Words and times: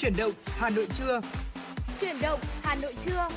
Chuyển 0.00 0.16
động 0.16 0.32
Hà 0.44 0.70
Nội 0.70 0.86
trưa. 0.98 1.20
Chuyển 2.00 2.16
động 2.22 2.40
Hà 2.62 2.74
Nội 2.82 2.94
trưa. 3.04 3.28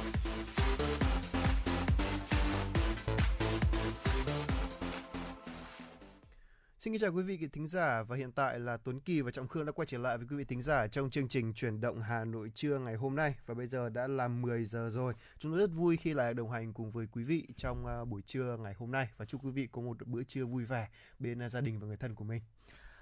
Xin 6.79 6.93
kính 6.93 6.99
chào 6.99 7.11
quý 7.11 7.23
vị 7.23 7.47
thính 7.53 7.67
giả 7.67 8.03
và 8.03 8.15
hiện 8.15 8.31
tại 8.31 8.59
là 8.59 8.77
Tuấn 8.77 8.99
Kỳ 8.99 9.21
và 9.21 9.31
Trọng 9.31 9.47
Khương 9.47 9.65
đã 9.65 9.71
quay 9.71 9.85
trở 9.85 9.97
lại 9.97 10.17
với 10.17 10.27
quý 10.29 10.35
vị 10.35 10.43
thính 10.43 10.61
giả 10.61 10.87
trong 10.87 11.09
chương 11.09 11.27
trình 11.27 11.53
chuyển 11.53 11.81
động 11.81 12.01
Hà 12.01 12.25
Nội 12.25 12.51
trưa 12.55 12.79
ngày 12.79 12.95
hôm 12.95 13.15
nay 13.15 13.35
và 13.45 13.53
bây 13.53 13.67
giờ 13.67 13.89
đã 13.89 14.07
là 14.07 14.27
10 14.27 14.65
giờ 14.65 14.89
rồi. 14.89 15.13
Chúng 15.39 15.51
tôi 15.51 15.61
rất 15.61 15.71
vui 15.73 15.97
khi 15.97 16.13
lại 16.13 16.33
đồng 16.33 16.51
hành 16.51 16.73
cùng 16.73 16.91
với 16.91 17.07
quý 17.11 17.23
vị 17.23 17.47
trong 17.55 17.85
uh, 18.01 18.07
buổi 18.07 18.21
trưa 18.21 18.57
ngày 18.57 18.73
hôm 18.77 18.91
nay 18.91 19.09
và 19.17 19.25
chúc 19.25 19.45
quý 19.45 19.51
vị 19.51 19.67
có 19.71 19.81
một 19.81 20.07
bữa 20.07 20.23
trưa 20.23 20.45
vui 20.45 20.65
vẻ 20.65 20.87
bên 21.19 21.45
uh, 21.45 21.51
gia 21.51 21.61
đình 21.61 21.79
và 21.79 21.87
người 21.87 21.97
thân 21.97 22.15
của 22.15 22.23
mình. 22.23 22.41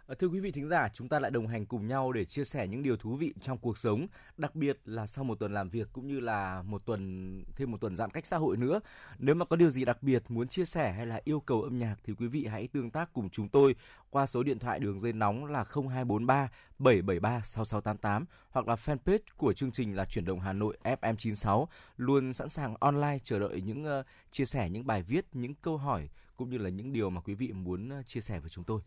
Ờ, 0.10 0.16
thưa 0.16 0.28
quý 0.28 0.40
vị 0.40 0.52
thính 0.52 0.68
giả, 0.68 0.90
chúng 0.94 1.10
ta 1.10 1.20
lại 1.20 1.32
đồng 1.32 1.48
hành 1.48 1.66
cùng 1.66 1.88
nhau 1.88 2.12
để 2.12 2.26
chia 2.26 2.44
sẻ 2.44 2.68
những 2.68 2.84
điều 2.84 2.98
thú 2.98 3.16
vị 3.16 3.34
trong 3.42 3.58
cuộc 3.58 3.78
sống, 3.78 4.08
đặc 4.38 4.56
biệt 4.56 4.80
là 4.86 5.08
sau 5.08 5.24
một 5.24 5.40
tuần 5.40 5.54
làm 5.54 5.70
việc 5.70 5.88
cũng 5.94 6.08
như 6.08 6.20
là 6.20 6.62
một 6.62 6.86
tuần 6.86 7.44
thêm 7.56 7.72
một 7.72 7.82
tuần 7.82 7.96
giãn 7.96 8.10
cách 8.10 8.26
xã 8.26 8.38
hội 8.38 8.58
nữa. 8.58 8.80
Nếu 9.20 9.36
mà 9.36 9.46
có 9.46 9.56
điều 9.56 9.70
gì 9.70 9.86
đặc 9.86 10.04
biệt 10.04 10.24
muốn 10.30 10.48
chia 10.48 10.66
sẻ 10.66 10.92
hay 10.92 11.06
là 11.06 11.22
yêu 11.24 11.40
cầu 11.40 11.62
âm 11.62 11.80
nhạc 11.80 11.96
thì 12.04 12.14
quý 12.14 12.28
vị 12.28 12.46
hãy 12.46 12.68
tương 12.68 12.90
tác 12.90 13.14
cùng 13.14 13.30
chúng 13.30 13.50
tôi 13.50 13.76
qua 14.10 14.26
số 14.26 14.44
điện 14.44 14.60
thoại 14.60 14.80
đường 14.80 15.00
dây 15.00 15.14
nóng 15.14 15.46
là 15.46 15.64
0243 15.64 16.50
773 16.80 17.42
6688 17.46 18.26
hoặc 18.50 18.68
là 18.68 18.76
fanpage 18.76 19.20
của 19.38 19.54
chương 19.54 19.72
trình 19.72 19.96
là 19.96 20.06
chuyển 20.06 20.26
động 20.26 20.40
Hà 20.40 20.54
Nội 20.54 20.78
FM96 20.84 21.66
luôn 21.98 22.34
sẵn 22.34 22.50
sàng 22.50 22.76
online 22.80 23.18
chờ 23.24 23.40
đợi 23.40 23.62
những 23.62 24.00
uh, 24.00 24.06
chia 24.32 24.46
sẻ 24.46 24.70
những 24.70 24.88
bài 24.88 25.02
viết, 25.02 25.26
những 25.34 25.54
câu 25.56 25.78
hỏi 25.78 26.10
cũng 26.38 26.50
như 26.50 26.58
là 26.58 26.70
những 26.70 26.94
điều 26.94 27.10
mà 27.10 27.22
quý 27.22 27.34
vị 27.34 27.52
muốn 27.52 27.90
ờ, 27.90 28.04
chia 28.04 28.22
sẻ 28.22 28.40
với 28.40 28.50
chúng 28.50 28.64
tôi. 28.64 28.82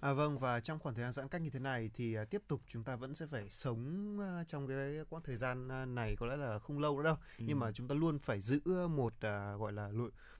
À 0.00 0.12
vâng 0.12 0.38
và 0.38 0.60
trong 0.60 0.78
khoảng 0.78 0.94
thời 0.94 1.02
gian 1.02 1.12
giãn 1.12 1.28
cách 1.28 1.42
như 1.42 1.50
thế 1.50 1.58
này 1.58 1.90
thì 1.94 2.18
uh, 2.18 2.30
tiếp 2.30 2.42
tục 2.48 2.62
chúng 2.66 2.84
ta 2.84 2.96
vẫn 2.96 3.14
sẽ 3.14 3.26
phải 3.26 3.50
sống 3.50 4.16
uh, 4.18 4.48
trong 4.48 4.68
cái 4.68 4.76
quãng 5.10 5.22
thời 5.22 5.36
gian 5.36 5.68
uh, 5.82 5.88
này 5.88 6.16
có 6.16 6.26
lẽ 6.26 6.36
là 6.36 6.58
không 6.58 6.78
lâu 6.78 6.96
nữa 6.96 7.04
đâu 7.04 7.16
ừ. 7.38 7.44
nhưng 7.48 7.58
mà 7.58 7.72
chúng 7.72 7.88
ta 7.88 7.94
luôn 7.94 8.18
phải 8.18 8.40
giữ 8.40 8.60
một 8.88 9.14
uh, 9.14 9.60
gọi 9.60 9.72
là 9.72 9.90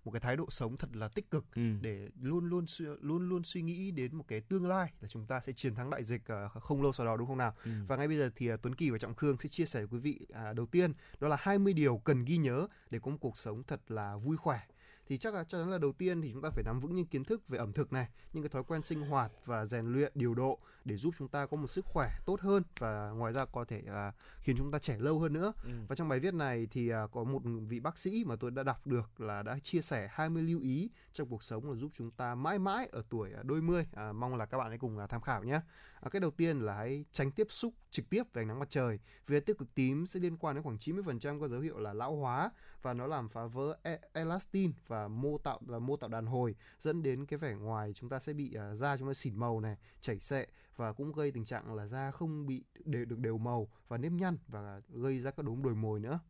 một 0.05 0.11
cái 0.11 0.21
thái 0.21 0.37
độ 0.37 0.47
sống 0.51 0.77
thật 0.77 0.97
là 0.97 1.09
tích 1.09 1.31
cực 1.31 1.45
ừ. 1.55 1.63
để 1.81 2.09
luôn 2.23 2.49
luôn 2.49 2.65
luôn 3.01 3.29
luôn 3.29 3.45
suy 3.45 3.63
nghĩ 3.63 3.91
đến 3.91 4.17
một 4.17 4.25
cái 4.29 4.41
tương 4.41 4.67
lai 4.67 4.93
là 5.01 5.09
chúng 5.09 5.27
ta 5.27 5.41
sẽ 5.41 5.53
chiến 5.53 5.75
thắng 5.75 5.91
đại 5.91 6.05
dịch 6.05 6.23
không 6.61 6.83
lâu 6.83 6.93
sau 6.93 7.07
đó 7.07 7.17
đúng 7.17 7.27
không 7.27 7.39
nào 7.39 7.55
ừ. 7.65 7.71
và 7.89 7.97
ngay 7.97 8.09
bây 8.09 8.17
giờ 8.17 8.31
thì 8.37 8.51
Tuấn 8.63 8.75
Kỳ 8.75 8.91
và 8.91 8.99
Trọng 8.99 9.15
Khương 9.15 9.39
sẽ 9.39 9.49
chia 9.49 9.67
sẻ 9.67 9.81
với 9.81 9.89
quý 9.89 9.99
vị 9.99 10.27
uh, 10.51 10.57
đầu 10.57 10.67
tiên 10.67 10.93
đó 11.21 11.29
là 11.29 11.37
20 11.41 11.73
điều 11.73 11.99
cần 11.99 12.25
ghi 12.25 12.37
nhớ 12.37 12.67
để 12.91 12.99
có 12.99 13.11
một 13.11 13.19
cuộc 13.21 13.39
sống 13.39 13.63
thật 13.63 13.91
là 13.91 14.17
vui 14.17 14.37
khỏe 14.37 14.61
thì 15.09 15.19
chắc 15.19 15.35
là 15.35 15.45
chắc 15.45 15.59
chắn 15.59 15.71
là 15.71 15.79
đầu 15.79 15.93
tiên 15.93 16.23
thì 16.23 16.31
chúng 16.33 16.43
ta 16.43 16.51
phải 16.51 16.65
nắm 16.65 16.81
vững 16.81 16.95
những 16.95 17.07
kiến 17.07 17.25
thức 17.25 17.49
về 17.49 17.59
ẩm 17.59 17.73
thực 17.73 17.93
này, 17.93 18.09
những 18.33 18.43
cái 18.43 18.51
thói 18.51 18.65
quen 18.65 18.83
sinh 18.83 19.01
hoạt 19.01 19.33
và 19.45 19.67
rèn 19.67 19.93
luyện 19.93 20.13
điều 20.15 20.35
độ 20.35 20.59
để 20.89 20.97
giúp 20.97 21.15
chúng 21.19 21.29
ta 21.29 21.47
có 21.47 21.57
một 21.57 21.67
sức 21.67 21.85
khỏe 21.85 22.11
tốt 22.25 22.41
hơn 22.41 22.63
và 22.79 23.11
ngoài 23.11 23.33
ra 23.33 23.45
có 23.45 23.65
thể 23.65 23.83
là 23.87 24.13
khiến 24.41 24.57
chúng 24.59 24.71
ta 24.71 24.79
trẻ 24.79 24.97
lâu 24.99 25.19
hơn 25.19 25.33
nữa. 25.33 25.53
Ừ. 25.65 25.71
Và 25.89 25.97
trong 25.97 26.09
bài 26.09 26.21
viết 26.21 26.35
này 26.35 26.69
thì 26.71 26.89
à, 26.89 27.07
có 27.13 27.25
một 27.25 27.43
vị 27.69 27.81
bác 27.81 27.99
sĩ 27.99 28.25
mà 28.27 28.37
tôi 28.37 28.51
đã 28.51 28.63
đọc 28.63 28.87
được 28.87 29.21
là 29.21 29.43
đã 29.43 29.59
chia 29.63 29.83
sẻ 29.83 30.09
20 30.13 30.43
lưu 30.43 30.61
ý 30.61 30.91
trong 31.13 31.29
cuộc 31.29 31.43
sống 31.43 31.71
là 31.71 31.77
giúp 31.77 31.91
chúng 31.97 32.11
ta 32.11 32.35
mãi 32.35 32.59
mãi 32.59 32.89
ở 32.93 33.03
tuổi 33.09 33.33
à, 33.33 33.43
đôi 33.43 33.63
mươi. 33.63 33.87
À, 33.93 34.13
mong 34.13 34.37
là 34.37 34.47
các 34.47 34.59
bạn 34.59 34.69
hãy 34.69 34.79
cùng 34.79 34.99
à, 34.99 35.07
tham 35.07 35.21
khảo 35.21 35.45
nhé. 35.45 35.61
À, 36.01 36.09
cái 36.11 36.21
đầu 36.21 36.31
tiên 36.31 36.61
là 36.61 36.75
hãy 36.75 37.05
tránh 37.13 37.31
tiếp 37.31 37.47
xúc 37.51 37.75
trực 37.91 38.11
tiếp 38.11 38.23
với 38.33 38.43
ánh 38.43 38.49
nắng 38.49 38.59
mặt 38.59 38.71
trời. 38.71 38.99
Vì 39.27 39.41
tiêu 39.41 39.57
cực 39.59 39.75
tím 39.75 40.07
sẽ 40.07 40.21
liên 40.21 40.37
quan 40.37 40.55
đến 40.55 40.63
khoảng 40.63 40.77
90% 40.77 41.41
có 41.41 41.49
dấu 41.49 41.61
hiệu 41.61 41.79
là 41.79 41.93
lão 41.93 42.17
hóa 42.17 42.51
và 42.83 42.95
nó 42.95 43.07
làm 43.07 43.29
phá 43.29 43.47
vỡ 43.47 43.79
e-, 43.83 44.01
elastin 44.13 44.73
và 44.87 45.09
mô 45.09 45.39
tạo 45.39 45.61
là 45.67 45.79
mô 45.79 45.97
tạo 45.97 46.09
đàn 46.09 46.27
hồi 46.27 46.57
dẫn 46.79 47.03
đến 47.03 47.27
cái 47.27 47.39
vẻ 47.39 47.55
ngoài 47.55 47.93
chúng 47.93 48.11
ta 48.11 48.19
sẽ 48.19 48.33
bị 48.33 48.57
uh, 48.73 48.77
da 48.77 48.97
chúng 48.97 49.09
ta 49.09 49.15
xỉn 49.15 49.37
màu 49.37 49.61
này, 49.61 49.77
chảy 50.01 50.19
xệ 50.19 50.47
và 50.79 50.93
cũng 50.93 51.13
gây 51.13 51.31
tình 51.31 51.45
trạng 51.45 51.75
là 51.75 51.87
da 51.87 52.11
không 52.11 52.47
bị 52.47 52.65
đều 52.85 53.05
được 53.05 53.19
đều 53.19 53.39
màu 53.39 53.69
và 53.89 53.97
nếp 53.97 54.13
nhăn 54.13 54.39
và 54.49 54.81
gây 54.89 55.19
ra 55.19 55.31
các 55.31 55.47
đốm 55.47 55.63
đồi 55.63 55.75
mồi 55.75 56.01
nữa. 56.01 56.21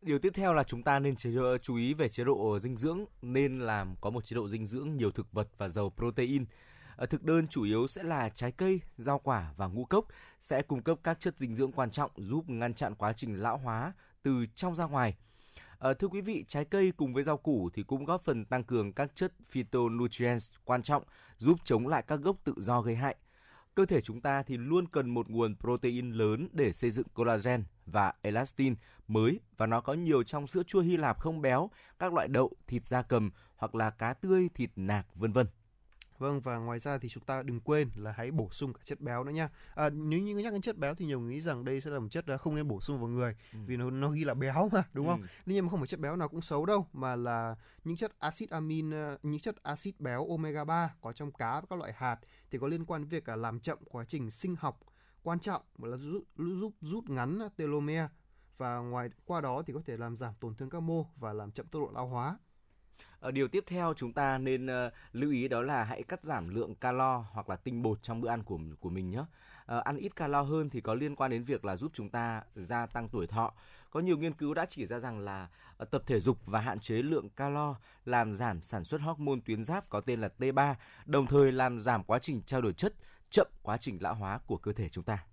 Điều 0.00 0.18
tiếp 0.18 0.32
theo 0.34 0.54
là 0.54 0.64
chúng 0.64 0.82
ta 0.82 0.98
nên 0.98 1.16
chế 1.16 1.30
độ, 1.30 1.58
chú 1.58 1.76
ý 1.76 1.94
về 1.94 2.08
chế 2.08 2.24
độ 2.24 2.58
dinh 2.58 2.76
dưỡng, 2.76 3.04
nên 3.22 3.60
làm 3.60 3.94
có 4.00 4.10
một 4.10 4.24
chế 4.24 4.34
độ 4.34 4.48
dinh 4.48 4.66
dưỡng 4.66 4.96
nhiều 4.96 5.10
thực 5.10 5.32
vật 5.32 5.48
và 5.58 5.68
giàu 5.68 5.92
protein. 5.96 6.44
À, 6.96 7.06
thực 7.06 7.22
đơn 7.22 7.48
chủ 7.48 7.62
yếu 7.62 7.88
sẽ 7.88 8.02
là 8.02 8.28
trái 8.28 8.52
cây, 8.52 8.80
rau 8.96 9.18
quả 9.18 9.52
và 9.56 9.66
ngũ 9.66 9.84
cốc 9.84 10.06
sẽ 10.40 10.62
cung 10.62 10.82
cấp 10.82 10.98
các 11.02 11.20
chất 11.20 11.38
dinh 11.38 11.54
dưỡng 11.54 11.72
quan 11.72 11.90
trọng 11.90 12.10
giúp 12.16 12.48
ngăn 12.48 12.74
chặn 12.74 12.94
quá 12.94 13.12
trình 13.12 13.34
lão 13.34 13.58
hóa 13.58 13.92
từ 14.22 14.46
trong 14.54 14.74
ra 14.74 14.84
ngoài. 14.84 15.16
À, 15.78 15.92
thưa 15.94 16.08
quý 16.08 16.20
vị, 16.20 16.44
trái 16.48 16.64
cây 16.64 16.92
cùng 16.96 17.14
với 17.14 17.22
rau 17.22 17.36
củ 17.36 17.70
thì 17.74 17.82
cũng 17.82 18.04
góp 18.04 18.24
phần 18.24 18.44
tăng 18.44 18.64
cường 18.64 18.92
các 18.92 19.12
chất 19.14 19.32
phytonutrients 19.50 20.50
quan 20.64 20.82
trọng 20.82 21.02
giúp 21.38 21.58
chống 21.64 21.88
lại 21.88 22.04
các 22.06 22.16
gốc 22.16 22.36
tự 22.44 22.54
do 22.56 22.80
gây 22.80 22.96
hại. 22.96 23.16
Cơ 23.76 23.86
thể 23.86 24.00
chúng 24.00 24.20
ta 24.20 24.42
thì 24.42 24.56
luôn 24.56 24.86
cần 24.88 25.10
một 25.10 25.28
nguồn 25.28 25.56
protein 25.60 26.10
lớn 26.10 26.48
để 26.52 26.72
xây 26.72 26.90
dựng 26.90 27.06
collagen 27.14 27.64
và 27.86 28.12
elastin 28.22 28.74
mới 29.08 29.40
và 29.56 29.66
nó 29.66 29.80
có 29.80 29.92
nhiều 29.94 30.22
trong 30.22 30.46
sữa 30.46 30.62
chua 30.62 30.80
Hy 30.80 30.96
Lạp 30.96 31.20
không 31.20 31.42
béo, 31.42 31.70
các 31.98 32.12
loại 32.12 32.28
đậu, 32.28 32.52
thịt 32.66 32.86
da 32.86 33.02
cầm 33.02 33.30
hoặc 33.56 33.74
là 33.74 33.90
cá 33.90 34.14
tươi, 34.14 34.48
thịt 34.54 34.70
nạc 34.76 35.06
vân 35.14 35.32
vân. 35.32 35.46
Vâng 36.18 36.40
và 36.40 36.56
ngoài 36.56 36.78
ra 36.78 36.98
thì 36.98 37.08
chúng 37.08 37.24
ta 37.24 37.42
đừng 37.42 37.60
quên 37.60 37.90
là 37.96 38.12
hãy 38.12 38.30
bổ 38.30 38.48
sung 38.50 38.72
cả 38.72 38.80
chất 38.84 39.00
béo 39.00 39.24
nữa 39.24 39.32
nha. 39.32 39.48
À, 39.74 39.90
nếu 39.90 40.20
như 40.20 40.36
nhắc 40.36 40.52
đến 40.52 40.62
chất 40.62 40.78
béo 40.78 40.94
thì 40.94 41.06
nhiều 41.06 41.20
người 41.20 41.34
nghĩ 41.34 41.40
rằng 41.40 41.64
đây 41.64 41.80
sẽ 41.80 41.90
là 41.90 41.98
một 41.98 42.08
chất 42.10 42.24
không 42.40 42.54
nên 42.54 42.68
bổ 42.68 42.80
sung 42.80 42.98
vào 42.98 43.08
người 43.08 43.36
ừ. 43.52 43.58
vì 43.66 43.76
nó 43.76 43.90
nó 43.90 44.10
ghi 44.10 44.24
là 44.24 44.34
béo 44.34 44.68
mà 44.72 44.84
đúng 44.92 45.06
không? 45.06 45.20
Ừ. 45.20 45.26
Nhưng 45.46 45.66
mà 45.66 45.70
không 45.70 45.80
phải 45.80 45.86
chất 45.86 46.00
béo 46.00 46.16
nào 46.16 46.28
cũng 46.28 46.42
xấu 46.42 46.66
đâu 46.66 46.86
mà 46.92 47.16
là 47.16 47.56
những 47.84 47.96
chất 47.96 48.12
axit 48.18 48.50
amin 48.50 48.90
ờ, 48.90 49.18
những 49.22 49.40
chất 49.40 49.62
axit 49.62 50.00
béo 50.00 50.26
omega 50.30 50.64
3 50.64 50.94
có 51.00 51.12
trong 51.12 51.32
cá 51.32 51.60
và 51.60 51.66
các 51.70 51.78
loại 51.78 51.92
hạt 51.96 52.18
thì 52.50 52.58
có 52.58 52.66
liên 52.66 52.84
quan 52.84 53.02
đến 53.02 53.08
việc 53.08 53.28
làm 53.28 53.60
chậm 53.60 53.78
quá 53.90 54.04
trình 54.04 54.30
sinh 54.30 54.56
học 54.56 54.80
quan 55.22 55.40
trọng 55.40 55.62
và 55.78 55.88
là 55.88 55.96
giúp 55.96 56.22
giúp 56.36 56.72
rút 56.80 57.10
ngắn 57.10 57.38
telomere 57.56 58.08
và 58.58 58.78
ngoài 58.78 59.10
qua 59.24 59.40
đó 59.40 59.62
thì 59.66 59.72
có 59.72 59.80
thể 59.86 59.96
làm 59.96 60.16
giảm 60.16 60.34
tổn 60.40 60.54
thương 60.54 60.70
các 60.70 60.80
mô 60.80 61.06
và 61.16 61.32
làm 61.32 61.52
chậm 61.52 61.66
tốc 61.66 61.82
độ 61.82 61.90
lão 61.94 62.06
hóa. 62.06 62.38
Ờ, 63.20 63.30
điều 63.30 63.48
tiếp 63.48 63.64
theo 63.66 63.94
chúng 63.96 64.12
ta 64.12 64.38
nên 64.38 64.66
ờ, 64.66 64.90
lưu 65.12 65.30
ý 65.30 65.48
đó 65.48 65.62
là 65.62 65.84
hãy 65.84 66.02
cắt 66.02 66.24
giảm 66.24 66.48
lượng 66.54 66.74
calo 66.74 67.24
hoặc 67.32 67.48
là 67.48 67.56
tinh 67.56 67.82
bột 67.82 68.02
trong 68.02 68.20
bữa 68.20 68.28
ăn 68.28 68.42
của 68.42 68.58
của 68.80 68.90
mình 68.90 69.10
nhé. 69.10 69.24
à, 69.66 69.78
ăn 69.78 69.96
ít 69.96 70.16
calo 70.16 70.42
hơn 70.42 70.70
thì 70.70 70.80
có 70.80 70.94
liên 70.94 71.16
quan 71.16 71.30
đến 71.30 71.44
việc 71.44 71.64
là 71.64 71.76
giúp 71.76 71.90
chúng 71.94 72.08
ta 72.08 72.42
gia 72.54 72.86
tăng 72.86 73.08
tuổi 73.08 73.26
thọ. 73.26 73.52
Có 73.90 74.00
nhiều 74.00 74.16
nghiên 74.16 74.32
cứu 74.32 74.54
đã 74.54 74.66
chỉ 74.68 74.86
ra 74.86 74.98
rằng 74.98 75.18
là 75.18 75.48
tập 75.90 76.02
thể 76.06 76.20
dục 76.20 76.38
và 76.46 76.60
hạn 76.60 76.80
chế 76.80 76.94
lượng 76.94 77.28
calo 77.28 77.74
làm 78.04 78.34
giảm 78.34 78.62
sản 78.62 78.84
xuất 78.84 79.00
hormone 79.00 79.40
tuyến 79.46 79.64
giáp 79.64 79.88
có 79.88 80.00
tên 80.00 80.20
là 80.20 80.28
T3, 80.38 80.74
đồng 81.06 81.26
thời 81.26 81.52
làm 81.52 81.80
giảm 81.80 82.04
quá 82.04 82.18
trình 82.18 82.42
trao 82.46 82.60
đổi 82.60 82.72
chất, 82.72 82.94
chậm 83.30 83.46
quá 83.62 83.76
trình 83.76 83.98
lão 84.00 84.14
hóa 84.14 84.38
của 84.46 84.56
cơ 84.56 84.72
thể 84.72 84.88
chúng 84.88 85.04
ta. 85.04 85.24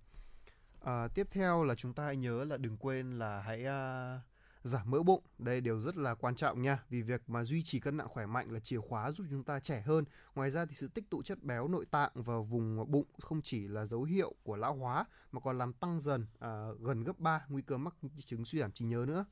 À, 0.82 1.08
tiếp 1.08 1.28
theo 1.32 1.64
là 1.64 1.76
chúng 1.76 1.94
ta 1.94 2.06
hãy 2.06 2.16
nhớ 2.16 2.44
là 2.44 2.58
đừng 2.58 2.78
quên 2.78 3.20
là 3.20 3.42
hãy 3.42 3.66
uh 3.66 4.33
giảm 4.64 4.92
mỡ 4.92 5.04
bụng 5.04 5.22
đây 5.38 5.62
đều 5.62 5.80
rất 5.80 5.98
là 5.98 6.16
quan 6.16 6.36
trọng 6.36 6.62
nha. 6.62 6.80
Vì 6.90 7.02
việc 7.02 7.30
mà 7.30 7.44
duy 7.44 7.64
trì 7.64 7.80
cân 7.80 7.98
nặng 7.98 8.08
khỏe 8.10 8.26
mạnh 8.26 8.52
là 8.52 8.60
chìa 8.60 8.80
khóa 8.80 9.12
giúp 9.12 9.28
chúng 9.30 9.44
ta 9.44 9.60
trẻ 9.60 9.82
hơn. 9.82 10.06
Ngoài 10.36 10.52
ra 10.52 10.66
thì 10.66 10.76
sự 10.76 10.88
tích 10.88 11.10
tụ 11.10 11.22
chất 11.22 11.44
béo 11.44 11.68
nội 11.68 11.86
tạng 11.92 12.12
vào 12.16 12.44
vùng 12.44 12.92
bụng 12.92 13.06
không 13.20 13.42
chỉ 13.42 13.68
là 13.68 13.86
dấu 13.86 14.04
hiệu 14.04 14.36
của 14.44 14.56
lão 14.56 14.76
hóa 14.76 15.06
mà 15.32 15.40
còn 15.40 15.58
làm 15.58 15.74
tăng 15.74 16.00
dần 16.00 16.26
à, 16.40 16.68
gần 16.80 17.04
gấp 17.04 17.20
3 17.20 17.46
nguy 17.50 17.62
cơ 17.62 17.78
mắc 17.78 17.96
chứng 18.26 18.46
suy 18.46 18.60
giảm 18.60 18.72
trí 18.72 18.86
nhớ 18.86 19.06
nữa. 19.08 19.26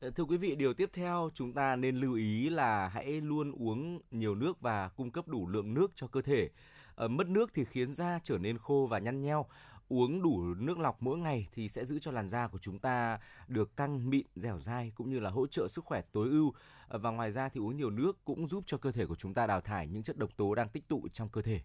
Ờ, 0.00 0.10
thưa 0.10 0.24
quý 0.24 0.36
vị, 0.36 0.54
điều 0.54 0.74
tiếp 0.74 0.90
theo 0.92 1.30
chúng 1.34 1.52
ta 1.52 1.76
nên 1.76 1.96
lưu 1.96 2.14
ý 2.14 2.50
là 2.50 2.88
hãy 2.88 3.20
luôn 3.20 3.52
uống 3.52 4.00
nhiều 4.10 4.34
nước 4.34 4.60
và 4.60 4.88
cung 4.88 5.10
cấp 5.10 5.28
đủ 5.28 5.48
lượng 5.48 5.74
nước 5.74 5.92
cho 5.94 6.06
cơ 6.06 6.22
thể. 6.22 6.50
Ờ, 6.94 7.08
mất 7.08 7.28
nước 7.28 7.50
thì 7.54 7.64
khiến 7.64 7.92
da 7.92 8.18
trở 8.24 8.38
nên 8.38 8.58
khô 8.58 8.86
và 8.90 8.98
nhăn 8.98 9.20
nheo 9.20 9.46
uống 9.88 10.22
đủ 10.22 10.54
nước 10.54 10.78
lọc 10.78 11.02
mỗi 11.02 11.18
ngày 11.18 11.48
thì 11.52 11.68
sẽ 11.68 11.84
giữ 11.84 11.98
cho 11.98 12.10
làn 12.10 12.28
da 12.28 12.48
của 12.48 12.58
chúng 12.58 12.78
ta 12.78 13.18
được 13.48 13.76
căng 13.76 14.10
mịn 14.10 14.26
dẻo 14.34 14.60
dai 14.60 14.92
cũng 14.94 15.10
như 15.10 15.20
là 15.20 15.30
hỗ 15.30 15.46
trợ 15.46 15.68
sức 15.68 15.84
khỏe 15.84 16.02
tối 16.12 16.28
ưu. 16.28 16.52
Và 16.88 17.10
ngoài 17.10 17.32
ra 17.32 17.48
thì 17.48 17.60
uống 17.60 17.76
nhiều 17.76 17.90
nước 17.90 18.24
cũng 18.24 18.48
giúp 18.48 18.64
cho 18.66 18.78
cơ 18.78 18.92
thể 18.92 19.06
của 19.06 19.14
chúng 19.14 19.34
ta 19.34 19.46
đào 19.46 19.60
thải 19.60 19.88
những 19.88 20.02
chất 20.02 20.16
độc 20.18 20.30
tố 20.36 20.54
đang 20.54 20.68
tích 20.68 20.88
tụ 20.88 21.08
trong 21.12 21.28
cơ 21.28 21.42
thể. 21.42 21.60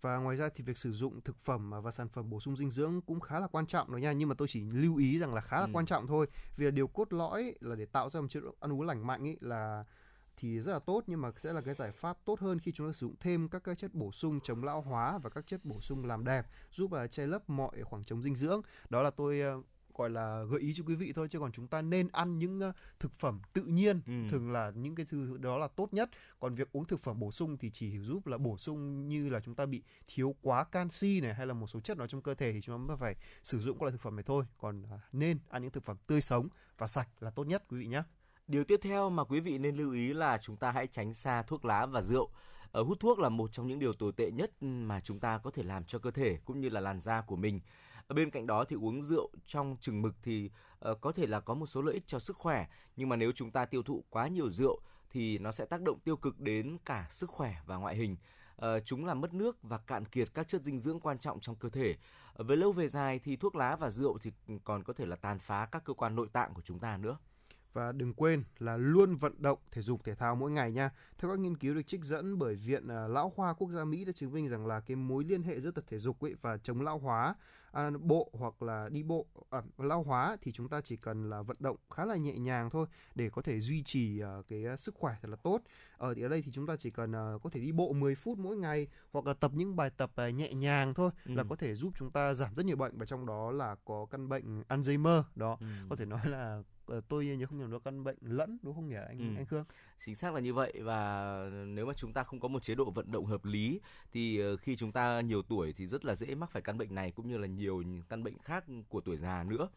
Và 0.00 0.16
ngoài 0.16 0.36
ra 0.36 0.48
thì 0.54 0.64
việc 0.64 0.78
sử 0.78 0.92
dụng 0.92 1.20
thực 1.20 1.36
phẩm 1.44 1.70
và 1.82 1.90
sản 1.90 2.08
phẩm 2.08 2.30
bổ 2.30 2.40
sung 2.40 2.56
dinh 2.56 2.70
dưỡng 2.70 3.00
cũng 3.00 3.20
khá 3.20 3.40
là 3.40 3.46
quan 3.46 3.66
trọng 3.66 3.90
rồi 3.90 4.00
nha. 4.00 4.12
Nhưng 4.12 4.28
mà 4.28 4.34
tôi 4.38 4.48
chỉ 4.48 4.60
lưu 4.60 4.96
ý 4.96 5.18
rằng 5.18 5.34
là 5.34 5.40
khá 5.40 5.56
là 5.56 5.66
ừ. 5.66 5.70
quan 5.72 5.86
trọng 5.86 6.06
thôi. 6.06 6.26
Vì 6.56 6.70
điều 6.70 6.86
cốt 6.86 7.12
lõi 7.12 7.54
là 7.60 7.76
để 7.76 7.86
tạo 7.86 8.10
ra 8.10 8.20
một 8.20 8.26
chế 8.30 8.40
độ 8.40 8.54
ăn 8.60 8.72
uống 8.72 8.82
lành 8.82 9.06
mạnh 9.06 9.28
ấy 9.28 9.36
là 9.40 9.84
thì 10.40 10.60
rất 10.60 10.72
là 10.72 10.78
tốt 10.78 11.02
nhưng 11.06 11.20
mà 11.20 11.30
sẽ 11.36 11.52
là 11.52 11.60
cái 11.60 11.74
giải 11.74 11.92
pháp 11.92 12.18
tốt 12.24 12.40
hơn 12.40 12.58
khi 12.58 12.72
chúng 12.72 12.88
ta 12.88 12.92
sử 12.92 13.06
dụng 13.06 13.14
thêm 13.20 13.48
các 13.48 13.64
cái 13.64 13.74
chất 13.74 13.94
bổ 13.94 14.12
sung 14.12 14.40
chống 14.42 14.64
lão 14.64 14.80
hóa 14.80 15.18
và 15.18 15.30
các 15.30 15.46
chất 15.46 15.64
bổ 15.64 15.80
sung 15.80 16.04
làm 16.04 16.24
đẹp 16.24 16.46
giúp 16.70 16.92
là 16.92 17.06
che 17.06 17.26
lấp 17.26 17.50
mọi 17.50 17.82
khoảng 17.82 18.04
trống 18.04 18.22
dinh 18.22 18.36
dưỡng. 18.36 18.62
Đó 18.88 19.02
là 19.02 19.10
tôi 19.10 19.42
uh, 19.58 19.66
gọi 19.94 20.10
là 20.10 20.44
gợi 20.44 20.60
ý 20.60 20.74
cho 20.74 20.84
quý 20.86 20.94
vị 20.94 21.12
thôi 21.12 21.28
chứ 21.30 21.38
còn 21.38 21.52
chúng 21.52 21.68
ta 21.68 21.82
nên 21.82 22.08
ăn 22.12 22.38
những 22.38 22.60
uh, 22.68 22.74
thực 22.98 23.12
phẩm 23.14 23.40
tự 23.52 23.62
nhiên 23.62 24.00
ừ. 24.06 24.12
thường 24.30 24.52
là 24.52 24.72
những 24.74 24.94
cái 24.94 25.06
thứ 25.06 25.38
đó 25.38 25.58
là 25.58 25.68
tốt 25.68 25.92
nhất. 25.92 26.10
Còn 26.40 26.54
việc 26.54 26.72
uống 26.72 26.84
thực 26.84 27.00
phẩm 27.00 27.18
bổ 27.18 27.30
sung 27.30 27.56
thì 27.56 27.70
chỉ 27.70 27.98
giúp 27.98 28.26
là 28.26 28.38
bổ 28.38 28.56
sung 28.56 29.08
như 29.08 29.28
là 29.28 29.40
chúng 29.40 29.54
ta 29.54 29.66
bị 29.66 29.82
thiếu 30.06 30.34
quá 30.42 30.64
canxi 30.64 31.20
này 31.20 31.34
hay 31.34 31.46
là 31.46 31.54
một 31.54 31.66
số 31.66 31.80
chất 31.80 31.98
đó 31.98 32.06
trong 32.06 32.22
cơ 32.22 32.34
thể 32.34 32.52
thì 32.52 32.60
chúng 32.60 32.88
ta 32.88 32.96
phải 32.96 33.16
sử 33.42 33.60
dụng 33.60 33.78
các 33.78 33.82
loại 33.82 33.92
thực 33.92 34.00
phẩm 34.00 34.16
này 34.16 34.22
thôi. 34.26 34.44
Còn 34.58 34.82
uh, 34.82 35.00
nên 35.12 35.38
ăn 35.48 35.62
những 35.62 35.70
thực 35.70 35.84
phẩm 35.84 35.96
tươi 36.06 36.20
sống 36.20 36.48
và 36.78 36.86
sạch 36.86 37.08
là 37.20 37.30
tốt 37.30 37.44
nhất 37.44 37.64
quý 37.68 37.78
vị 37.78 37.86
nhé 37.86 38.02
Điều 38.50 38.64
tiếp 38.64 38.80
theo 38.82 39.10
mà 39.10 39.24
quý 39.24 39.40
vị 39.40 39.58
nên 39.58 39.76
lưu 39.76 39.92
ý 39.92 40.12
là 40.14 40.38
chúng 40.38 40.56
ta 40.56 40.70
hãy 40.70 40.86
tránh 40.86 41.14
xa 41.14 41.42
thuốc 41.42 41.64
lá 41.64 41.86
và 41.86 42.02
rượu. 42.02 42.30
Ở 42.72 42.82
hút 42.82 43.00
thuốc 43.00 43.18
là 43.18 43.28
một 43.28 43.52
trong 43.52 43.66
những 43.66 43.78
điều 43.78 43.92
tồi 43.92 44.12
tệ 44.12 44.30
nhất 44.30 44.50
ừ, 44.60 44.66
mà 44.66 45.00
chúng 45.00 45.20
ta 45.20 45.38
có 45.38 45.50
thể 45.50 45.62
làm 45.62 45.84
cho 45.84 45.98
cơ 45.98 46.10
thể 46.10 46.38
cũng 46.44 46.60
như 46.60 46.68
là 46.68 46.80
làn 46.80 46.98
da 46.98 47.20
của 47.20 47.36
mình. 47.36 47.60
ở 48.06 48.14
bên 48.14 48.30
cạnh 48.30 48.46
đó 48.46 48.64
thì 48.64 48.76
uống 48.76 49.02
rượu 49.02 49.30
trong 49.46 49.76
chừng 49.80 50.02
mực 50.02 50.14
thì 50.22 50.50
uh, 50.90 51.00
có 51.00 51.12
thể 51.12 51.26
là 51.26 51.40
có 51.40 51.54
một 51.54 51.66
số 51.66 51.82
lợi 51.82 51.94
ích 51.94 52.06
cho 52.06 52.18
sức 52.18 52.36
khỏe 52.36 52.66
nhưng 52.96 53.08
mà 53.08 53.16
nếu 53.16 53.32
chúng 53.32 53.50
ta 53.50 53.64
tiêu 53.64 53.82
thụ 53.82 54.04
quá 54.10 54.28
nhiều 54.28 54.50
rượu 54.50 54.80
thì 55.10 55.38
nó 55.38 55.52
sẽ 55.52 55.64
tác 55.64 55.82
động 55.82 55.98
tiêu 56.04 56.16
cực 56.16 56.40
đến 56.40 56.78
cả 56.84 57.06
sức 57.10 57.30
khỏe 57.30 57.56
và 57.66 57.76
ngoại 57.76 57.96
hình. 57.96 58.16
Uh, 58.56 58.66
chúng 58.84 59.04
làm 59.04 59.20
mất 59.20 59.34
nước 59.34 59.62
và 59.62 59.78
cạn 59.78 60.04
kiệt 60.04 60.28
các 60.34 60.48
chất 60.48 60.62
dinh 60.62 60.78
dưỡng 60.78 61.00
quan 61.00 61.18
trọng 61.18 61.40
trong 61.40 61.56
cơ 61.56 61.68
thể. 61.68 61.96
Uh, 62.40 62.46
về 62.46 62.56
lâu 62.56 62.72
về 62.72 62.88
dài 62.88 63.18
thì 63.18 63.36
thuốc 63.36 63.54
lá 63.56 63.76
và 63.76 63.90
rượu 63.90 64.18
thì 64.18 64.32
ừ, 64.48 64.54
còn 64.64 64.84
có 64.84 64.92
thể 64.92 65.06
là 65.06 65.16
tàn 65.16 65.38
phá 65.38 65.68
các 65.72 65.84
cơ 65.84 65.94
quan 65.94 66.16
nội 66.16 66.28
tạng 66.32 66.54
của 66.54 66.62
chúng 66.62 66.78
ta 66.78 66.96
nữa. 66.96 67.18
Và 67.72 67.92
đừng 67.92 68.14
quên 68.14 68.44
là 68.58 68.76
luôn 68.76 69.16
vận 69.16 69.42
động 69.42 69.58
thể 69.70 69.82
dục 69.82 70.04
thể 70.04 70.14
thao 70.14 70.36
mỗi 70.36 70.50
ngày 70.50 70.72
nha. 70.72 70.90
Theo 71.18 71.30
các 71.30 71.38
nghiên 71.38 71.56
cứu 71.56 71.74
được 71.74 71.86
trích 71.86 72.04
dẫn 72.04 72.38
bởi 72.38 72.54
Viện 72.54 72.88
à, 72.88 73.08
Lão 73.08 73.32
Hoa 73.36 73.54
Quốc 73.54 73.70
gia 73.70 73.84
Mỹ 73.84 74.04
đã 74.04 74.12
chứng 74.12 74.32
minh 74.32 74.48
rằng 74.48 74.66
là 74.66 74.80
cái 74.80 74.96
mối 74.96 75.24
liên 75.24 75.42
hệ 75.42 75.60
giữa 75.60 75.70
tập 75.70 75.84
thể 75.88 75.98
dục 75.98 76.24
ấy 76.24 76.34
và 76.42 76.58
chống 76.58 76.80
lão 76.80 76.98
hóa 76.98 77.34
à, 77.72 77.90
bộ 78.00 78.30
hoặc 78.32 78.62
là 78.62 78.88
đi 78.88 79.02
bộ 79.02 79.26
à, 79.50 79.62
lão 79.78 80.02
hóa 80.02 80.36
thì 80.42 80.52
chúng 80.52 80.68
ta 80.68 80.80
chỉ 80.80 80.96
cần 80.96 81.30
là 81.30 81.42
vận 81.42 81.56
động 81.60 81.76
khá 81.90 82.04
là 82.04 82.16
nhẹ 82.16 82.38
nhàng 82.38 82.70
thôi 82.70 82.86
để 83.14 83.30
có 83.30 83.42
thể 83.42 83.60
duy 83.60 83.82
trì 83.82 84.22
uh, 84.22 84.48
cái 84.48 84.64
uh, 84.72 84.80
sức 84.80 84.94
khỏe 84.94 85.14
thật 85.22 85.28
là 85.28 85.36
tốt. 85.36 85.62
Ở 85.96 86.14
thì 86.14 86.22
ở 86.22 86.28
đây 86.28 86.42
thì 86.42 86.52
chúng 86.52 86.66
ta 86.66 86.76
chỉ 86.76 86.90
cần 86.90 87.10
uh, 87.10 87.42
có 87.42 87.50
thể 87.50 87.60
đi 87.60 87.72
bộ 87.72 87.92
10 87.92 88.14
phút 88.14 88.38
mỗi 88.38 88.56
ngày 88.56 88.86
hoặc 89.12 89.26
là 89.26 89.34
tập 89.34 89.50
những 89.54 89.76
bài 89.76 89.90
tập 89.96 90.10
uh, 90.28 90.34
nhẹ 90.34 90.52
nhàng 90.52 90.94
thôi 90.94 91.10
ừ. 91.26 91.34
là 91.34 91.44
có 91.48 91.56
thể 91.56 91.74
giúp 91.74 91.92
chúng 91.96 92.10
ta 92.10 92.34
giảm 92.34 92.54
rất 92.54 92.66
nhiều 92.66 92.76
bệnh 92.76 92.98
và 92.98 93.06
trong 93.06 93.26
đó 93.26 93.50
là 93.50 93.76
có 93.84 94.06
căn 94.10 94.28
bệnh 94.28 94.62
Alzheimer 94.68 95.22
đó. 95.34 95.56
Ừ. 95.60 95.66
Có 95.88 95.96
thể 95.96 96.04
nói 96.04 96.20
là 96.24 96.62
tôi 97.08 97.26
nhớ 97.26 97.46
không 97.46 97.58
nhầm 97.58 97.70
nó 97.70 97.78
căn 97.78 98.04
bệnh 98.04 98.16
lẫn 98.20 98.58
đúng 98.62 98.74
không 98.74 98.88
nhỉ 98.88 98.96
anh 99.08 99.18
ừ. 99.18 99.24
anh 99.36 99.46
Khương? 99.46 99.64
Chính 99.98 100.14
xác 100.14 100.34
là 100.34 100.40
như 100.40 100.54
vậy 100.54 100.72
và 100.82 101.34
nếu 101.66 101.86
mà 101.86 101.92
chúng 101.96 102.12
ta 102.12 102.22
không 102.22 102.40
có 102.40 102.48
một 102.48 102.62
chế 102.62 102.74
độ 102.74 102.90
vận 102.90 103.12
động 103.12 103.26
hợp 103.26 103.44
lý 103.44 103.80
thì 104.12 104.38
ờ, 104.38 104.56
khi 104.56 104.76
chúng 104.76 104.92
ta 104.92 105.20
nhiều 105.20 105.42
tuổi 105.42 105.72
thì 105.72 105.86
rất 105.86 106.04
là 106.04 106.14
dễ 106.14 106.34
mắc 106.34 106.50
phải 106.50 106.62
căn 106.62 106.78
bệnh 106.78 106.94
này 106.94 107.10
cũng 107.10 107.28
như 107.28 107.38
là 107.38 107.46
nhiều 107.46 107.82
căn 108.08 108.24
bệnh 108.24 108.38
khác 108.38 108.64
của 108.88 109.00
tuổi 109.00 109.16
già 109.16 109.44
nữa. 109.44 109.68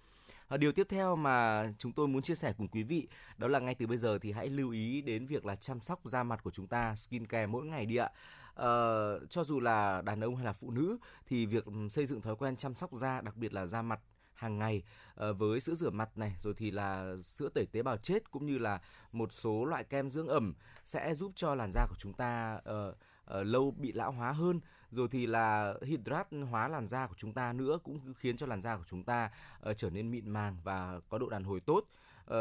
Điều 0.60 0.72
tiếp 0.72 0.88
theo 0.90 1.16
mà 1.16 1.68
chúng 1.78 1.92
tôi 1.92 2.08
muốn 2.08 2.22
chia 2.22 2.36
sẻ 2.36 2.54
cùng 2.58 2.68
quý 2.68 2.84
vị 2.84 3.08
đó 3.38 3.48
là 3.48 3.60
ngay 3.60 3.76
từ 3.76 3.88
bây 3.88 3.98
giờ 3.98 4.20
thì 4.22 4.32
hãy 4.32 4.50
lưu 4.50 4.72
ý 4.72 5.02
đến 5.02 5.26
việc 5.26 5.46
là 5.46 5.56
chăm 5.56 5.80
sóc 5.80 6.00
da 6.04 6.24
mặt 6.24 6.44
của 6.44 6.52
chúng 6.52 6.68
ta 6.68 6.96
skin 6.96 7.28
care 7.28 7.46
mỗi 7.46 7.66
ngày 7.66 7.86
đi 7.86 7.96
ạ. 7.96 8.10
Uh, 8.54 9.30
cho 9.30 9.44
dù 9.44 9.60
là 9.60 10.02
đàn 10.02 10.22
ông 10.22 10.36
hay 10.36 10.46
là 10.46 10.54
phụ 10.54 10.72
nữ 10.72 10.98
thì 11.28 11.46
việc 11.46 11.66
xây 11.90 12.06
dựng 12.06 12.22
thói 12.22 12.36
quen 12.36 12.56
chăm 12.56 12.76
sóc 12.76 12.94
da 12.94 13.22
đặc 13.22 13.38
biệt 13.38 13.54
là 13.54 13.66
da 13.66 13.82
mặt 13.82 14.00
hàng 14.44 14.60
ngày 14.60 14.84
ờ, 15.16 15.34
với 15.34 15.60
sữa 15.60 15.76
rửa 15.76 15.90
mặt 15.90 16.18
này 16.18 16.36
rồi 16.40 16.54
thì 16.58 16.72
là 16.72 17.16
sữa 17.24 17.50
tẩy 17.50 17.66
tế 17.66 17.82
bào 17.84 17.98
chết 17.98 18.32
cũng 18.32 18.46
như 18.46 18.58
là 18.58 18.82
một 19.12 19.34
số 19.34 19.66
loại 19.66 19.84
kem 19.84 20.10
dưỡng 20.10 20.28
ẩm 20.28 20.54
sẽ 20.86 21.16
giúp 21.16 21.32
cho 21.36 21.56
làn 21.56 21.72
da 21.72 21.86
của 21.90 21.96
chúng 21.98 22.14
ta 22.14 22.60
uh, 22.70 22.96
uh, 23.40 23.48
lâu 23.48 23.72
bị 23.72 23.92
lão 23.92 24.12
hóa 24.12 24.32
hơn. 24.32 24.60
Rồi 24.92 25.08
thì 25.12 25.26
là 25.26 25.74
hydrat 25.82 26.28
hóa 26.52 26.68
làn 26.68 26.88
da 26.88 27.08
của 27.08 27.16
chúng 27.18 27.34
ta 27.34 27.54
nữa 27.54 27.80
cũng 27.84 28.14
khiến 28.14 28.38
cho 28.38 28.46
làn 28.46 28.62
da 28.62 28.78
của 28.78 28.84
chúng 28.90 29.04
ta 29.04 29.32
uh, 29.70 29.78
trở 29.78 29.90
nên 29.90 30.12
mịn 30.12 30.30
màng 30.30 30.58
và 30.64 31.00
có 31.10 31.18
độ 31.18 31.30
đàn 31.30 31.44
hồi 31.44 31.60
tốt. 31.60 31.84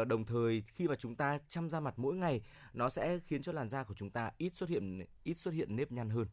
Uh, 0.01 0.07
đồng 0.07 0.25
thời 0.25 0.63
khi 0.75 0.87
mà 0.87 0.95
chúng 0.95 1.15
ta 1.15 1.39
chăm 1.47 1.69
da 1.69 1.79
mặt 1.79 1.93
mỗi 1.97 2.15
ngày 2.15 2.41
nó 2.73 2.89
sẽ 2.89 3.19
khiến 3.27 3.41
cho 3.41 3.51
làn 3.51 3.69
da 3.69 3.83
của 3.83 3.93
chúng 3.93 4.09
ta 4.09 4.31
ít 4.37 4.55
xuất 4.55 4.69
hiện 4.69 5.05
ít 5.23 5.33
xuất 5.33 5.53
hiện 5.53 5.75
nếp 5.75 5.91
nhăn 5.91 6.09
hơn. 6.09 6.27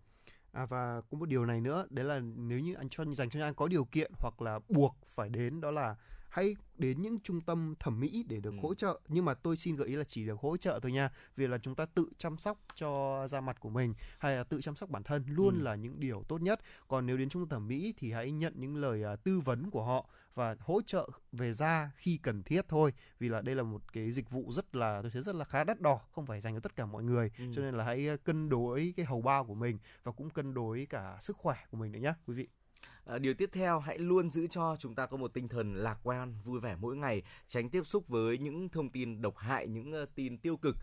À 0.53 0.67
và 0.67 1.01
cũng 1.11 1.21
một 1.21 1.29
điều 1.29 1.45
này 1.45 1.61
nữa, 1.61 1.87
đấy 1.91 2.05
là 2.05 2.21
nếu 2.21 2.59
như 2.59 2.75
anh 2.75 2.89
cho 2.89 3.05
dành 3.05 3.31
cho 3.31 3.41
anh 3.41 3.55
có 3.55 3.69
điều 3.69 3.85
kiện 3.85 4.13
hoặc 4.19 4.43
là 4.43 4.61
buộc 4.69 4.97
phải 5.07 5.29
đến 5.29 5.61
đó 5.61 5.71
là 5.71 5.97
hãy 6.31 6.57
đến 6.79 7.03
những 7.03 7.21
trung 7.21 7.41
tâm 7.41 7.75
thẩm 7.79 8.01
mỹ 8.01 8.25
để 8.29 8.41
được 8.41 8.51
ừ. 8.51 8.59
hỗ 8.63 8.75
trợ 8.75 9.01
nhưng 9.09 9.25
mà 9.25 9.35
tôi 9.35 9.57
xin 9.57 9.77
gợi 9.77 9.89
ý 9.89 9.95
là 9.95 10.05
chỉ 10.05 10.27
được 10.27 10.41
hỗ 10.41 10.57
trợ 10.57 10.81
thôi 10.83 10.93
nha 10.93 11.11
vì 11.37 11.47
là 11.47 11.59
chúng 11.59 11.75
ta 11.75 11.87
tự 11.87 12.07
chăm 12.17 12.39
sóc 12.39 12.59
cho 12.75 13.27
da 13.29 13.41
mặt 13.41 13.61
của 13.61 13.69
mình 13.69 13.95
hay 14.19 14.37
là 14.37 14.45
tự 14.45 14.61
chăm 14.61 14.77
sóc 14.77 14.91
bản 14.91 15.03
thân 15.03 15.25
luôn 15.29 15.55
ừ. 15.55 15.63
là 15.63 15.75
những 15.75 16.01
điều 16.01 16.23
tốt 16.29 16.43
nhất 16.43 16.61
còn 16.89 17.07
nếu 17.07 17.17
đến 17.17 17.29
trung 17.29 17.43
tâm 17.43 17.49
thẩm 17.49 17.69
mỹ 17.69 17.95
thì 17.97 18.13
hãy 18.13 18.33
nhận 18.33 18.53
những 18.57 18.77
lời 18.77 19.03
uh, 19.15 19.25
tư 19.25 19.41
vấn 19.41 19.71
của 19.71 19.85
họ 19.85 20.09
và 20.35 20.57
hỗ 20.61 20.83
trợ 20.83 21.09
về 21.33 21.53
da 21.53 21.91
khi 21.97 22.19
cần 22.23 22.43
thiết 22.43 22.69
thôi. 22.69 22.93
Vì 23.19 23.29
là 23.29 23.41
đây 23.41 23.55
là 23.55 23.63
một 23.63 23.93
cái 23.93 24.11
dịch 24.11 24.31
vụ 24.31 24.53
rất 24.53 24.77
là 24.77 25.03
tôi 25.03 25.11
thấy 25.11 25.23
rất 25.23 25.35
là 25.35 25.45
khá 25.45 25.65
đắt 25.65 25.81
đỏ 25.81 26.01
không 26.13 26.27
phải 26.27 26.41
dành 26.41 26.55
cho 26.55 26.61
tất 26.61 26.77
cả 26.77 26.87
mọi 26.87 27.03
người. 27.03 27.31
Ừ. 27.39 27.45
cho 27.55 27.63
nên 27.63 27.75
là 27.75 27.85
hãy 27.85 28.09
cân 28.25 28.49
đối 28.49 28.93
cái 28.97 29.07
hầu 29.07 29.23
bao 29.23 29.45
của 29.45 29.55
mình 29.55 29.79
và 30.03 30.13
cũng 30.13 30.31
cân 30.31 30.55
đối 30.55 30.87
cả 30.91 31.17
sức 31.21 31.37
khỏe 31.37 31.57
của 31.71 31.77
mình 31.77 31.93
nữa 31.93 31.99
nhé 31.99 32.15
quý 32.27 32.35
vị. 32.35 32.49
À, 33.05 33.19
điều 33.19 33.35
tiếp 33.35 33.51
theo 33.53 33.79
hãy 33.79 33.99
luôn 33.99 34.31
giữ 34.31 34.47
cho 34.47 34.77
chúng 34.79 34.95
ta 34.95 35.07
có 35.07 35.17
một 35.17 35.35
tinh 35.35 35.49
thần 35.49 35.75
lạc 35.75 35.99
quan 36.03 36.35
vui 36.45 36.61
vẻ 36.61 36.77
mỗi 36.81 36.97
ngày 36.97 37.23
tránh 37.47 37.71
tiếp 37.71 37.83
xúc 37.87 38.09
với 38.09 38.39
những 38.39 38.69
thông 38.69 38.91
tin 38.91 39.23
độc 39.23 39.37
hại 39.37 39.69
những 39.69 40.03
uh, 40.03 40.09
tin 40.15 40.39
tiêu 40.39 40.57
cực. 40.57 40.77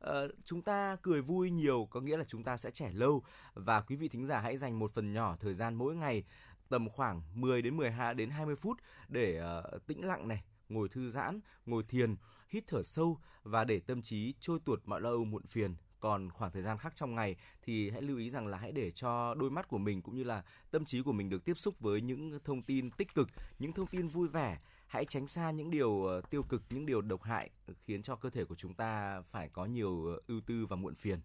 Uh, 0.00 0.30
chúng 0.44 0.62
ta 0.62 0.96
cười 1.02 1.22
vui 1.22 1.50
nhiều 1.50 1.88
có 1.90 2.00
nghĩa 2.00 2.16
là 2.16 2.24
chúng 2.28 2.44
ta 2.44 2.56
sẽ 2.56 2.70
trẻ 2.70 2.90
lâu. 2.92 3.22
Và 3.54 3.80
quý 3.80 3.96
vị 3.96 4.08
thính 4.08 4.26
giả 4.26 4.40
hãy 4.40 4.56
dành 4.56 4.78
một 4.78 4.92
phần 4.92 5.12
nhỏ 5.12 5.36
thời 5.40 5.54
gian 5.54 5.74
mỗi 5.74 5.96
ngày 5.96 6.24
tầm 6.70 6.88
khoảng 6.88 7.22
10 7.34 7.62
đến 7.62 7.76
12 7.76 8.14
đến 8.14 8.30
20 8.30 8.56
phút 8.56 8.78
để 9.08 9.42
uh, 9.74 9.86
tĩnh 9.86 10.04
lặng 10.04 10.28
này 10.28 10.44
ngồi 10.68 10.88
thư 10.88 11.10
giãn 11.10 11.40
ngồi 11.66 11.82
thiền 11.88 12.16
hít 12.48 12.64
thở 12.66 12.82
sâu 12.82 13.18
và 13.42 13.64
để 13.64 13.80
tâm 13.80 14.02
trí 14.02 14.34
trôi 14.40 14.58
tuột 14.64 14.80
mọi 14.84 15.00
lo 15.00 15.10
âu 15.10 15.24
muộn 15.24 15.42
phiền 15.46 15.74
còn 16.00 16.30
khoảng 16.30 16.52
thời 16.52 16.62
gian 16.62 16.78
khác 16.78 16.92
trong 16.96 17.14
ngày 17.14 17.36
thì 17.62 17.90
hãy 17.90 18.02
lưu 18.02 18.18
ý 18.18 18.30
rằng 18.30 18.46
là 18.46 18.58
hãy 18.58 18.72
để 18.72 18.90
cho 18.90 19.34
đôi 19.34 19.50
mắt 19.50 19.68
của 19.68 19.78
mình 19.78 20.02
cũng 20.02 20.16
như 20.16 20.24
là 20.24 20.42
tâm 20.70 20.84
trí 20.84 21.02
của 21.02 21.12
mình 21.12 21.30
được 21.30 21.44
tiếp 21.44 21.58
xúc 21.58 21.80
với 21.80 22.00
những 22.00 22.38
thông 22.44 22.62
tin 22.62 22.90
tích 22.90 23.14
cực, 23.14 23.28
những 23.58 23.72
thông 23.72 23.86
tin 23.86 24.08
vui 24.08 24.28
vẻ. 24.28 24.58
Hãy 24.86 25.04
tránh 25.04 25.26
xa 25.26 25.50
những 25.50 25.70
điều 25.70 26.04
ờ, 26.04 26.20
tiêu 26.30 26.42
cực, 26.42 26.62
những 26.70 26.86
điều 26.86 27.00
độc 27.00 27.22
hại 27.22 27.50
khiến 27.86 28.02
cho 28.02 28.16
cơ 28.16 28.30
thể 28.30 28.44
của 28.44 28.54
chúng 28.54 28.74
ta 28.74 29.20
phải 29.30 29.48
có 29.48 29.64
nhiều 29.64 30.06
ờ, 30.06 30.20
ưu 30.26 30.40
tư 30.40 30.66
và 30.66 30.76
muộn 30.76 30.94
phiền. 30.94 31.20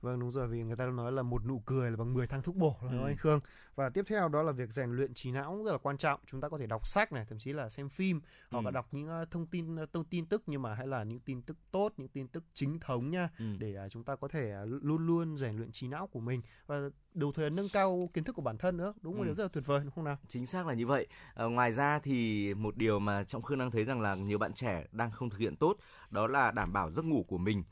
Vâng 0.00 0.20
đúng 0.20 0.30
rồi 0.30 0.48
vì 0.48 0.62
người 0.62 0.76
ta 0.76 0.86
nói 0.86 1.12
là 1.12 1.22
một 1.22 1.46
nụ 1.46 1.62
cười 1.66 1.90
là 1.90 1.96
bằng 1.96 2.14
10 2.14 2.26
thang 2.26 2.42
thuốc 2.42 2.56
bổ 2.56 2.76
không 2.80 3.02
ừ. 3.02 3.06
anh 3.06 3.16
Khương? 3.16 3.40
Và 3.74 3.90
tiếp 3.90 4.04
theo 4.08 4.28
đó 4.28 4.42
là 4.42 4.52
việc 4.52 4.70
rèn 4.70 4.90
luyện 4.90 5.14
trí 5.14 5.32
não 5.32 5.62
rất 5.64 5.72
là 5.72 5.78
quan 5.78 5.96
trọng. 5.96 6.20
Chúng 6.26 6.40
ta 6.40 6.48
có 6.48 6.58
thể 6.58 6.66
đọc 6.66 6.86
sách 6.86 7.12
này, 7.12 7.24
thậm 7.28 7.38
chí 7.38 7.52
là 7.52 7.68
xem 7.68 7.88
phim 7.88 8.20
hoặc 8.50 8.60
ừ. 8.60 8.64
là 8.64 8.70
đọc 8.70 8.88
những 8.92 9.22
uh, 9.22 9.30
thông 9.30 9.46
tin 9.46 9.82
uh, 9.82 9.92
thông 9.92 10.04
tin 10.04 10.26
tức 10.26 10.42
nhưng 10.46 10.62
mà 10.62 10.74
hay 10.74 10.86
là 10.86 11.04
những 11.04 11.20
tin 11.20 11.42
tức 11.42 11.56
tốt, 11.70 11.92
những 11.96 12.08
tin 12.08 12.28
tức 12.28 12.44
chính 12.54 12.80
thống 12.80 13.10
nha 13.10 13.28
ừ. 13.38 13.44
để 13.58 13.76
uh, 13.86 13.92
chúng 13.92 14.04
ta 14.04 14.16
có 14.16 14.28
thể 14.28 14.54
uh, 14.62 14.84
luôn 14.84 15.06
luôn 15.06 15.36
rèn 15.36 15.56
luyện 15.56 15.72
trí 15.72 15.88
não 15.88 16.06
của 16.06 16.20
mình 16.20 16.42
và 16.66 16.76
đồng 17.14 17.32
thời 17.32 17.50
nâng 17.50 17.68
cao 17.68 18.10
kiến 18.12 18.24
thức 18.24 18.32
của 18.32 18.42
bản 18.42 18.58
thân 18.58 18.76
nữa. 18.76 18.92
Đúng 19.00 19.14
một 19.14 19.22
ừ. 19.22 19.24
điều 19.24 19.34
rất 19.34 19.44
là 19.44 19.48
tuyệt 19.52 19.66
vời 19.66 19.80
đúng 19.80 19.90
không 19.90 20.04
nào? 20.04 20.16
Chính 20.28 20.46
xác 20.46 20.66
là 20.66 20.74
như 20.74 20.86
vậy. 20.86 21.06
À, 21.34 21.44
ngoài 21.44 21.72
ra 21.72 21.98
thì 21.98 22.54
một 22.54 22.76
điều 22.76 22.98
mà 22.98 23.24
Trọng 23.24 23.42
Khương 23.42 23.58
đang 23.58 23.70
thấy 23.70 23.84
rằng 23.84 24.00
là 24.00 24.14
nhiều 24.14 24.38
bạn 24.38 24.52
trẻ 24.52 24.84
đang 24.92 25.10
không 25.10 25.30
thực 25.30 25.38
hiện 25.38 25.56
tốt 25.56 25.76
đó 26.10 26.26
là 26.26 26.50
đảm 26.50 26.72
bảo 26.72 26.90
giấc 26.90 27.04
ngủ 27.04 27.24
của 27.28 27.38
mình 27.38 27.64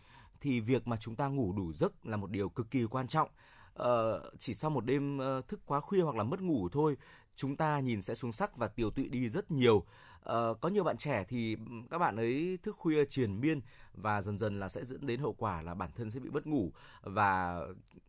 thì 0.46 0.60
việc 0.60 0.86
mà 0.88 0.96
chúng 0.96 1.16
ta 1.16 1.28
ngủ 1.28 1.52
đủ 1.52 1.72
giấc 1.72 2.06
là 2.06 2.16
một 2.16 2.30
điều 2.30 2.48
cực 2.48 2.70
kỳ 2.70 2.84
quan 2.84 3.08
trọng. 3.08 3.28
Ờ, 3.74 4.30
chỉ 4.38 4.54
sau 4.54 4.70
một 4.70 4.84
đêm 4.84 5.18
ờ, 5.18 5.42
thức 5.48 5.60
quá 5.66 5.80
khuya 5.80 6.02
hoặc 6.02 6.16
là 6.16 6.24
mất 6.24 6.40
ngủ 6.40 6.68
thôi, 6.68 6.96
chúng 7.36 7.56
ta 7.56 7.80
nhìn 7.80 8.02
sẽ 8.02 8.14
xuống 8.14 8.32
sắc 8.32 8.56
và 8.56 8.68
tiều 8.68 8.90
tụy 8.90 9.08
đi 9.08 9.28
rất 9.28 9.50
nhiều 9.50 9.84
uh, 10.32 10.60
có 10.60 10.68
nhiều 10.68 10.84
bạn 10.84 10.96
trẻ 10.96 11.24
thì 11.28 11.56
các 11.90 11.98
bạn 11.98 12.16
ấy 12.16 12.58
thức 12.62 12.76
khuya 12.78 13.04
triền 13.04 13.40
miên 13.40 13.60
và 13.94 14.22
dần 14.22 14.38
dần 14.38 14.60
là 14.60 14.68
sẽ 14.68 14.84
dẫn 14.84 15.06
đến 15.06 15.20
hậu 15.20 15.32
quả 15.32 15.62
là 15.62 15.74
bản 15.74 15.90
thân 15.96 16.10
sẽ 16.10 16.20
bị 16.20 16.30
mất 16.30 16.46
ngủ 16.46 16.72
và 17.02 17.60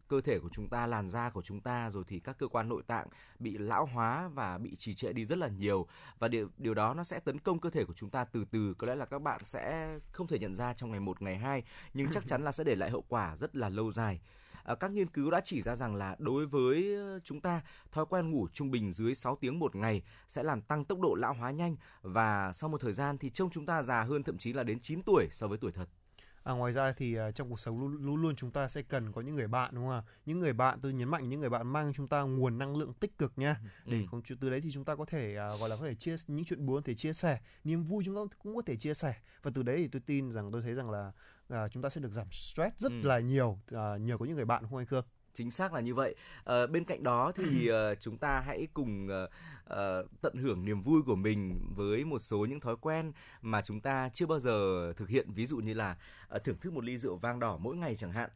cơ 0.08 0.22
thể 0.22 0.40
của 0.40 0.50
chúng 0.52 0.68
ta, 0.68 0.88
làn 0.88 1.08
da 1.08 1.30
của 1.30 1.42
chúng 1.42 1.60
ta 1.60 1.90
rồi 1.90 2.04
thì 2.08 2.20
các 2.20 2.38
cơ 2.38 2.48
quan 2.48 2.70
nội 2.70 2.84
tạng 2.88 3.08
bị 3.40 3.58
lão 3.58 3.86
hóa 3.86 4.28
và 4.34 4.58
bị 4.58 4.76
trì 4.76 4.94
trệ 4.94 5.14
đi 5.14 5.26
rất 5.26 5.38
là 5.38 5.48
nhiều. 5.48 5.88
Và 6.20 6.28
điều 6.28 6.50
điều 6.58 6.74
đó 6.74 6.94
nó 6.94 7.04
sẽ 7.04 7.20
tấn 7.20 7.40
công 7.40 7.60
cơ 7.60 7.70
thể 7.70 7.86
của 7.86 7.94
chúng 7.94 8.10
ta 8.10 8.24
từ 8.24 8.46
từ 8.52 8.74
có 8.74 8.88
lẽ 8.88 8.96
là 8.96 9.06
các 9.06 9.22
bạn 9.22 9.46
sẽ 9.46 9.96
không 10.12 10.28
thể 10.28 10.40
nhận 10.40 10.56
ra 10.56 10.74
trong 10.74 10.92
ngày 10.92 11.00
một 11.00 11.22
ngày 11.22 11.38
hai 11.38 11.64
nhưng 11.94 12.08
chắc 12.12 12.28
chắn 12.28 12.44
là 12.44 12.52
sẽ 12.52 12.64
để 12.64 12.76
lại 12.76 12.90
hậu 12.90 13.04
quả 13.08 13.36
rất 13.36 13.56
là 13.56 13.70
lâu 13.70 13.92
dài. 13.92 14.20
Ờ, 14.68 14.76
các 14.76 14.92
nghiên 14.92 15.08
cứu 15.08 15.32
đã 15.32 15.42
chỉ 15.44 15.62
ra 15.62 15.76
rằng 15.76 15.96
là 15.96 16.16
đối 16.20 16.46
với 16.46 16.96
ờ, 16.96 17.20
chúng 17.24 17.42
ta, 17.42 17.62
thói 17.92 18.06
quen 18.06 18.32
ngủ 18.32 18.48
trung 18.54 18.72
bình 18.72 18.92
dưới 18.92 19.16
6 19.16 19.36
tiếng 19.36 19.60
một 19.60 19.76
ngày 19.76 20.02
sẽ 20.28 20.44
làm 20.44 20.62
tăng 20.62 20.86
tốc 20.86 21.00
độ 21.00 21.16
lão 21.16 21.34
hóa 21.34 21.52
nhanh 21.52 21.76
và 22.02 22.52
sau 22.54 22.70
một 22.70 22.82
thời 22.82 22.94
gian 22.94 23.18
thì 23.18 23.30
trông 23.30 23.50
chúng 23.50 23.66
ta 23.66 23.82
già 23.82 24.04
hơn 24.04 24.24
thậm 24.24 24.38
chí 24.38 24.54
là 24.54 24.64
đến 24.64 24.80
9 24.80 25.04
tuổi 25.04 25.28
so 25.32 25.48
với 25.48 25.58
tuổi 25.58 25.72
thật. 25.72 25.90
À, 26.48 26.54
ngoài 26.54 26.72
ra 26.72 26.94
thì 26.98 27.20
uh, 27.20 27.36
trong 27.36 27.50
cuộc 27.50 27.60
sống 27.60 27.80
luôn, 27.80 27.98
luôn 28.06 28.22
luôn 28.22 28.36
chúng 28.36 28.52
ta 28.52 28.68
sẽ 28.68 28.82
cần 28.82 29.12
có 29.12 29.22
những 29.22 29.36
người 29.36 29.48
bạn 29.48 29.76
đúng 29.76 29.84
không 29.84 29.94
ạ? 29.94 30.04
Những 30.26 30.40
người 30.40 30.54
bạn 30.54 30.80
tôi 30.82 30.94
nhấn 30.94 31.10
mạnh 31.10 31.30
những 31.30 31.40
người 31.40 31.50
bạn 31.50 31.68
mang 31.68 31.94
chúng 31.94 32.08
ta 32.08 32.22
nguồn 32.22 32.58
năng 32.58 32.76
lượng 32.76 32.94
tích 32.94 33.18
cực 33.18 33.34
nha. 33.36 33.60
Ừ. 33.86 33.92
Để 33.92 34.06
ừ. 34.12 34.36
từ 34.40 34.50
đấy 34.50 34.62
thì 34.62 34.72
chúng 34.72 34.86
ta 34.86 34.96
có 34.96 35.06
thể 35.06 35.38
uh, 35.54 35.60
gọi 35.60 35.70
là 35.70 35.76
có 35.76 35.86
thể 35.86 35.96
chia 35.96 36.16
những 36.28 36.46
chuyện 36.46 36.66
buồn 36.66 36.84
thể 36.84 36.96
chia 36.96 37.14
sẻ, 37.14 37.40
niềm 37.64 37.84
vui 37.84 38.04
chúng 38.06 38.16
ta 38.16 38.36
cũng 38.44 38.56
có 38.56 38.62
thể 38.66 38.76
chia 38.76 38.94
sẻ. 38.94 39.16
Và 39.44 39.52
từ 39.56 39.64
đấy 39.64 39.78
thì 39.78 39.88
tôi 39.88 40.02
tin 40.06 40.32
rằng 40.32 40.52
tôi 40.52 40.62
thấy 40.62 40.74
rằng 40.74 40.90
là 40.90 41.12
uh, 41.54 41.72
chúng 41.72 41.84
ta 41.84 41.90
sẽ 41.90 42.02
được 42.02 42.12
giảm 42.12 42.32
stress 42.32 42.78
rất 42.78 42.92
ừ. 42.92 43.08
là 43.08 43.20
nhiều 43.20 43.50
uh, 43.50 44.02
nhờ 44.02 44.18
có 44.18 44.26
những 44.26 44.36
người 44.36 44.46
bạn 44.46 44.64
không 44.64 44.78
anh 44.78 44.86
Khương? 44.86 45.06
Chính 45.38 45.52
xác 45.52 45.74
là 45.74 45.80
như 45.80 45.96
vậy. 45.96 46.16
À, 46.46 46.68
bên 46.68 46.84
cạnh 46.84 47.04
đó 47.04 47.32
thì 47.36 47.72
uh, 47.72 48.00
chúng 48.00 48.18
ta 48.18 48.40
hãy 48.40 48.68
cùng 48.74 49.08
uh, 49.08 49.30
uh, 49.74 50.22
tận 50.22 50.36
hưởng 50.36 50.66
niềm 50.66 50.82
vui 50.82 51.02
của 51.02 51.16
mình 51.16 51.60
với 51.76 52.06
một 52.06 52.20
số 52.20 52.46
những 52.46 52.60
thói 52.60 52.76
quen 52.82 53.12
mà 53.42 53.62
chúng 53.62 53.80
ta 53.80 54.10
chưa 54.14 54.26
bao 54.26 54.40
giờ 54.40 54.94
thực 54.98 55.10
hiện. 55.10 55.32
Ví 55.32 55.46
dụ 55.46 55.58
như 55.58 55.74
là 55.74 55.98
uh, 56.36 56.44
thưởng 56.44 56.58
thức 56.62 56.74
một 56.74 56.84
ly 56.84 56.98
rượu 56.98 57.16
vang 57.16 57.40
đỏ 57.40 57.58
mỗi 57.58 57.76
ngày 57.76 57.96
chẳng 57.96 58.12
hạn. 58.12 58.30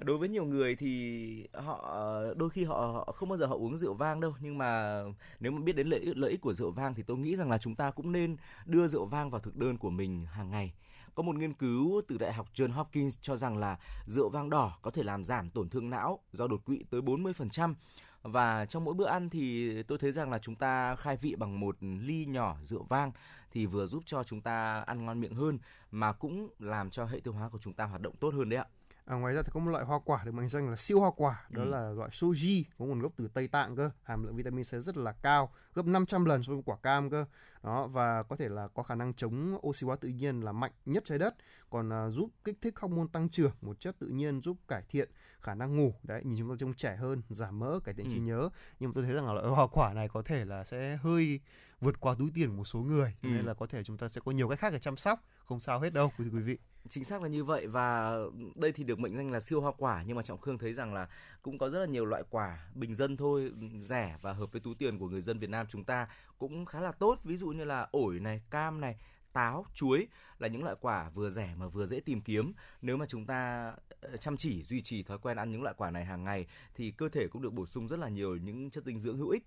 Đối 0.00 0.18
với 0.18 0.28
nhiều 0.28 0.44
người 0.44 0.76
thì 0.76 1.48
họ 1.52 2.02
đôi 2.36 2.50
khi 2.50 2.64
họ 2.64 3.04
không 3.16 3.28
bao 3.28 3.38
giờ 3.38 3.46
họ 3.46 3.54
uống 3.54 3.78
rượu 3.78 3.94
vang 3.94 4.20
đâu. 4.20 4.34
Nhưng 4.40 4.58
mà 4.58 5.02
nếu 5.40 5.52
mà 5.52 5.60
biết 5.60 5.76
đến 5.76 5.86
lợi 5.86 6.00
lợi 6.16 6.30
ích 6.30 6.40
của 6.40 6.52
rượu 6.52 6.70
vang 6.70 6.94
thì 6.94 7.02
tôi 7.02 7.16
nghĩ 7.16 7.36
rằng 7.36 7.50
là 7.50 7.58
chúng 7.58 7.74
ta 7.74 7.90
cũng 7.90 8.12
nên 8.12 8.36
đưa 8.66 8.86
rượu 8.86 9.04
vang 9.04 9.30
vào 9.30 9.40
thực 9.40 9.56
đơn 9.56 9.78
của 9.78 9.90
mình 9.90 10.26
hàng 10.26 10.50
ngày 10.50 10.72
có 11.16 11.22
một 11.22 11.36
nghiên 11.36 11.52
cứu 11.52 12.02
từ 12.08 12.18
Đại 12.18 12.32
học 12.32 12.46
John 12.54 12.72
Hopkins 12.72 13.18
cho 13.20 13.36
rằng 13.36 13.58
là 13.58 13.78
rượu 14.06 14.28
vang 14.28 14.50
đỏ 14.50 14.76
có 14.82 14.90
thể 14.90 15.02
làm 15.02 15.24
giảm 15.24 15.50
tổn 15.50 15.68
thương 15.68 15.90
não 15.90 16.18
do 16.32 16.46
đột 16.46 16.64
quỵ 16.64 16.84
tới 16.90 17.00
40% 17.00 17.74
và 18.22 18.66
trong 18.66 18.84
mỗi 18.84 18.94
bữa 18.94 19.06
ăn 19.06 19.30
thì 19.30 19.82
tôi 19.82 19.98
thấy 19.98 20.12
rằng 20.12 20.30
là 20.30 20.38
chúng 20.38 20.54
ta 20.54 20.96
khai 20.96 21.16
vị 21.16 21.34
bằng 21.34 21.60
một 21.60 21.76
ly 21.80 22.26
nhỏ 22.26 22.56
rượu 22.62 22.82
vang 22.82 23.12
thì 23.50 23.66
vừa 23.66 23.86
giúp 23.86 24.02
cho 24.06 24.24
chúng 24.24 24.40
ta 24.40 24.80
ăn 24.80 25.04
ngon 25.04 25.20
miệng 25.20 25.34
hơn, 25.34 25.58
mà 25.90 26.12
cũng 26.12 26.48
làm 26.58 26.90
cho 26.90 27.04
hệ 27.04 27.20
tiêu 27.20 27.32
hóa 27.34 27.48
của 27.48 27.58
chúng 27.58 27.72
ta 27.72 27.84
hoạt 27.84 28.00
động 28.00 28.14
tốt 28.20 28.34
hơn 28.34 28.48
đấy 28.48 28.58
ạ. 28.58 28.66
À, 29.06 29.16
ngoài 29.16 29.34
ra 29.34 29.42
thì 29.42 29.50
có 29.54 29.60
một 29.60 29.70
loại 29.70 29.84
hoa 29.84 29.98
quả 30.04 30.24
được 30.24 30.34
mệnh 30.34 30.48
danh 30.48 30.70
là 30.70 30.76
siêu 30.76 31.00
hoa 31.00 31.10
quả, 31.16 31.46
đó 31.50 31.62
ừ. 31.62 31.68
là 31.68 31.90
loại 31.90 32.10
soji, 32.10 32.64
có 32.78 32.84
nguồn 32.84 33.00
gốc 33.00 33.12
từ 33.16 33.28
Tây 33.34 33.48
Tạng 33.48 33.76
cơ, 33.76 33.90
hàm 34.02 34.24
lượng 34.24 34.36
vitamin 34.36 34.64
C 34.64 34.66
rất 34.66 34.96
là 34.96 35.12
cao, 35.12 35.52
gấp 35.74 35.86
500 35.86 36.24
lần 36.24 36.42
so 36.42 36.52
với 36.52 36.62
quả 36.66 36.76
cam 36.76 37.10
cơ. 37.10 37.24
Đó 37.62 37.86
và 37.86 38.22
có 38.22 38.36
thể 38.36 38.48
là 38.48 38.68
có 38.68 38.82
khả 38.82 38.94
năng 38.94 39.14
chống 39.14 39.58
oxy 39.66 39.86
hóa 39.86 39.96
tự 39.96 40.08
nhiên 40.08 40.40
là 40.40 40.52
mạnh 40.52 40.72
nhất 40.84 41.04
trái 41.04 41.18
đất, 41.18 41.34
còn 41.70 41.88
uh, 41.88 42.14
giúp 42.14 42.30
kích 42.44 42.58
thích 42.62 42.78
hormone 42.78 43.06
tăng 43.12 43.28
trưởng, 43.28 43.52
một 43.60 43.80
chất 43.80 43.98
tự 43.98 44.06
nhiên 44.06 44.40
giúp 44.40 44.56
cải 44.68 44.82
thiện 44.88 45.10
khả 45.40 45.54
năng 45.54 45.76
ngủ. 45.76 45.94
Đấy, 46.02 46.22
nhìn 46.24 46.38
chúng 46.38 46.50
ta 46.50 46.56
trông 46.58 46.74
trẻ 46.74 46.96
hơn, 46.96 47.22
giảm 47.28 47.58
mỡ, 47.58 47.78
cải 47.84 47.94
thiện 47.94 48.06
ừ. 48.06 48.12
trí 48.12 48.18
nhớ. 48.18 48.48
Nhưng 48.80 48.90
mà 48.90 48.92
tôi 48.94 49.04
thấy 49.04 49.14
rằng 49.14 49.26
là 49.26 49.32
loại 49.32 49.46
hoa 49.46 49.66
quả 49.66 49.92
này 49.92 50.08
có 50.08 50.22
thể 50.22 50.44
là 50.44 50.64
sẽ 50.64 50.96
hơi 51.02 51.40
vượt 51.80 52.00
qua 52.00 52.14
túi 52.18 52.30
tiền 52.34 52.48
của 52.48 52.56
một 52.56 52.64
số 52.64 52.78
người, 52.78 53.16
ừ. 53.22 53.28
nên 53.28 53.44
là 53.44 53.54
có 53.54 53.66
thể 53.66 53.84
chúng 53.84 53.98
ta 53.98 54.08
sẽ 54.08 54.20
có 54.24 54.32
nhiều 54.32 54.48
cách 54.48 54.58
khác 54.58 54.72
để 54.72 54.78
chăm 54.78 54.96
sóc, 54.96 55.24
không 55.44 55.60
sao 55.60 55.80
hết 55.80 55.92
đâu 55.92 56.12
quý 56.18 56.24
vị 56.24 56.58
chính 56.88 57.04
xác 57.04 57.22
là 57.22 57.28
như 57.28 57.44
vậy. 57.44 57.66
Và 57.66 58.16
đây 58.54 58.72
thì 58.72 58.84
được 58.84 58.98
mệnh 58.98 59.16
danh 59.16 59.30
là 59.30 59.40
siêu 59.40 59.60
hoa 59.60 59.72
quả 59.78 60.02
nhưng 60.06 60.16
mà 60.16 60.22
trọng 60.22 60.40
khương 60.40 60.58
thấy 60.58 60.72
rằng 60.72 60.94
là 60.94 61.08
cũng 61.42 61.58
có 61.58 61.70
rất 61.70 61.78
là 61.78 61.86
nhiều 61.86 62.04
loại 62.04 62.22
quả 62.30 62.66
bình 62.74 62.94
dân 62.94 63.16
thôi 63.16 63.52
rẻ 63.80 64.18
và 64.22 64.32
hợp 64.32 64.52
với 64.52 64.60
túi 64.60 64.74
tiền 64.74 64.98
của 64.98 65.08
người 65.08 65.20
dân 65.20 65.38
việt 65.38 65.50
nam 65.50 65.66
chúng 65.68 65.84
ta 65.84 66.08
cũng 66.38 66.64
khá 66.64 66.80
là 66.80 66.92
tốt. 66.92 67.18
Ví 67.24 67.36
dụ 67.36 67.48
như 67.48 67.64
là 67.64 67.88
ổi 67.90 68.20
này 68.20 68.42
cam 68.50 68.80
này 68.80 68.96
táo 69.32 69.66
chuối 69.74 70.08
là 70.38 70.48
những 70.48 70.64
loại 70.64 70.76
quả 70.80 71.10
vừa 71.14 71.30
rẻ 71.30 71.54
mà 71.56 71.68
vừa 71.68 71.86
dễ 71.86 72.00
tìm 72.00 72.20
kiếm. 72.20 72.52
Nếu 72.82 72.96
mà 72.96 73.06
chúng 73.08 73.26
ta 73.26 73.72
ờ, 74.00 74.16
chăm 74.16 74.36
chỉ 74.36 74.62
duy 74.62 74.82
trì 74.82 75.02
thói 75.02 75.18
quen 75.18 75.36
ăn 75.36 75.52
những 75.52 75.62
loại 75.62 75.74
quả 75.78 75.90
này 75.90 76.04
hàng 76.04 76.24
ngày 76.24 76.46
thì 76.74 76.90
cơ 76.90 77.08
thể 77.08 77.28
cũng 77.28 77.42
được 77.42 77.52
bổ 77.52 77.66
sung 77.66 77.88
rất 77.88 77.98
là 77.98 78.08
nhiều 78.08 78.36
những 78.36 78.70
chất 78.70 78.84
dinh 78.84 78.98
dưỡng 78.98 79.18
hữu 79.18 79.28
ích. 79.28 79.42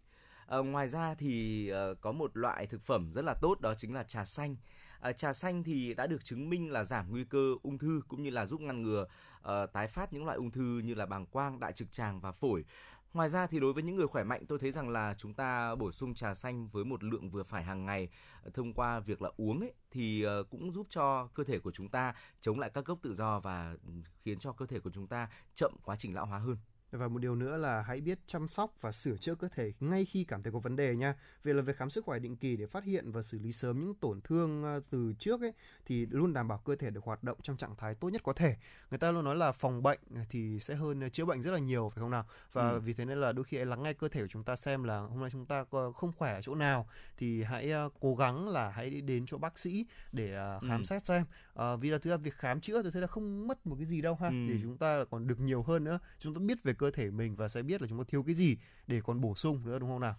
À, 0.48 0.58
ngoài 0.58 0.89
ra 0.89 1.15
thì 1.15 1.67
ờ, 1.69 1.96
có 2.01 2.12
một 2.12 2.38
loại 2.38 2.67
thực 2.67 2.81
phẩm 2.81 3.12
rất 3.13 3.22
là 3.25 3.34
tốt 3.41 3.62
đó 3.62 3.74
chính 3.77 3.93
là 3.93 4.03
trà 4.03 4.25
xanh. 4.25 4.55
À, 5.00 5.12
trà 5.12 5.34
xanh 5.34 5.63
thì 5.63 5.94
đã 5.94 6.08
được 6.08 6.25
chứng 6.25 6.50
minh 6.50 6.72
là 6.72 6.84
giảm 6.84 7.12
nguy 7.12 7.24
cơ 7.24 7.56
ung 7.63 7.77
thư 7.77 8.01
cũng 8.08 8.24
như 8.24 8.29
là 8.29 8.46
giúp 8.46 8.62
ngăn 8.62 8.82
ngừa 8.82 9.06
uh, 9.39 9.74
tái 9.74 9.88
phát 9.88 10.13
những 10.13 10.25
loại 10.25 10.38
ung 10.38 10.51
thư 10.51 10.82
như 10.84 10.94
là 10.94 11.06
bàng 11.06 11.25
quang, 11.25 11.60
đại 11.60 11.74
trực 11.74 11.91
tràng 11.91 12.20
và 12.20 12.32
phổi. 12.32 12.65
Ngoài 13.13 13.29
ra 13.29 13.48
thì 13.48 13.60
đối 13.60 13.74
với 13.74 13.84
những 13.84 13.96
người 13.96 14.08
khỏe 14.08 14.24
mạnh 14.24 14.46
tôi 14.48 14.60
thấy 14.60 14.72
rằng 14.72 14.89
là 14.89 15.15
chúng 15.18 15.34
ta 15.34 15.75
bổ 15.75 15.91
sung 15.91 16.13
trà 16.13 16.34
xanh 16.34 16.68
với 16.68 16.86
một 16.86 17.03
lượng 17.03 17.29
vừa 17.29 17.44
phải 17.44 17.63
hàng 17.63 17.86
ngày 17.86 18.10
ờ, 18.44 18.51
thông 18.53 18.74
qua 18.74 19.00
việc 19.00 19.22
là 19.22 19.29
uống 19.38 19.60
ấy 19.60 19.74
thì 19.91 20.25
cũng 20.50 20.72
giúp 20.72 20.88
cho 20.89 21.27
cơ 21.34 21.44
thể 21.44 21.60
của 21.60 21.72
chúng 21.72 21.89
ta 21.89 22.13
chống 22.41 22.60
lại 22.60 22.70
các 22.74 22.86
gốc 22.86 23.00
tự 23.01 23.13
do 23.13 23.39
và 23.39 23.75
ừ, 23.86 23.91
khiến 24.24 24.39
cho 24.39 24.51
cơ 24.51 24.65
thể 24.65 24.79
của 24.79 24.91
chúng 24.91 25.08
ta 25.08 25.29
chậm 25.56 25.74
quá 25.84 25.96
trình 25.96 26.15
lão 26.15 26.25
hóa 26.25 26.39
hơn. 26.39 26.58
Và 26.91 27.08
một 27.08 27.19
điều 27.19 27.36
nữa 27.36 27.58
là 27.58 27.81
hãy 27.81 28.01
biết 28.01 28.19
chăm 28.25 28.48
sóc 28.48 28.74
và 28.81 28.91
sửa 28.91 29.17
chữa 29.17 29.36
cơ 29.36 29.48
thể 29.55 29.74
ngay 29.79 30.05
khi 30.05 30.24
cảm 30.24 30.43
thấy 30.43 30.53
có 30.53 30.60
vấn 30.60 30.75
đề 30.75 30.96
nha. 30.96 31.15
Vì 31.43 31.53
là 31.53 31.62
việc 31.62 31.77
khám 31.77 31.89
sức 31.89 32.05
khỏe 32.05 32.19
định 32.19 32.38
kỳ 32.38 32.55
để 32.55 32.65
phát 32.65 32.84
hiện 32.84 33.12
và 33.12 33.22
xử 33.22 33.39
lý 33.39 33.51
sớm 33.51 33.79
những 33.79 33.96
tổn 33.96 34.22
thương 34.22 34.63
ờ, 34.63 34.81
từ 34.89 35.13
trước 35.19 35.41
ấy 35.41 35.53
thì 35.86 36.05
luôn 36.05 36.34
đảm 36.34 36.48
bảo 36.48 36.58
cơ 36.58 36.75
thể 36.75 36.89
được 36.89 37.03
hoạt 37.03 37.24
động 37.24 37.38
trong 37.41 37.58
trạng 37.58 37.75
thái 37.75 37.96
tốt 37.96 38.10
nhất 38.10 38.24
có 38.24 38.34
thể. 38.34 38.55
Người 38.89 38.98
ta 38.98 39.12
luôn 39.12 39.25
nói 39.25 39.36
là 39.36 39.51
phòng 39.51 39.84
bệnh 39.84 40.00
thì 40.29 40.60
sẽ 40.60 40.75
hơn 40.75 41.10
chữa 41.10 41.25
bệnh 41.25 41.41
rất 41.41 41.51
là 41.51 41.60
nhiều 41.60 41.89
phải 41.89 42.01
không 42.01 42.12
nào? 42.12 42.25
Và 42.53 42.69
ừ. 42.69 42.79
vì 42.79 42.93
thế 42.93 43.05
nên 43.05 43.22
là 43.22 43.31
đôi 43.31 43.43
khi 43.43 43.58
hãy 43.58 43.65
lắng 43.65 43.84
nghe 43.84 43.93
cơ 43.93 44.08
thể 44.08 44.22
của 44.22 44.27
chúng 44.27 44.43
ta 44.43 44.55
xem 44.55 44.84
là 44.84 45.00
hôm 45.00 45.19
nay 45.19 45.29
chúng 45.34 45.46
ta 45.46 45.63
không 45.96 46.12
khỏe 46.17 46.34
ở 46.34 46.41
chỗ 46.41 46.55
nào 46.55 46.88
thì 47.17 47.43
hãy 47.43 47.72
ờ, 47.72 47.89
cố 48.00 48.15
gắng 48.15 48.48
là 48.48 48.69
hãy 48.69 48.89
đến 49.01 49.25
chỗ 49.25 49.38
bác 49.38 49.60
sĩ 49.60 49.86
để 50.12 50.34
ờ, 50.34 50.60
khám 50.60 50.79
ừ. 50.79 50.84
xét 50.84 51.05
xem. 51.05 51.25
À, 51.55 51.75
vì 51.75 51.89
là 51.89 51.98
thứ 51.98 52.17
việc 52.17 52.34
khám 52.34 52.62
chữa 52.62 52.81
tôi 52.84 52.91
thấy 52.91 53.01
là 53.01 53.08
không 53.08 53.48
mất 53.48 53.67
một 53.67 53.75
cái 53.75 53.86
gì 53.86 54.01
đâu 54.01 54.17
ha. 54.22 54.27
Ừ. 54.27 54.34
Thì 54.48 54.60
chúng 54.63 54.77
ta 54.77 55.05
còn 55.10 55.27
được 55.27 55.39
nhiều 55.39 55.63
hơn 55.63 55.84
nữa. 55.84 56.00
Chúng 56.19 56.34
ta 56.34 56.39
biết 56.39 56.63
về 56.63 56.74
cơ 56.79 56.91
thể 56.91 57.12
mình 57.12 57.36
và 57.36 57.48
sẽ 57.48 57.62
biết 57.62 57.81
là 57.81 57.88
chúng 57.88 57.98
ta 57.98 58.03
thiếu 58.07 58.24
cái 58.24 58.36
gì 58.36 58.57
để 58.88 59.01
còn 59.03 59.21
bổ 59.21 59.36
sung 59.36 59.62
nữa, 59.65 59.79
đúng 59.79 59.89
không 59.89 60.00
nào? 60.00 60.15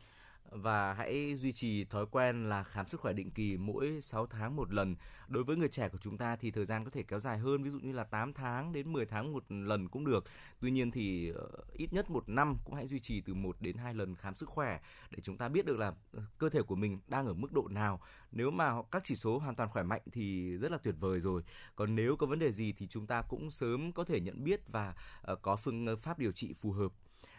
Và 0.51 0.95
hãy 0.95 1.37
duy 1.37 1.53
trì 1.53 1.85
thói 1.85 2.07
quen 2.07 2.49
là 2.49 2.63
khám 2.63 2.87
sức 2.87 3.01
khỏe 3.01 3.13
định 3.13 3.31
kỳ 3.31 3.57
mỗi 3.57 4.01
6 4.01 4.27
tháng 4.27 4.57
một 4.57 4.73
lần. 4.73 4.97
Đối 5.29 5.45
với 5.45 5.57
người 5.57 5.69
trẻ 5.69 5.89
của 5.89 5.99
chúng 5.99 6.19
ta 6.19 6.37
thì 6.37 6.51
thời 6.51 6.65
gian 6.65 6.85
có 6.85 6.91
thể 6.91 7.03
kéo 7.03 7.21
dài 7.21 7.39
hơn, 7.39 7.63
ví 7.63 7.71
dụ 7.71 7.79
như 7.79 7.93
là 7.93 8.05
8 8.05 8.33
tháng 8.33 8.73
đến 8.73 8.93
10 8.93 9.07
tháng 9.07 9.33
một 9.33 9.45
lần 9.49 9.89
cũng 9.89 10.05
được. 10.05 10.25
Tuy 10.61 10.71
nhiên 10.71 10.91
thì 10.91 11.31
ờ, 11.31 11.49
ít 11.73 11.93
nhất 11.93 12.11
một 12.11 12.29
năm 12.29 12.57
cũng 12.65 12.75
hãy 12.75 12.87
duy 12.87 12.99
trì 12.99 13.21
từ 13.21 13.35
1 13.35 13.57
đến 13.61 13.77
2 13.77 13.95
lần 13.95 14.15
khám 14.15 14.35
sức 14.35 14.49
khỏe 14.49 14.81
để 15.11 15.19
chúng 15.23 15.37
ta 15.37 15.49
biết 15.49 15.67
được 15.67 15.79
là 15.79 15.93
ờ, 16.13 16.23
cơ 16.39 16.49
thể 16.49 16.63
của 16.63 16.77
mình 16.77 16.99
đang 17.09 17.27
ở 17.27 17.35
mức 17.35 17.53
độ 17.53 17.69
nào. 17.71 18.01
Nếu 18.33 18.51
mà 18.51 18.83
các 18.91 19.05
chỉ 19.05 19.17
số 19.17 19.39
hoàn 19.39 19.55
toàn 19.55 19.71
khỏe 19.71 19.83
mạnh 19.83 20.03
thì 20.13 20.57
rất 20.57 20.73
là 20.73 20.79
tuyệt 20.79 20.95
vời 21.01 21.21
rồi. 21.21 21.43
Còn 21.77 21.95
nếu 21.95 22.17
có 22.17 22.27
vấn 22.27 22.39
đề 22.39 22.53
gì 22.53 22.73
thì 22.73 22.87
chúng 22.87 23.07
ta 23.07 23.23
cũng 23.23 23.51
sớm 23.51 23.93
có 23.93 24.05
thể 24.05 24.21
nhận 24.21 24.45
biết 24.45 24.61
và 24.69 24.95
ờ, 25.23 25.37
có 25.37 25.57
phương 25.57 25.97
pháp 26.03 26.19
điều 26.19 26.33
trị 26.33 26.53
phù 26.53 26.73
hợp 26.73 26.93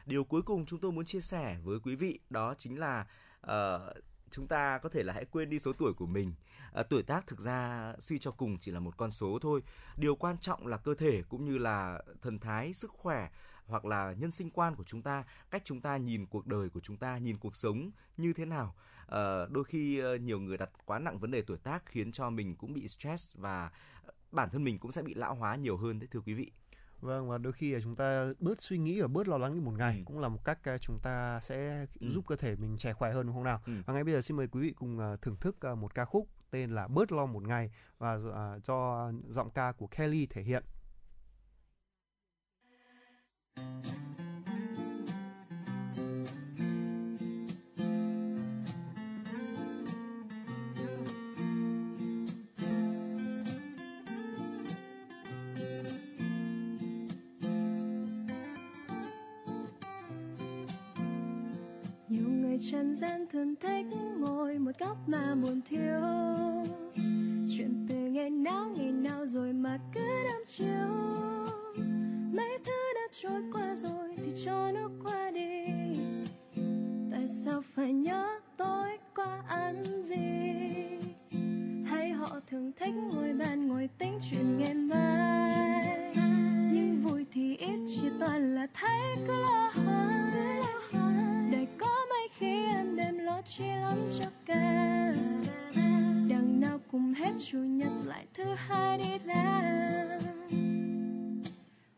điều 0.06 0.24
cuối 0.24 0.42
cùng 0.42 0.66
chúng 0.66 0.80
tôi 0.80 0.92
muốn 0.92 1.06
chia 1.06 1.22
sẻ 1.22 1.58
với 1.64 1.80
quý 1.80 1.96
vị 1.96 2.20
đó 2.30 2.56
chính 2.58 2.80
là 2.80 3.08
uh, 3.48 3.52
chúng 4.32 4.48
ta 4.48 4.78
có 4.78 4.90
thể 4.90 5.04
là 5.04 5.14
hãy 5.14 5.26
quên 5.26 5.50
đi 5.50 5.60
số 5.60 5.74
tuổi 5.74 5.94
của 5.94 6.06
mình. 6.06 6.34
À, 6.74 6.84
tuổi 6.84 7.04
tác 7.04 7.28
thực 7.28 7.40
ra 7.40 7.94
suy 8.00 8.20
cho 8.20 8.32
cùng 8.32 8.58
chỉ 8.60 8.72
là 8.72 8.80
một 8.80 8.98
con 8.98 9.12
số 9.12 9.40
thôi. 9.42 9.62
Điều 9.98 10.16
quan 10.16 10.38
trọng 10.38 10.68
là 10.68 10.78
cơ 10.78 10.96
thể 10.96 11.24
cũng 11.30 11.46
như 11.46 11.58
là 11.58 12.02
thần 12.22 12.40
thái 12.40 12.74
sức 12.74 12.92
khỏe 12.92 13.30
hoặc 13.66 13.86
là 13.86 14.14
nhân 14.14 14.32
sinh 14.32 14.50
quan 14.50 14.76
của 14.76 14.84
chúng 14.84 15.02
ta 15.02 15.24
cách 15.52 15.62
chúng 15.66 15.82
ta 15.82 15.98
nhìn 15.98 16.26
cuộc 16.26 16.48
đời 16.48 16.70
của 16.70 16.80
chúng 16.80 16.98
ta 16.98 17.18
nhìn 17.18 17.38
cuộc 17.38 17.56
sống 17.56 17.92
như 18.18 18.34
thế 18.34 18.46
nào. 18.46 18.76
À, 19.08 19.46
đôi 19.50 19.64
khi 19.64 20.02
nhiều 20.22 20.40
người 20.40 20.58
đặt 20.58 20.70
quá 20.86 21.00
nặng 21.00 21.20
vấn 21.20 21.32
đề 21.32 21.42
tuổi 21.42 21.58
tác 21.58 21.86
khiến 21.86 22.12
cho 22.12 22.30
mình 22.30 22.56
cũng 22.56 22.74
bị 22.74 22.88
stress 22.88 23.38
và 23.38 23.72
bản 24.32 24.50
thân 24.50 24.64
mình 24.64 24.80
cũng 24.80 24.92
sẽ 24.92 25.02
bị 25.02 25.14
lão 25.14 25.36
hóa 25.36 25.56
nhiều 25.56 25.78
hơn 25.78 26.00
đấy 26.00 26.08
thưa 26.12 26.22
quý 26.26 26.34
vị. 26.34 26.52
Vâng 27.02 27.30
và 27.30 27.38
đôi 27.38 27.54
khi 27.54 27.72
là 27.72 27.80
chúng 27.84 27.96
ta 27.96 28.28
bớt 28.40 28.62
suy 28.62 28.78
nghĩ 28.78 29.02
và 29.02 29.08
bớt 29.08 29.28
lo 29.28 29.38
lắng 29.38 29.54
đi 29.54 29.60
một 29.60 29.74
ngày 29.78 29.98
ừ. 29.98 30.04
cũng 30.06 30.20
là 30.20 30.28
một 30.28 30.46
cách 30.46 30.60
à, 30.64 30.78
chúng 30.78 31.00
ta 31.00 31.40
sẽ 31.42 31.86
ừ. 32.00 32.10
giúp 32.10 32.28
cơ 32.28 32.36
thể 32.36 32.56
mình 32.56 32.78
trẻ 32.78 32.94
khỏe 32.94 33.12
hơn 33.12 33.26
đúng 33.26 33.36
không 33.36 33.44
nào? 33.44 33.62
Ừ. 33.66 33.74
Và 33.86 33.94
ngay 33.94 34.04
bây 34.04 34.14
giờ 34.14 34.22
xin 34.22 34.38
mời 34.38 34.48
quý 34.48 34.62
vị 34.62 34.72
cùng 34.72 35.00
à, 35.00 35.16
thưởng 35.22 35.36
thức 35.36 35.66
à, 35.66 35.76
một 35.76 35.96
ca 35.96 36.06
khúc 36.06 36.28
tên 36.52 36.72
là 36.72 36.88
Bớt 36.88 37.12
lo 37.12 37.26
một 37.26 37.44
ngày 37.44 37.72
và 37.98 38.20
do 38.64 39.12
giọng 39.28 39.50
ca 39.50 39.72
của 39.72 39.88
Kelly 39.88 40.26
thể 40.26 40.42
hiện. 40.42 40.64
trần 43.56 44.11
gian 63.02 63.26
thường 63.32 63.56
thích 63.56 63.86
ngồi 64.20 64.60
một 64.60 64.72
góc 64.80 64.98
mà 65.08 65.36
buồn 65.36 65.62
thiếu. 65.70 66.02
Chuyện 67.58 67.86
từ 67.90 67.96
ngày 67.96 68.30
nào 68.30 68.70
ngày 68.76 68.92
nào 68.92 69.26
rồi 69.26 69.54
mà 69.54 69.80
cứ 69.94 70.24
đắm 70.24 70.42
chiều. 70.48 70.88
Mấy 72.34 72.58
thứ 72.66 72.74
đã 72.96 73.08
trôi 73.12 73.42
qua 73.54 73.76
rồi 73.76 74.16
thì 74.18 74.32
cho 74.46 74.72
nó 74.72 74.90
qua 75.04 75.32
đi. 75.32 75.66
Tại 77.12 77.28
sao 77.28 77.62
phải 77.76 77.94
nhớ 77.94 78.40
tối 78.58 78.90
qua 79.16 79.44
ăn 79.48 79.84
gì? 80.04 80.18
Hay 81.86 82.12
họ 82.12 82.40
thường 82.50 82.72
thích 82.80 82.94
ngồi 83.14 83.34
bàn 83.34 83.68
ngồi 83.68 83.90
tính 83.98 84.20
chuyện 84.30 84.58
ngày 84.58 84.74
mai? 84.74 86.14
Nhưng 86.74 87.02
vui 87.04 87.26
thì 87.32 87.56
ít, 87.58 87.80
chỉ 87.88 88.02
toàn 88.20 88.56
là 88.56 88.68
thấy 88.74 89.16
cứ 89.28 89.34
lo 89.34 89.72
chủ 97.46 97.58
nhật 97.58 97.92
lại 98.06 98.26
thứ 98.34 98.44
hai 98.44 98.98
đi 98.98 99.20
làm 99.26 100.20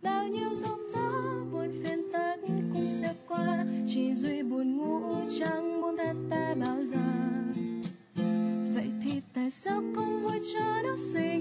bao 0.01 0.27
nhiêu 0.27 0.55
giông 0.55 0.83
gió 0.93 1.11
buồn 1.51 1.83
phiền 1.83 2.11
tất 2.13 2.35
cũng 2.73 2.87
sẽ 3.01 3.13
qua 3.27 3.65
chỉ 3.87 4.13
duy 4.15 4.43
buồn 4.43 4.77
ngủ 4.77 5.15
chẳng 5.39 5.81
buồn 5.81 5.97
thật 5.97 6.15
ta 6.29 6.55
bao 6.59 6.85
giờ 6.85 6.99
vậy 8.73 8.91
thì 9.03 9.21
tại 9.33 9.51
sao 9.51 9.83
không 9.95 10.23
vui 10.23 10.39
cho 10.53 10.81
nó 10.83 10.95
suy 11.13 11.32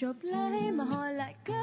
chộp 0.00 0.16
lấy 0.22 0.72
mà 0.72 0.84
lại 1.12 1.34
cứ 1.44 1.55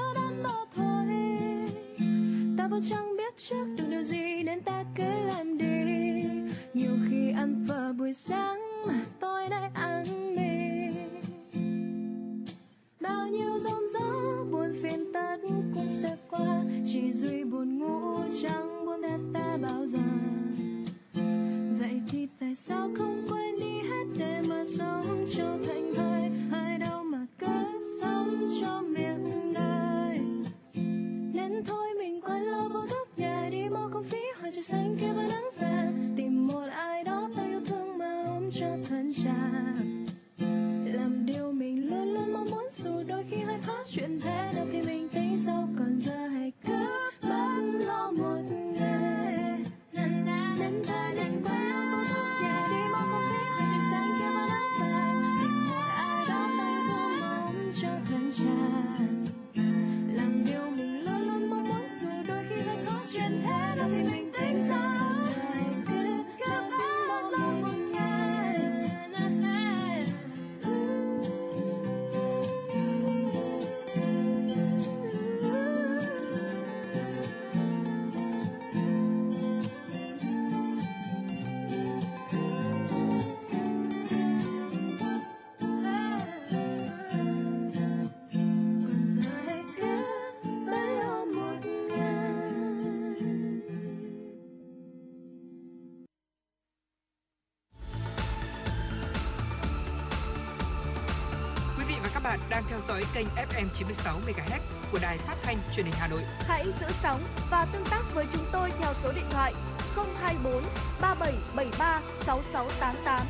bạn 102.34 102.50
đang 102.50 102.64
theo 102.70 102.80
dõi 102.88 103.04
kênh 103.14 103.28
FM 103.28 103.68
96 103.78 104.20
MHz 104.28 104.60
của 104.92 105.00
đài 105.02 105.18
phát 105.18 105.36
thanh 105.44 105.58
truyền 105.76 105.86
hình 105.86 105.96
Hà 105.98 106.08
Nội. 106.08 106.22
Hãy 106.40 106.66
giữ 106.80 106.86
sóng 107.04 107.22
và 107.50 107.66
tương 107.74 107.86
tác 107.86 108.02
với 108.14 108.26
chúng 108.34 108.46
tôi 108.52 108.72
theo 108.80 108.94
số 109.04 109.12
điện 109.16 109.26
thoại 109.30 109.54
024 109.96 110.64
3773 111.02 112.02
6688. 112.26 113.22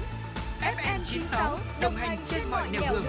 FM 0.62 1.00
96 1.06 1.58
đồng 1.82 1.96
hành 1.96 2.18
trên 2.26 2.42
mọi 2.52 2.68
nẻo 2.72 2.82
đường. 2.92 3.04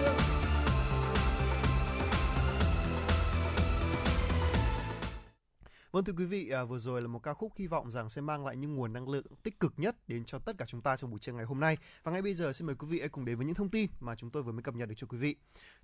Vâng 5.91 6.05
thưa 6.05 6.13
quý 6.17 6.25
vị, 6.25 6.49
à, 6.49 6.63
vừa 6.63 6.77
rồi 6.77 7.01
là 7.01 7.07
một 7.07 7.19
ca 7.23 7.33
khúc 7.33 7.51
hy 7.57 7.67
vọng 7.67 7.91
rằng 7.91 8.09
sẽ 8.09 8.21
mang 8.21 8.45
lại 8.45 8.55
những 8.55 8.75
nguồn 8.75 8.93
năng 8.93 9.09
lượng 9.09 9.25
tích 9.43 9.59
cực 9.59 9.73
nhất 9.77 9.95
đến 10.15 10.25
cho 10.25 10.39
tất 10.39 10.57
cả 10.57 10.65
chúng 10.67 10.81
ta 10.81 10.97
trong 10.97 11.09
buổi 11.09 11.19
trưa 11.19 11.33
ngày 11.33 11.45
hôm 11.45 11.59
nay. 11.59 11.77
Và 12.03 12.11
ngay 12.11 12.21
bây 12.21 12.33
giờ 12.33 12.53
xin 12.53 12.65
mời 12.65 12.75
quý 12.75 12.87
vị 12.87 12.99
hãy 12.99 13.09
cùng 13.09 13.25
đến 13.25 13.37
với 13.37 13.45
những 13.45 13.55
thông 13.55 13.69
tin 13.69 13.89
mà 13.99 14.15
chúng 14.15 14.29
tôi 14.29 14.43
vừa 14.43 14.51
mới 14.51 14.63
cập 14.63 14.75
nhật 14.75 14.89
được 14.89 14.95
cho 14.97 15.07
quý 15.07 15.17
vị. 15.17 15.35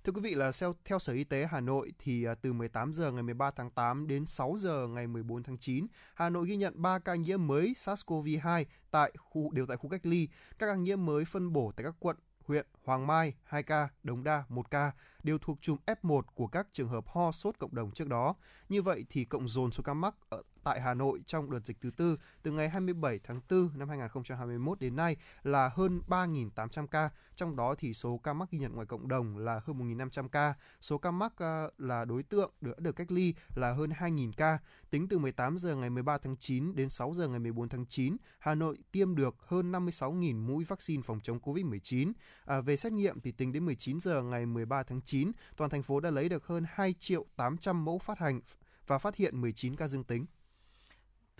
Thưa 0.04 0.12
quý 0.12 0.20
vị 0.20 0.34
là 0.34 0.50
theo, 0.60 0.74
theo 0.84 0.98
Sở 0.98 1.12
Y 1.12 1.24
tế 1.24 1.48
Hà 1.50 1.60
Nội 1.60 1.92
thì 1.98 2.24
à, 2.24 2.34
từ 2.34 2.52
18 2.52 2.92
giờ 2.92 3.12
ngày 3.12 3.22
13 3.22 3.50
tháng 3.50 3.70
8 3.70 4.06
đến 4.06 4.26
6 4.26 4.56
giờ 4.58 4.86
ngày 4.86 5.06
14 5.06 5.42
tháng 5.42 5.58
9, 5.58 5.86
Hà 6.14 6.28
Nội 6.28 6.46
ghi 6.46 6.56
nhận 6.56 6.82
3 6.82 6.98
ca 6.98 7.14
nhiễm 7.14 7.46
mới 7.46 7.74
SARS-CoV-2 7.76 8.64
tại 8.90 9.12
khu 9.18 9.50
đều 9.52 9.66
tại 9.66 9.76
khu 9.76 9.88
cách 9.88 10.06
ly. 10.06 10.28
Các 10.58 10.66
ca 10.66 10.74
nhiễm 10.74 11.06
mới 11.06 11.24
phân 11.24 11.52
bổ 11.52 11.72
tại 11.76 11.84
các 11.84 11.94
quận 11.98 12.16
huyện 12.46 12.66
Hoàng 12.84 13.06
Mai 13.06 13.34
2 13.44 13.62
ca, 13.62 13.88
Đống 14.02 14.24
Đa 14.24 14.44
1 14.48 14.70
ca 14.70 14.92
đều 15.22 15.38
thuộc 15.38 15.58
chùm 15.60 15.78
F1 15.86 16.22
của 16.34 16.46
các 16.46 16.66
trường 16.72 16.88
hợp 16.88 17.08
ho 17.08 17.32
sốt 17.32 17.58
cộng 17.58 17.74
đồng 17.74 17.90
trước 17.90 18.08
đó. 18.08 18.34
Như 18.68 18.82
vậy 18.82 19.04
thì 19.10 19.24
cộng 19.24 19.48
dồn 19.48 19.70
số 19.70 19.82
ca 19.82 19.94
mắc 19.94 20.14
ở 20.28 20.42
tại 20.64 20.80
Hà 20.80 20.94
Nội 20.94 21.22
trong 21.26 21.50
đợt 21.50 21.66
dịch 21.66 21.76
thứ 21.80 21.90
tư 21.96 22.18
từ 22.42 22.50
ngày 22.50 22.68
27 22.68 23.20
tháng 23.24 23.40
4 23.50 23.70
năm 23.74 23.88
2021 23.88 24.80
đến 24.80 24.96
nay 24.96 25.16
là 25.42 25.70
hơn 25.74 26.00
3.800 26.08 26.86
ca, 26.86 27.10
trong 27.34 27.56
đó 27.56 27.74
thì 27.78 27.94
số 27.94 28.20
ca 28.22 28.32
mắc 28.32 28.50
ghi 28.50 28.58
nhận 28.58 28.74
ngoài 28.74 28.86
cộng 28.86 29.08
đồng 29.08 29.38
là 29.38 29.60
hơn 29.64 29.96
1.500 29.96 30.28
ca, 30.28 30.54
số 30.80 30.98
ca 30.98 31.10
mắc 31.10 31.32
ờ, 31.36 31.70
là 31.78 32.04
đối 32.04 32.22
tượng 32.22 32.50
được 32.60 32.80
được 32.80 32.96
cách 32.96 33.12
ly 33.12 33.34
là 33.54 33.72
hơn 33.72 33.90
2.000 33.90 34.32
ca. 34.36 34.58
Tính 34.90 35.08
từ 35.08 35.18
18 35.18 35.58
giờ 35.58 35.76
ngày 35.76 35.90
13 35.90 36.18
tháng 36.18 36.36
9 36.36 36.74
đến 36.74 36.88
6 36.88 37.14
giờ 37.14 37.28
ngày 37.28 37.38
14 37.38 37.68
tháng 37.68 37.86
9, 37.86 38.16
Hà 38.38 38.54
Nội 38.54 38.78
tiêm 38.92 39.14
được 39.14 39.36
hơn 39.46 39.72
56.000 39.72 40.46
mũi 40.46 40.64
vaccine 40.64 41.02
phòng 41.02 41.20
chống 41.22 41.38
COVID-19. 41.38 42.12
À, 42.44 42.60
về 42.60 42.76
xét 42.76 42.92
nghiệm 42.92 43.20
thì 43.20 43.32
tính 43.32 43.52
đến 43.52 43.64
19 43.64 44.00
giờ 44.00 44.22
ngày 44.22 44.46
13 44.46 44.82
tháng 44.82 45.00
9, 45.00 45.32
toàn 45.56 45.70
thành 45.70 45.82
phố 45.82 46.00
đã 46.00 46.10
lấy 46.10 46.28
được 46.28 46.46
hơn 46.46 46.64
2 46.68 46.94
triệu 46.98 47.26
800 47.36 47.84
mẫu 47.84 47.98
phát 47.98 48.18
hành 48.18 48.40
và 48.86 48.98
phát 48.98 49.16
hiện 49.16 49.40
19 49.40 49.76
ca 49.76 49.88
dương 49.88 50.04
tính. 50.04 50.26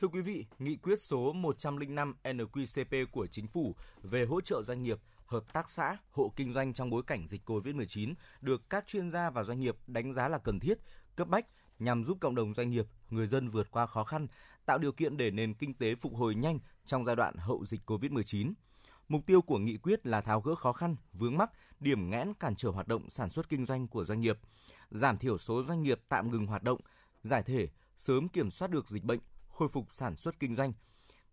Thưa 0.02 0.08
quý 0.08 0.20
vị, 0.20 0.46
nghị 0.58 0.76
quyết 0.76 1.00
số 1.00 1.32
105 1.32 2.14
NQCP 2.24 3.06
của 3.12 3.26
Chính 3.26 3.48
phủ 3.48 3.76
về 4.02 4.24
hỗ 4.24 4.40
trợ 4.40 4.62
doanh 4.62 4.82
nghiệp, 4.82 4.98
hợp 5.26 5.52
tác 5.52 5.70
xã, 5.70 5.96
hộ 6.10 6.32
kinh 6.36 6.52
doanh 6.52 6.72
trong 6.72 6.90
bối 6.90 7.02
cảnh 7.06 7.26
dịch 7.26 7.50
COVID-19 7.50 8.14
được 8.40 8.70
các 8.70 8.86
chuyên 8.86 9.10
gia 9.10 9.30
và 9.30 9.44
doanh 9.44 9.60
nghiệp 9.60 9.76
đánh 9.86 10.12
giá 10.12 10.28
là 10.28 10.38
cần 10.38 10.60
thiết, 10.60 10.78
cấp 11.16 11.28
bách 11.28 11.46
nhằm 11.78 12.04
giúp 12.04 12.18
cộng 12.20 12.34
đồng 12.34 12.54
doanh 12.54 12.70
nghiệp, 12.70 12.86
người 13.10 13.26
dân 13.26 13.48
vượt 13.48 13.70
qua 13.70 13.86
khó 13.86 14.04
khăn, 14.04 14.26
tạo 14.66 14.78
điều 14.78 14.92
kiện 14.92 15.16
để 15.16 15.30
nền 15.30 15.54
kinh 15.54 15.74
tế 15.74 15.94
phục 15.94 16.16
hồi 16.16 16.34
nhanh 16.34 16.58
trong 16.84 17.04
giai 17.04 17.16
đoạn 17.16 17.36
hậu 17.36 17.64
dịch 17.64 17.80
COVID-19. 17.90 18.52
Mục 19.08 19.26
tiêu 19.26 19.42
của 19.42 19.58
nghị 19.58 19.76
quyết 19.76 20.06
là 20.06 20.20
tháo 20.20 20.40
gỡ 20.40 20.54
khó 20.54 20.72
khăn, 20.72 20.96
vướng 21.12 21.36
mắc, 21.36 21.50
điểm 21.80 22.10
nghẽn 22.10 22.34
cản 22.34 22.56
trở 22.56 22.68
hoạt 22.68 22.88
động 22.88 23.10
sản 23.10 23.28
xuất 23.28 23.48
kinh 23.48 23.66
doanh 23.66 23.88
của 23.88 24.04
doanh 24.04 24.20
nghiệp, 24.20 24.38
giảm 24.90 25.18
thiểu 25.18 25.38
số 25.38 25.62
doanh 25.62 25.82
nghiệp 25.82 26.00
tạm 26.08 26.30
ngừng 26.30 26.46
hoạt 26.46 26.62
động, 26.62 26.80
giải 27.22 27.42
thể, 27.42 27.68
sớm 27.96 28.28
kiểm 28.28 28.50
soát 28.50 28.70
được 28.70 28.88
dịch 28.88 29.04
bệnh, 29.04 29.20
khôi 29.52 29.68
phục 29.68 29.86
sản 29.92 30.16
xuất 30.16 30.40
kinh 30.40 30.54
doanh. 30.54 30.72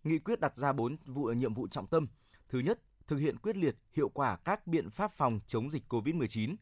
Nghị 0.03 0.19
quyết 0.19 0.39
đặt 0.39 0.57
ra 0.57 0.73
4 0.73 0.97
vụ 1.05 1.25
nhiệm 1.25 1.53
vụ 1.53 1.67
trọng 1.67 1.87
tâm. 1.87 2.07
Thứ 2.49 2.59
nhất, 2.59 2.79
thực 3.07 3.17
hiện 3.17 3.37
quyết 3.37 3.57
liệt, 3.57 3.75
hiệu 3.91 4.09
quả 4.09 4.35
các 4.35 4.67
biện 4.67 4.89
pháp 4.89 5.11
phòng 5.11 5.39
chống 5.47 5.69
dịch 5.69 5.83
COVID-19. 5.93 6.55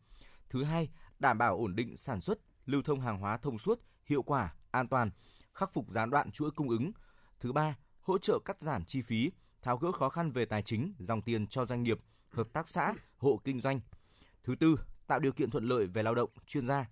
Thứ 0.50 0.64
hai, 0.64 0.90
đảm 1.20 1.38
bảo 1.38 1.58
ổn 1.58 1.76
định 1.76 1.98
sản 1.98 2.22
xuất, 2.22 2.40
lưu 2.66 2.82
thông 2.82 3.00
hàng 3.00 3.20
hóa 3.20 3.38
thông 3.38 3.58
suốt, 3.58 3.82
hiệu 4.06 4.22
quả, 4.22 4.54
an 4.72 4.88
toàn, 4.88 5.12
khắc 5.54 5.74
phục 5.74 5.92
gián 5.92 6.10
đoạn 6.10 6.32
chuỗi 6.32 6.52
cung 6.52 6.70
ứng. 6.70 6.92
Thứ 7.40 7.54
ba, 7.54 7.78
hỗ 8.02 8.18
trợ 8.18 8.40
cắt 8.46 8.62
giảm 8.62 8.86
chi 8.86 9.02
phí, 9.02 9.32
tháo 9.62 9.78
gỡ 9.78 9.92
khó 9.92 10.10
khăn 10.10 10.32
về 10.32 10.46
tài 10.46 10.64
chính, 10.64 10.94
dòng 11.00 11.22
tiền 11.22 11.48
cho 11.48 11.66
doanh 11.66 11.84
nghiệp, 11.84 12.00
hợp 12.30 12.48
tác 12.54 12.68
xã, 12.68 12.94
hộ 13.18 13.42
kinh 13.44 13.60
doanh. 13.60 13.82
Thứ 14.44 14.56
tư, 14.56 14.80
tạo 15.08 15.20
điều 15.20 15.32
kiện 15.32 15.50
thuận 15.50 15.64
lợi 15.64 15.88
về 15.88 16.04
lao 16.04 16.16
động, 16.16 16.30
chuyên 16.46 16.66
gia. 16.66 16.90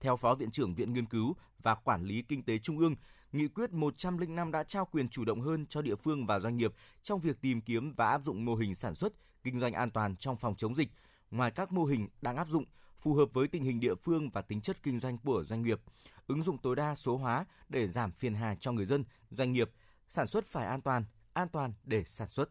Theo 0.00 0.16
Phó 0.16 0.34
Viện 0.34 0.50
trưởng 0.50 0.74
Viện 0.74 0.92
Nghiên 0.92 1.06
cứu 1.06 1.36
và 1.58 1.74
Quản 1.74 2.02
lý 2.02 2.22
Kinh 2.22 2.42
tế 2.42 2.58
Trung 2.58 2.78
ương, 2.78 2.94
Nghị 3.32 3.48
quyết 3.48 3.72
105 3.72 4.52
đã 4.52 4.62
trao 4.62 4.84
quyền 4.84 5.08
chủ 5.08 5.24
động 5.24 5.40
hơn 5.40 5.66
cho 5.66 5.82
địa 5.82 5.96
phương 5.96 6.26
và 6.26 6.40
doanh 6.40 6.56
nghiệp 6.56 6.72
trong 7.02 7.20
việc 7.20 7.40
tìm 7.40 7.60
kiếm 7.60 7.94
và 7.96 8.10
áp 8.10 8.22
dụng 8.24 8.44
mô 8.44 8.54
hình 8.54 8.74
sản 8.74 8.94
xuất, 8.94 9.12
kinh 9.42 9.60
doanh 9.60 9.72
an 9.72 9.90
toàn 9.90 10.16
trong 10.16 10.36
phòng 10.36 10.54
chống 10.56 10.74
dịch. 10.74 10.88
Ngoài 11.30 11.50
các 11.50 11.72
mô 11.72 11.84
hình 11.84 12.08
đang 12.22 12.36
áp 12.36 12.48
dụng, 12.48 12.64
phù 12.98 13.14
hợp 13.14 13.32
với 13.32 13.48
tình 13.48 13.64
hình 13.64 13.80
địa 13.80 13.94
phương 13.94 14.30
và 14.30 14.42
tính 14.42 14.60
chất 14.60 14.82
kinh 14.82 14.98
doanh 14.98 15.18
của 15.18 15.44
doanh 15.44 15.62
nghiệp, 15.62 15.80
ứng 16.26 16.42
dụng 16.42 16.58
tối 16.58 16.76
đa 16.76 16.94
số 16.94 17.16
hóa 17.16 17.44
để 17.68 17.88
giảm 17.88 18.12
phiền 18.12 18.34
hà 18.34 18.54
cho 18.54 18.72
người 18.72 18.86
dân, 18.86 19.04
doanh 19.30 19.52
nghiệp, 19.52 19.70
sản 20.08 20.26
xuất 20.26 20.46
phải 20.46 20.66
an 20.66 20.80
toàn, 20.80 21.04
an 21.32 21.48
toàn 21.48 21.72
để 21.84 22.04
sản 22.04 22.28
xuất. 22.28 22.50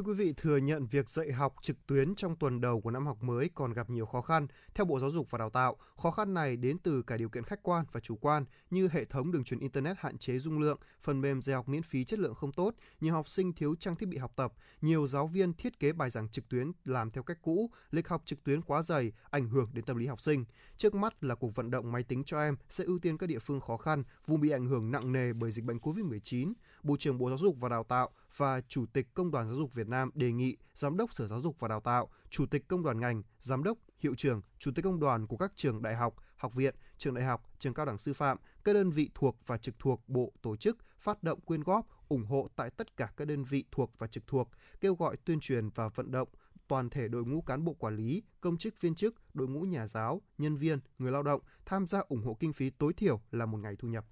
Thưa 0.00 0.04
quý 0.04 0.14
vị, 0.14 0.34
thừa 0.36 0.56
nhận 0.56 0.86
việc 0.86 1.10
dạy 1.10 1.32
học 1.32 1.54
trực 1.62 1.86
tuyến 1.86 2.14
trong 2.14 2.36
tuần 2.36 2.60
đầu 2.60 2.80
của 2.80 2.90
năm 2.90 3.06
học 3.06 3.22
mới 3.22 3.50
còn 3.54 3.72
gặp 3.72 3.90
nhiều 3.90 4.06
khó 4.06 4.20
khăn. 4.20 4.46
Theo 4.74 4.84
Bộ 4.84 5.00
Giáo 5.00 5.10
dục 5.10 5.30
và 5.30 5.38
Đào 5.38 5.50
tạo, 5.50 5.76
khó 6.02 6.10
khăn 6.10 6.34
này 6.34 6.56
đến 6.56 6.78
từ 6.78 7.02
cả 7.02 7.16
điều 7.16 7.28
kiện 7.28 7.42
khách 7.42 7.62
quan 7.62 7.84
và 7.92 8.00
chủ 8.00 8.16
quan 8.16 8.44
như 8.70 8.88
hệ 8.92 9.04
thống 9.04 9.32
đường 9.32 9.44
truyền 9.44 9.60
Internet 9.60 9.96
hạn 9.98 10.18
chế 10.18 10.38
dung 10.38 10.58
lượng, 10.58 10.78
phần 11.02 11.20
mềm 11.20 11.42
dạy 11.42 11.56
học 11.56 11.68
miễn 11.68 11.82
phí 11.82 12.04
chất 12.04 12.18
lượng 12.18 12.34
không 12.34 12.52
tốt, 12.52 12.74
nhiều 13.00 13.14
học 13.14 13.28
sinh 13.28 13.52
thiếu 13.52 13.74
trang 13.74 13.96
thiết 13.96 14.08
bị 14.08 14.18
học 14.18 14.32
tập, 14.36 14.52
nhiều 14.80 15.06
giáo 15.06 15.26
viên 15.26 15.52
thiết 15.52 15.80
kế 15.80 15.92
bài 15.92 16.10
giảng 16.10 16.28
trực 16.28 16.48
tuyến 16.48 16.72
làm 16.84 17.10
theo 17.10 17.22
cách 17.22 17.38
cũ, 17.42 17.70
lịch 17.90 18.08
học 18.08 18.22
trực 18.24 18.44
tuyến 18.44 18.62
quá 18.62 18.82
dày, 18.82 19.12
ảnh 19.30 19.48
hưởng 19.48 19.70
đến 19.72 19.84
tâm 19.84 19.96
lý 19.96 20.06
học 20.06 20.20
sinh. 20.20 20.44
Trước 20.76 20.94
mắt 20.94 21.24
là 21.24 21.34
cuộc 21.34 21.54
vận 21.54 21.70
động 21.70 21.92
máy 21.92 22.02
tính 22.02 22.24
cho 22.24 22.40
em 22.40 22.56
sẽ 22.68 22.84
ưu 22.84 22.98
tiên 22.98 23.18
các 23.18 23.26
địa 23.26 23.38
phương 23.38 23.60
khó 23.60 23.76
khăn, 23.76 24.02
vùng 24.26 24.40
bị 24.40 24.50
ảnh 24.50 24.66
hưởng 24.66 24.90
nặng 24.90 25.12
nề 25.12 25.32
bởi 25.32 25.50
dịch 25.50 25.64
bệnh 25.64 25.78
COVID-19. 25.78 26.52
Bộ 26.82 26.96
trưởng 26.96 27.18
Bộ 27.18 27.28
Giáo 27.28 27.38
dục 27.38 27.56
và 27.60 27.68
Đào 27.68 27.84
tạo 27.84 28.10
và 28.36 28.60
Chủ 28.60 28.86
tịch 28.92 29.06
Công 29.14 29.30
đoàn 29.30 29.48
Giáo 29.48 29.56
dục 29.56 29.74
Việt 29.74 29.88
Nam 29.88 30.10
đề 30.14 30.32
nghị 30.32 30.56
Giám 30.74 30.96
đốc 30.96 31.12
Sở 31.12 31.28
Giáo 31.28 31.40
dục 31.40 31.56
và 31.58 31.68
Đào 31.68 31.80
tạo, 31.80 32.08
Chủ 32.30 32.46
tịch 32.46 32.68
Công 32.68 32.82
đoàn 32.82 33.00
ngành, 33.00 33.22
Giám 33.40 33.64
đốc, 33.64 33.78
Hiệu 33.98 34.14
trưởng, 34.14 34.40
Chủ 34.58 34.70
tịch 34.74 34.84
Công 34.84 35.00
đoàn 35.00 35.26
của 35.26 35.36
các 35.36 35.52
trường 35.56 35.82
đại 35.82 35.94
học, 35.94 36.14
học 36.36 36.54
viện, 36.54 36.74
trường 36.98 37.14
đại 37.14 37.24
học, 37.24 37.42
trường 37.58 37.74
cao 37.74 37.86
đẳng 37.86 37.98
sư 37.98 38.12
phạm, 38.12 38.38
các 38.64 38.72
đơn 38.72 38.90
vị 38.90 39.10
thuộc 39.14 39.36
và 39.46 39.58
trực 39.58 39.78
thuộc 39.78 40.08
Bộ 40.08 40.32
tổ 40.42 40.56
chức 40.56 40.78
phát 40.98 41.22
động 41.22 41.40
quyên 41.40 41.62
góp, 41.62 41.86
ủng 42.08 42.24
hộ 42.24 42.48
tại 42.56 42.70
tất 42.70 42.96
cả 42.96 43.12
các 43.16 43.24
đơn 43.24 43.44
vị 43.44 43.64
thuộc 43.70 43.92
và 43.98 44.06
trực 44.06 44.26
thuộc, 44.26 44.50
kêu 44.80 44.94
gọi 44.94 45.16
tuyên 45.16 45.40
truyền 45.40 45.68
và 45.68 45.88
vận 45.88 46.10
động 46.10 46.28
toàn 46.70 46.90
thể 46.90 47.08
đội 47.08 47.24
ngũ 47.24 47.40
cán 47.40 47.64
bộ 47.64 47.72
quản 47.72 47.96
lý, 47.96 48.22
công 48.40 48.56
chức 48.56 48.80
viên 48.80 48.94
chức, 48.94 49.14
đội 49.34 49.48
ngũ 49.48 49.60
nhà 49.60 49.86
giáo, 49.86 50.22
nhân 50.38 50.56
viên, 50.56 50.78
người 50.98 51.12
lao 51.12 51.22
động 51.22 51.40
tham 51.66 51.86
gia 51.86 51.98
ủng 51.98 52.22
hộ 52.22 52.36
kinh 52.40 52.52
phí 52.52 52.70
tối 52.70 52.92
thiểu 52.92 53.20
là 53.30 53.46
một 53.46 53.58
ngày 53.58 53.76
thu 53.78 53.88
nhập. 53.88 54.04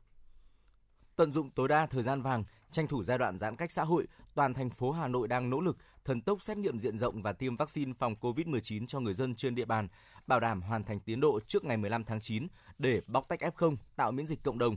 Tận 1.18 1.32
dụng 1.32 1.50
tối 1.50 1.68
đa 1.68 1.86
thời 1.86 2.02
gian 2.02 2.22
vàng, 2.22 2.44
tranh 2.70 2.86
thủ 2.86 3.04
giai 3.04 3.18
đoạn 3.18 3.38
giãn 3.38 3.56
cách 3.56 3.72
xã 3.72 3.84
hội, 3.84 4.06
toàn 4.34 4.54
thành 4.54 4.70
phố 4.70 4.92
Hà 4.92 5.08
Nội 5.08 5.28
đang 5.28 5.50
nỗ 5.50 5.60
lực 5.60 5.76
thần 6.04 6.20
tốc 6.20 6.42
xét 6.42 6.56
nghiệm 6.58 6.78
diện 6.78 6.98
rộng 6.98 7.22
và 7.22 7.32
tiêm 7.32 7.56
vaccine 7.56 7.92
phòng 7.98 8.14
COVID-19 8.20 8.86
cho 8.86 9.00
người 9.00 9.14
dân 9.14 9.34
trên 9.34 9.54
địa 9.54 9.64
bàn, 9.64 9.88
bảo 10.26 10.40
đảm 10.40 10.62
hoàn 10.62 10.84
thành 10.84 11.00
tiến 11.00 11.20
độ 11.20 11.40
trước 11.46 11.64
ngày 11.64 11.76
15 11.76 12.04
tháng 12.04 12.20
9 12.20 12.46
để 12.78 13.00
bóc 13.06 13.28
tách 13.28 13.40
F0, 13.40 13.76
tạo 13.96 14.12
miễn 14.12 14.26
dịch 14.26 14.42
cộng 14.42 14.58
đồng. 14.58 14.76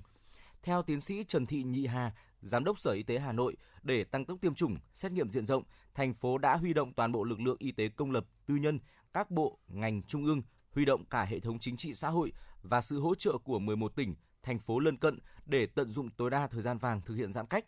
Theo 0.64 0.82
tiến 0.82 1.00
sĩ 1.00 1.24
Trần 1.24 1.46
Thị 1.46 1.64
Nhị 1.64 1.86
Hà, 1.86 2.12
Giám 2.42 2.64
đốc 2.64 2.80
Sở 2.80 2.92
Y 2.92 3.04
tế 3.04 3.20
Hà 3.20 3.32
Nội, 3.32 3.56
để 3.84 4.04
tăng 4.04 4.26
tốc 4.26 4.38
tiêm 4.42 4.56
chủng, 4.56 4.78
xét 4.94 5.12
nghiệm 5.12 5.30
diện 5.30 5.46
rộng, 5.46 5.64
thành 5.94 6.14
phố 6.14 6.38
đã 6.38 6.58
huy 6.58 6.74
động 6.74 6.94
toàn 6.94 7.12
bộ 7.12 7.24
lực 7.24 7.40
lượng 7.40 7.58
y 7.60 7.72
tế 7.72 7.90
công 7.90 8.12
lập, 8.12 8.26
tư 8.46 8.56
nhân, 8.56 8.80
các 9.14 9.32
bộ, 9.32 9.58
ngành 9.68 10.04
trung 10.04 10.26
ương, 10.26 10.42
huy 10.72 10.86
động 10.86 11.06
cả 11.06 11.24
hệ 11.24 11.40
thống 11.40 11.60
chính 11.60 11.78
trị 11.78 11.94
xã 11.94 12.10
hội 12.10 12.34
và 12.64 12.82
sự 12.82 13.00
hỗ 13.00 13.16
trợ 13.16 13.38
của 13.38 13.60
11 13.60 13.96
tỉnh, 13.96 14.16
thành 14.44 14.60
phố 14.60 14.80
lân 14.80 14.98
cận 14.98 15.20
để 15.46 15.66
tận 15.66 15.90
dụng 15.90 16.10
tối 16.10 16.30
đa 16.30 16.48
thời 16.48 16.62
gian 16.62 16.78
vàng 16.78 17.02
thực 17.02 17.16
hiện 17.16 17.32
giãn 17.32 17.46
cách. 17.46 17.66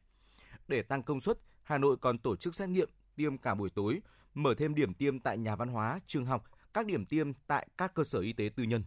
Để 0.67 0.81
tăng 0.81 1.03
công 1.03 1.21
suất, 1.21 1.37
Hà 1.63 1.77
Nội 1.77 1.97
còn 1.97 2.17
tổ 2.17 2.35
chức 2.35 2.55
xét 2.55 2.69
nghiệm 2.69 2.89
tiêm 3.15 3.37
cả 3.37 3.55
buổi 3.55 3.69
tối, 3.69 4.01
mở 4.33 4.53
thêm 4.57 4.75
điểm 4.75 4.93
tiêm 4.93 5.19
tại 5.19 5.37
nhà 5.37 5.55
văn 5.55 5.69
hóa, 5.69 5.99
trường 6.05 6.25
học, 6.25 6.49
các 6.73 6.85
điểm 6.85 7.05
tiêm 7.05 7.33
tại 7.47 7.67
các 7.77 7.93
cơ 7.93 8.03
sở 8.03 8.19
y 8.19 8.33
tế 8.33 8.49
tư 8.55 8.63
nhân. 8.63 8.83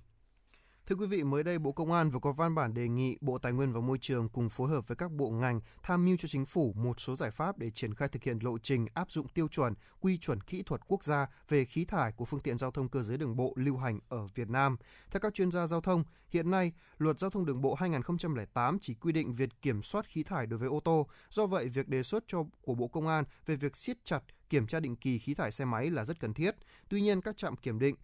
Thưa 0.88 0.96
quý 0.96 1.06
vị, 1.06 1.24
mới 1.24 1.42
đây 1.42 1.58
Bộ 1.58 1.72
Công 1.72 1.92
an 1.92 2.10
vừa 2.10 2.18
có 2.18 2.32
văn 2.32 2.54
bản 2.54 2.74
đề 2.74 2.88
nghị 2.88 3.18
Bộ 3.20 3.38
Tài 3.38 3.52
nguyên 3.52 3.72
và 3.72 3.80
Môi 3.80 3.98
trường 4.00 4.28
cùng 4.28 4.48
phối 4.48 4.70
hợp 4.70 4.88
với 4.88 4.96
các 4.96 5.12
bộ 5.12 5.30
ngành 5.30 5.60
tham 5.82 6.04
mưu 6.04 6.16
cho 6.16 6.28
chính 6.28 6.46
phủ 6.46 6.72
một 6.76 7.00
số 7.00 7.16
giải 7.16 7.30
pháp 7.30 7.58
để 7.58 7.70
triển 7.70 7.94
khai 7.94 8.08
thực 8.08 8.22
hiện 8.22 8.38
lộ 8.42 8.58
trình 8.58 8.86
áp 8.94 9.10
dụng 9.10 9.28
tiêu 9.28 9.48
chuẩn, 9.48 9.74
quy 10.00 10.18
chuẩn 10.18 10.40
kỹ 10.40 10.62
thuật 10.62 10.80
quốc 10.88 11.04
gia 11.04 11.26
về 11.48 11.64
khí 11.64 11.84
thải 11.84 12.12
của 12.12 12.24
phương 12.24 12.40
tiện 12.40 12.58
giao 12.58 12.70
thông 12.70 12.88
cơ 12.88 13.02
giới 13.02 13.16
đường 13.16 13.36
bộ 13.36 13.52
lưu 13.56 13.76
hành 13.76 13.98
ở 14.08 14.26
Việt 14.34 14.48
Nam. 14.48 14.76
Theo 15.10 15.20
các 15.20 15.34
chuyên 15.34 15.50
gia 15.50 15.66
giao 15.66 15.80
thông, 15.80 16.04
hiện 16.28 16.50
nay, 16.50 16.72
Luật 16.98 17.18
Giao 17.18 17.30
thông 17.30 17.46
đường 17.46 17.62
bộ 17.62 17.74
2008 17.74 18.78
chỉ 18.80 18.94
quy 18.94 19.12
định 19.12 19.34
việc 19.34 19.50
kiểm 19.62 19.82
soát 19.82 20.06
khí 20.06 20.22
thải 20.22 20.46
đối 20.46 20.58
với 20.58 20.68
ô 20.68 20.80
tô. 20.80 21.06
Do 21.30 21.46
vậy, 21.46 21.68
việc 21.68 21.88
đề 21.88 22.02
xuất 22.02 22.24
cho 22.26 22.44
của 22.62 22.74
Bộ 22.74 22.88
Công 22.88 23.08
an 23.08 23.24
về 23.46 23.56
việc 23.56 23.76
siết 23.76 23.96
chặt 24.04 24.22
kiểm 24.48 24.66
tra 24.66 24.80
định 24.80 24.96
kỳ 24.96 25.18
khí 25.18 25.34
thải 25.34 25.52
xe 25.52 25.64
máy 25.64 25.90
là 25.90 26.04
rất 26.04 26.20
cần 26.20 26.34
thiết. 26.34 26.54
Tuy 26.88 27.00
nhiên, 27.00 27.20
các 27.20 27.36
trạm 27.36 27.56
kiểm 27.56 27.78
định 27.78 27.94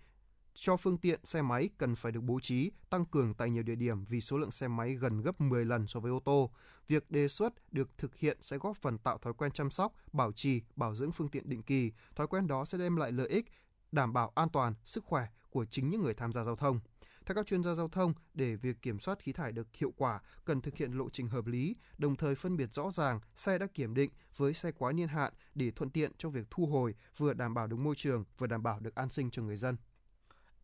cho 0.54 0.76
phương 0.76 0.98
tiện 0.98 1.20
xe 1.24 1.42
máy 1.42 1.70
cần 1.78 1.94
phải 1.94 2.12
được 2.12 2.20
bố 2.20 2.40
trí 2.40 2.70
tăng 2.90 3.04
cường 3.04 3.34
tại 3.34 3.50
nhiều 3.50 3.62
địa 3.62 3.74
điểm 3.74 4.04
vì 4.04 4.20
số 4.20 4.38
lượng 4.38 4.50
xe 4.50 4.68
máy 4.68 4.94
gần 4.94 5.22
gấp 5.22 5.40
10 5.40 5.64
lần 5.64 5.86
so 5.86 6.00
với 6.00 6.10
ô 6.10 6.20
tô. 6.24 6.50
Việc 6.88 7.10
đề 7.10 7.28
xuất 7.28 7.72
được 7.72 7.98
thực 7.98 8.16
hiện 8.16 8.38
sẽ 8.40 8.58
góp 8.58 8.76
phần 8.76 8.98
tạo 8.98 9.18
thói 9.18 9.32
quen 9.34 9.52
chăm 9.52 9.70
sóc, 9.70 9.92
bảo 10.12 10.32
trì, 10.32 10.60
bảo 10.76 10.94
dưỡng 10.94 11.12
phương 11.12 11.28
tiện 11.28 11.48
định 11.48 11.62
kỳ. 11.62 11.92
Thói 12.16 12.26
quen 12.26 12.46
đó 12.46 12.64
sẽ 12.64 12.78
đem 12.78 12.96
lại 12.96 13.12
lợi 13.12 13.28
ích, 13.28 13.46
đảm 13.92 14.12
bảo 14.12 14.32
an 14.34 14.48
toàn, 14.48 14.74
sức 14.84 15.04
khỏe 15.04 15.26
của 15.50 15.64
chính 15.64 15.90
những 15.90 16.02
người 16.02 16.14
tham 16.14 16.32
gia 16.32 16.44
giao 16.44 16.56
thông. 16.56 16.80
Theo 17.26 17.34
các 17.34 17.46
chuyên 17.46 17.62
gia 17.62 17.74
giao 17.74 17.88
thông, 17.88 18.14
để 18.34 18.56
việc 18.56 18.82
kiểm 18.82 19.00
soát 19.00 19.18
khí 19.18 19.32
thải 19.32 19.52
được 19.52 19.68
hiệu 19.76 19.92
quả, 19.96 20.20
cần 20.44 20.60
thực 20.60 20.76
hiện 20.76 20.92
lộ 20.92 21.10
trình 21.10 21.28
hợp 21.28 21.46
lý, 21.46 21.76
đồng 21.98 22.16
thời 22.16 22.34
phân 22.34 22.56
biệt 22.56 22.74
rõ 22.74 22.90
ràng 22.90 23.20
xe 23.34 23.58
đã 23.58 23.66
kiểm 23.74 23.94
định 23.94 24.10
với 24.36 24.54
xe 24.54 24.72
quá 24.72 24.92
niên 24.92 25.08
hạn 25.08 25.32
để 25.54 25.70
thuận 25.70 25.90
tiện 25.90 26.12
cho 26.18 26.28
việc 26.28 26.46
thu 26.50 26.66
hồi, 26.66 26.94
vừa 27.16 27.34
đảm 27.34 27.54
bảo 27.54 27.66
được 27.66 27.76
môi 27.76 27.94
trường, 27.94 28.24
vừa 28.38 28.46
đảm 28.46 28.62
bảo 28.62 28.80
được 28.80 28.94
an 28.94 29.10
sinh 29.10 29.30
cho 29.30 29.42
người 29.42 29.56
dân. 29.56 29.76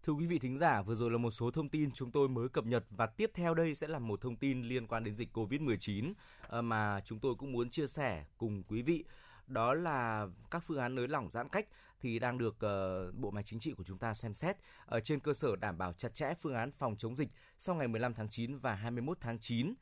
Thưa 0.08 0.14
quý 0.14 0.26
vị 0.26 0.38
thính 0.38 0.56
giả, 0.56 0.82
vừa 0.82 0.94
rồi 0.94 1.10
là 1.10 1.18
một 1.18 1.30
số 1.30 1.50
thông 1.50 1.68
tin 1.68 1.90
chúng 1.90 2.10
tôi 2.10 2.28
mới 2.28 2.48
cập 2.48 2.66
nhật 2.66 2.84
và 2.90 3.06
tiếp 3.06 3.30
theo 3.34 3.54
đây 3.54 3.74
sẽ 3.74 3.86
là 3.86 3.98
một 3.98 4.20
thông 4.20 4.36
tin 4.36 4.62
liên 4.62 4.86
quan 4.86 5.04
đến 5.04 5.14
dịch 5.14 5.36
Covid-19 5.36 6.12
ờ, 6.48 6.62
mà 6.62 7.00
chúng 7.04 7.18
tôi 7.18 7.34
cũng 7.34 7.52
muốn 7.52 7.70
chia 7.70 7.86
sẻ 7.86 8.24
cùng 8.38 8.62
quý 8.62 8.82
vị. 8.82 9.04
Đó 9.46 9.74
là 9.74 10.26
các 10.50 10.64
phương 10.66 10.78
án 10.78 10.94
nới 10.94 11.08
lỏng 11.08 11.30
giãn 11.30 11.48
cách 11.48 11.66
thì 12.00 12.18
đang 12.18 12.38
được 12.38 12.56
uh, 12.56 13.14
Bộ 13.14 13.30
Máy 13.30 13.42
Chính 13.42 13.60
trị 13.60 13.72
của 13.72 13.84
chúng 13.84 13.98
ta 13.98 14.14
xem 14.14 14.34
xét 14.34 14.56
ở 14.86 15.00
trên 15.00 15.20
cơ 15.20 15.34
sở 15.34 15.56
đảm 15.56 15.78
bảo 15.78 15.92
chặt 15.92 16.14
chẽ 16.14 16.34
phương 16.40 16.54
án 16.54 16.70
phòng 16.72 16.96
chống 16.96 17.16
dịch 17.16 17.28
sau 17.58 17.74
ngày 17.74 17.88
15 17.88 18.14
tháng 18.14 18.28
9 18.28 18.56
và 18.56 18.74
21 18.74 19.18
tháng 19.20 19.38
9. 19.38 19.74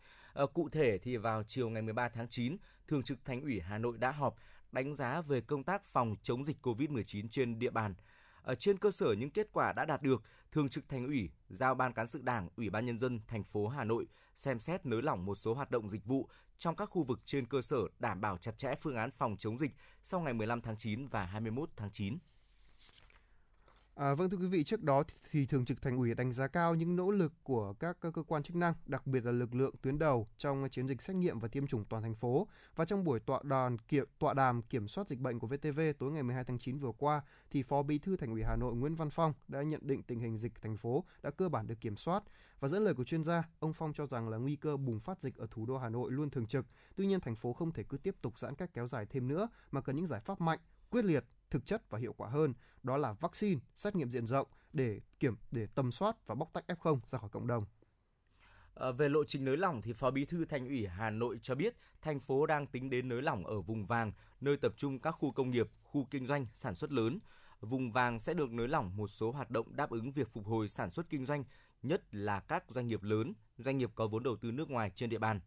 Uh, 0.43 0.55
cụ 0.55 0.69
thể 0.69 0.99
thì 0.99 1.17
vào 1.17 1.43
chiều 1.43 1.71
ngày 1.71 1.83
13 1.83 2.09
tháng 2.09 2.29
9, 2.29 2.57
Thường 2.89 3.03
trực 3.03 3.25
Thành 3.25 3.41
ủy 3.41 3.61
Hà 3.61 3.79
Nội 3.79 3.99
đã 3.99 4.11
họp 4.11 4.37
đánh 4.73 4.95
giá 4.95 5.21
về 5.21 5.41
công 5.41 5.65
tác 5.65 5.85
phòng 5.85 6.17
chống 6.23 6.45
dịch 6.45 6.67
COVID-19 6.67 7.29
trên 7.29 7.59
địa 7.59 7.71
bàn. 7.71 7.95
Ở 8.47 8.55
trên 8.55 8.79
cơ 8.79 8.91
sở 8.91 9.13
những 9.13 9.31
kết 9.31 9.49
quả 9.53 9.73
đã 9.73 9.85
đạt 9.85 10.03
được, 10.03 10.23
Thường 10.53 10.69
trực 10.69 10.89
Thành 10.89 11.07
ủy 11.07 11.31
giao 11.49 11.75
Ban 11.75 11.93
cán 11.93 12.07
sự 12.07 12.23
Đảng, 12.23 12.49
Ủy 12.57 12.71
ban 12.71 12.87
nhân 12.87 12.99
dân 12.99 13.21
thành 13.29 13.45
phố 13.45 13.69
Hà 13.69 13.85
Nội 13.85 14.07
xem 14.35 14.61
xét 14.61 14.87
nới 14.87 15.03
lỏng 15.03 15.25
một 15.25 15.35
số 15.35 15.55
hoạt 15.55 15.71
động 15.71 15.91
dịch 15.91 16.05
vụ 16.05 16.29
trong 16.59 16.77
các 16.77 16.87
khu 16.87 17.03
vực 17.03 17.21
trên 17.25 17.47
cơ 17.47 17.63
sở 17.63 17.77
đảm 17.99 18.21
bảo 18.21 18.39
chặt 18.39 18.59
chẽ 18.59 18.75
phương 18.81 18.97
án 18.97 19.11
phòng 19.19 19.37
chống 19.39 19.59
dịch 19.59 19.71
sau 20.03 20.21
ngày 20.21 20.35
15 20.35 20.61
tháng 20.61 20.77
9 20.77 21.07
và 21.07 21.25
21 21.25 21.71
tháng 21.77 21.91
9. 21.91 22.19
À, 23.97 24.15
vâng 24.15 24.31
thưa 24.31 24.37
quý 24.37 24.47
vị, 24.47 24.65
trước 24.65 24.83
đó 24.83 25.03
thì 25.31 25.47
Thường 25.47 25.65
trực 25.65 25.83
Thành 25.83 25.97
ủy 25.97 26.15
đánh 26.15 26.33
giá 26.33 26.47
cao 26.47 26.75
những 26.75 26.97
nỗ 26.97 27.11
lực 27.11 27.33
của 27.43 27.73
các 27.73 27.97
cơ 28.01 28.11
quan 28.27 28.43
chức 28.43 28.57
năng, 28.57 28.75
đặc 28.87 29.07
biệt 29.07 29.25
là 29.25 29.33
lực 29.33 29.55
lượng 29.55 29.75
tuyến 29.83 29.99
đầu 29.99 30.29
trong 30.39 30.69
chiến 30.71 30.89
dịch 30.89 31.03
xét 31.03 31.17
nghiệm 31.17 31.39
và 31.39 31.49
tiêm 31.49 31.67
chủng 31.67 31.85
toàn 31.85 32.03
thành 32.03 32.15
phố. 32.15 32.49
Và 32.75 32.85
trong 32.85 33.05
buổi 33.05 33.21
tọa 33.21 33.41
đàm 33.43 33.79
kiểm 33.79 34.05
tọa 34.19 34.35
đàm 34.35 34.63
kiểm 34.63 34.89
soát 34.89 35.09
dịch 35.09 35.19
bệnh 35.19 35.39
của 35.39 35.47
VTV 35.47 35.81
tối 35.99 36.13
ngày 36.13 36.23
12 36.23 36.45
tháng 36.45 36.59
9 36.59 36.79
vừa 36.79 36.93
qua, 36.99 37.23
thì 37.51 37.63
Phó 37.63 37.83
Bí 37.83 37.99
thư 37.99 38.17
Thành 38.17 38.31
ủy 38.31 38.43
Hà 38.43 38.57
Nội 38.57 38.75
Nguyễn 38.75 38.95
Văn 38.95 39.11
Phong 39.11 39.33
đã 39.49 39.63
nhận 39.63 39.81
định 39.85 40.03
tình 40.03 40.21
hình 40.21 40.39
dịch 40.39 40.63
thành 40.63 40.77
phố 40.77 41.05
đã 41.23 41.31
cơ 41.31 41.49
bản 41.49 41.67
được 41.67 41.81
kiểm 41.81 41.97
soát. 41.97 42.23
Và 42.61 42.69
dẫn 42.69 42.85
lời 42.85 42.95
của 42.95 43.05
chuyên 43.05 43.25
gia, 43.25 43.43
ông 43.59 43.73
Phong 43.73 43.93
cho 43.93 44.07
rằng 44.07 44.29
là 44.29 44.37
nguy 44.37 44.57
cơ 44.57 44.77
bùng 44.77 45.01
phát 45.01 45.23
dịch 45.23 45.37
ở 45.37 45.47
thủ 45.51 45.67
đô 45.67 45.79
Hà 45.79 45.89
Nội 45.89 46.13
luôn 46.13 46.31
thường 46.31 46.47
trực. 46.47 46.67
Tuy 46.97 47.07
nhiên 47.07 47.21
thành 47.21 47.37
phố 47.37 47.53
không 47.53 47.73
thể 47.73 47.83
cứ 47.83 47.99
tiếp 47.99 48.17
tục 48.23 48.39
giãn 48.39 48.55
cách 48.55 48.71
kéo 48.75 48.87
dài 48.87 49.07
thêm 49.07 49.29
nữa 49.29 49.49
mà 49.71 49.81
cần 49.81 49.97
những 49.97 50.07
giải 50.07 50.21
pháp 50.21 50.41
mạnh, 50.41 50.59
quyết 50.91 51.05
liệt 51.05 51.25
thực 51.51 51.67
chất 51.67 51.91
và 51.91 51.99
hiệu 51.99 52.13
quả 52.13 52.29
hơn, 52.29 52.55
đó 52.83 52.97
là 52.97 53.13
vaccine, 53.13 53.61
xét 53.75 53.97
nghiệm 53.97 54.11
diện 54.11 54.27
rộng 54.27 54.49
để 54.73 55.01
kiểm 55.21 55.37
để 55.51 55.67
tầm 55.75 55.93
soát 55.93 56.27
và 56.27 56.35
bóc 56.35 56.51
tách 56.53 56.65
F0 56.69 57.01
ra 57.07 57.19
khỏi 57.19 57.31
cộng 57.31 57.47
đồng. 57.47 57.67
À, 58.75 58.91
về 58.91 59.09
lộ 59.09 59.25
trình 59.25 59.45
nới 59.45 59.57
lỏng 59.57 59.83
thì 59.83 59.93
Phó 59.93 60.11
Bí 60.11 60.25
thư 60.25 60.45
Thành 60.45 60.69
ủy 60.69 60.87
Hà 60.87 61.11
Nội 61.11 61.39
cho 61.43 61.55
biết 61.55 61.75
thành 62.03 62.21
phố 62.21 62.47
đang 62.47 62.67
tính 62.67 62.91
đến 62.91 63.09
nới 63.09 63.23
lỏng 63.23 63.47
ở 63.47 63.61
vùng 63.61 63.87
vàng, 63.87 64.13
nơi 64.41 64.57
tập 64.57 64.73
trung 64.77 64.99
các 64.99 65.11
khu 65.11 65.33
công 65.33 65.51
nghiệp, 65.51 65.69
khu 65.83 66.07
kinh 66.11 66.27
doanh, 66.27 66.47
sản 66.55 66.75
xuất 66.75 66.93
lớn. 66.93 67.19
Vùng 67.61 67.93
vàng 67.93 68.19
sẽ 68.19 68.35
được 68.35 68.53
nới 68.53 68.69
lỏng 68.69 68.97
một 68.97 69.09
số 69.09 69.33
hoạt 69.33 69.51
động 69.51 69.77
đáp 69.77 69.91
ứng 69.91 70.13
việc 70.13 70.29
phục 70.33 70.47
hồi 70.47 70.69
sản 70.69 70.91
xuất 70.91 71.11
kinh 71.11 71.27
doanh, 71.27 71.45
nhất 71.83 72.15
là 72.15 72.41
các 72.41 72.65
doanh 72.69 72.89
nghiệp 72.89 73.03
lớn, 73.03 73.33
doanh 73.59 73.79
nghiệp 73.79 73.91
có 73.95 74.07
vốn 74.07 74.23
đầu 74.23 74.37
tư 74.37 74.53
nước 74.53 74.71
ngoài 74.71 74.91
trên 74.95 75.11
địa 75.11 75.19
bàn. 75.19 75.41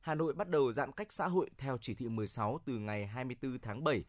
Hà 0.00 0.14
Nội 0.14 0.34
bắt 0.34 0.48
đầu 0.48 0.72
giãn 0.72 0.92
cách 0.92 1.12
xã 1.12 1.28
hội 1.28 1.50
theo 1.58 1.78
chỉ 1.80 1.94
thị 1.94 2.08
16 2.08 2.60
từ 2.64 2.78
ngày 2.78 3.06
24 3.06 3.58
tháng 3.58 3.84
7 3.84 4.04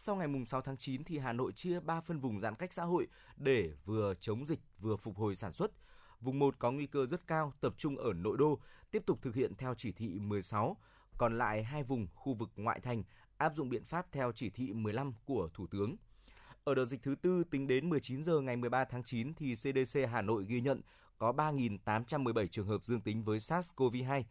sau 0.00 0.16
ngày 0.16 0.28
mùng 0.28 0.46
6 0.46 0.60
tháng 0.60 0.76
9 0.76 1.04
thì 1.04 1.18
Hà 1.18 1.32
Nội 1.32 1.52
chia 1.52 1.80
3 1.80 2.00
phân 2.00 2.20
vùng 2.20 2.40
giãn 2.40 2.54
cách 2.54 2.72
xã 2.72 2.84
hội 2.84 3.06
để 3.36 3.72
vừa 3.84 4.14
chống 4.20 4.46
dịch 4.46 4.60
vừa 4.78 4.96
phục 4.96 5.16
hồi 5.16 5.36
sản 5.36 5.52
xuất. 5.52 5.70
Vùng 6.20 6.38
1 6.38 6.58
có 6.58 6.72
nguy 6.72 6.86
cơ 6.86 7.06
rất 7.06 7.26
cao 7.26 7.52
tập 7.60 7.74
trung 7.76 7.96
ở 7.96 8.12
nội 8.12 8.36
đô, 8.36 8.58
tiếp 8.90 9.02
tục 9.06 9.18
thực 9.22 9.34
hiện 9.34 9.54
theo 9.54 9.74
chỉ 9.74 9.92
thị 9.92 10.18
16, 10.18 10.76
còn 11.18 11.38
lại 11.38 11.64
hai 11.64 11.82
vùng 11.82 12.06
khu 12.14 12.34
vực 12.34 12.50
ngoại 12.56 12.80
thành 12.80 13.02
áp 13.36 13.52
dụng 13.56 13.68
biện 13.68 13.84
pháp 13.84 14.06
theo 14.12 14.32
chỉ 14.32 14.50
thị 14.50 14.72
15 14.72 15.12
của 15.24 15.48
Thủ 15.54 15.66
tướng. 15.66 15.96
Ở 16.64 16.74
đợt 16.74 16.84
dịch 16.84 17.02
thứ 17.02 17.14
tư 17.22 17.44
tính 17.50 17.66
đến 17.66 17.88
19 17.88 18.22
giờ 18.22 18.40
ngày 18.40 18.56
13 18.56 18.84
tháng 18.84 19.02
9 19.02 19.34
thì 19.34 19.54
CDC 19.54 20.00
Hà 20.10 20.22
Nội 20.22 20.44
ghi 20.48 20.60
nhận 20.60 20.80
có 21.18 21.32
3.817 21.32 22.46
trường 22.46 22.66
hợp 22.66 22.80
dương 22.84 23.00
tính 23.00 23.24
với 23.24 23.38
SARS-CoV-2. 23.38 24.22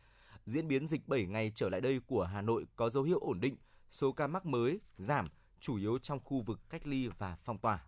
Diễn 0.46 0.68
biến 0.68 0.88
dịch 0.88 1.08
7 1.08 1.26
ngày 1.26 1.52
trở 1.56 1.70
lại 1.70 1.82
đây 1.82 2.00
của 2.08 2.24
Hà 2.24 2.42
Nội 2.42 2.66
có 2.76 2.90
dấu 2.90 3.04
hiệu 3.04 3.20
ổn 3.20 3.40
định, 3.40 3.56
số 3.92 4.12
ca 4.12 4.28
mắc 4.28 4.46
mới 4.46 4.80
giảm 4.98 5.28
chủ 5.60 5.76
yếu 5.76 5.98
trong 5.98 6.20
khu 6.20 6.42
vực 6.42 6.60
cách 6.70 6.88
ly 6.88 7.08
và 7.08 7.38
phong 7.44 7.58
tỏa. 7.58 7.86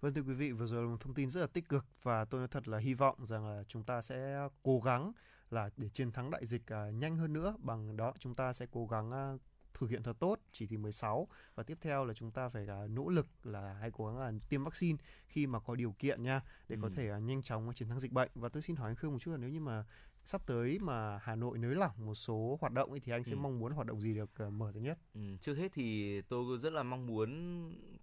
Vâng 0.00 0.14
thưa 0.14 0.22
quý 0.22 0.34
vị, 0.34 0.52
vừa 0.52 0.66
rồi 0.66 0.82
là 0.82 0.90
một 0.90 1.00
thông 1.00 1.14
tin 1.14 1.30
rất 1.30 1.40
là 1.40 1.46
tích 1.46 1.68
cực 1.68 1.86
và 2.02 2.24
tôi 2.24 2.40
nói 2.40 2.48
thật 2.48 2.68
là 2.68 2.78
hy 2.78 2.94
vọng 2.94 3.26
rằng 3.26 3.48
là 3.48 3.64
chúng 3.68 3.84
ta 3.84 4.02
sẽ 4.02 4.48
cố 4.62 4.80
gắng 4.80 5.12
là 5.50 5.70
để 5.76 5.88
chiến 5.88 6.12
thắng 6.12 6.30
đại 6.30 6.46
dịch 6.46 6.62
uh, 6.62 6.94
nhanh 6.94 7.16
hơn 7.16 7.32
nữa 7.32 7.56
bằng 7.58 7.96
đó 7.96 8.12
chúng 8.18 8.34
ta 8.34 8.52
sẽ 8.52 8.66
cố 8.70 8.86
gắng 8.86 9.34
uh, 9.34 9.40
thực 9.74 9.90
hiện 9.90 10.02
thật 10.02 10.16
tốt 10.18 10.38
chỉ 10.52 10.66
thị 10.66 10.76
16 10.76 11.28
và 11.54 11.62
tiếp 11.62 11.78
theo 11.80 12.04
là 12.04 12.14
chúng 12.14 12.30
ta 12.30 12.48
phải 12.48 12.66
uh, 12.84 12.90
nỗ 12.90 13.08
lực 13.08 13.26
là 13.44 13.76
hãy 13.80 13.90
cố 13.90 14.06
gắng 14.06 14.36
uh, 14.36 14.48
tiêm 14.48 14.64
vaccine 14.64 14.98
khi 15.26 15.46
mà 15.46 15.60
có 15.60 15.74
điều 15.74 15.92
kiện 15.98 16.22
nha 16.22 16.40
để 16.68 16.76
ừ. 16.76 16.80
có 16.82 16.90
thể 16.96 17.16
uh, 17.16 17.22
nhanh 17.22 17.42
chóng 17.42 17.72
chiến 17.74 17.88
thắng 17.88 18.00
dịch 18.00 18.12
bệnh 18.12 18.30
và 18.34 18.48
tôi 18.48 18.62
xin 18.62 18.76
hỏi 18.76 18.90
anh 18.90 18.96
Khương 18.96 19.12
một 19.12 19.18
chút 19.18 19.30
là 19.30 19.36
nếu 19.36 19.50
như 19.50 19.60
mà 19.60 19.84
sắp 20.24 20.42
tới 20.46 20.78
mà 20.78 21.18
Hà 21.18 21.34
Nội 21.34 21.58
nới 21.58 21.74
lỏng 21.74 21.92
một 21.96 22.14
số 22.14 22.58
hoạt 22.60 22.72
động 22.72 22.90
ấy, 22.90 23.00
thì 23.00 23.12
anh 23.12 23.24
sẽ 23.24 23.32
ừ. 23.32 23.36
mong 23.36 23.58
muốn 23.58 23.72
hoạt 23.72 23.86
động 23.86 24.00
gì 24.00 24.14
được 24.14 24.30
uh, 24.46 24.52
mở 24.52 24.72
ra 24.72 24.80
nhất? 24.80 24.98
Ừ, 25.14 25.20
trước 25.40 25.54
hết 25.54 25.72
thì 25.72 26.20
tôi 26.22 26.58
rất 26.58 26.72
là 26.72 26.82
mong 26.82 27.06
muốn 27.06 27.30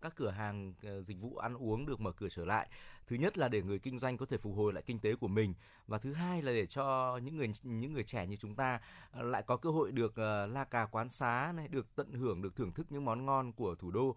các 0.01 0.13
cửa 0.15 0.29
hàng 0.29 0.73
uh, 0.97 1.05
dịch 1.05 1.17
vụ 1.19 1.37
ăn 1.37 1.53
uống 1.53 1.85
được 1.85 2.01
mở 2.01 2.11
cửa 2.11 2.29
trở 2.31 2.45
lại. 2.45 2.69
Thứ 3.07 3.15
nhất 3.15 3.37
là 3.37 3.47
để 3.47 3.61
người 3.61 3.79
kinh 3.79 3.99
doanh 3.99 4.17
có 4.17 4.25
thể 4.25 4.37
phục 4.37 4.55
hồi 4.55 4.73
lại 4.73 4.83
kinh 4.85 4.99
tế 4.99 5.15
của 5.15 5.27
mình 5.27 5.53
và 5.87 5.97
thứ 5.97 6.13
hai 6.13 6.41
là 6.41 6.51
để 6.51 6.65
cho 6.65 7.17
những 7.17 7.37
người 7.37 7.51
những 7.63 7.93
người 7.93 8.03
trẻ 8.03 8.27
như 8.27 8.35
chúng 8.35 8.55
ta 8.55 8.79
à, 9.11 9.21
lại 9.21 9.43
có 9.47 9.57
cơ 9.57 9.69
hội 9.69 9.91
được 9.91 10.11
uh, 10.11 10.51
la 10.53 10.63
cà 10.63 10.85
quán 10.85 11.09
xá 11.09 11.53
này, 11.55 11.67
được 11.67 11.95
tận 11.95 12.13
hưởng 12.13 12.41
được 12.41 12.55
thưởng 12.55 12.71
thức 12.71 12.87
những 12.89 13.05
món 13.05 13.25
ngon 13.25 13.51
của 13.53 13.75
thủ 13.75 13.91
đô. 13.91 14.15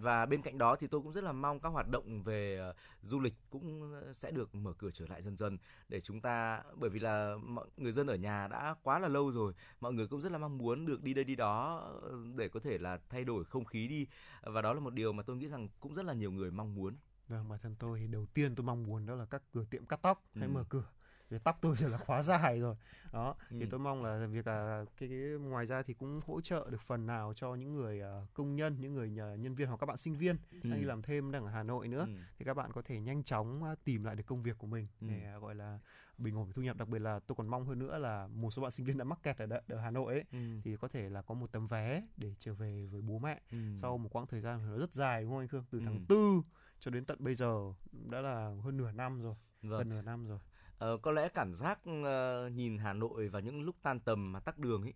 Và 0.00 0.26
bên 0.26 0.42
cạnh 0.42 0.58
đó 0.58 0.76
thì 0.76 0.86
tôi 0.86 1.00
cũng 1.00 1.12
rất 1.12 1.24
là 1.24 1.32
mong 1.32 1.60
các 1.60 1.68
hoạt 1.68 1.88
động 1.88 2.22
về 2.22 2.68
uh, 2.70 2.76
du 3.02 3.20
lịch 3.20 3.34
cũng 3.50 3.92
ờ, 3.92 4.12
sẽ 4.12 4.30
được 4.30 4.54
mở 4.54 4.72
cửa 4.78 4.90
trở 4.90 5.06
lại 5.06 5.22
dần 5.22 5.36
dần 5.36 5.58
để 5.88 6.00
chúng 6.00 6.20
ta 6.20 6.62
bởi 6.74 6.90
vì 6.90 7.00
là 7.00 7.36
mọi 7.42 7.66
người 7.76 7.92
dân 7.92 8.06
ở 8.06 8.14
nhà 8.14 8.48
đã 8.48 8.74
quá 8.82 8.98
là 8.98 9.08
lâu 9.08 9.32
rồi, 9.32 9.52
mọi 9.80 9.92
người 9.92 10.06
cũng 10.06 10.20
rất 10.20 10.32
là 10.32 10.38
mong 10.38 10.58
muốn 10.58 10.86
được 10.86 11.02
đi 11.02 11.14
đây 11.14 11.24
đi 11.24 11.36
đó 11.36 11.88
để 12.36 12.48
có 12.48 12.60
thể 12.60 12.78
là 12.78 12.98
thay 13.08 13.24
đổi 13.24 13.44
không 13.44 13.64
khí 13.64 13.88
đi 13.88 14.06
và 14.42 14.62
đó 14.62 14.72
là 14.72 14.80
một 14.80 14.94
điều 14.94 15.12
mà 15.12 15.22
tôi 15.22 15.36
nghĩ 15.36 15.48
rằng 15.48 15.68
cũng 15.80 15.94
rất 15.94 16.04
là 16.04 16.12
nhiều 16.12 16.32
người 16.32 16.50
mong 16.50 16.74
muốn. 16.74 16.96
Vâng, 17.28 17.48
bản 17.48 17.58
thân 17.62 17.74
tôi 17.78 17.98
thì 17.98 18.06
đầu 18.06 18.26
tiên 18.26 18.54
tôi 18.54 18.64
mong 18.64 18.82
muốn 18.82 19.06
đó 19.06 19.14
là 19.14 19.24
các 19.24 19.42
cửa 19.52 19.64
tiệm 19.70 19.86
cắt 19.86 20.02
tóc 20.02 20.24
hãy 20.34 20.46
ừ. 20.46 20.52
mở 20.52 20.64
cửa 20.68 20.84
vì 21.30 21.38
tóc 21.44 21.58
tôi 21.60 21.76
giờ 21.76 21.88
là 21.88 21.98
quá 22.06 22.22
dài 22.22 22.60
rồi 22.60 22.76
đó 23.12 23.34
ừ. 23.50 23.56
thì 23.60 23.66
tôi 23.70 23.80
mong 23.80 24.04
là 24.04 24.26
việc 24.26 24.46
là 24.46 24.84
cái, 24.96 25.08
cái 25.08 25.18
ngoài 25.18 25.66
ra 25.66 25.82
thì 25.82 25.94
cũng 25.94 26.20
hỗ 26.26 26.40
trợ 26.40 26.68
được 26.70 26.80
phần 26.80 27.06
nào 27.06 27.32
cho 27.36 27.54
những 27.54 27.74
người 27.74 28.00
uh, 28.00 28.34
công 28.34 28.56
nhân 28.56 28.76
những 28.80 28.94
người 28.94 29.08
uh, 29.08 29.38
nhân 29.38 29.54
viên 29.54 29.68
hoặc 29.68 29.76
các 29.76 29.86
bạn 29.86 29.96
sinh 29.96 30.16
viên 30.16 30.36
ừ. 30.50 30.70
đang 30.70 30.80
đi 30.80 30.86
làm 30.86 31.02
thêm 31.02 31.32
đang 31.32 31.44
ở 31.44 31.50
Hà 31.50 31.62
Nội 31.62 31.88
nữa 31.88 32.06
ừ. 32.06 32.14
thì 32.38 32.44
các 32.44 32.54
bạn 32.54 32.72
có 32.72 32.82
thể 32.82 33.00
nhanh 33.00 33.22
chóng 33.22 33.62
uh, 33.72 33.84
tìm 33.84 34.04
lại 34.04 34.16
được 34.16 34.26
công 34.26 34.42
việc 34.42 34.58
của 34.58 34.66
mình 34.66 34.86
ừ. 35.00 35.06
để 35.10 35.32
uh, 35.36 35.42
gọi 35.42 35.54
là 35.54 35.78
bình 36.18 36.36
ổn 36.36 36.52
thu 36.52 36.62
nhập 36.62 36.76
đặc 36.76 36.88
biệt 36.88 36.98
là 36.98 37.20
tôi 37.26 37.36
còn 37.36 37.48
mong 37.48 37.66
hơn 37.66 37.78
nữa 37.78 37.98
là 37.98 38.26
một 38.26 38.50
số 38.50 38.62
bạn 38.62 38.70
sinh 38.70 38.86
viên 38.86 38.98
đã 38.98 39.04
mắc 39.04 39.18
kẹt 39.22 39.38
ở, 39.38 39.46
đ- 39.46 39.60
ở 39.68 39.80
Hà 39.80 39.90
Nội 39.90 40.14
ấy 40.14 40.24
ừ. 40.32 40.60
thì 40.64 40.76
có 40.76 40.88
thể 40.88 41.10
là 41.10 41.22
có 41.22 41.34
một 41.34 41.52
tấm 41.52 41.66
vé 41.66 42.02
để 42.16 42.34
trở 42.38 42.54
về 42.54 42.86
với 42.90 43.02
bố 43.02 43.18
mẹ 43.18 43.40
ừ. 43.50 43.58
sau 43.76 43.98
một 43.98 44.08
quãng 44.12 44.26
thời 44.26 44.40
gian 44.40 44.70
nó 44.70 44.78
rất 44.78 44.92
dài 44.92 45.22
đúng 45.22 45.30
không 45.30 45.38
anh 45.38 45.48
Khương 45.48 45.64
từ 45.70 45.80
tháng 45.80 46.04
ừ. 46.08 46.42
Cho 46.84 46.90
đến 46.90 47.04
tận 47.04 47.18
bây 47.20 47.34
giờ 47.34 47.72
đã 47.92 48.20
là 48.20 48.52
hơn 48.64 48.76
nửa 48.76 48.92
năm 48.92 49.22
rồi. 49.22 49.34
Vâng. 49.62 49.78
gần 49.78 49.88
nửa 49.88 50.02
năm 50.02 50.26
rồi. 50.26 50.38
Ờ, 50.78 50.96
có 51.02 51.12
lẽ 51.12 51.28
cảm 51.28 51.54
giác 51.54 51.78
uh, 51.88 52.52
nhìn 52.52 52.78
Hà 52.78 52.92
Nội 52.92 53.28
vào 53.28 53.42
những 53.42 53.62
lúc 53.62 53.76
tan 53.82 54.00
tầm 54.00 54.32
mà 54.32 54.40
tắc 54.40 54.58
đường 54.58 54.82
ấy 54.82 54.94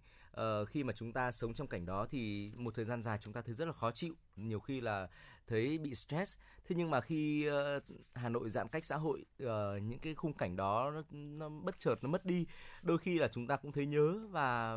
uh, 0.62 0.68
khi 0.68 0.85
mà 0.85 0.92
chúng 0.92 1.12
ta 1.12 1.33
sống 1.33 1.55
trong 1.55 1.66
cảnh 1.66 1.87
đó 1.87 2.07
thì 2.11 2.53
một 2.57 2.74
thời 2.74 2.85
gian 2.85 3.03
dài 3.03 3.18
chúng 3.18 3.33
ta 3.33 3.42
thấy 3.42 3.55
rất 3.55 3.64
là 3.64 3.72
khó 3.72 3.90
chịu. 3.90 4.14
Nhiều 4.37 4.61
khi 4.61 4.81
là 4.81 5.09
thấy 5.46 5.79
bị 5.79 5.94
stress. 5.94 6.38
Thế 6.64 6.77
nhưng 6.77 6.90
mà 6.90 7.01
khi 7.01 7.48
uh, 7.48 7.83
Hà 8.14 8.29
Nội 8.29 8.51
giãn 8.51 8.68
cách 8.68 8.85
xã 8.85 8.96
hội 8.96 9.24
uh, 9.42 9.48
những 9.83 9.98
cái 10.03 10.14
khung 10.14 10.33
cảnh 10.33 10.57
đó 10.57 10.90
nó, 10.90 11.03
nó 11.11 11.48
bất 11.48 11.79
chợt 11.79 11.94
nó 12.03 12.09
mất 12.09 12.24
đi 12.24 12.46
đôi 12.83 12.98
khi 12.98 13.18
là 13.18 13.29
chúng 13.29 13.46
ta 13.46 13.57
cũng 13.57 13.72
thấy 13.72 13.87
nhớ 13.87 14.20
và 14.31 14.74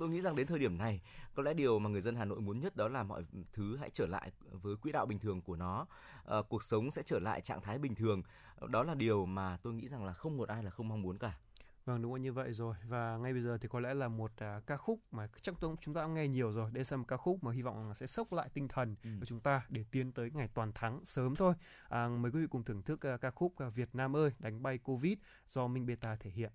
tôi 0.00 0.08
nghĩ 0.08 0.20
rằng 0.20 0.36
đến 0.36 0.46
thời 0.46 0.58
điểm 0.58 0.78
này 0.78 1.00
có 1.34 1.42
lẽ 1.42 1.54
điều 1.54 1.78
mà 1.78 1.90
người 1.90 2.00
dân 2.00 2.16
Hà 2.16 2.24
Nội 2.24 2.40
muốn 2.40 2.60
nhất 2.60 2.76
đó 2.76 2.88
là 2.88 3.02
mọi 3.02 3.24
thứ 3.52 3.76
hãy 3.76 3.90
trở 3.90 4.06
lại 4.06 4.32
với 4.50 4.76
quỹ 4.76 4.92
đạo 4.92 5.06
bình 5.06 5.18
thường 5.18 5.40
của 5.40 5.56
nó. 5.56 5.86
À, 6.24 6.36
cuộc 6.48 6.62
sống 6.62 6.90
sẽ 6.90 7.02
trở 7.02 7.18
lại 7.18 7.40
trạng 7.40 7.60
thái 7.60 7.78
bình 7.78 7.94
thường. 7.94 8.22
Đó 8.68 8.82
là 8.82 8.94
điều 8.94 9.26
mà 9.26 9.58
tôi 9.62 9.74
nghĩ 9.74 9.88
rằng 9.88 10.04
là 10.04 10.12
không 10.12 10.36
một 10.36 10.48
ai 10.48 10.62
là 10.62 10.70
không 10.70 10.88
mong 10.88 11.02
muốn 11.02 11.18
cả. 11.18 11.38
Vâng 11.84 12.02
đúng 12.02 12.14
là 12.14 12.20
như 12.20 12.32
vậy 12.32 12.52
rồi. 12.52 12.74
Và 12.88 13.16
ngay 13.16 13.32
bây 13.32 13.42
giờ 13.42 13.58
thì 13.60 13.68
có 13.68 13.80
lẽ 13.80 13.94
là 13.94 14.08
một 14.08 14.30
uh, 14.32 14.66
ca 14.66 14.76
khúc 14.76 15.00
mà 15.10 15.28
chắc 15.40 15.54
chúng 15.80 15.94
ta 15.94 16.02
cũng 16.02 16.14
nghe 16.14 16.28
nhiều 16.28 16.52
rồi 16.52 16.70
đây 16.70 16.84
là 16.90 16.96
một 16.96 17.04
ca 17.08 17.16
khúc 17.16 17.44
mà 17.44 17.52
hy 17.52 17.62
vọng 17.62 17.88
là 17.88 17.94
sẽ 17.94 18.06
sốc 18.06 18.32
lại 18.32 18.48
tinh 18.54 18.68
thần 18.68 18.96
ừ. 19.04 19.10
của 19.20 19.26
chúng 19.26 19.40
ta 19.40 19.66
để 19.68 19.84
tiến 19.90 20.12
tới 20.12 20.30
ngày 20.34 20.48
toàn 20.54 20.72
thắng 20.72 21.00
sớm 21.04 21.36
thôi. 21.36 21.54
À, 21.88 22.08
mời 22.08 22.32
quý 22.32 22.40
vị 22.40 22.46
cùng 22.50 22.64
thưởng 22.64 22.82
thức 22.82 23.00
uh, 23.14 23.20
ca 23.20 23.30
khúc 23.30 23.54
uh, 23.66 23.74
Việt 23.74 23.94
Nam 23.94 24.16
ơi 24.16 24.30
đánh 24.38 24.62
bay 24.62 24.78
Covid 24.78 25.18
do 25.48 25.66
Minh 25.66 25.86
Beta 25.86 26.16
thể 26.16 26.30
hiện 26.30 26.52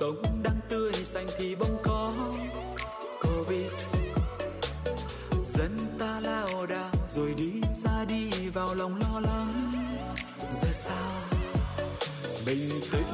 sống 0.00 0.16
đang 0.42 0.60
tươi 0.68 0.92
xanh 0.92 1.26
thì 1.38 1.54
bông 1.54 1.76
có 1.82 2.12
covid. 3.22 3.72
Dân 5.54 5.76
ta 5.98 6.20
lao 6.20 6.66
đao 6.66 6.90
rồi 7.14 7.34
đi 7.36 7.52
ra 7.84 8.04
đi 8.08 8.48
vào 8.48 8.74
lòng 8.74 9.00
lo 9.00 9.20
lắng. 9.20 9.70
Giờ 10.62 10.68
sao? 10.72 11.22
Bình 12.46 12.70
tĩnh 12.92 13.07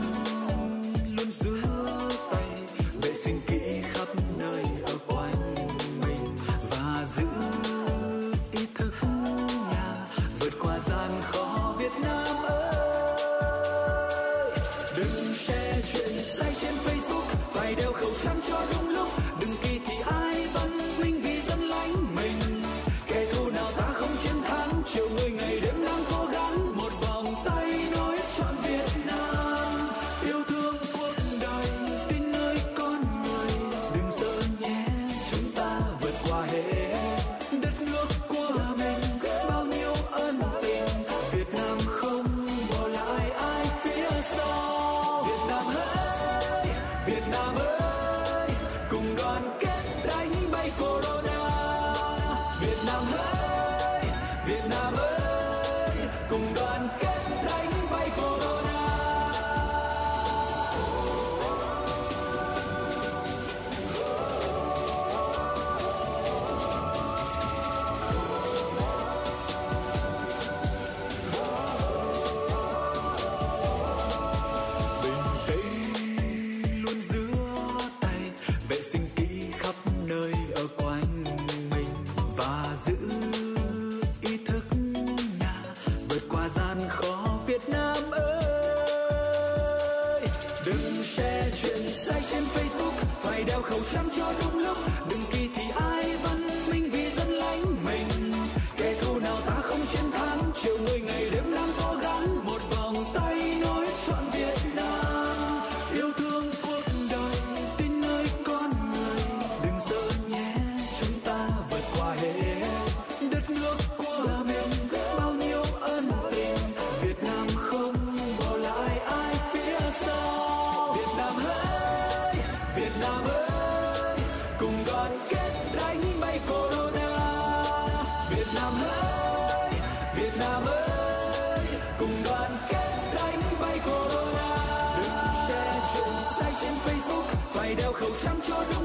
Chẳng. 138.13 138.84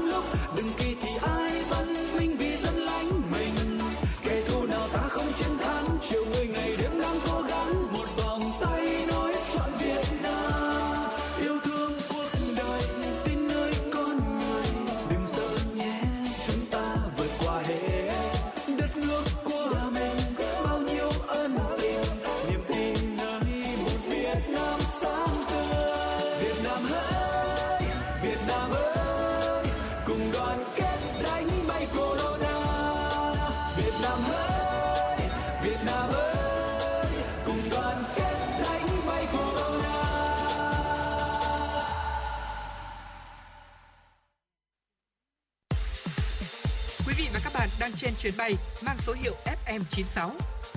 Chuyến 48.30 48.38
bay 48.38 48.56
mang 48.86 48.96
số 48.98 49.12
hiệu 49.12 49.34
FM96. 49.66 50.30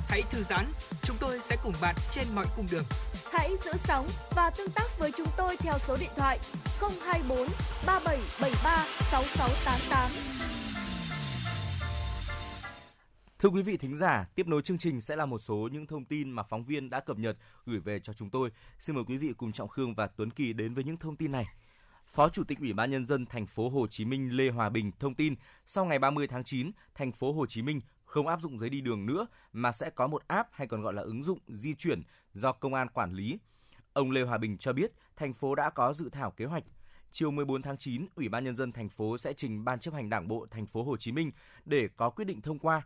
Hãy 0.07 0.21
thư 0.31 0.43
giãn, 0.49 0.65
chúng 1.03 1.17
tôi 1.19 1.39
sẽ 1.49 1.57
cùng 1.63 1.73
bạn 1.81 1.95
trên 2.11 2.27
mọi 2.35 2.45
cung 2.55 2.65
đường. 2.71 2.83
Hãy 3.31 3.51
giữ 3.65 3.71
sóng 3.83 4.07
và 4.35 4.49
tương 4.57 4.71
tác 4.71 4.99
với 4.99 5.11
chúng 5.11 5.27
tôi 5.37 5.57
theo 5.57 5.73
số 5.79 5.97
điện 5.99 6.09
thoại 6.15 6.39
024 6.79 7.37
3773 7.85 8.85
6688. 9.11 10.11
Thưa 13.39 13.49
quý 13.49 13.61
vị 13.61 13.77
thính 13.77 13.97
giả, 13.97 14.27
tiếp 14.35 14.47
nối 14.47 14.61
chương 14.61 14.77
trình 14.77 15.01
sẽ 15.01 15.15
là 15.15 15.25
một 15.25 15.39
số 15.39 15.69
những 15.71 15.87
thông 15.87 16.05
tin 16.05 16.31
mà 16.31 16.43
phóng 16.43 16.65
viên 16.65 16.89
đã 16.89 16.99
cập 16.99 17.17
nhật 17.17 17.37
gửi 17.65 17.79
về 17.79 17.99
cho 17.99 18.13
chúng 18.13 18.29
tôi. 18.29 18.49
Xin 18.79 18.95
mời 18.95 19.05
quý 19.07 19.17
vị 19.17 19.33
cùng 19.37 19.51
Trọng 19.51 19.69
Khương 19.69 19.95
và 19.95 20.07
Tuấn 20.07 20.31
Kỳ 20.31 20.53
đến 20.53 20.73
với 20.73 20.83
những 20.83 20.97
thông 20.97 21.15
tin 21.15 21.31
này. 21.31 21.45
Phó 22.13 22.29
Chủ 22.29 22.43
tịch 22.43 22.59
Ủy 22.59 22.73
ban 22.73 22.91
nhân 22.91 23.05
dân 23.05 23.25
thành 23.25 23.45
phố 23.45 23.69
Hồ 23.69 23.87
Chí 23.87 24.05
Minh 24.05 24.37
Lê 24.37 24.49
Hòa 24.49 24.69
Bình 24.69 24.91
thông 24.99 25.15
tin, 25.15 25.35
sau 25.65 25.85
ngày 25.85 25.99
30 25.99 26.27
tháng 26.27 26.43
9, 26.43 26.71
thành 26.95 27.11
phố 27.11 27.33
Hồ 27.33 27.45
Chí 27.45 27.61
Minh 27.61 27.81
không 28.05 28.27
áp 28.27 28.41
dụng 28.41 28.59
giấy 28.59 28.69
đi 28.69 28.81
đường 28.81 29.05
nữa 29.05 29.27
mà 29.53 29.71
sẽ 29.71 29.89
có 29.89 30.07
một 30.07 30.23
app 30.27 30.49
hay 30.51 30.67
còn 30.67 30.81
gọi 30.81 30.93
là 30.93 31.01
ứng 31.01 31.23
dụng 31.23 31.39
di 31.47 31.73
chuyển 31.73 32.01
do 32.33 32.51
công 32.51 32.73
an 32.73 32.87
quản 32.89 33.13
lý. 33.13 33.39
Ông 33.93 34.11
Lê 34.11 34.21
Hòa 34.21 34.37
Bình 34.37 34.57
cho 34.57 34.73
biết, 34.73 34.91
thành 35.15 35.33
phố 35.33 35.55
đã 35.55 35.69
có 35.69 35.93
dự 35.93 36.09
thảo 36.09 36.31
kế 36.31 36.45
hoạch 36.45 36.63
chiều 37.11 37.31
14 37.31 37.61
tháng 37.61 37.77
9, 37.77 38.07
Ủy 38.15 38.29
ban 38.29 38.43
nhân 38.43 38.55
dân 38.55 38.71
thành 38.71 38.89
phố 38.89 39.17
sẽ 39.17 39.33
trình 39.33 39.65
Ban 39.65 39.79
chấp 39.79 39.93
hành 39.93 40.09
Đảng 40.09 40.27
bộ 40.27 40.45
thành 40.51 40.65
phố 40.65 40.83
Hồ 40.83 40.97
Chí 40.97 41.11
Minh 41.11 41.31
để 41.65 41.87
có 41.95 42.09
quyết 42.09 42.25
định 42.25 42.41
thông 42.41 42.59
qua. 42.59 42.81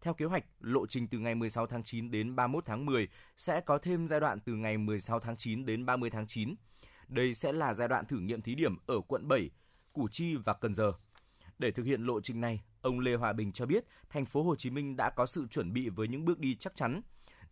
Theo 0.00 0.14
kế 0.14 0.24
hoạch, 0.24 0.44
lộ 0.60 0.86
trình 0.86 1.08
từ 1.08 1.18
ngày 1.18 1.34
16 1.34 1.66
tháng 1.66 1.82
9 1.82 2.10
đến 2.10 2.36
31 2.36 2.64
tháng 2.66 2.86
10 2.86 3.08
sẽ 3.36 3.60
có 3.60 3.78
thêm 3.78 4.08
giai 4.08 4.20
đoạn 4.20 4.40
từ 4.40 4.54
ngày 4.54 4.78
16 4.78 5.20
tháng 5.20 5.36
9 5.36 5.66
đến 5.66 5.86
30 5.86 6.10
tháng 6.10 6.26
9. 6.26 6.54
Đây 7.08 7.34
sẽ 7.34 7.52
là 7.52 7.74
giai 7.74 7.88
đoạn 7.88 8.06
thử 8.06 8.18
nghiệm 8.18 8.42
thí 8.42 8.54
điểm 8.54 8.76
ở 8.86 9.00
quận 9.00 9.28
7, 9.28 9.50
Củ 9.92 10.08
Chi 10.08 10.36
và 10.36 10.52
Cần 10.52 10.74
Giờ. 10.74 10.92
Để 11.58 11.70
thực 11.70 11.86
hiện 11.86 12.02
lộ 12.02 12.20
trình 12.20 12.40
này, 12.40 12.60
ông 12.80 13.00
Lê 13.00 13.14
Hòa 13.14 13.32
Bình 13.32 13.52
cho 13.52 13.66
biết 13.66 13.84
thành 14.10 14.26
phố 14.26 14.42
Hồ 14.42 14.56
Chí 14.56 14.70
Minh 14.70 14.96
đã 14.96 15.10
có 15.10 15.26
sự 15.26 15.46
chuẩn 15.46 15.72
bị 15.72 15.88
với 15.88 16.08
những 16.08 16.24
bước 16.24 16.38
đi 16.38 16.54
chắc 16.54 16.76
chắn. 16.76 17.00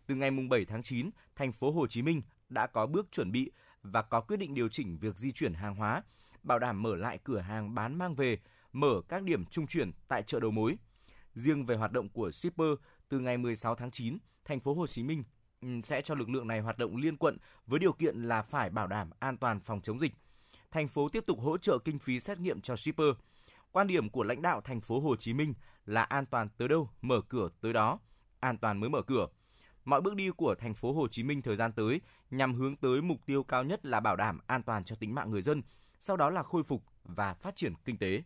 Từ 0.06 0.14
ngày 0.14 0.30
mùng 0.30 0.48
7 0.48 0.64
tháng 0.64 0.82
9, 0.82 1.10
thành 1.36 1.52
phố 1.52 1.70
Hồ 1.70 1.86
Chí 1.86 2.02
Minh 2.02 2.22
đã 2.48 2.66
có 2.66 2.86
bước 2.86 3.06
chuẩn 3.10 3.32
bị 3.32 3.50
và 3.82 4.02
có 4.02 4.20
quyết 4.20 4.36
định 4.36 4.54
điều 4.54 4.68
chỉnh 4.68 4.98
việc 4.98 5.16
di 5.16 5.32
chuyển 5.32 5.54
hàng 5.54 5.74
hóa, 5.74 6.02
bảo 6.42 6.58
đảm 6.58 6.82
mở 6.82 6.96
lại 6.96 7.18
cửa 7.24 7.38
hàng 7.38 7.74
bán 7.74 7.98
mang 7.98 8.14
về, 8.14 8.38
mở 8.72 9.00
các 9.08 9.22
điểm 9.22 9.44
trung 9.44 9.66
chuyển 9.66 9.90
tại 10.08 10.22
chợ 10.22 10.40
đầu 10.40 10.50
mối. 10.50 10.76
Riêng 11.34 11.66
về 11.66 11.76
hoạt 11.76 11.92
động 11.92 12.08
của 12.08 12.30
shipper, 12.32 12.70
từ 13.08 13.18
ngày 13.18 13.38
16 13.38 13.74
tháng 13.74 13.90
9, 13.90 14.18
thành 14.44 14.60
phố 14.60 14.74
Hồ 14.74 14.86
Chí 14.86 15.02
Minh 15.02 15.24
Ừ, 15.62 15.80
sẽ 15.80 16.02
cho 16.02 16.14
lực 16.14 16.28
lượng 16.28 16.48
này 16.48 16.60
hoạt 16.60 16.78
động 16.78 16.96
liên 16.96 17.16
quận 17.16 17.36
với 17.66 17.78
điều 17.80 17.92
kiện 17.92 18.22
là 18.22 18.42
phải 18.42 18.70
bảo 18.70 18.86
đảm 18.86 19.10
an 19.18 19.36
toàn 19.36 19.60
phòng 19.60 19.80
chống 19.80 20.00
dịch. 20.00 20.12
Thành 20.70 20.88
phố 20.88 21.08
tiếp 21.08 21.24
tục 21.26 21.40
hỗ 21.40 21.58
trợ 21.58 21.78
kinh 21.78 21.98
phí 21.98 22.20
xét 22.20 22.38
nghiệm 22.38 22.60
cho 22.60 22.76
shipper. 22.76 23.06
Quan 23.72 23.86
điểm 23.86 24.10
của 24.10 24.24
lãnh 24.24 24.42
đạo 24.42 24.60
thành 24.60 24.80
phố 24.80 25.00
Hồ 25.00 25.16
Chí 25.16 25.32
Minh 25.32 25.54
là 25.86 26.02
an 26.02 26.26
toàn 26.26 26.48
tới 26.56 26.68
đâu, 26.68 26.90
mở 27.02 27.20
cửa 27.28 27.48
tới 27.60 27.72
đó, 27.72 27.98
an 28.40 28.58
toàn 28.58 28.80
mới 28.80 28.90
mở 28.90 29.02
cửa. 29.02 29.26
Mọi 29.84 30.00
bước 30.00 30.14
đi 30.14 30.30
của 30.30 30.54
thành 30.54 30.74
phố 30.74 30.92
Hồ 30.92 31.08
Chí 31.08 31.22
Minh 31.22 31.42
thời 31.42 31.56
gian 31.56 31.72
tới 31.72 32.00
nhằm 32.30 32.54
hướng 32.54 32.76
tới 32.76 33.02
mục 33.02 33.18
tiêu 33.26 33.42
cao 33.42 33.64
nhất 33.64 33.84
là 33.84 34.00
bảo 34.00 34.16
đảm 34.16 34.40
an 34.46 34.62
toàn 34.62 34.84
cho 34.84 34.96
tính 34.96 35.14
mạng 35.14 35.30
người 35.30 35.42
dân, 35.42 35.62
sau 35.98 36.16
đó 36.16 36.30
là 36.30 36.42
khôi 36.42 36.62
phục 36.62 36.82
và 37.04 37.34
phát 37.34 37.56
triển 37.56 37.74
kinh 37.84 37.98
tế. 37.98 38.22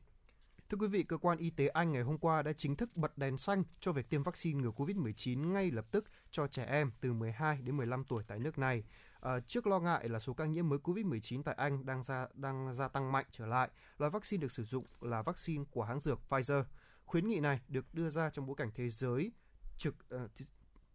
Thưa 0.68 0.78
quý 0.80 0.86
vị, 0.86 1.02
cơ 1.02 1.16
quan 1.16 1.38
y 1.38 1.50
tế 1.50 1.68
Anh 1.68 1.92
ngày 1.92 2.02
hôm 2.02 2.18
qua 2.18 2.42
đã 2.42 2.52
chính 2.52 2.76
thức 2.76 2.96
bật 2.96 3.18
đèn 3.18 3.38
xanh 3.38 3.64
cho 3.80 3.92
việc 3.92 4.10
tiêm 4.10 4.22
vaccine 4.22 4.60
ngừa 4.62 4.70
COVID-19 4.70 5.52
ngay 5.52 5.70
lập 5.70 5.86
tức 5.90 6.04
cho 6.30 6.46
trẻ 6.46 6.64
em 6.64 6.90
từ 7.00 7.12
12 7.12 7.62
đến 7.62 7.76
15 7.76 8.04
tuổi 8.04 8.22
tại 8.26 8.38
nước 8.38 8.58
này. 8.58 8.84
À, 9.20 9.40
trước 9.40 9.66
lo 9.66 9.80
ngại 9.80 10.08
là 10.08 10.18
số 10.18 10.34
ca 10.34 10.44
nhiễm 10.44 10.68
mới 10.68 10.78
COVID-19 10.78 11.42
tại 11.42 11.54
Anh 11.58 11.86
đang 11.86 12.02
gia 12.02 12.26
đang 12.34 12.74
gia 12.74 12.88
tăng 12.88 13.12
mạnh 13.12 13.24
trở 13.30 13.46
lại, 13.46 13.70
loại 13.98 14.10
vaccine 14.10 14.40
được 14.40 14.52
sử 14.52 14.64
dụng 14.64 14.84
là 15.00 15.22
vaccine 15.22 15.64
của 15.70 15.82
hãng 15.82 16.00
dược 16.00 16.20
Pfizer. 16.28 16.64
Khuyến 17.04 17.28
nghị 17.28 17.40
này 17.40 17.60
được 17.68 17.94
đưa 17.94 18.10
ra 18.10 18.30
trong 18.30 18.46
bối 18.46 18.56
cảnh 18.56 18.70
thế 18.74 18.88
giới 18.88 19.32
trực 19.78 19.94
uh, 20.14 20.30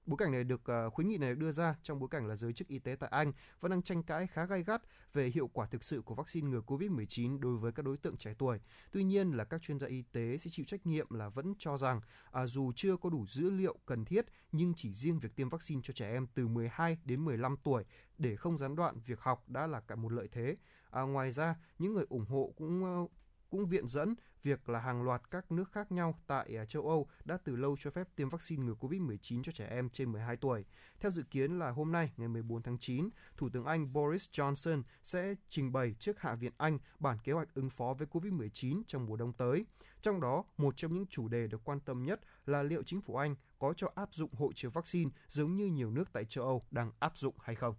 Bối 0.05 0.17
cảnh 0.17 0.31
này 0.31 0.43
được 0.43 0.61
ờ, 0.65 0.89
khuyến 0.89 1.07
nghị 1.07 1.17
này 1.17 1.35
đưa 1.35 1.51
ra 1.51 1.75
trong 1.83 1.99
bối 1.99 2.09
cảnh 2.09 2.27
là 2.27 2.35
giới 2.35 2.53
chức 2.53 2.67
y 2.67 2.79
tế 2.79 2.95
tại 2.95 3.09
Anh 3.13 3.33
vẫn 3.59 3.71
đang 3.71 3.81
tranh 3.81 4.03
cãi 4.03 4.27
khá 4.27 4.45
gay 4.45 4.63
gắt 4.63 4.81
về 5.13 5.27
hiệu 5.27 5.49
quả 5.53 5.67
thực 5.67 5.83
sự 5.83 6.01
của 6.01 6.15
vaccine 6.15 6.49
ngừa 6.49 6.61
COVID-19 6.67 7.39
đối 7.39 7.57
với 7.57 7.71
các 7.71 7.85
đối 7.85 7.97
tượng 7.97 8.17
trẻ 8.17 8.33
tuổi. 8.37 8.59
Tuy 8.91 9.03
nhiên 9.03 9.31
là 9.31 9.43
các 9.43 9.61
chuyên 9.61 9.79
gia 9.79 9.87
y 9.87 10.01
tế 10.01 10.37
sẽ 10.37 10.49
chịu 10.53 10.65
trách 10.65 10.85
nhiệm 10.85 11.13
là 11.13 11.29
vẫn 11.29 11.53
cho 11.57 11.77
rằng 11.77 12.01
à, 12.31 12.47
dù 12.47 12.71
chưa 12.75 12.97
có 12.97 13.09
đủ 13.09 13.25
dữ 13.27 13.49
liệu 13.49 13.77
cần 13.85 14.05
thiết 14.05 14.25
nhưng 14.51 14.73
chỉ 14.73 14.93
riêng 14.93 15.19
việc 15.19 15.35
tiêm 15.35 15.49
vaccine 15.49 15.81
cho 15.83 15.93
trẻ 15.93 16.11
em 16.11 16.27
từ 16.27 16.47
12 16.47 16.97
đến 17.05 17.25
15 17.25 17.55
tuổi 17.63 17.83
để 18.17 18.35
không 18.35 18.57
gián 18.57 18.75
đoạn 18.75 18.99
việc 19.05 19.19
học 19.19 19.49
đã 19.49 19.67
là 19.67 19.79
cả 19.79 19.95
một 19.95 20.11
lợi 20.11 20.27
thế. 20.31 20.57
À, 20.89 21.01
ngoài 21.01 21.31
ra, 21.31 21.55
những 21.79 21.93
người 21.93 22.05
ủng 22.09 22.25
hộ 22.25 22.53
cũng 22.57 23.07
cũng 23.51 23.67
viện 23.67 23.87
dẫn 23.87 24.15
việc 24.43 24.69
là 24.69 24.79
hàng 24.79 25.03
loạt 25.03 25.31
các 25.31 25.51
nước 25.51 25.71
khác 25.71 25.91
nhau 25.91 26.19
tại 26.27 26.55
à, 26.57 26.65
châu 26.65 26.87
Âu 26.87 27.07
đã 27.25 27.37
từ 27.43 27.55
lâu 27.55 27.77
cho 27.79 27.91
phép 27.91 28.07
tiêm 28.15 28.29
vaccine 28.29 28.63
ngừa 28.63 28.73
COVID-19 28.79 29.43
cho 29.43 29.51
trẻ 29.51 29.67
em 29.67 29.89
trên 29.89 30.11
12 30.11 30.37
tuổi. 30.37 30.65
Theo 30.99 31.11
dự 31.11 31.23
kiến 31.23 31.59
là 31.59 31.69
hôm 31.69 31.91
nay, 31.91 32.11
ngày 32.17 32.27
14 32.27 32.61
tháng 32.61 32.77
9, 32.77 33.09
Thủ 33.37 33.49
tướng 33.49 33.65
Anh 33.65 33.93
Boris 33.93 34.29
Johnson 34.29 34.83
sẽ 35.03 35.35
trình 35.47 35.71
bày 35.71 35.95
trước 35.99 36.19
Hạ 36.19 36.35
viện 36.35 36.53
Anh 36.57 36.77
bản 36.99 37.17
kế 37.23 37.31
hoạch 37.31 37.53
ứng 37.53 37.69
phó 37.69 37.93
với 37.97 38.07
COVID-19 38.11 38.81
trong 38.87 39.05
mùa 39.05 39.15
đông 39.15 39.33
tới. 39.33 39.65
Trong 40.01 40.21
đó, 40.21 40.43
một 40.57 40.77
trong 40.77 40.93
những 40.93 41.07
chủ 41.07 41.27
đề 41.27 41.47
được 41.47 41.61
quan 41.63 41.79
tâm 41.79 42.03
nhất 42.03 42.21
là 42.45 42.63
liệu 42.63 42.83
chính 42.83 43.01
phủ 43.01 43.15
Anh 43.15 43.35
có 43.59 43.73
cho 43.73 43.91
áp 43.95 44.13
dụng 44.13 44.33
hộ 44.33 44.51
chiếu 44.55 44.71
vaccine 44.71 45.11
giống 45.27 45.55
như 45.55 45.65
nhiều 45.65 45.91
nước 45.91 46.13
tại 46.13 46.25
châu 46.25 46.43
Âu 46.43 46.65
đang 46.71 46.91
áp 46.99 47.17
dụng 47.17 47.35
hay 47.39 47.55
không. 47.55 47.75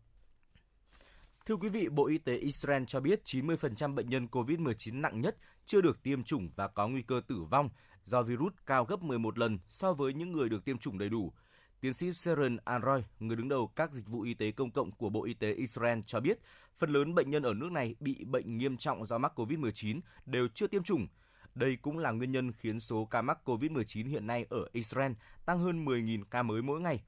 Thưa 1.47 1.57
quý 1.57 1.69
vị, 1.69 1.89
Bộ 1.89 2.07
Y 2.07 2.19
tế 2.19 2.37
Israel 2.37 2.83
cho 2.87 3.01
biết 3.01 3.21
90% 3.25 3.95
bệnh 3.95 4.09
nhân 4.09 4.27
COVID-19 4.31 5.01
nặng 5.01 5.21
nhất 5.21 5.37
chưa 5.67 5.81
được 5.81 6.03
tiêm 6.03 6.25
chủng 6.25 6.51
và 6.57 6.69
có 6.69 6.89
nguy 6.89 7.03
cơ 7.03 7.21
tử 7.29 7.45
vong 7.51 7.71
do 8.05 8.23
virus 8.23 8.53
cao 8.67 8.85
gấp 8.85 9.03
11 9.03 9.39
lần 9.39 9.59
so 9.69 9.93
với 9.93 10.15
những 10.15 10.33
người 10.33 10.49
được 10.49 10.65
tiêm 10.65 10.79
chủng 10.79 10.99
đầy 10.99 11.09
đủ. 11.09 11.33
Tiến 11.81 11.93
sĩ 11.93 12.13
Sharon 12.13 12.57
Anroy, 12.65 13.03
người 13.19 13.37
đứng 13.37 13.49
đầu 13.49 13.67
các 13.77 13.93
dịch 13.93 14.09
vụ 14.09 14.21
y 14.23 14.35
tế 14.35 14.51
công 14.51 14.71
cộng 14.71 14.91
của 14.91 15.09
Bộ 15.09 15.25
Y 15.25 15.35
tế 15.35 15.53
Israel 15.53 15.99
cho 16.07 16.21
biết, 16.21 16.39
phần 16.79 16.91
lớn 16.91 17.15
bệnh 17.15 17.31
nhân 17.31 17.43
ở 17.43 17.55
nước 17.55 17.73
này 17.73 17.95
bị 18.01 18.25
bệnh 18.25 18.59
nghiêm 18.59 18.77
trọng 18.77 19.07
do 19.07 19.19
mắc 19.19 19.33
COVID-19 19.37 20.01
đều 20.27 20.49
chưa 20.49 20.67
tiêm 20.67 20.83
chủng. 20.83 21.09
Đây 21.55 21.77
cũng 21.77 21.99
là 21.99 22.11
nguyên 22.11 22.33
nhân 22.33 22.53
khiến 22.53 22.81
số 22.81 23.05
ca 23.05 23.23
mắc 23.23 23.39
COVID-19 23.45 24.09
hiện 24.09 24.27
nay 24.27 24.47
ở 24.51 24.69
Israel 24.73 25.13
tăng 25.47 25.59
hơn 25.59 25.85
10.000 25.85 26.25
ca 26.31 26.43
mới 26.43 26.63
mỗi 26.63 26.81
ngày. 26.81 27.03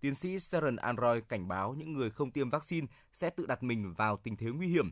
Tiến 0.00 0.14
sĩ 0.14 0.38
Sharon 0.38 0.76
Anroy 0.76 1.20
cảnh 1.28 1.48
báo 1.48 1.74
những 1.74 1.92
người 1.92 2.10
không 2.10 2.30
tiêm 2.30 2.50
vaccine 2.50 2.86
sẽ 3.12 3.30
tự 3.30 3.46
đặt 3.46 3.62
mình 3.62 3.94
vào 3.94 4.16
tình 4.16 4.36
thế 4.36 4.46
nguy 4.46 4.68
hiểm. 4.68 4.90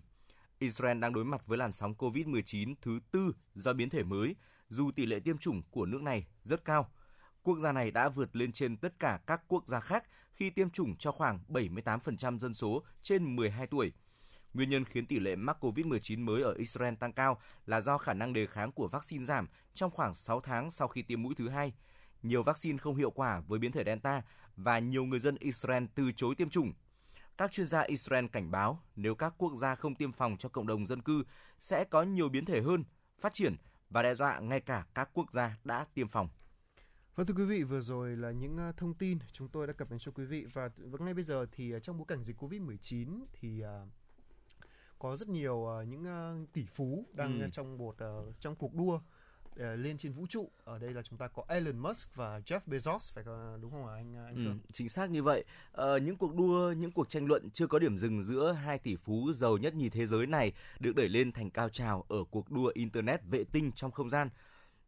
Israel 0.59 0.99
đang 0.99 1.13
đối 1.13 1.25
mặt 1.25 1.47
với 1.47 1.59
làn 1.59 1.73
sóng 1.73 1.95
COVID-19 1.99 2.75
thứ 2.83 3.01
tư 3.11 3.33
do 3.55 3.73
biến 3.73 3.91
thể 3.91 4.03
mới, 4.03 4.37
dù 4.69 4.91
tỷ 4.91 5.07
lệ 5.07 5.21
tiêm 5.21 5.39
chủng 5.39 5.63
của 5.71 5.87
nước 5.87 6.03
này 6.03 6.27
rất 6.45 6.65
cao. 6.65 6.91
Quốc 7.43 7.59
gia 7.59 7.73
này 7.73 7.91
đã 7.91 8.09
vượt 8.09 8.37
lên 8.37 8.53
trên 8.53 8.77
tất 8.77 8.99
cả 8.99 9.21
các 9.27 9.43
quốc 9.49 9.67
gia 9.67 9.81
khác 9.81 10.05
khi 10.33 10.51
tiêm 10.51 10.71
chủng 10.71 10.97
cho 10.97 11.13
khoảng 11.13 11.41
78% 11.49 12.39
dân 12.39 12.55
số 12.55 12.83
trên 13.03 13.37
12 13.37 13.67
tuổi. 13.67 13.93
Nguyên 14.55 14.71
nhân 14.71 14.85
khiến 14.85 15.07
tỷ 15.07 15.19
lệ 15.19 15.37
mắc 15.37 15.65
COVID-19 15.65 16.25
mới 16.25 16.43
ở 16.43 16.53
Israel 16.53 16.95
tăng 16.95 17.13
cao 17.13 17.41
là 17.67 17.81
do 17.81 17.99
khả 17.99 18.15
năng 18.15 18.33
đề 18.33 18.47
kháng 18.47 18.73
của 18.73 18.89
vaccine 18.89 19.25
giảm 19.25 19.49
trong 19.75 19.91
khoảng 19.91 20.15
6 20.15 20.41
tháng 20.41 20.71
sau 20.71 20.89
khi 20.89 21.03
tiêm 21.03 21.23
mũi 21.23 21.35
thứ 21.35 21.49
hai. 21.49 21.73
Nhiều 22.23 22.43
vaccine 22.43 22.79
không 22.79 22.97
hiệu 22.97 23.11
quả 23.11 23.41
với 23.41 23.59
biến 23.59 23.73
thể 23.73 23.85
Delta 23.85 24.23
và 24.57 24.79
nhiều 24.79 25.05
người 25.05 25.21
dân 25.21 25.37
Israel 25.41 25.85
từ 25.95 26.13
chối 26.13 26.35
tiêm 26.35 26.51
chủng. 26.51 26.73
Các 27.39 27.53
chuyên 27.53 27.67
gia 27.67 27.81
Israel 27.81 28.27
cảnh 28.27 28.51
báo 28.51 28.83
nếu 28.97 29.15
các 29.15 29.35
quốc 29.39 29.57
gia 29.57 29.75
không 29.75 29.95
tiêm 29.95 30.13
phòng 30.13 30.37
cho 30.39 30.49
cộng 30.49 30.67
đồng 30.67 30.87
dân 30.87 31.03
cư 31.03 31.23
sẽ 31.61 31.85
có 31.85 32.03
nhiều 32.03 32.29
biến 32.29 32.45
thể 32.45 32.63
hơn, 32.63 32.85
phát 33.21 33.33
triển 33.33 33.57
và 33.91 34.03
đe 34.03 34.15
dọa 34.15 34.41
ngay 34.41 34.61
cả 34.61 34.87
các 34.95 35.11
quốc 35.13 35.33
gia 35.33 35.59
đã 35.65 35.87
tiêm 35.95 36.09
phòng. 36.09 36.29
Vâng 37.17 37.27
thưa 37.27 37.35
quý 37.35 37.45
vị, 37.45 37.63
vừa 37.63 37.81
rồi 37.81 38.17
là 38.17 38.31
những 38.31 38.57
ờ, 38.57 38.73
thông 38.77 38.95
tin 38.95 39.19
chúng 39.33 39.49
tôi 39.49 39.67
đã 39.67 39.73
cập 39.73 39.91
nhật 39.91 40.01
cho 40.01 40.13
quý 40.13 40.25
vị 40.25 40.47
và 40.53 40.69
ngay 40.99 41.15
bây 41.15 41.25
giờ 41.25 41.47
thì 41.53 41.71
ờ, 41.73 41.81
trong 41.81 41.99
bối 41.99 42.05
cảnh 42.09 42.23
dịch 42.23 42.43
Covid-19 42.43 43.25
thì 43.33 43.61
ờ, 43.61 43.87
có 44.99 45.17
rất 45.17 45.29
nhiều 45.29 45.69
những 45.89 46.07
tỷ 46.53 46.67
phú 46.67 47.07
đang 47.13 47.41
Ừ. 47.41 47.49
trong 47.53 47.79
một 47.79 47.97
trong 48.41 48.57
cuộc 48.57 48.75
đua 48.75 49.01
uh, 49.61 49.79
lên 49.79 49.97
trên 49.97 50.13
vũ 50.13 50.27
trụ. 50.27 50.51
Ở 50.65 50.79
đây 50.79 50.95
là 50.95 51.03
chúng 51.03 51.19
ta 51.19 51.29
có 51.29 51.45
Elon 51.49 51.79
Musk 51.79 52.15
và 52.15 52.39
Jeff 52.39 52.61
Bezos 52.67 53.15
phải 53.15 53.25
có 53.25 53.59
đúng 53.61 53.71
không 53.71 53.87
ạ 53.87 53.95
anh 53.95 54.17
anh 54.27 54.35
Ừ, 54.37 54.45
Cường? 54.45 54.59
chính 54.73 54.89
xác 54.89 55.11
như 55.11 55.23
vậy. 55.23 55.45
Ờ, 55.73 55.99
những 55.99 56.17
cuộc 56.17 56.35
đua, 56.35 56.73
những 56.73 56.93
cuộc 56.93 57.09
tranh 57.09 57.27
luận 57.27 57.51
chưa 57.51 57.67
có 57.67 57.79
điểm 57.79 57.99
dừng 57.99 58.23
giữa 58.23 58.53
hai 58.53 58.79
tỷ 58.79 58.97
phú 58.97 59.33
giàu 59.33 59.57
nhất 59.57 59.75
nhì 59.75 59.89
thế 59.89 60.07
giới 60.07 60.27
này 60.27 60.53
được 60.81 60.95
đẩy 60.97 61.09
lên 61.09 61.33
thành 61.33 61.51
cao 61.51 61.69
trào 61.69 62.05
ở 62.09 62.25
cuộc 62.31 62.51
đua 62.51 62.71
internet 62.75 63.21
vệ 63.31 63.45
tinh 63.45 63.73
trong 63.73 63.91
không 63.91 64.11
gian. 64.11 64.29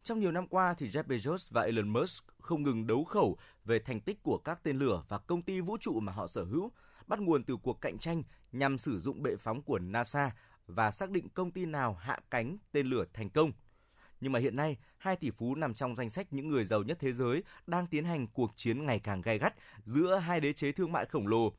Trong 0.03 0.19
nhiều 0.19 0.31
năm 0.31 0.47
qua 0.47 0.73
thì 0.77 0.87
Jeff 0.87 1.03
Bezos 1.03 1.47
và 1.51 1.61
Elon 1.61 1.89
Musk 1.89 2.25
không 2.39 2.63
ngừng 2.63 2.87
đấu 2.87 3.03
khẩu 3.03 3.37
về 3.65 3.79
thành 3.79 4.01
tích 4.01 4.23
của 4.23 4.37
các 4.37 4.59
tên 4.63 4.79
lửa 4.79 5.03
và 5.09 5.17
công 5.17 5.41
ty 5.41 5.61
vũ 5.61 5.77
trụ 5.77 5.99
mà 5.99 6.11
họ 6.11 6.27
sở 6.27 6.43
hữu, 6.43 6.71
bắt 7.07 7.19
nguồn 7.19 7.43
từ 7.43 7.57
cuộc 7.57 7.81
cạnh 7.81 7.97
tranh 7.97 8.23
nhằm 8.51 8.77
sử 8.77 8.99
dụng 8.99 9.23
bệ 9.23 9.35
phóng 9.35 9.61
của 9.61 9.79
NASA 9.79 10.31
và 10.67 10.91
xác 10.91 11.09
định 11.09 11.29
công 11.29 11.51
ty 11.51 11.65
nào 11.65 11.93
hạ 11.93 12.19
cánh 12.31 12.57
tên 12.71 12.87
lửa 12.87 13.05
thành 13.13 13.29
công. 13.29 13.51
Nhưng 14.21 14.31
mà 14.31 14.39
hiện 14.39 14.55
nay, 14.55 14.77
hai 14.97 15.15
tỷ 15.15 15.31
phú 15.31 15.55
nằm 15.55 15.73
trong 15.73 15.95
danh 15.95 16.09
sách 16.09 16.33
những 16.33 16.49
người 16.49 16.65
giàu 16.65 16.83
nhất 16.83 16.97
thế 17.01 17.13
giới 17.13 17.43
đang 17.67 17.87
tiến 17.87 18.05
hành 18.05 18.27
cuộc 18.27 18.51
chiến 18.55 18.85
ngày 18.85 18.99
càng 18.99 19.21
gay 19.21 19.39
gắt 19.39 19.53
giữa 19.83 20.15
hai 20.15 20.39
đế 20.39 20.53
chế 20.53 20.71
thương 20.71 20.91
mại 20.91 21.05
khổng 21.05 21.27
lồ. 21.27 21.53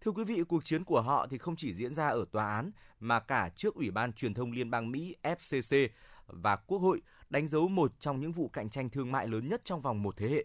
Thưa 0.00 0.10
quý 0.10 0.24
vị, 0.24 0.42
cuộc 0.48 0.64
chiến 0.64 0.84
của 0.84 1.00
họ 1.00 1.26
thì 1.30 1.38
không 1.38 1.56
chỉ 1.56 1.74
diễn 1.74 1.94
ra 1.94 2.08
ở 2.08 2.24
tòa 2.32 2.54
án 2.54 2.70
mà 3.00 3.20
cả 3.20 3.48
trước 3.56 3.74
Ủy 3.74 3.90
ban 3.90 4.12
Truyền 4.12 4.34
thông 4.34 4.52
Liên 4.52 4.70
bang 4.70 4.90
Mỹ 4.90 5.16
FCC 5.22 5.88
và 6.26 6.56
Quốc 6.56 6.78
hội 6.78 7.02
đánh 7.30 7.46
dấu 7.46 7.68
một 7.68 8.00
trong 8.00 8.20
những 8.20 8.32
vụ 8.32 8.48
cạnh 8.48 8.70
tranh 8.70 8.90
thương 8.90 9.12
mại 9.12 9.28
lớn 9.28 9.48
nhất 9.48 9.60
trong 9.64 9.80
vòng 9.80 10.02
một 10.02 10.16
thế 10.16 10.28
hệ. 10.28 10.44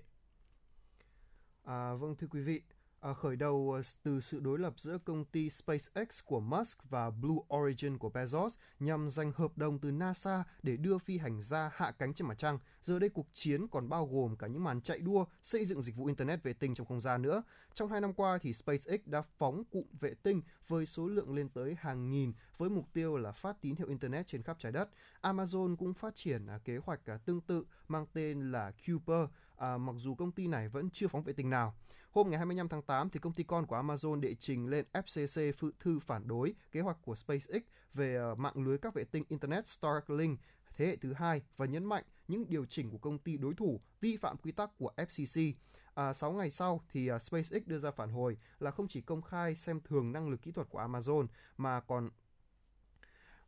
À, 1.63 1.93
vâng 1.93 2.15
thưa 2.15 2.27
quý 2.27 2.41
vị, 2.41 2.61
à, 3.01 3.13
khởi 3.13 3.35
đầu 3.35 3.71
ờ, 3.75 3.81
từ 4.03 4.19
sự 4.19 4.39
đối 4.39 4.59
lập 4.59 4.73
giữa 4.77 4.97
công 5.05 5.25
ty 5.25 5.49
SpaceX 5.49 6.23
của 6.25 6.39
Musk 6.39 6.89
và 6.89 7.09
Blue 7.09 7.37
Origin 7.55 7.97
của 7.97 8.09
Bezos 8.09 8.49
nhằm 8.79 9.09
giành 9.09 9.31
hợp 9.31 9.57
đồng 9.57 9.79
từ 9.79 9.91
NASA 9.91 10.43
để 10.63 10.77
đưa 10.77 10.97
phi 10.97 11.17
hành 11.17 11.41
gia 11.41 11.71
hạ 11.73 11.91
cánh 11.91 12.13
trên 12.13 12.27
mặt 12.27 12.37
trăng. 12.37 12.59
Giờ 12.81 12.99
đây 12.99 13.09
cuộc 13.09 13.27
chiến 13.33 13.67
còn 13.67 13.89
bao 13.89 14.05
gồm 14.05 14.35
cả 14.35 14.47
những 14.47 14.63
màn 14.63 14.81
chạy 14.81 14.99
đua 14.99 15.25
xây 15.41 15.65
dựng 15.65 15.81
dịch 15.81 15.95
vụ 15.95 16.05
Internet 16.05 16.43
vệ 16.43 16.53
tinh 16.53 16.75
trong 16.75 16.87
không 16.87 17.01
gian 17.01 17.21
nữa. 17.21 17.43
Trong 17.73 17.89
hai 17.89 18.01
năm 18.01 18.13
qua 18.13 18.37
thì 18.37 18.53
SpaceX 18.53 18.99
đã 19.05 19.21
phóng 19.21 19.63
cụm 19.71 19.83
vệ 19.99 20.13
tinh 20.23 20.41
với 20.67 20.85
số 20.85 21.07
lượng 21.07 21.35
lên 21.35 21.49
tới 21.49 21.75
hàng 21.79 22.09
nghìn 22.09 22.33
với 22.57 22.69
mục 22.69 22.85
tiêu 22.93 23.17
là 23.17 23.31
phát 23.31 23.61
tín 23.61 23.75
hiệu 23.75 23.87
Internet 23.87 24.27
trên 24.27 24.43
khắp 24.43 24.59
trái 24.59 24.71
đất. 24.71 24.89
Amazon 25.21 25.75
cũng 25.75 25.93
phát 25.93 26.15
triển 26.15 26.47
à, 26.47 26.59
kế 26.65 26.77
hoạch 26.77 27.09
à, 27.09 27.17
tương 27.17 27.41
tự 27.41 27.65
mang 27.87 28.05
tên 28.13 28.51
là 28.51 28.71
Kuiper, 28.85 29.29
à, 29.57 29.77
mặc 29.77 29.95
dù 29.97 30.15
công 30.15 30.31
ty 30.31 30.47
này 30.47 30.69
vẫn 30.69 30.89
chưa 30.89 31.07
phóng 31.07 31.23
vệ 31.23 31.33
tinh 31.33 31.49
nào. 31.49 31.73
Hôm 32.11 32.29
ngày 32.29 32.37
25 32.37 32.67
tháng 32.67 32.81
8 32.81 33.09
thì 33.09 33.19
công 33.19 33.33
ty 33.33 33.43
con 33.43 33.65
của 33.65 33.75
Amazon 33.75 34.19
đệ 34.19 34.35
trình 34.35 34.67
lên 34.67 34.85
FCC 34.93 35.51
phụ 35.57 35.69
thư 35.79 35.99
phản 35.99 36.27
đối 36.27 36.55
kế 36.71 36.81
hoạch 36.81 36.97
của 37.01 37.15
SpaceX 37.15 37.61
về 37.93 38.15
ờ, 38.15 38.35
mạng 38.35 38.53
lưới 38.55 38.77
các 38.77 38.93
vệ 38.93 39.03
tinh 39.03 39.23
Internet 39.29 39.67
Starlink 39.67 40.39
thế 40.75 40.87
hệ 40.87 40.95
thứ 40.95 41.13
hai 41.13 41.41
và 41.57 41.65
nhấn 41.65 41.85
mạnh 41.85 42.03
những 42.27 42.49
điều 42.49 42.65
chỉnh 42.65 42.89
của 42.91 42.97
công 42.97 43.17
ty 43.17 43.37
đối 43.37 43.53
thủ 43.53 43.81
vi 44.01 44.17
phạm 44.17 44.37
quy 44.37 44.51
tắc 44.51 44.69
của 44.77 44.91
FCC. 44.97 45.53
À, 45.93 46.13
6 46.13 46.31
ngày 46.31 46.51
sau 46.51 46.81
thì 46.89 47.07
ờ, 47.07 47.19
SpaceX 47.19 47.63
đưa 47.65 47.77
ra 47.77 47.91
phản 47.91 48.11
hồi 48.11 48.37
là 48.59 48.71
không 48.71 48.87
chỉ 48.87 49.01
công 49.01 49.21
khai 49.21 49.55
xem 49.55 49.81
thường 49.81 50.11
năng 50.11 50.29
lực 50.29 50.41
kỹ 50.41 50.51
thuật 50.51 50.69
của 50.69 50.79
Amazon 50.79 51.27
mà 51.57 51.79
còn 51.79 52.09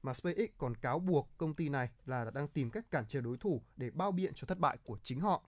mà 0.02 0.14
SpaceX 0.14 0.50
còn 0.58 0.76
cáo 0.76 1.00
buộc 1.00 1.30
công 1.38 1.54
ty 1.54 1.70
này 1.70 1.90
là 2.06 2.32
đang 2.34 2.48
tìm 2.48 2.72
cách 2.72 2.92
cản 2.92 3.06
trở 3.08 3.22
đối 3.22 3.38
thủ 3.38 3.62
để 3.78 3.90
bao 3.90 4.12
biện 4.12 4.34
cho 4.36 4.46
thất 4.48 4.60
bại 4.60 4.78
của 4.84 4.98
chính 5.04 5.20
họ. 5.20 5.44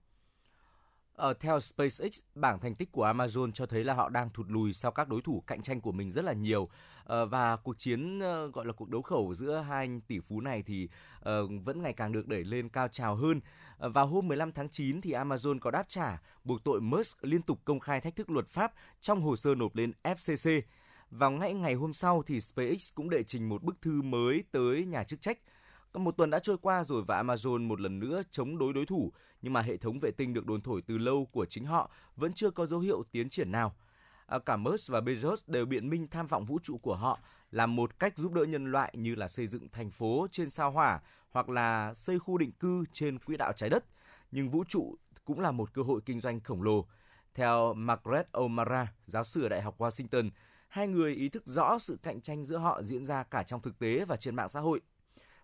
Ờ, 1.16 1.34
theo 1.34 1.59
SpaceX, 1.59 2.20
bảng 2.36 2.59
thành 2.59 2.76
tích 2.76 2.91
của 2.91 3.05
Amazon 3.05 3.51
cho 3.51 3.66
thấy 3.66 3.84
là 3.84 3.93
họ 3.93 4.09
đang 4.09 4.30
thụt 4.30 4.45
lùi 4.49 4.74
sau 4.74 4.91
các 4.91 5.09
đối 5.09 5.22
thủ 5.22 5.43
cạnh 5.47 5.61
tranh 5.61 5.82
của 5.82 5.91
mình 5.91 6.11
rất 6.11 6.26
là 6.26 6.34
nhiều 6.34 6.70
Ờ, 7.03 7.26
và 7.26 7.55
cuộc 7.55 7.78
chiến 7.78 8.20
ờ, 8.20 8.47
gọi 8.47 8.66
là 8.66 8.74
cuộc 8.74 8.89
đấu 8.89 9.01
khẩu 9.01 9.34
giữa 9.36 9.57
hai 9.57 9.89
tỷ 10.07 10.20
phú 10.20 10.41
này 10.41 10.64
thì 10.64 10.89
uh, 11.20 11.26
vẫn 11.66 11.82
ngày 11.82 11.93
càng 11.93 12.11
được 12.11 12.28
đẩy 12.28 12.43
lên 12.43 12.70
cao 12.70 12.88
trào 12.88 13.16
hơn. 13.16 13.41
Ờ, 13.78 13.89
vào 13.89 14.07
hôm 14.07 14.28
15 14.28 14.51
tháng 14.51 14.70
9 14.70 15.01
thì 15.01 15.11
Amazon 15.11 15.59
có 15.59 15.72
đáp 15.72 15.84
trả 15.88 16.22
buộc 16.43 16.64
tội 16.64 16.82
Musk 16.82 17.24
liên 17.26 17.41
tục 17.41 17.59
công 17.66 17.80
khai 17.80 18.01
thách 18.01 18.16
thức 18.16 18.30
luật 18.30 18.47
pháp 18.47 18.74
trong 19.01 19.22
hồ 19.22 19.36
sơ 19.36 19.55
nộp 19.55 19.76
lên 19.76 19.91
FCC. 20.03 20.61
Vào 21.09 21.32
ngay 21.32 21.53
ngày 21.53 21.74
hôm 21.74 21.93
sau 21.93 22.24
thì 22.24 22.41
SpaceX 22.41 22.93
cũng 22.95 23.09
đệ 23.09 23.24
trình 23.24 23.49
một 23.49 23.64
bức 23.64 23.82
thư 23.82 24.01
mới 24.01 24.43
tới 24.51 24.86
nhà 24.86 25.03
chức 25.03 25.22
trách 25.22 25.39
một 26.00 26.18
tuần 26.18 26.30
đã 26.30 26.39
trôi 26.39 26.58
qua 26.58 26.84
rồi 26.84 27.04
và 27.08 27.24
Amazon 27.24 27.68
một 27.68 27.82
lần 27.82 28.00
nữa 28.00 28.22
chống 28.32 28.58
đối 28.58 28.74
đối 28.74 28.86
thủ, 28.86 29.12
nhưng 29.41 29.54
mà 29.54 29.62
hệ 29.62 29.78
thống 29.78 30.00
vệ 30.00 30.12
tinh 30.12 30.34
được 30.34 30.46
đồn 30.46 30.62
thổi 30.62 30.82
từ 30.82 30.98
lâu 30.98 31.26
của 31.26 31.46
chính 31.46 31.66
họ 31.66 31.91
vẫn 32.16 32.34
chưa 32.34 32.52
có 32.52 32.66
dấu 32.66 32.80
hiệu 32.80 33.04
tiến 33.12 33.30
triển 33.30 33.52
nào. 33.52 33.76
À, 34.26 34.39
cả 34.39 34.58
Musk 34.58 34.91
và 34.91 35.00
Bezos 35.00 35.36
đều 35.48 35.66
biện 35.66 35.89
minh 35.89 36.08
tham 36.08 36.28
vọng 36.28 36.46
vũ 36.46 36.60
trụ 36.64 36.78
của 36.78 36.96
họ 36.96 37.20
là 37.52 37.66
một 37.66 38.00
cách 38.00 38.18
giúp 38.18 38.34
đỡ 38.34 38.44
nhân 38.46 38.72
loại 38.72 38.94
như 38.98 39.16
là 39.16 39.28
xây 39.28 39.48
dựng 39.48 39.70
thành 39.70 39.91
phố 39.91 40.28
trên 40.32 40.50
sao 40.50 40.72
hỏa 40.72 41.02
hoặc 41.30 41.50
là 41.50 41.94
xây 41.94 42.20
khu 42.20 42.38
định 42.38 42.52
cư 42.52 42.84
trên 42.94 43.20
quỹ 43.20 43.38
đạo 43.38 43.54
trái 43.54 43.70
đất. 43.70 43.86
Nhưng 44.32 44.50
vũ 44.50 44.64
trụ 44.64 44.96
cũng 45.26 45.39
là 45.39 45.52
một 45.52 45.74
cơ 45.74 45.82
hội 45.82 46.02
kinh 46.06 46.20
doanh 46.20 46.39
khổng 46.39 46.62
lồ. 46.62 46.86
Theo 47.34 47.74
Margaret 47.74 48.32
O'Mara, 48.32 48.86
giáo 49.06 49.24
sư 49.24 49.44
ở 49.44 49.50
Đại 49.50 49.62
học 49.62 49.76
Washington, 49.78 50.30
hai 50.68 50.88
người 50.88 51.14
ý 51.16 51.30
thức 51.30 51.44
rõ 51.46 51.78
sự 51.80 52.00
cạnh 52.04 52.22
tranh 52.22 52.44
giữa 52.44 52.58
họ 52.58 52.84
diễn 52.84 53.04
ra 53.04 53.24
cả 53.24 53.44
trong 53.44 53.62
thực 53.62 53.80
tế 53.80 54.06
và 54.06 54.18
trên 54.18 54.36
mạng 54.36 54.50
xã 54.50 54.60
hội. 54.60 54.82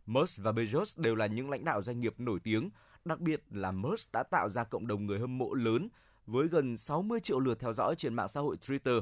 Musk 0.10 0.44
và 0.44 0.52
Bezos 0.52 1.02
đều 1.02 1.16
là 1.16 1.26
những 1.26 1.50
lãnh 1.50 1.66
đạo 1.66 1.82
doanh 1.82 2.00
nghiệp 2.00 2.14
nổi 2.18 2.40
tiếng, 2.44 2.70
đặc 3.06 3.20
biệt 3.20 3.44
là 3.52 3.72
Musk 3.72 4.12
đã 4.12 4.24
tạo 4.24 4.50
ra 4.50 4.64
cộng 4.64 4.88
đồng 4.88 5.06
người 5.06 5.20
hâm 5.20 5.38
mộ 5.38 5.54
lớn 5.54 5.90
với 6.26 6.48
gần 6.48 6.78
60 6.78 7.20
triệu 7.20 7.40
lượt 7.40 7.60
theo 7.60 7.74
dõi 7.74 7.96
trên 7.96 8.14
mạng 8.14 8.28
xã 8.28 8.42
hội 8.42 8.58
Twitter. 8.62 9.02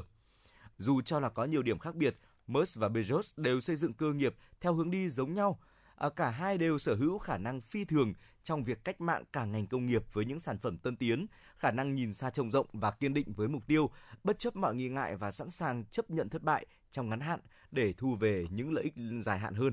Dù 0.76 1.00
cho 1.00 1.20
là 1.20 1.28
có 1.28 1.44
nhiều 1.44 1.62
điểm 1.62 1.78
khác 1.78 1.94
biệt, 1.94 2.16
Musk 2.46 2.78
và 2.80 2.88
Bezos 2.88 3.32
đều 3.36 3.60
xây 3.60 3.76
dựng 3.76 3.92
cơ 3.92 4.12
nghiệp 4.12 4.34
theo 4.60 4.74
hướng 4.74 4.90
đi 4.90 5.08
giống 5.08 5.34
nhau. 5.34 5.60
À, 5.96 6.08
cả 6.08 6.30
hai 6.30 6.58
đều 6.58 6.78
sở 6.78 6.94
hữu 6.94 7.18
khả 7.18 7.38
năng 7.38 7.60
phi 7.60 7.84
thường 7.84 8.12
trong 8.42 8.64
việc 8.64 8.84
cách 8.84 9.00
mạng 9.00 9.24
cả 9.32 9.44
ngành 9.44 9.66
công 9.66 9.86
nghiệp 9.86 10.04
với 10.12 10.24
những 10.24 10.38
sản 10.38 10.58
phẩm 10.58 10.78
tân 10.78 10.96
tiến, 10.96 11.26
khả 11.56 11.70
năng 11.70 11.94
nhìn 11.94 12.14
xa 12.14 12.30
trông 12.30 12.50
rộng 12.50 12.66
và 12.72 12.90
kiên 12.90 13.14
định 13.14 13.32
với 13.32 13.48
mục 13.48 13.66
tiêu, 13.66 13.90
bất 14.24 14.38
chấp 14.38 14.56
mọi 14.56 14.74
nghi 14.74 14.88
ngại 14.88 15.16
và 15.16 15.30
sẵn 15.30 15.50
sàng 15.50 15.84
chấp 15.84 16.10
nhận 16.10 16.28
thất 16.28 16.42
bại 16.42 16.66
trong 16.90 17.08
ngắn 17.08 17.20
hạn 17.20 17.40
để 17.70 17.92
thu 17.92 18.14
về 18.14 18.46
những 18.50 18.72
lợi 18.72 18.84
ích 18.84 18.94
dài 19.22 19.38
hạn 19.38 19.54
hơn. 19.54 19.72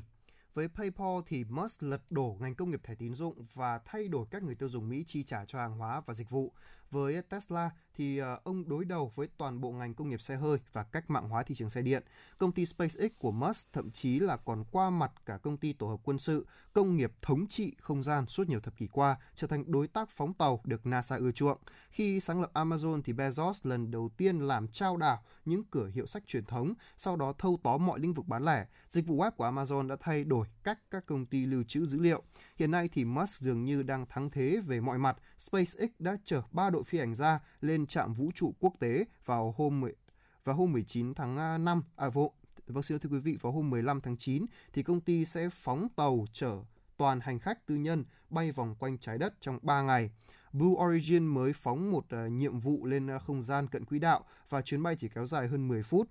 Với 0.55 0.67
PayPal 0.67 1.19
thì 1.27 1.43
Musk 1.43 1.83
lật 1.83 2.01
đổ 2.09 2.37
ngành 2.39 2.55
công 2.55 2.71
nghiệp 2.71 2.81
thẻ 2.83 2.95
tín 2.95 3.13
dụng 3.13 3.45
và 3.53 3.79
thay 3.85 4.07
đổi 4.07 4.25
cách 4.31 4.43
người 4.43 4.55
tiêu 4.55 4.69
dùng 4.69 4.89
Mỹ 4.89 5.03
chi 5.07 5.23
trả 5.23 5.45
cho 5.45 5.59
hàng 5.59 5.77
hóa 5.77 6.01
và 6.05 6.13
dịch 6.13 6.29
vụ. 6.29 6.53
Với 6.95 7.21
Tesla 7.21 7.69
thì 7.95 8.17
ờ, 8.17 8.39
ông 8.43 8.69
đối 8.69 8.85
đầu 8.85 9.11
với 9.15 9.27
toàn 9.37 9.61
bộ 9.61 9.71
ngành 9.71 9.93
công 9.93 10.09
nghiệp 10.09 10.21
xe 10.21 10.35
hơi 10.35 10.57
và 10.73 10.83
cách 10.83 11.09
mạng 11.09 11.29
hóa 11.29 11.43
thị 11.43 11.55
trường 11.55 11.69
xe 11.69 11.81
điện. 11.81 12.03
Công 12.37 12.51
ty 12.51 12.65
SpaceX 12.65 13.11
của 13.19 13.31
Musk 13.31 13.73
thậm 13.73 13.91
chí 13.91 14.19
là 14.19 14.37
còn 14.37 14.63
qua 14.71 14.89
mặt 14.89 15.11
cả 15.25 15.37
công 15.37 15.57
ty 15.57 15.73
tổ 15.73 15.87
hợp 15.87 15.99
quân 16.03 16.19
sự, 16.19 16.45
công 16.73 16.95
nghiệp 16.95 17.11
thống 17.21 17.47
trị 17.47 17.75
không 17.79 18.03
gian 18.03 18.27
suốt 18.27 18.49
nhiều 18.49 18.59
thập 18.59 18.77
kỷ 18.77 18.87
qua, 18.87 19.17
trở 19.35 19.47
thành 19.47 19.71
đối 19.71 19.87
tác 19.87 20.09
phóng 20.09 20.33
tàu 20.33 20.61
được 20.63 20.85
NASA 20.85 21.15
ưa 21.15 21.31
chuộng. 21.31 21.57
Khi 21.89 22.19
sáng 22.19 22.41
lập 22.41 22.51
Amazon 22.53 23.01
thì 23.01 23.13
Bezos 23.13 23.53
lần 23.63 23.91
đầu 23.91 24.09
tiên 24.17 24.39
làm 24.39 24.67
trao 24.67 24.97
đảo 24.97 25.23
những 25.45 25.63
cửa 25.71 25.87
hiệu 25.87 26.05
sách 26.05 26.23
truyền 26.27 26.45
thống, 26.45 26.73
sau 26.97 27.15
đó 27.15 27.33
thâu 27.37 27.59
tóm 27.63 27.85
mọi 27.85 27.99
lĩnh 27.99 28.13
vực 28.13 28.27
bán 28.27 28.45
lẻ. 28.45 28.65
Dịch 28.89 29.07
vụ 29.07 29.17
web 29.17 29.31
của 29.31 29.45
Amazon 29.45 29.87
đã 29.87 29.95
thay 29.99 30.23
đổi 30.23 30.47
cách 30.63 30.79
các 30.91 31.05
công 31.05 31.25
ty 31.25 31.45
lưu 31.45 31.63
trữ 31.63 31.85
dữ 31.85 31.99
liệu. 31.99 32.23
Hiện 32.57 32.71
nay 32.71 32.89
thì 32.93 33.05
Musk 33.05 33.41
dường 33.41 33.65
như 33.65 33.83
đang 33.83 34.05
thắng 34.05 34.29
thế 34.29 34.61
về 34.65 34.79
mọi 34.79 34.97
mặt. 34.97 35.17
SpaceX 35.39 35.89
đã 35.99 36.17
chở 36.23 36.41
ba 36.51 36.69
đội 36.69 36.83
phi 36.85 36.99
hành 36.99 37.15
gia 37.15 37.39
lên 37.61 37.87
trạm 37.87 38.13
vũ 38.13 38.31
trụ 38.35 38.53
quốc 38.59 38.73
tế 38.79 39.05
vào 39.25 39.53
hôm 39.57 39.81
10 39.81 39.93
vào 40.43 40.55
hôm 40.55 40.71
19 40.71 41.13
tháng 41.13 41.35
5 41.65 41.83
à, 41.95 42.05
à 42.05 42.09
vô, 42.09 42.21
vâng, 42.21 42.73
vâng 42.75 42.83
xin 42.83 42.99
thưa 42.99 43.09
quý 43.09 43.19
vị 43.19 43.37
vào 43.41 43.53
hôm 43.53 43.69
15 43.69 44.01
tháng 44.01 44.17
9 44.17 44.45
thì 44.73 44.83
công 44.83 45.01
ty 45.01 45.25
sẽ 45.25 45.49
phóng 45.49 45.87
tàu 45.95 46.25
chở 46.31 46.57
toàn 46.97 47.19
hành 47.19 47.39
khách 47.39 47.65
tư 47.65 47.75
nhân 47.75 48.03
bay 48.29 48.51
vòng 48.51 48.75
quanh 48.79 48.97
trái 48.97 49.17
đất 49.17 49.33
trong 49.39 49.59
3 49.61 49.81
ngày. 49.81 50.09
Blue 50.53 50.85
Origin 50.85 51.25
mới 51.25 51.53
phóng 51.53 51.91
một 51.91 52.05
uh, 52.25 52.31
nhiệm 52.31 52.59
vụ 52.59 52.85
lên 52.85 53.15
uh, 53.15 53.21
không 53.21 53.41
gian 53.41 53.67
cận 53.67 53.85
quỹ 53.85 53.99
đạo 53.99 54.23
và 54.49 54.61
chuyến 54.61 54.83
bay 54.83 54.95
chỉ 54.95 55.07
kéo 55.07 55.25
dài 55.25 55.47
hơn 55.47 55.67
10 55.67 55.83
phút. 55.83 56.09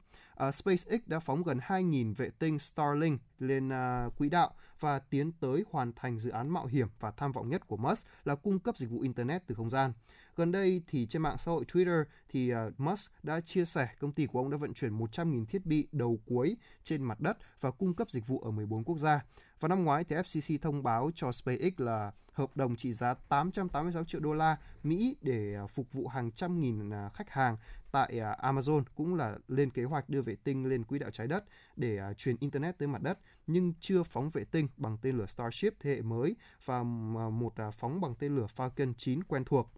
Uh, 0.48 0.54
SpaceX 0.54 1.00
đã 1.06 1.18
phóng 1.18 1.42
gần 1.42 1.58
2.000 1.58 2.14
vệ 2.14 2.30
tinh 2.38 2.58
Starlink 2.58 3.20
lên 3.38 3.68
uh, 3.68 4.16
quỹ 4.16 4.28
đạo 4.28 4.50
và 4.80 4.98
tiến 4.98 5.32
tới 5.32 5.64
hoàn 5.70 5.92
thành 5.92 6.18
dự 6.18 6.30
án 6.30 6.48
mạo 6.48 6.66
hiểm 6.66 6.88
và 7.00 7.10
tham 7.10 7.32
vọng 7.32 7.48
nhất 7.48 7.66
của 7.66 7.76
Musk 7.76 8.06
là 8.24 8.34
cung 8.34 8.58
cấp 8.58 8.76
dịch 8.76 8.90
vụ 8.90 9.00
Internet 9.00 9.46
từ 9.46 9.54
không 9.54 9.70
gian. 9.70 9.92
Gần 10.36 10.52
đây 10.52 10.82
thì 10.86 11.06
trên 11.06 11.22
mạng 11.22 11.38
xã 11.38 11.52
hội 11.52 11.64
Twitter 11.72 12.04
thì 12.28 12.52
uh, 12.54 12.80
Musk 12.80 13.12
đã 13.22 13.40
chia 13.40 13.64
sẻ 13.64 13.88
công 14.00 14.12
ty 14.12 14.26
của 14.26 14.38
ông 14.38 14.50
đã 14.50 14.56
vận 14.56 14.74
chuyển 14.74 14.98
100.000 14.98 15.46
thiết 15.46 15.66
bị 15.66 15.88
đầu 15.92 16.20
cuối 16.26 16.56
trên 16.82 17.02
mặt 17.02 17.20
đất 17.20 17.38
và 17.60 17.70
cung 17.70 17.94
cấp 17.94 18.10
dịch 18.10 18.26
vụ 18.26 18.40
ở 18.40 18.50
14 18.50 18.84
quốc 18.84 18.98
gia. 18.98 19.24
Vào 19.60 19.68
năm 19.68 19.84
ngoái 19.84 20.04
thì 20.04 20.16
FCC 20.16 20.58
thông 20.62 20.82
báo 20.82 21.10
cho 21.14 21.32
SpaceX 21.32 21.72
là 21.76 22.12
hợp 22.32 22.56
đồng 22.56 22.76
trị 22.76 22.92
giá 22.92 23.14
886 23.14 24.04
triệu 24.04 24.20
đô 24.20 24.32
la 24.32 24.56
Mỹ 24.82 25.16
để 25.20 25.54
à, 25.54 25.66
phục 25.66 25.92
vụ 25.92 26.08
hàng 26.08 26.30
trăm 26.30 26.60
nghìn 26.60 26.90
à, 26.90 27.10
khách 27.14 27.30
hàng 27.30 27.56
tại 27.92 28.14
Amazon 28.42 28.82
cũng 28.94 29.14
là 29.14 29.38
lên 29.48 29.70
kế 29.70 29.84
hoạch 29.84 30.08
đưa 30.08 30.22
vệ 30.22 30.36
tinh 30.44 30.66
lên 30.66 30.84
quỹ 30.84 30.98
đạo 30.98 31.10
trái 31.10 31.26
đất 31.26 31.44
để 31.76 32.00
truyền 32.16 32.36
internet 32.40 32.78
tới 32.78 32.88
mặt 32.88 33.02
đất 33.02 33.18
nhưng 33.46 33.72
chưa 33.80 34.02
phóng 34.02 34.30
vệ 34.30 34.44
tinh 34.44 34.68
bằng 34.76 34.98
tên 35.02 35.16
lửa 35.16 35.26
Starship 35.26 35.80
thế 35.80 35.90
hệ 35.90 36.02
mới 36.02 36.36
và 36.64 36.82
một 37.30 37.54
phóng 37.78 38.00
bằng 38.00 38.14
tên 38.14 38.36
lửa 38.36 38.46
Falcon 38.56 38.92
9 38.94 39.24
quen 39.24 39.44
thuộc. 39.44 39.70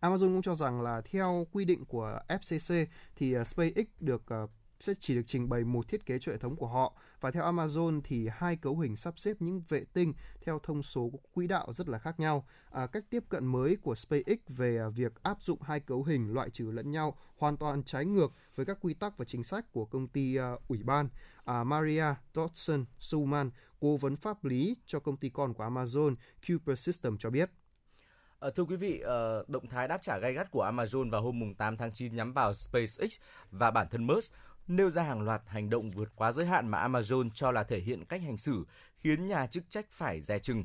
Amazon 0.00 0.18
cũng 0.18 0.42
cho 0.42 0.54
rằng 0.54 0.80
là 0.80 1.00
theo 1.00 1.46
quy 1.52 1.64
định 1.64 1.84
của 1.84 2.20
FCC 2.28 2.86
thì 3.16 3.34
à, 3.34 3.44
SpaceX 3.44 3.86
được 4.00 4.22
à, 4.26 4.46
sẽ 4.80 4.94
chỉ 5.00 5.14
được 5.14 5.22
trình 5.26 5.48
bày 5.48 5.64
một 5.64 5.88
thiết 5.88 6.06
kế 6.06 6.18
cho 6.18 6.32
hệ 6.32 6.38
thống 6.38 6.56
của 6.56 6.66
họ 6.66 6.92
và 7.20 7.30
theo 7.30 7.44
Amazon 7.44 8.00
thì 8.04 8.28
hai 8.32 8.56
cấu 8.56 8.78
hình 8.78 8.96
sắp 8.96 9.18
xếp 9.18 9.36
những 9.40 9.62
vệ 9.68 9.84
tinh 9.92 10.12
theo 10.40 10.58
thông 10.62 10.82
số 10.82 11.10
quỹ 11.32 11.46
đạo 11.46 11.72
rất 11.72 11.88
là 11.88 11.98
khác 11.98 12.20
nhau. 12.20 12.46
À, 12.70 12.86
cách 12.86 13.04
tiếp 13.10 13.24
cận 13.28 13.46
mới 13.46 13.76
của 13.76 13.94
SpaceX 13.94 14.38
về 14.48 14.78
à, 14.78 14.88
việc 14.88 15.22
áp 15.22 15.42
dụng 15.42 15.62
hai 15.62 15.80
cấu 15.80 16.04
hình 16.04 16.34
loại 16.34 16.50
trừ 16.50 16.70
lẫn 16.70 16.90
nhau 16.90 17.16
hoàn 17.36 17.56
toàn 17.56 17.82
trái 17.82 18.04
ngược 18.04 18.32
với 18.54 18.66
các 18.66 18.78
quy 18.80 18.94
tắc 18.94 19.18
và 19.18 19.24
chính 19.24 19.44
sách 19.44 19.72
của 19.72 19.84
công 19.84 20.08
ty 20.08 20.38
uh, 20.38 20.68
ủy 20.68 20.82
ban. 20.82 21.08
À, 21.44 21.64
Maria 21.64 22.04
Dodson 22.34 22.84
Suman, 22.98 23.50
cố 23.80 23.96
vấn 23.96 24.16
pháp 24.16 24.44
lý 24.44 24.76
cho 24.86 25.00
công 25.00 25.16
ty 25.16 25.28
con 25.28 25.54
của 25.54 25.64
Amazon, 25.64 26.14
Cooper 26.48 26.78
System 26.78 27.18
cho 27.18 27.30
biết. 27.30 27.50
À, 28.40 28.50
thưa 28.56 28.64
quý 28.64 28.76
vị, 28.76 29.00
ờ, 29.00 29.44
động 29.48 29.66
thái 29.68 29.88
đáp 29.88 30.02
trả 30.02 30.18
gay 30.18 30.32
gắt 30.32 30.50
của 30.50 30.70
Amazon 30.70 31.10
vào 31.10 31.22
hôm 31.22 31.54
8 31.54 31.76
tháng 31.76 31.92
9 31.92 32.16
nhắm 32.16 32.32
vào 32.32 32.54
SpaceX 32.54 33.20
và 33.50 33.70
bản 33.70 33.88
thân 33.90 34.06
Musk 34.06 34.34
nêu 34.66 34.90
ra 34.90 35.02
hàng 35.02 35.22
loạt 35.22 35.42
hành 35.46 35.70
động 35.70 35.90
vượt 35.90 36.08
quá 36.16 36.32
giới 36.32 36.46
hạn 36.46 36.68
mà 36.68 36.88
Amazon 36.88 37.30
cho 37.34 37.50
là 37.50 37.62
thể 37.62 37.78
hiện 37.78 38.04
cách 38.04 38.22
hành 38.22 38.36
xử 38.36 38.64
khiến 38.96 39.26
nhà 39.26 39.46
chức 39.46 39.64
trách 39.70 39.86
phải 39.90 40.20
dè 40.20 40.38
chừng. 40.38 40.64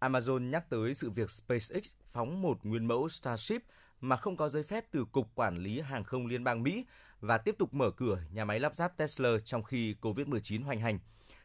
Amazon 0.00 0.50
nhắc 0.50 0.70
tới 0.70 0.94
sự 0.94 1.10
việc 1.10 1.30
SpaceX 1.30 1.94
phóng 2.12 2.42
một 2.42 2.58
nguyên 2.62 2.88
mẫu 2.88 3.08
Starship 3.08 3.62
mà 4.00 4.16
không 4.16 4.36
có 4.36 4.48
giấy 4.48 4.62
phép 4.62 4.84
từ 4.90 5.04
Cục 5.04 5.34
Quản 5.34 5.58
lý 5.58 5.80
Hàng 5.80 6.04
không 6.04 6.26
Liên 6.26 6.44
bang 6.44 6.62
Mỹ 6.62 6.86
và 7.20 7.38
tiếp 7.38 7.54
tục 7.58 7.74
mở 7.74 7.90
cửa 7.90 8.18
nhà 8.32 8.44
máy 8.44 8.60
lắp 8.60 8.76
ráp 8.76 8.96
Tesla 8.96 9.30
trong 9.44 9.62
khi 9.62 9.94
COVID-19 10.00 10.64
hoành 10.64 10.80
hành. 10.80 10.98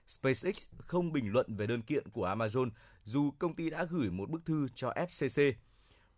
SpaceX 0.07 0.67
không 0.78 1.11
bình 1.11 1.32
luận 1.32 1.55
về 1.55 1.67
đơn 1.67 1.82
kiện 1.82 2.09
của 2.09 2.28
Amazon 2.28 2.69
dù 3.04 3.32
công 3.32 3.56
ty 3.56 3.70
đã 3.70 3.84
gửi 3.84 4.10
một 4.10 4.30
bức 4.30 4.45
thư 4.45 4.68
cho 4.76 4.91
FCC. 4.91 5.54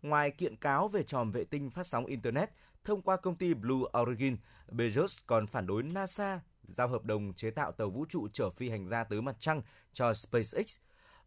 Ngoài 0.02 0.30
kiện 0.30 0.56
cáo 0.56 0.88
về 0.88 1.02
tròm 1.02 1.30
vệ 1.30 1.44
tinh 1.44 1.70
phát 1.70 1.86
sóng 1.86 2.06
Internet, 2.06 2.50
thông 2.84 3.02
qua 3.02 3.16
công 3.16 3.36
ty 3.36 3.54
Blue 3.54 4.02
Origin, 4.02 4.36
Bezos 4.68 5.22
còn 5.26 5.46
phản 5.46 5.66
đối 5.66 5.82
NASA 5.82 6.40
giao 6.68 6.88
hợp 6.88 7.04
đồng 7.04 7.34
chế 7.34 7.50
tạo 7.50 7.72
tàu 7.72 7.90
vũ 7.90 8.06
trụ 8.08 8.28
chở 8.32 8.50
phi 8.50 8.68
hành 8.68 8.88
gia 8.88 9.04
tới 9.04 9.22
mặt 9.22 9.36
trăng 9.38 9.62
cho 9.92 10.12
SpaceX. 10.12 10.78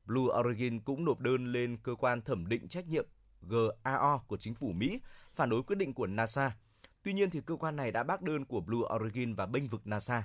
Blue 0.06 0.40
Origin 0.40 0.80
cũng 0.80 1.06
nộp 1.06 1.20
đơn 1.20 1.52
lên 1.52 1.78
cơ 1.84 1.96
quan 1.96 2.22
thẩm 2.22 2.48
định 2.48 2.68
trách 2.68 2.88
nhiệm 2.88 3.06
GAO 3.42 4.24
của 4.28 4.38
chính 4.38 4.56
phủ 4.56 4.72
Mỹ 4.72 5.02
phản 5.36 5.50
đối 5.50 5.64
quyết 5.64 5.76
định 5.76 5.94
của 5.94 6.08
NASA. 6.08 6.58
Tuy 7.04 7.14
nhiên 7.14 7.30
thì 7.30 7.42
cơ 7.46 7.56
quan 7.56 7.76
này 7.76 7.92
đã 7.92 8.04
bác 8.04 8.22
đơn 8.22 8.46
của 8.46 8.62
Blue 8.62 8.88
Origin 8.96 9.34
và 9.36 9.46
bênh 9.46 9.68
vực 9.68 9.88
NASA. 9.88 10.24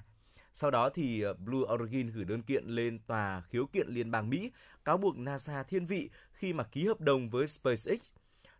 Sau 0.52 0.70
đó 0.70 0.90
thì 0.90 1.20
ờ, 1.22 1.34
Blue 1.34 1.74
Origin 1.74 2.10
gửi 2.10 2.24
đơn 2.24 2.42
kiện 2.42 2.64
lên 2.66 2.98
tòa 3.06 3.42
khiếu 3.48 3.66
kiện 3.66 3.88
liên 3.88 4.10
bang 4.10 4.30
Mỹ 4.30 4.50
cáo 4.84 4.98
buộc 4.98 5.16
NASA 5.16 5.62
thiên 5.62 5.86
vị 5.86 6.10
khi 6.32 6.52
mà 6.52 6.64
ký 6.64 6.86
hợp 6.86 7.00
đồng 7.00 7.30
với 7.30 7.46
SpaceX. 7.46 8.12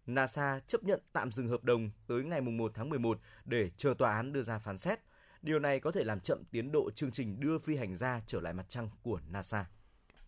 NASA 0.07 0.61
chấp 0.67 0.85
nhận 0.85 1.01
tạm 1.13 1.33
dừng 1.33 1.49
hợp 1.49 1.65
đồng 1.65 1.91
tới 2.07 2.25
ngày 2.25 2.41
1 2.41 2.73
tháng 2.75 2.91
11 2.91 3.21
để 3.45 3.71
chờ 3.77 3.95
tòa 3.99 4.15
án 4.15 4.33
đưa 4.33 4.43
ra 4.43 4.59
phán 4.59 4.79
xét. 4.79 4.99
Điều 5.43 5.59
này 5.59 5.81
có 5.81 5.93
thể 5.93 6.05
làm 6.05 6.21
chậm 6.21 6.45
tiến 6.51 6.73
độ 6.73 6.91
chương 6.91 7.11
trình 7.11 7.41
đưa 7.41 7.59
phi 7.59 7.77
hành 7.77 7.97
gia 7.97 8.21
trở 8.27 8.41
lại 8.41 8.53
mặt 8.53 8.67
trăng 8.69 8.89
của 9.03 9.21
NASA. 9.31 9.67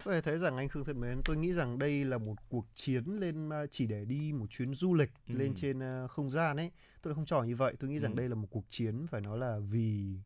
Thể 0.04 0.20
thấy 0.20 0.38
rằng 0.38 0.56
anh 0.56 0.68
Khương 0.68 0.84
thân 0.84 1.00
mến, 1.00 1.20
tôi 1.24 1.36
nghĩ 1.36 1.52
rằng 1.52 1.78
đây 1.78 2.04
là 2.04 2.18
một 2.18 2.34
cuộc 2.48 2.66
chiến 2.74 3.04
lên 3.20 3.50
à, 3.50 3.66
chỉ 3.70 3.86
để 3.86 4.04
đi 4.04 4.32
một 4.32 4.46
chuyến 4.50 4.74
du 4.74 4.94
lịch 4.94 5.10
ừ. 5.28 5.34
lên 5.34 5.54
trên 5.54 5.82
à, 5.82 6.06
không 6.06 6.30
gian 6.30 6.56
ấy. 6.56 6.70
Tôi 7.02 7.14
không 7.14 7.24
cho 7.24 7.42
như 7.42 7.56
vậy. 7.56 7.74
Tôi 7.80 7.90
nghĩ 7.90 7.98
rằng 7.98 8.12
ừ. 8.12 8.16
đây 8.16 8.28
là 8.28 8.34
một 8.34 8.48
cuộc 8.50 8.64
chiến 8.68 9.06
phải 9.06 9.20
nói 9.20 9.38
là 9.38 9.58
vì 9.70 10.18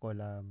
gọi 0.00 0.14
là 0.14 0.42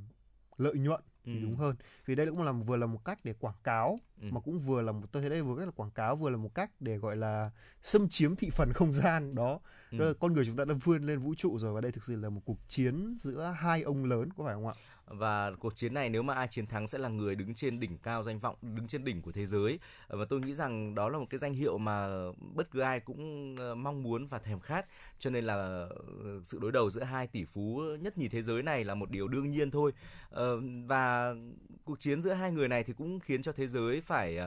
lợi 0.58 0.74
nhuận 0.78 1.01
thì 1.32 1.39
ừ. 1.39 1.39
đúng 1.39 1.56
hơn 1.56 1.76
vì 2.06 2.16
đây 2.16 2.28
cũng 2.28 2.43
là 2.43 2.51
vừa 2.51 2.76
là 2.78 2.86
một 2.86 3.06
cách 3.06 3.20
để 3.24 3.34
quảng 3.39 3.56
cáo 3.64 3.99
ừ. 4.22 4.28
mà 4.32 4.39
cũng 4.39 4.59
vừa 4.59 4.82
là 4.82 4.91
một 4.91 5.07
tôi 5.11 5.22
thấy 5.22 5.30
đây 5.30 5.41
vừa 5.41 5.66
là 5.66 5.72
quảng 5.72 5.91
cáo 5.91 6.16
vừa 6.16 6.30
là 6.30 6.38
một 6.38 6.55
cách 6.55 6.72
để 6.80 6.97
gọi 6.97 7.16
là 7.16 7.51
xâm 7.84 8.09
chiếm 8.09 8.36
thị 8.36 8.49
phần 8.49 8.74
không 8.74 8.91
gian 8.91 9.36
đó. 9.36 9.59
Ừ. 9.91 10.13
con 10.20 10.34
người 10.34 10.45
chúng 10.45 10.55
ta 10.55 10.66
đã 10.66 10.76
vươn 10.84 11.03
lên 11.03 11.20
vũ 11.20 11.34
trụ 11.38 11.57
rồi 11.57 11.74
và 11.74 11.82
đây 11.82 11.91
thực 11.91 12.03
sự 12.03 12.16
là 12.16 12.30
một 12.30 12.41
cuộc 12.45 12.57
chiến 12.68 13.18
giữa 13.20 13.55
hai 13.57 13.82
ông 13.82 14.05
lớn 14.05 14.30
có 14.38 14.45
phải 14.45 14.53
không 14.53 14.68
ạ? 14.68 14.74
Và 15.07 15.51
cuộc 15.59 15.76
chiến 15.76 15.93
này 15.93 16.09
nếu 16.09 16.24
mà 16.24 16.34
ai 16.34 16.47
chiến 16.47 16.68
thắng 16.68 16.88
sẽ 16.88 16.97
là 16.97 17.09
người 17.09 17.36
đứng 17.36 17.53
trên 17.53 17.80
đỉnh 17.80 17.97
cao 17.97 18.24
danh 18.24 18.39
vọng 18.39 18.55
đứng 18.61 18.88
trên 18.88 19.03
đỉnh 19.03 19.22
của 19.22 19.32
thế 19.32 19.45
giới. 19.45 19.80
Và 20.07 20.26
tôi 20.30 20.39
nghĩ 20.39 20.53
rằng 20.53 20.95
đó 20.95 21.09
là 21.09 21.20
một 21.20 21.26
cái 21.30 21.38
danh 21.38 21.53
hiệu 21.53 21.78
mà 21.78 22.07
bất 22.55 22.72
cứ 22.72 22.80
ai 22.80 22.99
cũng 22.99 23.55
ờ, 23.59 23.76
mong 23.76 24.03
muốn 24.03 24.28
và 24.28 24.39
thèm 24.39 24.59
khát. 24.59 24.86
Cho 25.20 25.30
nên 25.30 25.45
là 25.45 25.53
ờ, 25.53 26.39
sự 26.43 26.59
đối 26.59 26.72
đầu 26.72 26.89
giữa 26.89 27.03
hai 27.03 27.28
tỷ 27.28 27.45
phú 27.45 27.82
nhất 28.01 28.18
nhì 28.18 28.28
thế 28.28 28.41
giới 28.41 28.63
này 28.63 28.84
là 28.84 28.95
một 28.95 29.11
điều 29.11 29.28
đương 29.28 29.51
nhiên 29.51 29.72
thôi. 29.72 29.91
Ờ, 30.30 30.59
và 30.86 31.36
cuộc 31.84 31.99
chiến 31.99 32.22
giữa 32.22 32.34
hai 32.34 32.51
người 32.51 32.68
này 32.68 32.84
thì 32.84 32.93
cũng 32.93 33.20
khiến 33.20 33.41
cho 33.41 33.51
thế 33.51 33.68
giới 33.68 34.01
phải 34.06 34.38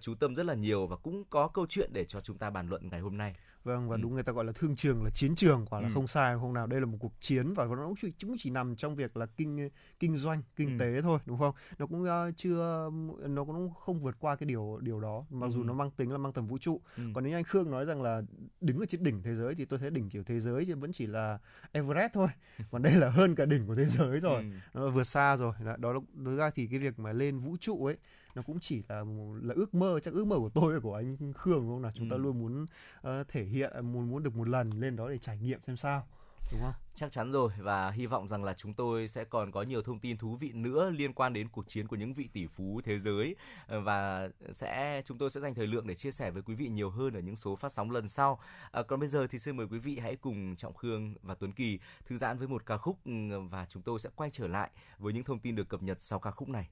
chú 0.00 0.14
tâm 0.14 0.34
rất 0.34 0.46
là 0.46 0.54
nhiều 0.54 0.86
và 0.86 0.96
cũng 0.96 1.24
có 1.30 1.48
câu 1.48 1.66
chuyện 1.68 1.90
để 1.92 2.04
cho 2.04 2.20
chúng 2.20 2.38
ta 2.38 2.50
bàn 2.50 2.68
luận 2.68 2.88
ngày 2.88 3.00
hôm 3.00 3.16
nay 3.16 3.34
vâng 3.64 3.88
và 3.88 3.96
ừ. 3.96 4.00
đúng 4.02 4.14
người 4.14 4.22
ta 4.22 4.32
gọi 4.32 4.44
là 4.44 4.52
thương 4.54 4.76
trường 4.76 5.04
là 5.04 5.10
chiến 5.10 5.34
trường 5.34 5.66
quả 5.70 5.80
là 5.80 5.88
ừ. 5.88 5.92
không 5.94 6.06
sai 6.06 6.36
không 6.40 6.52
nào 6.52 6.66
đây 6.66 6.80
là 6.80 6.86
một 6.86 6.98
cuộc 7.00 7.12
chiến 7.20 7.54
và 7.54 7.64
nó 7.64 7.86
cũng 7.86 7.94
chỉ, 8.00 8.12
cũng 8.22 8.36
chỉ 8.38 8.50
nằm 8.50 8.76
trong 8.76 8.96
việc 8.96 9.16
là 9.16 9.26
kinh 9.26 9.68
kinh 9.98 10.16
doanh 10.16 10.42
kinh 10.56 10.78
ừ. 10.78 10.82
tế 10.84 11.02
thôi 11.02 11.18
đúng 11.26 11.38
không 11.38 11.54
nó 11.78 11.86
cũng 11.86 12.02
uh, 12.02 12.36
chưa 12.36 12.90
nó 13.26 13.44
cũng 13.44 13.74
không 13.74 14.00
vượt 14.00 14.16
qua 14.18 14.36
cái 14.36 14.46
điều 14.46 14.78
điều 14.80 15.00
đó 15.00 15.24
mặc 15.30 15.46
ừ. 15.46 15.50
dù 15.50 15.62
nó 15.62 15.72
mang 15.72 15.90
tính 15.90 16.12
là 16.12 16.18
mang 16.18 16.32
tầm 16.32 16.46
vũ 16.46 16.58
trụ 16.58 16.80
ừ. 16.96 17.02
còn 17.14 17.24
nếu 17.24 17.36
anh 17.36 17.44
Khương 17.44 17.70
nói 17.70 17.84
rằng 17.84 18.02
là 18.02 18.22
đứng 18.60 18.78
ở 18.78 18.86
trên 18.86 19.02
đỉnh 19.02 19.22
thế 19.22 19.34
giới 19.34 19.54
thì 19.54 19.64
tôi 19.64 19.78
thấy 19.78 19.90
đỉnh 19.90 20.10
kiểu 20.10 20.22
thế 20.22 20.40
giới 20.40 20.64
thì 20.64 20.72
vẫn 20.72 20.92
chỉ 20.92 21.06
là 21.06 21.38
Everest 21.72 22.12
thôi 22.12 22.28
còn 22.70 22.82
đây 22.82 22.94
là 22.94 23.10
hơn 23.10 23.34
cả 23.34 23.44
đỉnh 23.44 23.66
của 23.66 23.74
thế 23.74 23.84
giới 23.84 24.20
rồi 24.20 24.42
ừ. 24.42 24.80
nó 24.80 24.88
vượt 24.88 25.04
xa 25.04 25.36
rồi 25.36 25.52
đó 25.78 25.92
đối 26.14 26.36
ra 26.36 26.50
thì 26.50 26.66
cái 26.66 26.78
việc 26.78 26.98
mà 26.98 27.12
lên 27.12 27.38
vũ 27.38 27.56
trụ 27.60 27.86
ấy 27.86 27.96
nó 28.34 28.42
cũng 28.42 28.60
chỉ 28.60 28.82
là 28.88 29.04
là 29.42 29.54
ước 29.54 29.74
mơ 29.74 30.00
chắc 30.02 30.14
ước 30.14 30.26
mơ 30.26 30.36
của 30.36 30.50
tôi 30.54 30.74
và 30.74 30.80
của 30.80 30.94
anh 30.94 31.32
Khương 31.32 31.60
đúng 31.60 31.68
không 31.68 31.82
nào 31.82 31.92
chúng 31.94 32.10
ừ. 32.10 32.14
ta 32.14 32.16
luôn 32.16 32.38
muốn 32.38 32.62
uh, 32.62 33.28
thể 33.28 33.44
hiện 33.44 33.86
muốn 33.92 34.10
muốn 34.10 34.22
được 34.22 34.36
một 34.36 34.48
lần 34.48 34.70
lên 34.70 34.96
đó 34.96 35.08
để 35.08 35.18
trải 35.18 35.38
nghiệm 35.38 35.62
xem 35.62 35.76
sao 35.76 36.06
đúng 36.52 36.62
không? 36.62 36.72
Chắc 36.94 37.12
chắn 37.12 37.32
rồi 37.32 37.52
và 37.58 37.90
hy 37.90 38.06
vọng 38.06 38.28
rằng 38.28 38.44
là 38.44 38.54
chúng 38.54 38.74
tôi 38.74 39.08
sẽ 39.08 39.24
còn 39.24 39.52
có 39.52 39.62
nhiều 39.62 39.82
thông 39.82 39.98
tin 39.98 40.16
thú 40.16 40.36
vị 40.36 40.52
nữa 40.52 40.90
liên 40.90 41.12
quan 41.12 41.32
đến 41.32 41.48
cuộc 41.48 41.68
chiến 41.68 41.88
của 41.88 41.96
những 41.96 42.14
vị 42.14 42.28
tỷ 42.32 42.46
phú 42.46 42.80
thế 42.84 42.98
giới 42.98 43.36
ờ, 43.66 43.80
và 43.80 44.28
sẽ 44.50 45.02
chúng 45.06 45.18
tôi 45.18 45.30
sẽ 45.30 45.40
dành 45.40 45.54
thời 45.54 45.66
lượng 45.66 45.86
để 45.86 45.94
chia 45.94 46.10
sẻ 46.10 46.30
với 46.30 46.42
quý 46.42 46.54
vị 46.54 46.68
nhiều 46.68 46.90
hơn 46.90 47.14
ở 47.14 47.20
những 47.20 47.36
số 47.36 47.56
phát 47.56 47.72
sóng 47.72 47.90
lần 47.90 48.08
sau. 48.08 48.40
À, 48.70 48.82
còn 48.82 49.00
bây 49.00 49.08
giờ 49.08 49.26
thì 49.26 49.38
xin 49.38 49.56
mời 49.56 49.66
quý 49.70 49.78
vị 49.78 49.98
hãy 49.98 50.16
cùng 50.16 50.56
Trọng 50.56 50.74
Khương 50.74 51.14
và 51.22 51.34
Tuấn 51.34 51.52
Kỳ 51.52 51.78
thư 52.06 52.18
giãn 52.18 52.38
với 52.38 52.48
một 52.48 52.66
ca 52.66 52.76
khúc 52.76 52.98
ừ, 53.04 53.40
và 53.50 53.66
chúng 53.68 53.82
tôi 53.82 54.00
sẽ 54.00 54.10
quay 54.16 54.30
trở 54.32 54.48
lại 54.48 54.70
với 54.98 55.12
những 55.12 55.24
thông 55.24 55.38
tin 55.38 55.54
được 55.54 55.68
cập 55.68 55.82
nhật 55.82 56.00
sau 56.00 56.18
ca 56.18 56.30
khúc 56.30 56.48
này. 56.48 56.68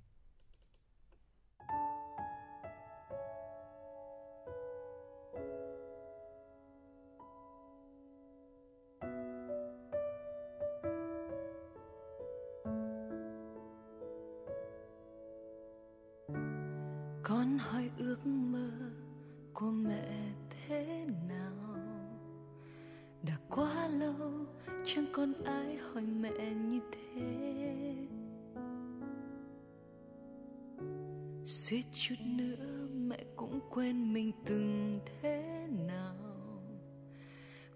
Quên 33.75 34.13
mình 34.13 34.33
từng 34.47 35.01
thế 35.05 35.67
nào. 35.89 36.15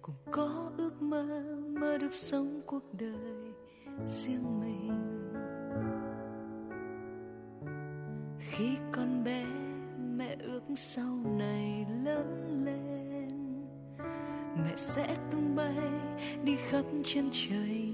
Cũng 0.03 0.15
có 0.31 0.73
ước 0.77 1.03
mơ 1.03 1.45
mơ 1.81 1.99
được 1.99 2.13
sống 2.13 2.61
cuộc 2.67 2.95
đời 2.99 3.53
riêng 4.07 4.61
mình. 4.61 4.93
Khi 8.39 8.77
con 8.93 9.25
bé, 9.25 9.47
mẹ 10.17 10.37
ước 10.41 10.63
sau 10.77 11.19
này 11.25 11.87
lớn 12.05 12.63
lên, 12.65 13.67
mẹ 14.65 14.75
sẽ 14.77 15.17
tung 15.31 15.57
bay 15.57 15.77
đi 16.45 16.57
khắp 16.57 16.85
chân 17.05 17.29
trời. 17.33 17.86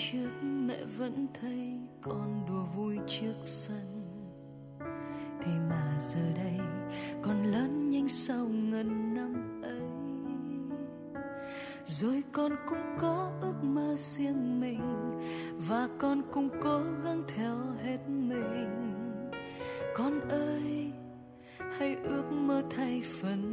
Trước 0.00 0.30
mẹ 0.42 0.84
vẫn 0.98 1.26
thấy 1.40 1.78
con 2.00 2.44
đùa 2.48 2.64
vui 2.76 2.98
trước 3.06 3.34
sân. 3.44 4.02
Thế 5.40 5.52
mà 5.70 5.98
giờ 6.00 6.20
đây 6.36 6.58
con 7.22 7.42
lớn 7.42 7.88
nhanh 7.88 8.08
sau 8.08 8.48
ngần 8.48 9.14
năm 9.14 9.62
ấy. 9.62 9.80
Rồi 11.84 12.22
con 12.32 12.52
cũng 12.68 12.96
có 12.98 13.32
ước 13.40 13.54
mơ 13.62 13.94
riêng 13.98 14.60
mình, 14.60 14.80
và 15.68 15.88
con 15.98 16.22
cũng 16.32 16.48
cố 16.62 16.82
gắng 17.04 17.22
theo 17.36 17.56
hết 17.82 17.98
mình. 18.08 18.94
Con 19.94 20.20
ơi, 20.28 20.92
hãy 21.78 21.96
ước 22.04 22.24
mơ 22.32 22.62
thay 22.76 23.02
phần 23.20 23.49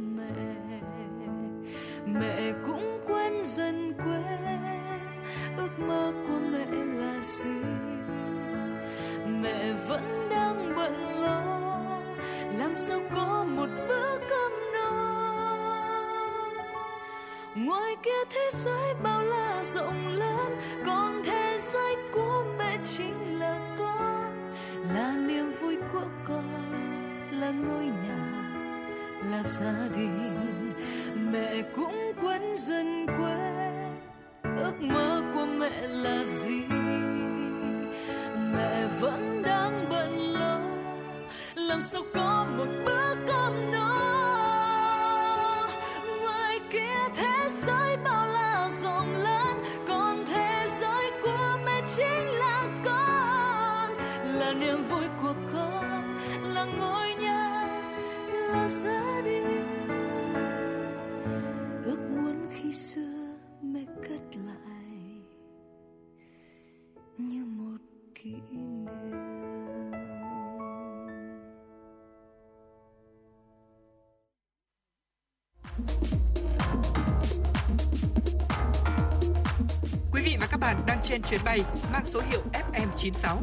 trên 81.18 81.30
chuyến 81.30 81.40
bay 81.44 81.60
mang 81.92 82.04
số 82.04 82.20
hiệu 82.30 82.40
FM96. 82.52 83.36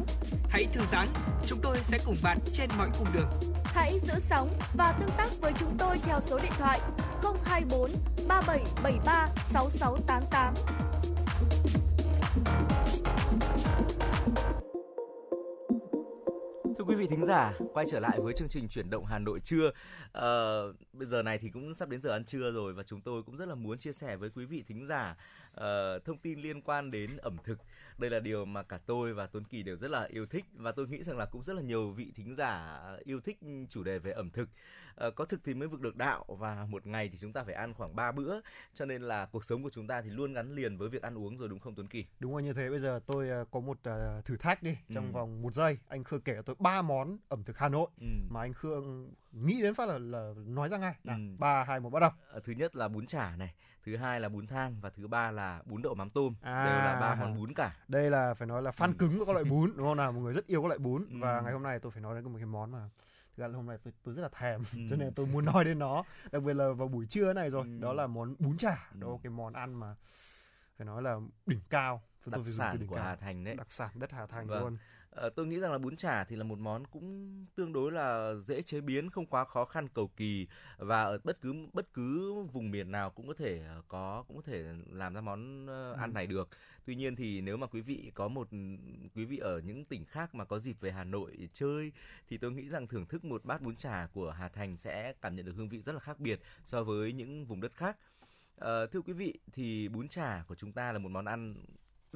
Hãy 0.48 0.66
thư 0.72 0.80
giãn, 0.92 1.06
chúng 1.46 1.58
tôi 1.62 1.76
sẽ 1.82 1.98
cùng 2.06 2.16
bạn 2.22 2.38
trên 2.52 2.70
mọi 2.78 2.88
cung 2.98 3.08
đường. 3.14 3.28
Hãy 3.64 3.98
giữ 4.02 4.14
sóng 4.18 4.50
và 4.74 4.92
tương 5.00 5.10
tác 5.16 5.28
với 5.40 5.52
chúng 5.58 5.76
tôi 5.78 5.98
theo 5.98 6.20
số 6.20 6.38
điện 6.42 6.52
thoại 6.58 6.80
024 7.44 7.90
3773 8.28 9.28
6688. 9.52 10.54
Thưa 16.78 16.84
quý 16.84 16.94
vị 16.94 17.06
thính 17.06 17.24
giả, 17.24 17.52
quay 17.72 17.86
trở 17.90 18.00
lại 18.00 18.20
với 18.20 18.34
chương 18.34 18.48
trình 18.48 18.68
chuyển 18.68 18.90
động 18.90 19.04
Hà 19.04 19.18
Nội 19.18 19.40
trưa. 19.40 19.70
Ờ, 20.12 20.72
bây 20.92 21.06
giờ 21.06 21.22
này 21.22 21.38
thì 21.38 21.48
cũng 21.48 21.74
sắp 21.74 21.88
đến 21.88 22.00
giờ 22.00 22.10
ăn 22.10 22.24
trưa 22.24 22.50
rồi 22.50 22.72
và 22.72 22.82
chúng 22.82 23.00
tôi 23.00 23.22
cũng 23.22 23.36
rất 23.36 23.48
là 23.48 23.54
muốn 23.54 23.78
chia 23.78 23.92
sẻ 23.92 24.16
với 24.16 24.30
quý 24.30 24.44
vị 24.44 24.64
thính 24.68 24.86
giả 24.86 25.16
ờ, 25.56 25.98
thông 25.98 26.18
tin 26.18 26.40
liên 26.40 26.62
quan 26.62 26.90
đến 26.90 27.16
ẩm 27.16 27.36
thực. 27.44 27.58
Đây 27.98 28.10
là 28.10 28.20
điều 28.20 28.44
mà 28.44 28.62
cả 28.62 28.78
tôi 28.86 29.14
và 29.14 29.26
Tuấn 29.26 29.44
Kỳ 29.44 29.62
đều 29.62 29.76
rất 29.76 29.90
là 29.90 30.04
yêu 30.04 30.26
thích 30.26 30.44
và 30.54 30.72
tôi 30.72 30.88
nghĩ 30.88 31.02
rằng 31.02 31.16
là 31.18 31.24
cũng 31.26 31.42
rất 31.44 31.52
là 31.56 31.62
nhiều 31.62 31.90
vị 31.90 32.12
thính 32.14 32.34
giả 32.34 32.80
yêu 33.04 33.20
thích 33.20 33.38
chủ 33.70 33.82
đề 33.82 33.98
về 33.98 34.12
ẩm 34.12 34.30
thực. 34.30 34.48
Ờ, 34.94 35.10
có 35.10 35.24
thực 35.24 35.40
thì 35.44 35.54
mới 35.54 35.68
vực 35.68 35.80
được 35.80 35.96
đạo 35.96 36.24
và 36.28 36.66
một 36.70 36.86
ngày 36.86 37.08
thì 37.08 37.18
chúng 37.20 37.32
ta 37.32 37.44
phải 37.44 37.54
ăn 37.54 37.74
khoảng 37.74 37.96
3 37.96 38.12
bữa 38.12 38.40
cho 38.74 38.84
nên 38.86 39.02
là 39.02 39.26
cuộc 39.26 39.44
sống 39.44 39.62
của 39.62 39.70
chúng 39.70 39.86
ta 39.86 40.00
thì 40.02 40.10
luôn 40.10 40.32
gắn 40.32 40.54
liền 40.54 40.76
với 40.78 40.88
việc 40.88 41.02
ăn 41.02 41.18
uống 41.18 41.36
rồi 41.36 41.48
đúng 41.48 41.58
không 41.58 41.74
Tuấn 41.74 41.88
Kỳ? 41.88 42.06
Đúng 42.20 42.32
rồi 42.32 42.42
như 42.42 42.52
thế 42.52 42.70
bây 42.70 42.78
giờ 42.78 43.00
tôi 43.06 43.28
ờ, 43.30 43.44
có 43.50 43.60
một 43.60 43.78
ờ, 43.82 44.20
thử 44.24 44.36
thách 44.36 44.62
đi 44.62 44.76
trong 44.94 45.04
Ừ. 45.06 45.12
vòng 45.12 45.42
một 45.42 45.54
giây 45.54 45.78
anh 45.88 46.04
Khương 46.04 46.20
kể 46.20 46.34
cho 46.34 46.42
tôi 46.42 46.56
ba 46.58 46.82
món 46.82 47.18
ẩm 47.28 47.44
thực 47.44 47.58
Hà 47.58 47.68
Nội 47.68 47.88
Ừ. 48.00 48.06
mà 48.30 48.40
anh 48.40 48.52
Khương 48.54 49.12
nghĩ 49.32 49.62
đến 49.62 49.74
phát 49.74 49.88
là, 49.88 49.98
là 49.98 50.32
nói 50.46 50.68
ra 50.68 50.78
ngay 50.78 50.94
Ừ. 51.04 51.12
ba 51.38 51.64
hai 51.64 51.80
một 51.80 51.90
bắt 51.90 52.00
đầu 52.00 52.10
thứ 52.44 52.52
nhất 52.52 52.76
là 52.76 52.88
bún 52.88 53.06
chả 53.06 53.36
này, 53.36 53.54
thứ 53.86 53.96
hai 53.96 54.20
là 54.20 54.28
bún 54.28 54.46
thang 54.46 54.76
và 54.80 54.90
thứ 54.90 55.08
ba 55.08 55.30
là 55.30 55.62
bún 55.66 55.82
đậu 55.82 55.94
mắm 55.94 56.10
tôm. 56.10 56.34
À. 56.40 56.64
Đều 56.64 56.74
là 56.74 57.00
ba 57.00 57.14
món 57.14 57.36
bún 57.36 57.54
cả. 57.54 57.76
đây 57.88 58.10
là 58.10 58.34
phải 58.34 58.46
nói 58.48 58.62
là 58.62 58.70
fan 58.70 58.88
Ừ. 58.88 58.94
cứng 58.98 59.18
của 59.18 59.24
các 59.24 59.32
loại 59.32 59.44
bún 59.44 59.72
đúng 59.76 59.86
không 59.86 59.96
nào 59.96 60.12
một 60.12 60.20
người 60.20 60.32
rất 60.32 60.46
yêu 60.46 60.62
các 60.62 60.68
loại 60.68 60.78
bún 60.78 61.06
Ừ. 61.10 61.16
và 61.20 61.40
ngày 61.40 61.52
hôm 61.52 61.62
nay 61.62 61.78
tôi 61.78 61.92
phải 61.92 62.02
nói 62.02 62.14
đến 62.14 62.24
một 62.24 62.36
cái 62.38 62.46
món 62.46 62.70
mà 62.72 62.88
thực 63.36 63.42
ra 63.42 63.48
là 63.48 63.56
hôm 63.56 63.66
nay 63.66 63.78
tôi, 63.84 63.92
tôi 64.04 64.14
rất 64.14 64.22
là 64.22 64.28
thèm 64.32 64.62
Ừ. 64.74 64.78
cho 64.90 64.96
nên 64.96 65.12
tôi 65.14 65.26
muốn 65.26 65.44
nói 65.44 65.64
đến 65.64 65.78
nó 65.78 66.02
đặc 66.32 66.42
biệt 66.42 66.54
là 66.54 66.72
vào 66.72 66.88
buổi 66.88 67.06
trưa 67.06 67.32
này 67.32 67.50
rồi 67.50 67.64
Ừ. 67.66 67.78
đó 67.80 67.92
là 67.92 68.06
món 68.06 68.34
bún 68.38 68.56
chả 68.56 68.88
Ừ. 68.94 69.00
đó 69.00 69.08
là 69.08 69.16
cái 69.22 69.30
món 69.30 69.52
ăn 69.52 69.74
mà 69.74 69.94
phải 70.78 70.84
nói 70.86 71.02
là 71.02 71.16
đỉnh 71.46 71.60
cao 71.70 72.02
Tôi- 72.24 72.32
Đặc 72.32 72.40
tôi 72.44 72.52
sản 72.52 72.86
của 72.86 72.96
cao. 72.96 73.04
Hà 73.04 73.16
Thành 73.16 73.44
đấy. 73.44 73.54
đặc 73.56 73.66
sản 73.72 73.90
đất 73.94 74.12
Hà 74.12 74.26
Thành 74.26 74.46
Vâng. 74.46 74.60
luôn 74.62 74.76
Ờ, 75.16 75.30
tôi 75.30 75.46
nghĩ 75.46 75.58
rằng 75.58 75.72
là 75.72 75.78
bún 75.78 75.96
chả 75.96 76.24
thì 76.24 76.36
là 76.36 76.44
một 76.44 76.58
món 76.58 76.86
cũng 76.86 77.46
tương 77.54 77.72
đối 77.72 77.92
là 77.92 78.34
dễ 78.34 78.62
chế 78.62 78.80
biến, 78.80 79.10
không 79.10 79.26
quá 79.26 79.44
khó 79.44 79.64
khăn 79.64 79.88
cầu 79.88 80.08
kỳ 80.16 80.46
và 80.78 81.02
ở 81.02 81.18
bất 81.24 81.40
cứ 81.40 81.54
bất 81.72 81.92
cứ 81.94 82.34
vùng 82.52 82.70
miền 82.70 82.90
nào 82.90 83.10
cũng 83.10 83.28
có 83.28 83.34
thể 83.38 83.60
ờ, 83.66 83.82
có 83.88 84.24
cũng 84.28 84.36
có 84.36 84.42
thể 84.42 84.64
làm 84.90 85.14
ra 85.14 85.20
món 85.20 85.66
ờ, 85.66 85.92
ăn 85.92 86.10
Ừ. 86.10 86.14
này 86.14 86.26
được. 86.26 86.48
Tuy 86.84 86.94
nhiên 86.94 87.16
thì 87.16 87.40
nếu 87.40 87.56
mà 87.56 87.66
quý 87.66 87.80
vị 87.80 88.10
có 88.14 88.28
một 88.28 88.48
quý 89.14 89.24
vị 89.24 89.38
ở 89.38 89.58
những 89.60 89.84
tỉnh 89.84 90.04
khác 90.04 90.34
mà 90.34 90.44
có 90.44 90.58
dịp 90.58 90.76
về 90.80 90.92
Hà 90.92 91.04
Nội 91.04 91.48
chơi 91.52 91.92
thì 92.28 92.38
tôi 92.38 92.52
nghĩ 92.52 92.68
rằng 92.68 92.86
thưởng 92.86 93.06
thức 93.06 93.24
một 93.24 93.44
bát 93.44 93.62
bún 93.62 93.76
chả 93.76 94.08
của 94.12 94.30
Hà 94.30 94.48
Thành 94.48 94.76
sẽ 94.76 95.12
cảm 95.22 95.36
nhận 95.36 95.46
được 95.46 95.52
hương 95.56 95.68
vị 95.68 95.80
rất 95.80 95.92
là 95.92 96.00
khác 96.00 96.20
biệt 96.20 96.40
so 96.64 96.84
với 96.84 97.12
những 97.12 97.46
vùng 97.46 97.60
đất 97.60 97.72
khác. 97.74 97.96
Ờ, 98.56 98.86
thưa 98.86 99.00
quý 99.00 99.12
vị 99.12 99.38
thì 99.52 99.88
bún 99.88 100.08
chả 100.08 100.44
của 100.48 100.54
chúng 100.54 100.72
ta 100.72 100.92
là 100.92 100.98
một 100.98 101.08
món 101.08 101.24
ăn 101.24 101.54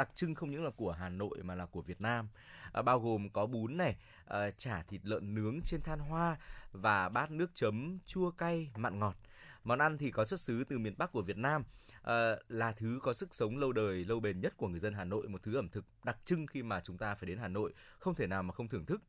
đặc 0.01 0.11
trưng 0.15 0.35
không 0.35 0.51
những 0.51 0.65
là 0.65 0.71
của 0.71 0.93
Hà 0.93 1.09
Nội 1.09 1.39
mà 1.43 1.55
là 1.55 1.67
của 1.67 1.83
Việt 1.83 2.01
Nam. 2.01 2.29
À, 2.73 2.83
bao 2.83 3.01
gồm 3.01 3.29
có 3.29 3.47
bún 3.47 3.77
này 3.77 3.97
à, 4.25 4.51
chả 4.51 4.83
thịt 4.83 5.01
lợn 5.05 5.35
nướng 5.35 5.61
trên 5.65 5.81
than 5.81 5.99
hoa 5.99 6.37
và 6.73 7.09
bát 7.09 7.31
nước 7.31 7.51
chấm 7.55 7.99
chua 8.07 8.31
cay 8.31 8.71
mặn 8.77 8.99
ngọt. 8.99 9.17
Món 9.65 9.79
ăn 9.79 9.99
thì 9.99 10.11
có 10.11 10.25
xuất 10.25 10.41
xứ 10.41 10.65
từ 10.65 10.79
miền 10.79 10.95
Bắc 10.99 11.13
của 11.13 11.23
Việt 11.23 11.37
Nam 11.37 11.65
à, 12.03 12.37
là 12.49 12.73
thứ 12.73 12.99
có 13.03 13.13
sức 13.13 13.35
sống 13.35 13.59
lâu 13.59 13.73
đời 13.73 14.05
lâu 14.05 14.21
bền 14.21 14.41
nhất 14.41 14.57
của 14.57 14.69
người 14.69 14.81
dân 14.81 14.95
Hà 14.95 15.05
Nội 15.05 15.29
một 15.29 15.43
thứ 15.43 15.57
ẩm 15.57 15.69
thực 15.69 15.85
đặc 16.05 16.19
trưng 16.25 16.47
khi 16.47 16.63
mà 16.63 16.81
chúng 16.81 16.99
ta 16.99 17.15
phải 17.15 17.29
đến 17.29 17.39
Hà 17.39 17.49
Nội 17.49 17.73
không 17.99 18.15
thể 18.15 18.27
nào 18.27 18.43
mà 18.43 18.53
không 18.53 18.69
thưởng 18.69 18.87
thức. 18.87 19.03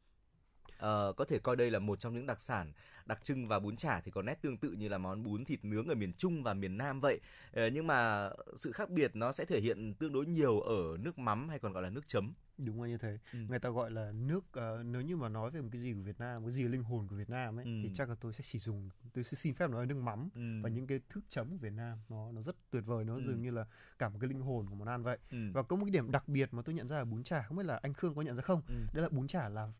Ờ, 0.81 1.13
có 1.17 1.25
thể 1.25 1.39
coi 1.39 1.55
đây 1.55 1.71
là 1.71 1.79
một 1.79 1.99
trong 1.99 2.13
những 2.13 2.25
đặc 2.25 2.39
sản 2.41 2.71
đặc 3.05 3.19
trưng 3.23 3.47
và 3.47 3.59
bún 3.59 3.75
chả 3.75 4.01
thì 4.01 4.11
có 4.11 4.21
nét 4.21 4.41
tương 4.41 4.57
tự 4.57 4.71
như 4.71 4.87
là 4.87 4.97
món 4.97 5.23
bún 5.23 5.45
thịt 5.45 5.65
nướng 5.65 5.87
ở 5.87 5.95
miền 5.95 6.13
Trung 6.13 6.43
và 6.43 6.53
miền 6.53 6.77
Nam 6.77 6.99
vậy 6.99 7.19
Ờ, 7.53 7.67
nhưng 7.67 7.87
mà 7.87 8.29
sự 8.55 8.71
khác 8.71 8.89
biệt 8.89 9.15
nó 9.15 9.31
sẽ 9.31 9.45
thể 9.45 9.59
hiện 9.61 9.93
tương 9.93 10.13
đối 10.13 10.25
nhiều 10.25 10.59
ở 10.59 10.97
nước 10.99 11.19
mắm 11.19 11.49
hay 11.49 11.59
còn 11.59 11.73
gọi 11.73 11.83
là 11.83 11.89
nước 11.89 12.07
chấm 12.07 12.33
đúng 12.57 12.79
rồi 12.79 12.89
như 12.89 12.97
thế 12.97 13.17
Ừ. 13.33 13.39
người 13.49 13.59
ta 13.59 13.69
gọi 13.69 13.91
là 13.91 14.11
nước 14.11 14.43
ờ, 14.51 14.83
nếu 14.85 15.01
như 15.01 15.15
mà 15.17 15.29
nói 15.29 15.51
về 15.51 15.61
một 15.61 15.69
cái 15.71 15.81
gì 15.81 15.93
của 15.93 15.99
Việt 16.01 16.19
Nam 16.19 16.41
cái 16.43 16.51
gì 16.51 16.63
là 16.63 16.69
linh 16.69 16.83
hồn 16.83 17.07
của 17.09 17.15
Việt 17.15 17.29
Nam 17.29 17.59
ấy 17.59 17.65
Ừ. 17.65 17.71
thì 17.83 17.89
chắc 17.93 18.09
là 18.09 18.15
tôi 18.21 18.33
sẽ 18.33 18.43
chỉ 18.47 18.59
dùng 18.59 18.89
tôi 19.13 19.23
sẽ 19.23 19.35
xin 19.35 19.53
phép 19.53 19.69
nói 19.69 19.85
nước 19.85 19.97
mắm 19.97 20.29
Ừ. 20.35 20.41
và 20.63 20.69
những 20.69 20.87
cái 20.87 20.99
thức 21.09 21.23
chấm 21.29 21.49
của 21.49 21.57
Việt 21.57 21.73
Nam 21.73 21.97
nó 22.09 22.31
nó 22.31 22.41
rất 22.41 22.55
tuyệt 22.71 22.83
vời 22.85 23.05
nó 23.05 23.15
Ừ. 23.15 23.21
dường 23.25 23.41
như 23.41 23.51
là 23.51 23.65
cả 23.99 24.09
một 24.09 24.17
cái 24.21 24.27
linh 24.29 24.41
hồn 24.41 24.69
của 24.69 24.75
món 24.75 24.87
ăn 24.87 25.03
vậy 25.03 25.17
Ừ. 25.31 25.37
và 25.53 25.63
có 25.63 25.75
một 25.75 25.85
cái 25.85 25.91
điểm 25.91 26.11
đặc 26.11 26.27
biệt 26.27 26.53
mà 26.53 26.61
tôi 26.61 26.75
nhận 26.75 26.87
ra 26.87 26.97
ở 26.97 27.05
bún 27.05 27.23
chả 27.23 27.41
không 27.41 27.57
biết 27.57 27.65
là 27.65 27.79
anh 27.83 27.93
Khương 27.93 28.15
có 28.15 28.21
nhận 28.21 28.35
ra 28.35 28.41
không 28.41 28.61
Ừ. 28.67 28.73
đấy 28.93 29.03
là 29.03 29.09
bún 29.09 29.27
chả 29.27 29.49
là 29.49 29.71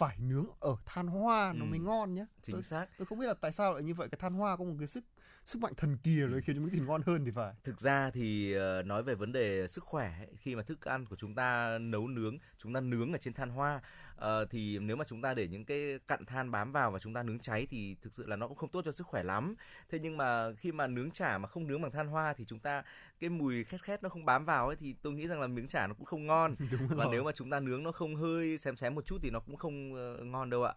phải 0.00 0.18
nướng 0.18 0.46
ở 0.60 0.76
than 0.86 1.06
hoa 1.06 1.52
nó 1.52 1.64
Ừ. 1.64 1.68
mới 1.70 1.78
ngon 1.78 2.14
nhé 2.14 2.26
chính 2.42 2.54
tôi, 2.54 2.62
xác 2.62 2.86
tôi 2.96 3.06
không 3.06 3.18
biết 3.18 3.26
là 3.26 3.34
tại 3.34 3.52
sao 3.52 3.72
lại 3.72 3.82
như 3.82 3.94
vậy 3.94 4.08
cái 4.08 4.18
than 4.20 4.34
hoa 4.34 4.56
có 4.56 4.64
một 4.64 4.74
cái 4.78 4.86
sức 4.86 5.04
sức 5.44 5.62
mạnh 5.62 5.72
thần 5.76 5.96
kỳ 6.02 6.20
rồi 6.20 6.42
khiến 6.42 6.56
cho 6.56 6.62
miếng 6.62 6.70
thịt 6.70 6.82
ngon 6.82 7.02
hơn 7.06 7.24
thì 7.24 7.30
phải 7.30 7.54
thực 7.64 7.80
ra 7.80 8.10
thì 8.10 8.52
ờ, 8.52 8.82
nói 8.82 9.02
về 9.02 9.14
vấn 9.14 9.32
đề 9.32 9.66
sức 9.66 9.84
khỏe 9.84 10.12
ấy, 10.18 10.28
khi 10.38 10.54
mà 10.54 10.62
thức 10.62 10.84
ăn 10.84 11.06
của 11.06 11.16
chúng 11.16 11.34
ta 11.34 11.78
nấu 11.78 12.08
nướng 12.08 12.38
chúng 12.58 12.74
ta 12.74 12.80
nướng 12.80 13.12
ở 13.12 13.18
trên 13.18 13.34
than 13.34 13.50
hoa 13.50 13.80
Ờ, 14.20 14.44
thì 14.50 14.78
nếu 14.78 14.96
mà 14.96 15.04
chúng 15.08 15.22
ta 15.22 15.34
để 15.34 15.48
những 15.48 15.64
cái 15.64 15.98
cặn 16.06 16.24
than 16.26 16.50
bám 16.50 16.72
vào 16.72 16.90
và 16.90 16.98
chúng 16.98 17.14
ta 17.14 17.22
nướng 17.22 17.38
cháy 17.38 17.66
thì 17.70 17.96
thực 18.02 18.14
sự 18.14 18.26
là 18.26 18.36
nó 18.36 18.48
cũng 18.48 18.56
không 18.56 18.68
tốt 18.70 18.82
cho 18.84 18.92
sức 18.92 19.06
khỏe 19.06 19.22
lắm. 19.22 19.54
Thế 19.88 19.98
nhưng 19.98 20.16
mà 20.16 20.52
khi 20.52 20.72
mà 20.72 20.86
nướng 20.86 21.10
chả 21.10 21.38
mà 21.38 21.48
không 21.48 21.66
nướng 21.66 21.82
bằng 21.82 21.90
than 21.90 22.08
hoa 22.08 22.32
thì 22.32 22.44
chúng 22.44 22.58
ta 22.58 22.82
cái 23.20 23.30
mùi 23.30 23.64
khét 23.64 23.82
khét 23.82 24.02
nó 24.02 24.08
không 24.08 24.24
bám 24.24 24.44
vào 24.44 24.66
ấy 24.66 24.76
thì 24.76 24.94
tôi 25.02 25.12
nghĩ 25.12 25.26
rằng 25.26 25.40
là 25.40 25.46
miếng 25.46 25.68
chả 25.68 25.86
nó 25.86 25.94
cũng 25.94 26.04
không 26.04 26.26
ngon. 26.26 26.54
Đúng 26.72 26.88
và 26.88 27.04
rồi. 27.04 27.12
nếu 27.12 27.24
mà 27.24 27.32
chúng 27.32 27.50
ta 27.50 27.60
nướng 27.60 27.82
nó 27.82 27.92
không 27.92 28.16
hơi 28.16 28.58
xém 28.58 28.76
xém 28.76 28.94
một 28.94 29.06
chút 29.06 29.18
thì 29.22 29.30
nó 29.30 29.40
cũng 29.40 29.56
không 29.56 29.94
ờ, 29.94 30.24
ngon 30.24 30.50
đâu 30.50 30.64
ạ. 30.64 30.74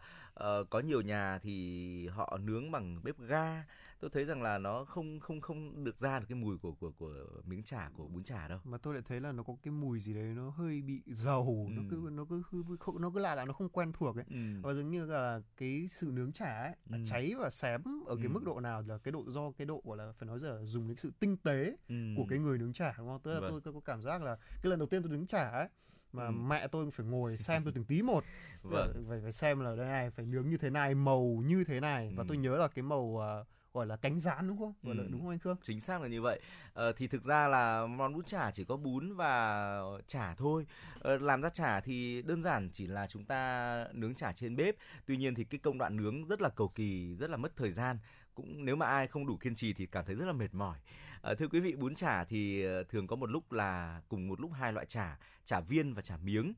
Có 0.70 0.80
nhiều 0.80 1.02
nhà 1.02 1.40
thì 1.42 2.08
họ 2.08 2.38
nướng 2.38 2.72
bằng 2.72 3.00
bếp 3.04 3.20
ga. 3.20 3.64
Tôi 4.04 4.10
thấy 4.10 4.26
rằng 4.26 4.42
là 4.42 4.58
nó 4.58 4.86
không 4.86 5.20
không 5.20 5.42
không 5.42 5.84
được 5.84 5.98
ra 5.98 6.20
được 6.20 6.26
cái 6.30 6.36
mùi 6.36 6.58
của 6.58 6.72
của 6.72 6.92
của 6.92 7.14
miếng 7.46 7.64
chả 7.64 7.90
của 7.98 8.08
bún 8.08 8.24
chả 8.24 8.48
đâu. 8.48 8.60
mà 8.64 8.78
tôi 8.78 8.94
lại 8.94 9.04
thấy 9.08 9.20
là 9.22 9.32
nó 9.32 9.44
có 9.44 9.56
cái 9.64 9.72
mùi 9.72 10.00
gì 10.00 10.14
đấy 10.14 10.24
nó 10.24 10.50
hơi 10.50 10.82
bị 10.82 11.02
dầu 11.08 11.68
nó 11.72 11.82
Ừ. 11.82 11.88
cứ 11.92 12.10
nó 12.12 12.26
cứ 12.30 12.44
hư- 12.52 12.78
không- 12.80 13.02
nó 13.02 13.10
cứ 13.14 13.20
lạ 13.20 13.36
là 13.36 13.46
nó 13.46 13.54
không 13.54 13.70
quen 13.70 13.92
thuộc 13.94 14.16
ấy 14.16 14.26
Ừ. 14.30 14.36
và 14.62 14.74
dường 14.74 14.90
như 14.90 15.06
là 15.06 15.42
cái 15.58 15.86
sự 15.90 16.08
nướng 16.14 16.32
chả 16.32 16.62
ấy 16.62 16.76
là 16.90 16.98
Ừ. 16.98 17.04
cháy 17.08 17.34
và 17.40 17.50
xém 17.50 17.82
ở 18.08 18.16
cái 18.16 18.26
Ừ. 18.26 18.30
mức 18.30 18.44
độ 18.46 18.60
nào 18.60 18.82
là 18.88 18.98
cái 18.98 19.12
độ 19.12 19.24
do 19.28 19.52
cái 19.52 19.66
độ 19.66 19.82
gọi 19.86 19.98
là 19.98 20.12
phải 20.18 20.28
nói 20.28 20.40
là 20.42 20.64
dùng 20.64 20.88
đến 20.88 20.98
sự 20.98 21.12
tinh 21.20 21.38
tế 21.38 21.76
Ừ. 21.90 21.96
của 22.18 22.26
cái 22.30 22.40
người 22.40 22.58
nướng 22.58 22.74
chả 22.74 22.94
đúng 22.98 23.08
không? 23.08 23.20
Tức 23.24 23.34
là 23.34 23.40
Vâng. 23.40 23.60
tôi, 23.64 23.74
có 23.74 23.80
cảm 23.80 24.02
giác 24.02 24.22
là 24.22 24.36
cái 24.36 24.70
lần 24.70 24.80
đầu 24.80 24.88
tiên 24.88 25.02
tôi 25.04 25.12
nướng 25.12 25.28
chả 25.28 25.50
ấy 25.50 25.68
mà 26.12 26.26
Ừ. 26.26 26.32
mẹ 26.32 26.68
tôi 26.68 26.92
phải 26.92 27.06
ngồi 27.06 27.38
xem 27.38 27.64
tôi 27.64 27.74
từng 27.74 27.86
tí 27.86 28.02
một 28.02 28.24
Vâng. 28.62 29.06
phải 29.10 29.22
phải 29.22 29.32
xem 29.32 29.60
là 29.60 29.76
đây 29.76 29.86
này 29.88 30.10
phải 30.12 30.26
nướng 30.26 30.50
như 30.50 30.58
thế 30.58 30.70
này 30.70 30.96
màu 30.96 31.42
như 31.46 31.64
thế 31.64 31.80
này 31.80 32.14
và 32.16 32.24
Ừ. 32.24 32.26
tôi 32.28 32.38
nhớ 32.38 32.58
là 32.58 32.68
cái 32.68 32.84
màu 32.84 33.18
ờ, 33.18 33.46
gọi 33.74 33.86
là 33.88 33.96
cánh 33.96 34.20
rán 34.20 34.48
đúng 34.48 34.58
không? 34.58 34.74
Gọi 34.84 34.96
là 34.96 35.04
Ừ. 35.04 35.08
đúng 35.12 35.22
không 35.22 35.30
anh 35.30 35.40
Khương? 35.40 35.58
Chính 35.64 35.80
xác 35.80 36.02
là 36.02 36.08
như 36.08 36.22
vậy. 36.22 36.40
Ờ, 36.74 36.92
thì 36.92 37.08
thực 37.08 37.24
ra 37.24 37.48
là 37.48 37.86
món 37.86 38.14
bún 38.14 38.26
chả 38.26 38.52
chỉ 38.52 38.64
có 38.66 38.78
bún 38.78 39.14
và 39.16 39.82
chả 40.08 40.36
thôi. 40.36 40.66
Ờ, 41.00 41.18
làm 41.18 41.42
ra 41.42 41.50
chả 41.50 41.80
thì 41.80 42.22
đơn 42.22 42.44
giản 42.44 42.70
chỉ 42.74 42.88
là 42.88 43.08
chúng 43.08 43.26
ta 43.26 43.88
nướng 43.94 44.16
chả 44.16 44.32
trên 44.32 44.56
bếp. 44.56 44.76
Tuy 45.06 45.18
nhiên 45.18 45.36
thì 45.36 45.44
cái 45.44 45.60
công 45.60 45.78
đoạn 45.78 45.96
nướng 45.98 46.28
rất 46.28 46.42
là 46.42 46.50
cầu 46.50 46.68
kỳ 46.68 47.16
rất 47.16 47.30
là 47.30 47.38
mất 47.38 47.56
thời 47.56 47.72
gian. 47.72 47.98
Cũng 48.36 48.66
nếu 48.66 48.76
mà 48.76 48.86
ai 48.86 49.08
không 49.08 49.26
đủ 49.26 49.38
kiên 49.38 49.56
trì 49.56 49.74
thì 49.74 49.86
cảm 49.86 50.06
thấy 50.06 50.16
rất 50.16 50.26
là 50.26 50.34
mệt 50.34 50.54
mỏi. 50.54 50.78
Ờ, 51.22 51.36
thưa 51.36 51.48
quý 51.48 51.60
vị 51.60 51.76
bún 51.76 51.96
chả 51.96 52.24
thì 52.24 52.64
ờ, 52.64 52.84
thường 52.84 53.08
có 53.08 53.16
một 53.16 53.30
lúc 53.30 53.52
là 53.52 54.02
cùng 54.10 54.28
một 54.28 54.40
lúc 54.42 54.52
hai 54.54 54.74
loại 54.74 54.86
chả 54.86 55.18
chả 55.46 55.60
viên 55.60 55.94
và 55.94 56.02
chả 56.02 56.18
miếng 56.18 56.54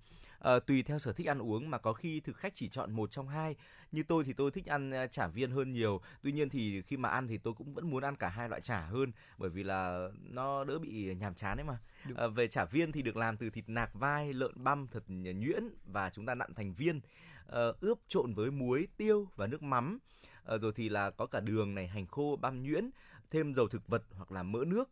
Ờ, 0.45 0.59
tùy 0.59 0.83
theo 0.83 0.99
sở 0.99 1.13
thích 1.13 1.27
ăn 1.27 1.39
uống 1.39 1.69
mà 1.69 1.77
có 1.77 1.93
khi 1.93 2.19
thực 2.19 2.37
khách 2.37 2.55
chỉ 2.55 2.69
chọn 2.69 2.91
một 2.91 3.11
trong 3.11 3.27
hai. 3.27 3.55
Như 3.91 4.03
tôi 4.03 4.23
thì 4.23 4.33
tôi 4.33 4.51
thích 4.51 4.65
ăn 4.65 4.91
ờ, 4.91 5.07
chả 5.07 5.27
viên 5.27 5.51
hơn 5.51 5.71
nhiều. 5.71 6.01
Tuy 6.21 6.31
nhiên 6.31 6.49
thì 6.49 6.81
khi 6.81 6.97
mà 6.97 7.09
ăn 7.09 7.27
thì 7.27 7.37
tôi 7.37 7.53
cũng 7.53 7.73
vẫn 7.73 7.89
muốn 7.89 8.03
ăn 8.03 8.15
cả 8.15 8.29
hai 8.29 8.49
loại 8.49 8.61
chả 8.61 8.81
hơn 8.81 9.11
bởi 9.37 9.49
vì 9.49 9.63
là 9.63 10.09
nó 10.23 10.63
đỡ 10.63 10.79
bị 10.79 11.15
nhàm 11.15 11.35
chán 11.35 11.57
ấy 11.57 11.63
mà. 11.63 11.77
Đúng. 12.07 12.17
Ờ, 12.17 12.29
về 12.29 12.47
chả 12.47 12.65
viên 12.65 12.91
thì 12.91 13.01
được 13.01 13.17
làm 13.17 13.37
từ 13.37 13.49
thịt 13.49 13.69
nạc 13.69 13.93
vai 13.93 14.33
lợn 14.33 14.51
băm 14.55 14.87
thật 14.87 15.03
nhuyễn 15.07 15.63
và 15.85 16.09
chúng 16.09 16.25
ta 16.25 16.35
nặn 16.35 16.53
thành 16.53 16.73
viên. 16.73 17.01
Ờ, 17.47 17.73
ướp 17.81 17.99
trộn 18.07 18.33
với 18.33 18.51
muối 18.51 18.87
tiêu 18.97 19.27
và 19.35 19.47
nước 19.47 19.63
mắm. 19.63 19.99
Ờ, 20.43 20.57
rồi 20.57 20.71
thì 20.75 20.89
là 20.89 21.09
có 21.09 21.25
cả 21.25 21.39
đường 21.39 21.75
này 21.75 21.87
hành 21.87 22.07
khô 22.07 22.37
băm 22.41 22.63
nhuyễn 22.63 22.89
thêm 23.31 23.53
dầu 23.53 23.67
thực 23.67 23.87
vật 23.87 24.03
hoặc 24.11 24.31
là 24.31 24.43
mỡ 24.43 24.59
nước. 24.67 24.89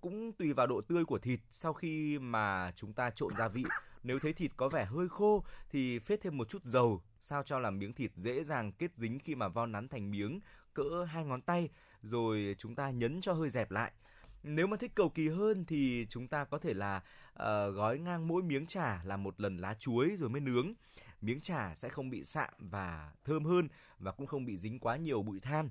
Cũng 0.00 0.32
tùy 0.32 0.52
vào 0.52 0.66
độ 0.66 0.80
tươi 0.80 1.04
của 1.04 1.18
thịt. 1.18 1.40
Sau 1.50 1.72
khi 1.72 2.18
mà 2.18 2.72
chúng 2.76 2.92
ta 2.92 3.10
trộn 3.10 3.32
gia 3.38 3.48
vị 3.48 3.64
nếu 4.04 4.18
thấy 4.18 4.32
thịt 4.32 4.50
có 4.56 4.68
vẻ 4.68 4.84
hơi 4.84 5.08
khô 5.08 5.44
thì 5.70 5.98
phết 5.98 6.20
thêm 6.20 6.36
một 6.36 6.48
chút 6.48 6.64
dầu 6.64 7.02
sao 7.20 7.42
cho 7.42 7.58
làm 7.58 7.78
miếng 7.78 7.92
thịt 7.92 8.10
dễ 8.16 8.44
dàng 8.44 8.72
kết 8.72 8.90
dính 8.96 9.18
khi 9.18 9.34
mà 9.34 9.48
vo 9.48 9.66
nắn 9.66 9.88
thành 9.88 10.10
miếng 10.10 10.40
cỡ 10.74 11.04
hai 11.08 11.24
ngón 11.24 11.42
tay 11.42 11.68
rồi 12.02 12.56
chúng 12.58 12.74
ta 12.74 12.90
nhấn 12.90 13.20
cho 13.20 13.32
hơi 13.32 13.50
dẹp 13.50 13.70
lại. 13.70 13.92
Nếu 14.42 14.66
mà 14.66 14.76
thích 14.76 14.92
cầu 14.94 15.08
kỳ 15.08 15.28
hơn 15.28 15.64
thì 15.64 16.06
chúng 16.10 16.28
ta 16.28 16.44
có 16.44 16.58
thể 16.58 16.74
là 16.74 16.96
uh, 17.32 17.74
gói 17.74 17.98
ngang 17.98 18.28
mỗi 18.28 18.42
miếng 18.42 18.66
chả 18.66 19.04
là 19.04 19.16
một 19.16 19.40
lần 19.40 19.56
lá 19.56 19.74
chuối 19.74 20.16
rồi 20.18 20.28
mới 20.30 20.40
nướng. 20.40 20.72
Miếng 21.20 21.40
chả 21.40 21.74
sẽ 21.74 21.88
không 21.88 22.10
bị 22.10 22.24
sạm 22.24 22.54
và 22.58 23.12
thơm 23.24 23.44
hơn 23.44 23.68
và 23.98 24.12
cũng 24.12 24.26
không 24.26 24.44
bị 24.44 24.56
dính 24.56 24.78
quá 24.78 24.96
nhiều 24.96 25.22
bụi 25.22 25.40
than. 25.40 25.68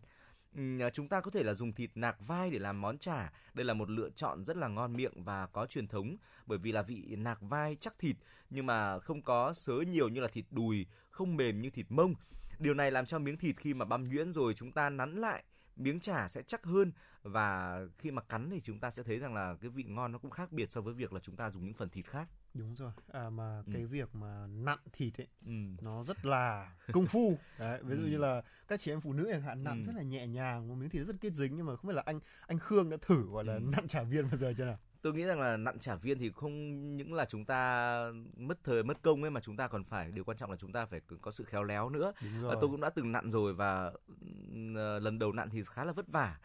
À, 0.58 0.90
chúng 0.90 1.08
ta 1.08 1.22
có 1.22 1.32
thể 1.32 1.44
là 1.44 1.54
dùng 1.54 1.74
thịt 1.74 1.92
nạc 1.96 2.28
vai 2.28 2.50
để 2.50 2.60
làm 2.60 2.82
món 2.82 2.98
chả. 2.98 3.32
Đây 3.54 3.66
là 3.66 3.74
một 3.74 3.90
lựa 3.90 4.10
chọn 4.10 4.46
rất 4.46 4.58
là 4.58 4.68
ngon 4.68 4.94
miệng 4.94 5.24
và 5.24 5.48
có 5.48 5.66
truyền 5.66 5.88
thống. 5.88 6.18
Bởi 6.46 6.58
vì 6.58 6.72
là 6.72 6.82
vị 6.82 7.16
nạc 7.18 7.42
vai 7.42 7.76
chắc 7.80 8.00
thịt, 8.00 8.16
nhưng 8.50 8.66
mà 8.66 9.00
không 9.00 9.22
có 9.22 9.54
sớ 9.54 9.74
nhiều 9.74 10.10
như 10.10 10.22
là 10.22 10.28
thịt 10.28 10.46
đùi, 10.52 10.86
không 11.10 11.36
mềm 11.36 11.62
như 11.62 11.70
thịt 11.70 11.86
mông. 11.90 12.14
Điều 12.60 12.74
này 12.74 12.92
làm 12.92 13.06
cho 13.06 13.20
miếng 13.20 13.38
thịt 13.38 13.58
khi 13.58 13.74
mà 13.74 13.86
băm 13.86 14.04
nhuyễn 14.04 14.32
rồi 14.32 14.54
chúng 14.54 14.72
ta 14.72 14.90
nắn 14.90 15.16
lại 15.16 15.44
miếng 15.76 16.00
chả 16.00 16.28
sẽ 16.28 16.42
chắc 16.44 16.64
hơn 16.64 16.92
và 17.24 17.80
khi 17.98 18.12
mà 18.12 18.22
cắn 18.22 18.50
thì 18.50 18.62
chúng 18.62 18.80
ta 18.80 18.92
sẽ 18.92 19.04
thấy 19.04 19.20
rằng 19.20 19.34
là 19.34 19.56
cái 19.62 19.70
vị 19.70 19.84
ngon 19.84 20.12
nó 20.12 20.18
cũng 20.20 20.32
khác 20.32 20.52
biệt 20.52 20.72
so 20.72 20.82
với 20.82 20.94
việc 20.94 21.14
là 21.14 21.20
chúng 21.20 21.36
ta 21.36 21.50
dùng 21.50 21.66
những 21.66 21.74
phần 21.74 21.90
thịt 21.90 22.06
khác 22.08 22.28
đúng 22.54 22.76
rồi 22.76 22.92
à, 23.12 23.30
mà 23.30 23.64
Ừ. 23.66 23.72
cái 23.74 23.86
việc 23.86 24.16
mà 24.16 24.48
nặn 24.48 24.80
thịt 24.94 25.22
ấy 25.22 25.28
ừ. 25.46 25.52
nó 25.82 26.04
rất 26.04 26.26
là 26.26 26.74
công 26.92 27.06
phu 27.06 27.38
đấy 27.60 27.80
ví 27.84 27.96
dụ 27.96 28.02
Ừ. 28.04 28.08
như 28.08 28.18
là 28.18 28.42
các 28.68 28.80
chị 28.80 28.92
em 28.92 29.02
phụ 29.02 29.14
nữ 29.14 29.28
chẳng 29.32 29.42
hạn 29.42 29.64
nặn 29.64 29.84
Ừ. 29.84 29.86
rất 29.88 29.96
là 29.96 30.04
nhẹ 30.04 30.28
nhàng 30.28 30.68
một 30.68 30.76
miếng 30.76 30.90
thịt 30.90 31.08
rất 31.08 31.16
kết 31.22 31.34
dính 31.34 31.56
nhưng 31.56 31.66
mà 31.66 31.76
không 31.76 31.88
biết 31.90 31.96
là 31.96 32.04
anh 32.06 32.20
anh 32.48 32.60
Khương 32.60 32.90
đã 32.90 32.98
thử 33.02 33.22
gọi 33.22 33.44
là 33.44 33.54
Ừ. 33.54 33.60
nặn 33.60 33.88
chả 33.88 34.04
viên 34.04 34.28
bao 34.28 34.38
giờ 34.38 34.54
chưa 34.58 34.66
nào 34.66 34.80
tôi 35.04 35.14
nghĩ 35.14 35.24
rằng 35.26 35.42
là 35.42 35.58
nặn 35.58 35.80
chả 35.80 35.96
viên 35.96 36.20
thì 36.20 36.32
không 36.36 36.54
những 36.98 37.14
là 37.14 37.26
chúng 37.26 37.46
ta 37.46 38.12
mất 38.38 38.58
thời 38.64 38.84
mất 38.84 39.02
công 39.02 39.22
ấy 39.24 39.32
mà 39.32 39.42
chúng 39.42 39.58
ta 39.58 39.68
còn 39.68 39.84
phải 39.84 40.12
điều 40.12 40.24
quan 40.24 40.38
trọng 40.38 40.52
là 40.52 40.58
chúng 40.58 40.72
ta 40.72 40.86
phải 40.86 41.02
có 41.22 41.32
sự 41.32 41.44
khéo 41.44 41.64
léo 41.64 41.90
nữa. 41.90 42.14
Rồi 42.42 42.56
tôi 42.62 42.70
cũng 42.70 42.82
đã 42.82 42.90
từng 42.90 43.12
nặn 43.12 43.30
rồi 43.30 43.54
và 43.54 43.92
ờ, 44.76 45.00
lần 45.00 45.20
đầu 45.20 45.34
nặn 45.34 45.50
thì 45.50 45.62
khá 45.66 45.84
là 45.84 45.92
vất 45.92 46.08
vả 46.08 46.38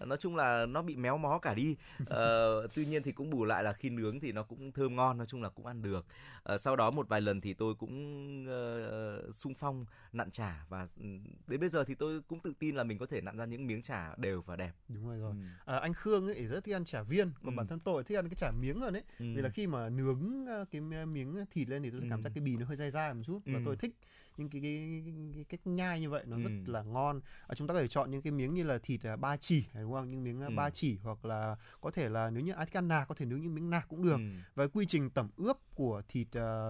nói 0.00 0.18
chung 0.18 0.36
là 0.36 0.66
nó 0.66 0.82
bị 0.82 0.96
méo 0.96 1.18
mó 1.18 1.38
cả 1.38 1.54
đi. 1.54 1.76
Ờ, 2.06 2.66
tuy 2.74 2.86
nhiên 2.86 3.02
thì 3.02 3.12
cũng 3.12 3.30
bù 3.30 3.44
lại 3.44 3.64
là 3.64 3.72
khi 3.72 3.90
nướng 3.90 4.20
thì 4.20 4.32
nó 4.32 4.42
cũng 4.42 4.72
thơm 4.72 4.96
ngon 4.96 5.18
nói 5.18 5.26
chung 5.26 5.42
là 5.42 5.48
cũng 5.48 5.66
ăn 5.66 5.82
được. 5.82 6.06
Ờ, 6.42 6.58
sau 6.58 6.76
đó 6.76 6.90
một 6.90 7.08
vài 7.08 7.20
lần 7.20 7.40
thì 7.40 7.54
tôi 7.54 7.74
cũng 7.74 7.92
uh, 8.46 9.34
sung 9.34 9.54
phong 9.54 9.86
nặn 10.12 10.30
chả 10.30 10.64
và 10.68 10.88
ừm, 11.00 11.24
đến 11.46 11.60
bây 11.60 11.68
giờ 11.68 11.84
thì 11.84 11.94
tôi 11.94 12.20
cũng 12.28 12.40
tự 12.40 12.52
tin 12.58 12.76
là 12.76 12.84
mình 12.84 12.98
có 12.98 13.06
thể 13.06 13.20
nặn 13.20 13.36
ra 13.38 13.44
những 13.44 13.66
miếng 13.66 13.82
chả 13.82 14.14
đều 14.16 14.42
và 14.42 14.56
đẹp. 14.56 14.72
Đúng 14.88 15.08
rồi 15.08 15.18
rồi. 15.18 15.30
Ừm, 15.30 15.48
à, 15.64 15.76
anh 15.76 15.94
Khương 15.94 16.26
ấy 16.26 16.46
rất 16.46 16.64
thích 16.64 16.74
ăn 16.74 16.84
chả 16.84 17.02
viên. 17.02 17.30
Còn 17.44 17.54
Ừ. 17.54 17.56
bản 17.56 17.66
thân 17.66 17.80
tôi 17.80 18.04
thích 18.04 18.18
ăn 18.18 18.28
cái 18.28 18.34
chả 18.36 18.50
miếng 18.50 18.80
hơn 18.80 18.94
ấy. 18.96 19.02
Ừm, 19.18 19.34
vì 19.34 19.42
là 19.42 19.48
khi 19.48 19.66
mà 19.66 19.88
nướng 19.88 20.46
ờ, 20.46 20.64
cái 20.70 20.80
miếng 20.80 21.44
thịt 21.50 21.68
lên 21.68 21.82
thì 21.82 21.90
tôi 21.90 22.00
Ừ. 22.00 22.06
cảm 22.10 22.22
giác 22.22 22.30
cái 22.34 22.42
bì 22.44 22.56
nó 22.56 22.66
hơi 22.66 22.76
dai 22.76 22.90
dai 22.90 23.14
một 23.14 23.22
chút 23.26 23.38
và 23.46 23.58
Ừ. 23.58 23.62
tôi 23.64 23.76
thích 23.76 23.96
những 24.36 24.50
cái, 24.50 24.60
cái, 24.62 25.02
cái, 25.34 25.44
cách 25.48 25.60
nhai 25.66 26.00
như 26.00 26.10
vậy 26.10 26.22
nó 26.26 26.38
rất 26.38 26.52
Ừ. 26.66 26.72
là 26.72 26.82
ngon. 26.82 27.20
À, 27.46 27.54
chúng 27.54 27.68
ta 27.68 27.74
có 27.74 27.80
thể 27.80 27.88
chọn 27.88 28.10
những 28.10 28.22
cái 28.22 28.30
miếng 28.30 28.54
như 28.54 28.62
là 28.62 28.78
thịt 28.82 29.06
à, 29.06 29.16
ba 29.16 29.36
chỉ 29.36 29.64
đúng 29.74 29.92
không? 29.92 30.10
Những 30.10 30.24
miếng 30.24 30.40
à, 30.42 30.46
Ừ. 30.48 30.54
ba 30.56 30.70
chỉ 30.70 30.98
hoặc 31.02 31.24
là 31.24 31.56
có 31.80 31.90
thể 31.90 32.08
là 32.08 32.30
nếu 32.30 32.42
như 32.44 32.52
ai 32.52 32.66
thích 32.66 32.76
ăn 32.76 32.88
nạc 32.88 33.08
có 33.08 33.14
thể 33.14 33.26
nướng 33.26 33.40
những 33.40 33.54
miếng 33.54 33.70
nạc 33.70 33.88
cũng 33.88 34.02
được. 34.04 34.12
Ừm, 34.16 34.40
và 34.54 34.66
quy 34.66 34.86
trình 34.86 35.10
tẩm 35.10 35.30
ướp 35.36 35.56
của 35.74 36.02
thịt 36.08 36.28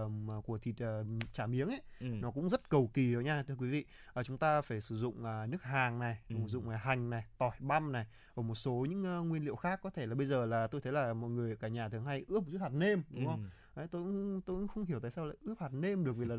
mà 0.09 0.41
của 0.43 0.57
thịt 0.57 0.75
ờ, 0.79 1.05
chả 1.31 1.47
miếng 1.47 1.67
ấy 1.67 1.81
ừm, 1.99 2.21
nó 2.21 2.31
cũng 2.31 2.49
rất 2.49 2.69
cầu 2.69 2.89
kỳ 2.93 3.13
đó 3.13 3.19
nha 3.19 3.43
thưa 3.47 3.55
quý 3.55 3.69
vị. 3.69 3.85
À, 4.13 4.23
chúng 4.23 4.37
ta 4.37 4.61
phải 4.61 4.81
sử 4.81 4.95
dụng 4.97 5.25
à, 5.25 5.45
nước 5.45 5.63
hàng 5.63 5.99
này 5.99 6.19
Ừ. 6.29 6.35
sử 6.41 6.47
dụng 6.47 6.69
à, 6.69 6.77
hành 6.77 7.09
này 7.09 7.25
tỏi 7.37 7.51
băm 7.59 7.91
này 7.91 8.05
và 8.35 8.43
một 8.43 8.55
số 8.55 8.85
những 8.89 9.03
ờ, 9.03 9.21
nguyên 9.21 9.45
liệu 9.45 9.55
khác. 9.55 9.79
Có 9.83 9.89
thể 9.89 10.05
là 10.05 10.15
bây 10.15 10.25
giờ 10.25 10.45
là 10.45 10.67
tôi 10.67 10.81
thấy 10.81 10.93
là 10.93 11.13
mọi 11.13 11.29
người 11.29 11.55
cả 11.55 11.67
nhà 11.67 11.89
thường 11.89 12.05
hay 12.05 12.25
ướp 12.27 12.43
một 12.43 12.49
chút 12.51 12.61
hạt 12.61 12.73
nêm 12.73 13.03
đúng 13.09 13.25
không? 13.25 13.39
ừm, 13.39 13.49
đấy 13.75 13.87
tôi 13.91 14.01
cũng 14.03 14.41
tôi 14.45 14.55
cũng 14.57 14.67
không 14.67 14.85
hiểu 14.85 14.99
tại 14.99 15.11
sao 15.11 15.25
lại 15.25 15.37
ướp 15.41 15.59
hạt 15.59 15.73
nêm 15.73 16.03
được 16.03 16.13
vì 16.17 16.25
là 16.25 16.35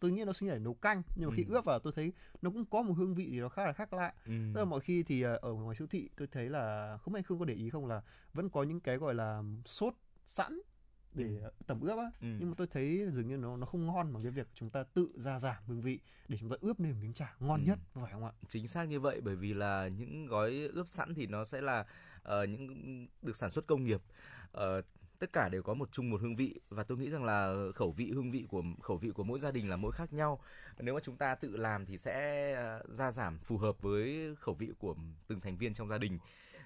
tôi 0.00 0.10
nghĩ 0.10 0.24
nó 0.24 0.32
sinh 0.32 0.48
để 0.48 0.58
nấu 0.58 0.74
canh 0.74 1.02
nhưng 1.16 1.30
mà 1.30 1.36
khi 1.36 1.44
Ừ. 1.48 1.54
ướp 1.54 1.64
vào 1.64 1.78
tôi 1.78 1.92
thấy 1.96 2.12
nó 2.42 2.50
cũng 2.50 2.64
có 2.64 2.82
một 2.82 2.94
hương 2.94 3.14
vị 3.14 3.30
gì 3.30 3.40
đó 3.40 3.48
khá 3.48 3.66
là 3.66 3.72
khác 3.72 3.92
lạ 3.92 4.14
ừm. 4.26 4.52
tức 4.54 4.58
là 4.60 4.64
mọi 4.64 4.80
khi 4.80 5.02
thì 5.02 5.22
ờ, 5.22 5.36
ở 5.42 5.52
ngoài 5.52 5.76
siêu 5.76 5.86
thị 5.90 6.08
tôi 6.16 6.28
thấy 6.32 6.48
là 6.50 6.96
không 7.02 7.14
anh 7.14 7.22
Khương 7.24 7.38
có 7.38 7.44
để 7.44 7.54
ý 7.54 7.70
không 7.70 7.86
là 7.86 8.02
vẫn 8.32 8.48
có 8.50 8.62
những 8.62 8.80
cái 8.80 8.96
gọi 8.96 9.14
là 9.14 9.42
sốt 9.64 9.94
sẵn 10.26 10.60
để 11.14 11.24
Ừ. 11.42 11.50
tẩm 11.66 11.80
ướp 11.80 11.98
á 11.98 12.10
Ừ. 12.20 12.26
nhưng 12.38 12.48
mà 12.48 12.54
tôi 12.56 12.66
thấy 12.66 13.06
dường 13.12 13.28
như 13.28 13.36
nó 13.36 13.56
nó 13.56 13.66
không 13.66 13.86
ngon 13.86 14.12
bằng 14.12 14.22
cái 14.22 14.32
việc 14.32 14.46
chúng 14.54 14.70
ta 14.70 14.82
tự 14.82 15.08
gia 15.16 15.38
giảm 15.38 15.56
hương 15.66 15.82
vị 15.82 16.00
để 16.28 16.36
chúng 16.40 16.50
ta 16.50 16.56
ướp 16.60 16.80
nên 16.80 17.00
miếng 17.00 17.12
chả 17.12 17.34
ngon 17.40 17.60
Ừ. 17.60 17.66
nhất 17.66 17.78
phải 17.92 18.12
không 18.12 18.24
ạ 18.24 18.32
chính 18.48 18.66
xác 18.66 18.84
như 18.84 19.00
vậy 19.00 19.20
bởi 19.20 19.36
vì 19.36 19.54
là 19.54 19.88
những 19.88 20.26
gói 20.26 20.70
ướp 20.74 20.88
sẵn 20.88 21.14
thì 21.14 21.26
nó 21.26 21.44
sẽ 21.44 21.60
là 21.60 21.86
ờ, 22.22 22.44
những 22.44 23.06
được 23.22 23.36
sản 23.36 23.50
xuất 23.50 23.66
công 23.66 23.84
nghiệp 23.84 24.02
Ờ, 24.52 24.82
tất 25.18 25.32
cả 25.32 25.48
đều 25.48 25.62
có 25.62 25.74
một 25.74 25.88
chung 25.92 26.10
một 26.10 26.20
hương 26.20 26.36
vị. 26.36 26.60
Và 26.68 26.82
tôi 26.82 26.98
nghĩ 26.98 27.10
rằng 27.10 27.24
là 27.24 27.54
khẩu 27.74 27.92
vị, 27.92 28.10
hương 28.14 28.30
vị 28.30 28.46
của, 28.48 28.62
khẩu 28.82 28.96
vị 28.96 29.10
của 29.10 29.24
mỗi 29.24 29.38
gia 29.40 29.50
đình 29.50 29.70
là 29.70 29.76
mỗi 29.76 29.92
khác 29.92 30.12
nhau. 30.12 30.40
Nếu 30.78 30.94
mà 30.94 31.00
chúng 31.04 31.16
ta 31.16 31.34
tự 31.34 31.56
làm 31.56 31.86
thì 31.86 31.96
sẽ 31.96 32.52
ờ, 32.52 32.82
gia 32.88 33.12
giảm 33.12 33.38
phù 33.38 33.58
hợp 33.58 33.82
với 33.82 34.34
khẩu 34.38 34.54
vị 34.54 34.70
của 34.78 34.94
từng 35.28 35.40
thành 35.40 35.56
viên 35.56 35.74
trong 35.74 35.88
gia 35.88 35.98
đình. 35.98 36.18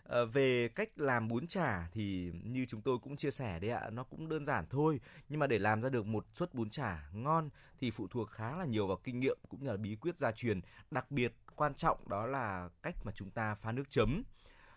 Ờ, 0.02 0.26
về 0.26 0.68
cách 0.68 0.88
làm 0.96 1.28
bún 1.28 1.46
chả 1.46 1.88
thì 1.92 2.32
như 2.44 2.66
chúng 2.68 2.82
tôi 2.82 2.98
cũng 2.98 3.16
chia 3.16 3.30
sẻ 3.30 3.58
đấy 3.60 3.70
ạ, 3.70 3.90
nó 3.90 4.04
cũng 4.04 4.28
đơn 4.28 4.44
giản 4.44 4.66
thôi. 4.70 5.00
Nhưng 5.28 5.40
mà 5.40 5.46
để 5.46 5.58
làm 5.58 5.82
ra 5.82 5.88
được 5.88 6.06
một 6.06 6.26
suất 6.32 6.54
bún 6.54 6.70
chả 6.70 7.08
ngon 7.12 7.50
thì 7.78 7.90
phụ 7.90 8.06
thuộc 8.08 8.30
khá 8.30 8.56
là 8.56 8.64
nhiều 8.64 8.86
vào 8.86 8.96
kinh 9.04 9.20
nghiệm 9.20 9.38
cũng 9.48 9.62
như 9.62 9.70
là 9.70 9.76
bí 9.76 9.96
quyết 9.96 10.18
gia 10.18 10.32
truyền. 10.32 10.60
Đặc 10.90 11.10
biệt 11.10 11.34
quan 11.56 11.74
trọng 11.74 12.08
đó 12.08 12.26
là 12.26 12.68
cách 12.82 12.96
mà 13.04 13.12
chúng 13.14 13.30
ta 13.30 13.54
pha 13.54 13.72
nước 13.72 13.90
chấm 13.90 14.22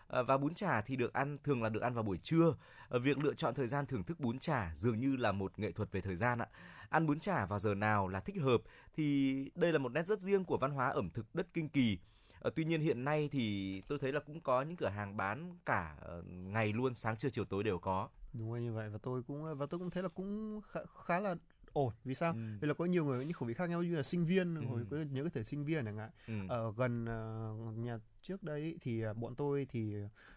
và 0.08 0.38
bún 0.38 0.54
chả 0.54 0.80
thì 0.80 0.96
được 0.96 1.12
ăn 1.12 1.38
thường 1.44 1.62
là 1.62 1.68
được 1.68 1.82
ăn 1.82 1.94
vào 1.94 2.02
buổi 2.04 2.18
trưa. 2.18 2.54
Ờ, 2.88 2.98
việc 2.98 3.18
lựa 3.18 3.34
chọn 3.34 3.54
thời 3.54 3.66
gian 3.66 3.86
thưởng 3.86 4.04
thức 4.04 4.20
bún 4.20 4.38
chả 4.38 4.70
dường 4.74 4.98
như 5.00 5.16
là 5.16 5.32
một 5.32 5.58
nghệ 5.58 5.72
thuật 5.72 5.92
về 5.92 6.00
thời 6.00 6.16
gian 6.16 6.38
ạ. 6.38 6.46
Ăn 6.88 7.06
bún 7.06 7.20
chả 7.20 7.46
vào 7.46 7.58
giờ 7.58 7.74
nào 7.74 8.08
là 8.08 8.20
thích 8.20 8.36
hợp 8.42 8.62
thì 8.94 9.34
đây 9.54 9.72
là 9.72 9.78
một 9.78 9.92
nét 9.92 10.06
rất 10.06 10.20
riêng 10.20 10.44
của 10.44 10.58
văn 10.58 10.70
hóa 10.70 10.88
ẩm 10.88 11.10
thực 11.10 11.34
đất 11.34 11.46
kinh 11.52 11.68
kỳ. 11.68 11.98
Ờ, 12.40 12.50
tuy 12.56 12.64
nhiên 12.64 12.80
hiện 12.80 13.04
nay 13.04 13.28
thì 13.32 13.80
tôi 13.88 13.98
thấy 13.98 14.12
là 14.12 14.20
cũng 14.20 14.40
có 14.40 14.62
những 14.62 14.76
cửa 14.76 14.88
hàng 14.88 15.16
bán 15.16 15.58
cả 15.66 15.96
ờ, 16.00 16.22
ngày 16.26 16.72
luôn 16.72 16.94
sáng 16.94 17.16
trưa 17.16 17.30
chiều 17.30 17.44
tối 17.44 17.64
đều 17.64 17.78
có. 17.78 18.08
Đúng 18.32 18.50
rồi 18.50 18.62
như 18.62 18.72
vậy. 18.72 18.88
Và 18.90 18.98
tôi 19.02 19.22
cũng 19.22 19.58
và 19.58 19.66
tôi 19.66 19.78
cũng 19.80 19.90
thấy 19.90 20.02
là 20.02 20.08
cũng 20.08 20.60
khá, 20.70 20.80
khá 21.04 21.20
là 21.20 21.34
ổn. 21.72 21.92
Vì 22.04 22.14
sao? 22.14 22.32
Ừ. 22.32 22.38
vì 22.60 22.68
là 22.68 22.74
có 22.74 22.84
nhiều 22.84 23.04
người 23.04 23.24
những 23.24 23.32
khẩu 23.32 23.46
vị 23.48 23.54
khác 23.54 23.70
nhau 23.70 23.82
như 23.82 23.96
là 23.96 24.02
sinh 24.02 24.26
viên 24.26 24.54
Ừ. 24.54 24.62
hồi 24.66 24.86
có 24.90 24.96
nhớ 24.96 25.22
cái 25.22 25.30
thời 25.34 25.44
sinh 25.44 25.64
viên 25.64 25.84
chẳng 25.84 25.98
hạn. 25.98 26.10
Ừ. 26.26 26.34
ở 26.48 26.72
gần 26.76 27.06
ờ, 27.06 27.54
nhà 27.76 27.98
trước 28.24 28.42
đây 28.42 28.76
thì 28.80 29.00
ờ, 29.02 29.14
bọn 29.14 29.34
tôi 29.34 29.66
thì 29.70 29.94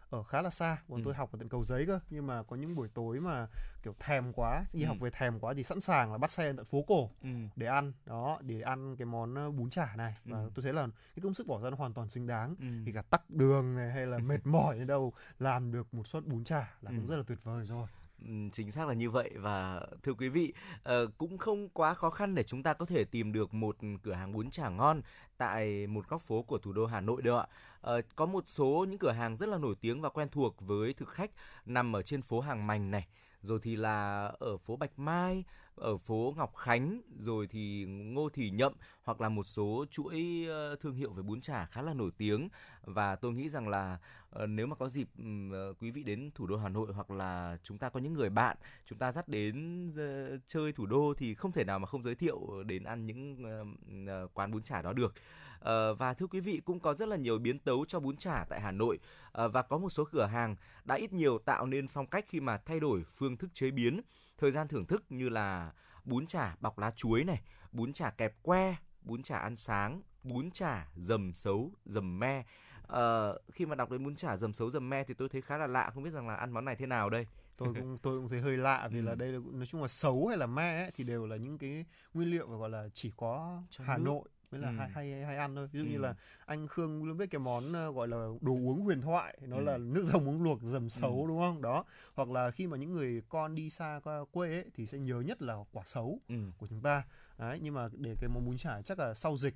ở 0.09 0.23
khá 0.23 0.41
là 0.41 0.49
xa 0.49 0.77
bọn 0.87 0.99
Ừ. 0.99 1.03
tôi 1.05 1.13
học 1.13 1.31
ở 1.31 1.37
tận 1.39 1.49
cầu 1.49 1.63
giấy 1.63 1.85
cơ 1.87 1.99
nhưng 2.09 2.27
mà 2.27 2.43
có 2.43 2.55
những 2.55 2.75
buổi 2.75 2.87
tối 2.93 3.19
mà 3.19 3.47
kiểu 3.83 3.95
thèm 3.99 4.33
quá 4.33 4.65
đi 4.73 4.81
Ừ. 4.83 4.87
học 4.87 4.97
về 4.99 5.09
thèm 5.09 5.39
quá 5.39 5.53
thì 5.53 5.63
sẵn 5.63 5.81
sàng 5.81 6.11
là 6.11 6.17
bắt 6.17 6.31
xe 6.31 6.53
tận 6.57 6.65
phố 6.65 6.81
cổ 6.87 7.09
Ừ. 7.23 7.29
để 7.55 7.67
ăn 7.67 7.93
đó 8.05 8.39
để 8.41 8.61
ăn 8.61 8.95
cái 8.95 9.05
món 9.05 9.57
bún 9.57 9.69
chả 9.69 9.93
này 9.97 10.15
và 10.25 10.37
Ừ. 10.39 10.51
tôi 10.55 10.63
thấy 10.63 10.73
là 10.73 10.87
cái 11.15 11.21
công 11.23 11.33
sức 11.33 11.47
bỏ 11.47 11.61
ra 11.61 11.69
nó 11.69 11.75
hoàn 11.77 11.93
toàn 11.93 12.09
xứng 12.09 12.27
đáng 12.27 12.55
Ừ. 12.59 12.65
thì 12.85 12.91
cả 12.91 13.01
tắc 13.01 13.29
đường 13.29 13.75
này 13.75 13.91
hay 13.91 14.05
là 14.07 14.17
mệt 14.19 14.39
mỏi 14.45 14.77
đến 14.77 14.87
đâu 14.87 15.13
làm 15.39 15.71
được 15.71 15.93
một 15.93 16.07
suất 16.07 16.25
bún 16.25 16.43
chả 16.43 16.73
là 16.81 16.91
cũng 16.91 17.05
Ừ. 17.05 17.09
rất 17.09 17.15
là 17.17 17.23
tuyệt 17.27 17.39
vời 17.43 17.65
rồi 17.65 17.87
Ừm, 18.25 18.49
chính 18.51 18.71
xác 18.71 18.87
là 18.87 18.93
như 18.93 19.09
vậy 19.09 19.31
và 19.37 19.81
thưa 20.03 20.13
quý 20.13 20.29
vị 20.29 20.53
ờ, 20.83 21.07
cũng 21.17 21.37
không 21.37 21.69
quá 21.69 21.93
khó 21.93 22.09
khăn 22.09 22.35
để 22.35 22.43
chúng 22.43 22.63
ta 22.63 22.73
có 22.73 22.85
thể 22.85 23.03
tìm 23.03 23.31
được 23.33 23.53
một 23.53 23.77
cửa 24.03 24.13
hàng 24.13 24.31
bún 24.33 24.49
chả 24.49 24.69
ngon 24.69 25.01
tại 25.37 25.87
một 25.87 26.07
góc 26.09 26.21
phố 26.21 26.41
của 26.43 26.57
thủ 26.57 26.73
đô 26.73 26.85
Hà 26.85 27.01
Nội 27.01 27.21
đâu 27.21 27.37
ạ 27.37 27.47
uh, 27.87 28.05
có 28.15 28.25
một 28.25 28.43
số 28.47 28.85
những 28.89 28.99
cửa 28.99 29.11
hàng 29.11 29.37
rất 29.37 29.49
là 29.49 29.57
nổi 29.57 29.75
tiếng 29.81 30.01
và 30.01 30.09
quen 30.09 30.27
thuộc 30.31 30.55
với 30.59 30.93
thực 30.93 31.09
khách 31.09 31.31
nằm 31.65 31.95
ở 31.95 32.01
trên 32.01 32.21
phố 32.21 32.39
Hàng 32.39 32.67
Mành 32.67 32.91
này, 32.91 33.07
rồi 33.41 33.59
thì 33.63 33.75
là 33.75 34.25
ở 34.39 34.57
phố 34.57 34.75
Bạch 34.75 34.99
Mai, 34.99 35.43
ở 35.75 35.97
phố 35.97 36.33
Ngọc 36.37 36.55
Khánh, 36.55 37.01
rồi 37.19 37.47
thì 37.47 37.85
Ngô 37.85 38.29
Thị 38.29 38.49
Nhậm 38.49 38.73
hoặc 39.03 39.21
là 39.21 39.29
một 39.29 39.43
số 39.43 39.85
chuỗi 39.91 40.45
ờ, 40.49 40.75
thương 40.75 40.95
hiệu 40.95 41.11
về 41.11 41.23
bún 41.23 41.41
chả 41.41 41.65
khá 41.65 41.81
là 41.81 41.93
nổi 41.93 42.11
tiếng 42.17 42.49
và 42.81 43.15
tôi 43.15 43.33
nghĩ 43.33 43.49
rằng 43.49 43.67
là 43.67 43.97
ờ, 44.29 44.47
nếu 44.47 44.67
mà 44.67 44.75
có 44.75 44.89
dịp 44.89 45.07
quý 45.79 45.91
vị 45.91 46.03
đến 46.03 46.31
thủ 46.35 46.47
đô 46.47 46.57
Hà 46.57 46.69
Nội 46.69 46.93
hoặc 46.93 47.11
là 47.11 47.57
chúng 47.63 47.77
ta 47.77 47.89
có 47.89 47.99
những 47.99 48.13
người 48.13 48.29
bạn 48.29 48.57
chúng 48.85 48.99
ta 48.99 49.11
dắt 49.11 49.27
đến 49.27 49.91
chơi 50.47 50.71
thủ 50.71 50.85
đô 50.85 51.13
thì 51.17 51.35
không 51.35 51.51
thể 51.51 51.63
nào 51.63 51.79
mà 51.79 51.87
không 51.87 52.03
giới 52.03 52.15
thiệu 52.15 52.63
đến 52.65 52.83
ăn 52.83 53.05
những 53.05 53.43
quán 54.33 54.51
bún 54.51 54.63
chả 54.63 54.81
đó 54.81 54.93
được. 54.93 55.13
Ờ, 55.59 55.93
và 55.95 56.13
thưa 56.13 56.27
quý 56.27 56.39
vị 56.39 56.61
cũng 56.65 56.79
có 56.79 56.93
rất 56.93 57.07
là 57.09 57.15
nhiều 57.15 57.39
biến 57.39 57.59
tấu 57.59 57.85
cho 57.85 57.99
bún 57.99 58.17
chả 58.17 58.45
tại 58.49 58.61
Hà 58.61 58.71
Nội 58.71 58.99
Ờ, 59.31 59.49
và 59.49 59.61
có 59.61 59.77
một 59.77 59.89
số 59.89 60.03
cửa 60.11 60.25
hàng 60.25 60.55
đã 60.83 60.95
ít 60.95 61.13
nhiều 61.13 61.37
tạo 61.37 61.65
nên 61.65 61.87
phong 61.87 62.05
cách 62.07 62.25
khi 62.27 62.39
mà 62.39 62.57
thay 62.57 62.79
đổi 62.79 63.03
phương 63.03 63.37
thức 63.37 63.49
chế 63.53 63.71
biến, 63.71 64.01
thời 64.37 64.51
gian 64.51 64.67
thưởng 64.67 64.85
thức 64.85 65.03
như 65.09 65.29
là 65.29 65.71
bún 66.05 66.25
chả 66.27 66.55
bọc 66.59 66.79
lá 66.79 66.91
chuối 66.95 67.23
này, 67.23 67.41
bún 67.71 67.93
chả 67.93 68.09
kẹp 68.09 68.43
que, 68.43 68.75
bún 69.01 69.23
chả 69.23 69.37
ăn 69.37 69.55
sáng, 69.55 70.01
bún 70.23 70.51
chả 70.51 70.87
dầm 70.95 71.33
xấu, 71.33 71.71
dầm 71.85 72.19
me. 72.19 72.43
Ờ, 72.81 73.39
khi 73.51 73.65
mà 73.65 73.75
đọc 73.75 73.91
đến 73.91 74.03
bún 74.03 74.15
chả 74.15 74.37
dầm 74.37 74.53
xấu 74.53 74.69
dầm 74.71 74.89
me 74.89 75.03
thì 75.03 75.13
tôi 75.13 75.29
thấy 75.29 75.41
khá 75.41 75.57
là 75.57 75.67
lạ, 75.67 75.91
không 75.93 76.03
biết 76.03 76.09
rằng 76.13 76.27
là 76.27 76.35
ăn 76.35 76.51
món 76.51 76.65
này 76.65 76.75
thế 76.75 76.85
nào 76.85 77.09
đây. 77.09 77.27
tôi 77.57 77.73
cũng 77.73 77.97
tôi 78.01 78.19
cũng 78.19 78.29
thấy 78.29 78.41
hơi 78.41 78.57
lạ 78.57 78.87
vì 78.91 78.99
Ừ. 78.99 79.03
là 79.05 79.15
đây 79.15 79.31
là, 79.31 79.39
nói 79.51 79.65
chung 79.65 79.81
là 79.81 79.87
xấu 79.87 80.27
hay 80.27 80.37
là 80.37 80.45
me 80.45 80.81
ấy, 80.83 80.91
thì 80.95 81.03
đều 81.03 81.25
là 81.27 81.35
những 81.35 81.57
cái 81.57 81.85
nguyên 82.13 82.29
liệu 82.31 82.47
gọi 82.47 82.69
là 82.69 82.87
chỉ 82.93 83.11
có 83.17 83.61
Trong 83.69 83.87
Hà 83.87 83.97
nước. 83.97 84.03
Nội 84.03 84.23
mới 84.51 84.61
là 84.61 84.67
Ừ. 84.67 84.75
hay, 84.77 84.89
hay 85.11 85.25
hay 85.25 85.37
ăn 85.37 85.55
thôi 85.55 85.67
ví 85.71 85.79
dụ 85.79 85.85
như 85.85 85.97
Ừ. 85.97 86.01
là 86.01 86.15
anh 86.45 86.67
Khương 86.67 87.03
luôn 87.03 87.17
biết 87.17 87.25
cái 87.31 87.39
món 87.39 87.73
ờ, 87.73 87.91
gọi 87.91 88.07
là 88.07 88.17
đồ 88.41 88.53
uống 88.53 88.81
huyền 88.81 89.01
thoại 89.01 89.37
nó 89.41 89.57
Ừ. 89.57 89.63
là 89.63 89.77
nước 89.77 90.03
dòng 90.03 90.27
uống 90.29 90.43
luộc 90.43 90.61
dầm 90.61 90.89
xấu 90.89 91.21
Ừ. 91.23 91.27
đúng 91.27 91.39
không 91.39 91.61
đó 91.61 91.83
hoặc 92.15 92.29
là 92.29 92.51
khi 92.51 92.67
mà 92.67 92.77
những 92.77 92.93
người 92.93 93.21
con 93.29 93.55
đi 93.55 93.69
xa 93.69 93.99
quê 94.31 94.49
ấy, 94.49 94.65
thì 94.73 94.85
sẽ 94.85 94.97
nhớ 94.97 95.19
nhất 95.19 95.41
là 95.41 95.55
quả 95.71 95.83
xấu 95.85 96.19
Ừ. 96.27 96.35
của 96.57 96.67
chúng 96.67 96.81
ta 96.81 97.03
đấy 97.37 97.59
nhưng 97.61 97.73
mà 97.73 97.87
để 97.93 98.15
cái 98.21 98.29
món 98.29 98.45
bún 98.45 98.57
chả 98.57 98.81
chắc 98.81 98.99
là 98.99 99.13
sau 99.13 99.37
dịch 99.37 99.55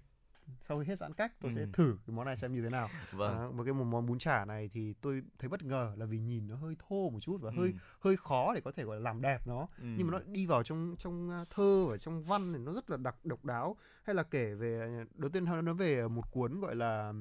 sau 0.67 0.79
khi 0.79 0.85
hết 0.85 0.95
giãn 0.95 1.13
cách 1.13 1.33
tôi 1.41 1.51
sẽ 1.51 1.61
Ừ. 1.61 1.67
thử 1.73 1.97
cái 2.07 2.15
món 2.15 2.25
này 2.25 2.37
xem 2.37 2.53
như 2.53 2.61
thế 2.61 2.69
nào 2.69 2.89
Vâng. 3.11 3.35
Đó, 3.35 3.51
một 3.51 3.63
cái 3.63 3.73
một 3.73 3.83
món 3.83 4.05
bún 4.05 4.17
chả 4.19 4.45
này 4.45 4.69
thì 4.73 4.93
tôi 5.01 5.21
thấy 5.39 5.49
bất 5.49 5.63
ngờ 5.63 5.93
là 5.97 6.05
vì 6.05 6.19
nhìn 6.19 6.47
nó 6.47 6.55
hơi 6.55 6.75
thô 6.89 7.09
một 7.09 7.19
chút 7.19 7.37
và 7.41 7.49
Ừ. 7.49 7.57
hơi 7.59 7.73
hơi 7.99 8.17
khó 8.17 8.53
để 8.55 8.61
có 8.61 8.71
thể 8.71 8.83
gọi 8.83 8.95
là 8.97 9.03
làm 9.03 9.21
đẹp 9.21 9.47
nó 9.47 9.59
Ừ. 9.77 9.83
nhưng 9.97 10.07
mà 10.07 10.11
nó 10.11 10.19
đi 10.25 10.45
vào 10.45 10.63
trong 10.63 10.95
trong 10.97 11.41
uh, 11.41 11.49
thơ 11.49 11.85
và 11.89 11.97
trong 11.97 12.23
văn 12.23 12.51
này 12.51 12.61
nó 12.65 12.73
rất 12.73 12.89
là 12.89 12.97
đặc 12.97 13.15
độc 13.23 13.45
đáo 13.45 13.75
hay 14.03 14.15
là 14.15 14.23
kể 14.23 14.53
về 14.53 15.03
đầu 15.15 15.29
tiên 15.29 15.45
nó 15.45 15.61
nói 15.61 15.75
về 15.75 16.07
một 16.07 16.31
cuốn 16.31 16.59
gọi 16.59 16.75
là 16.75 17.13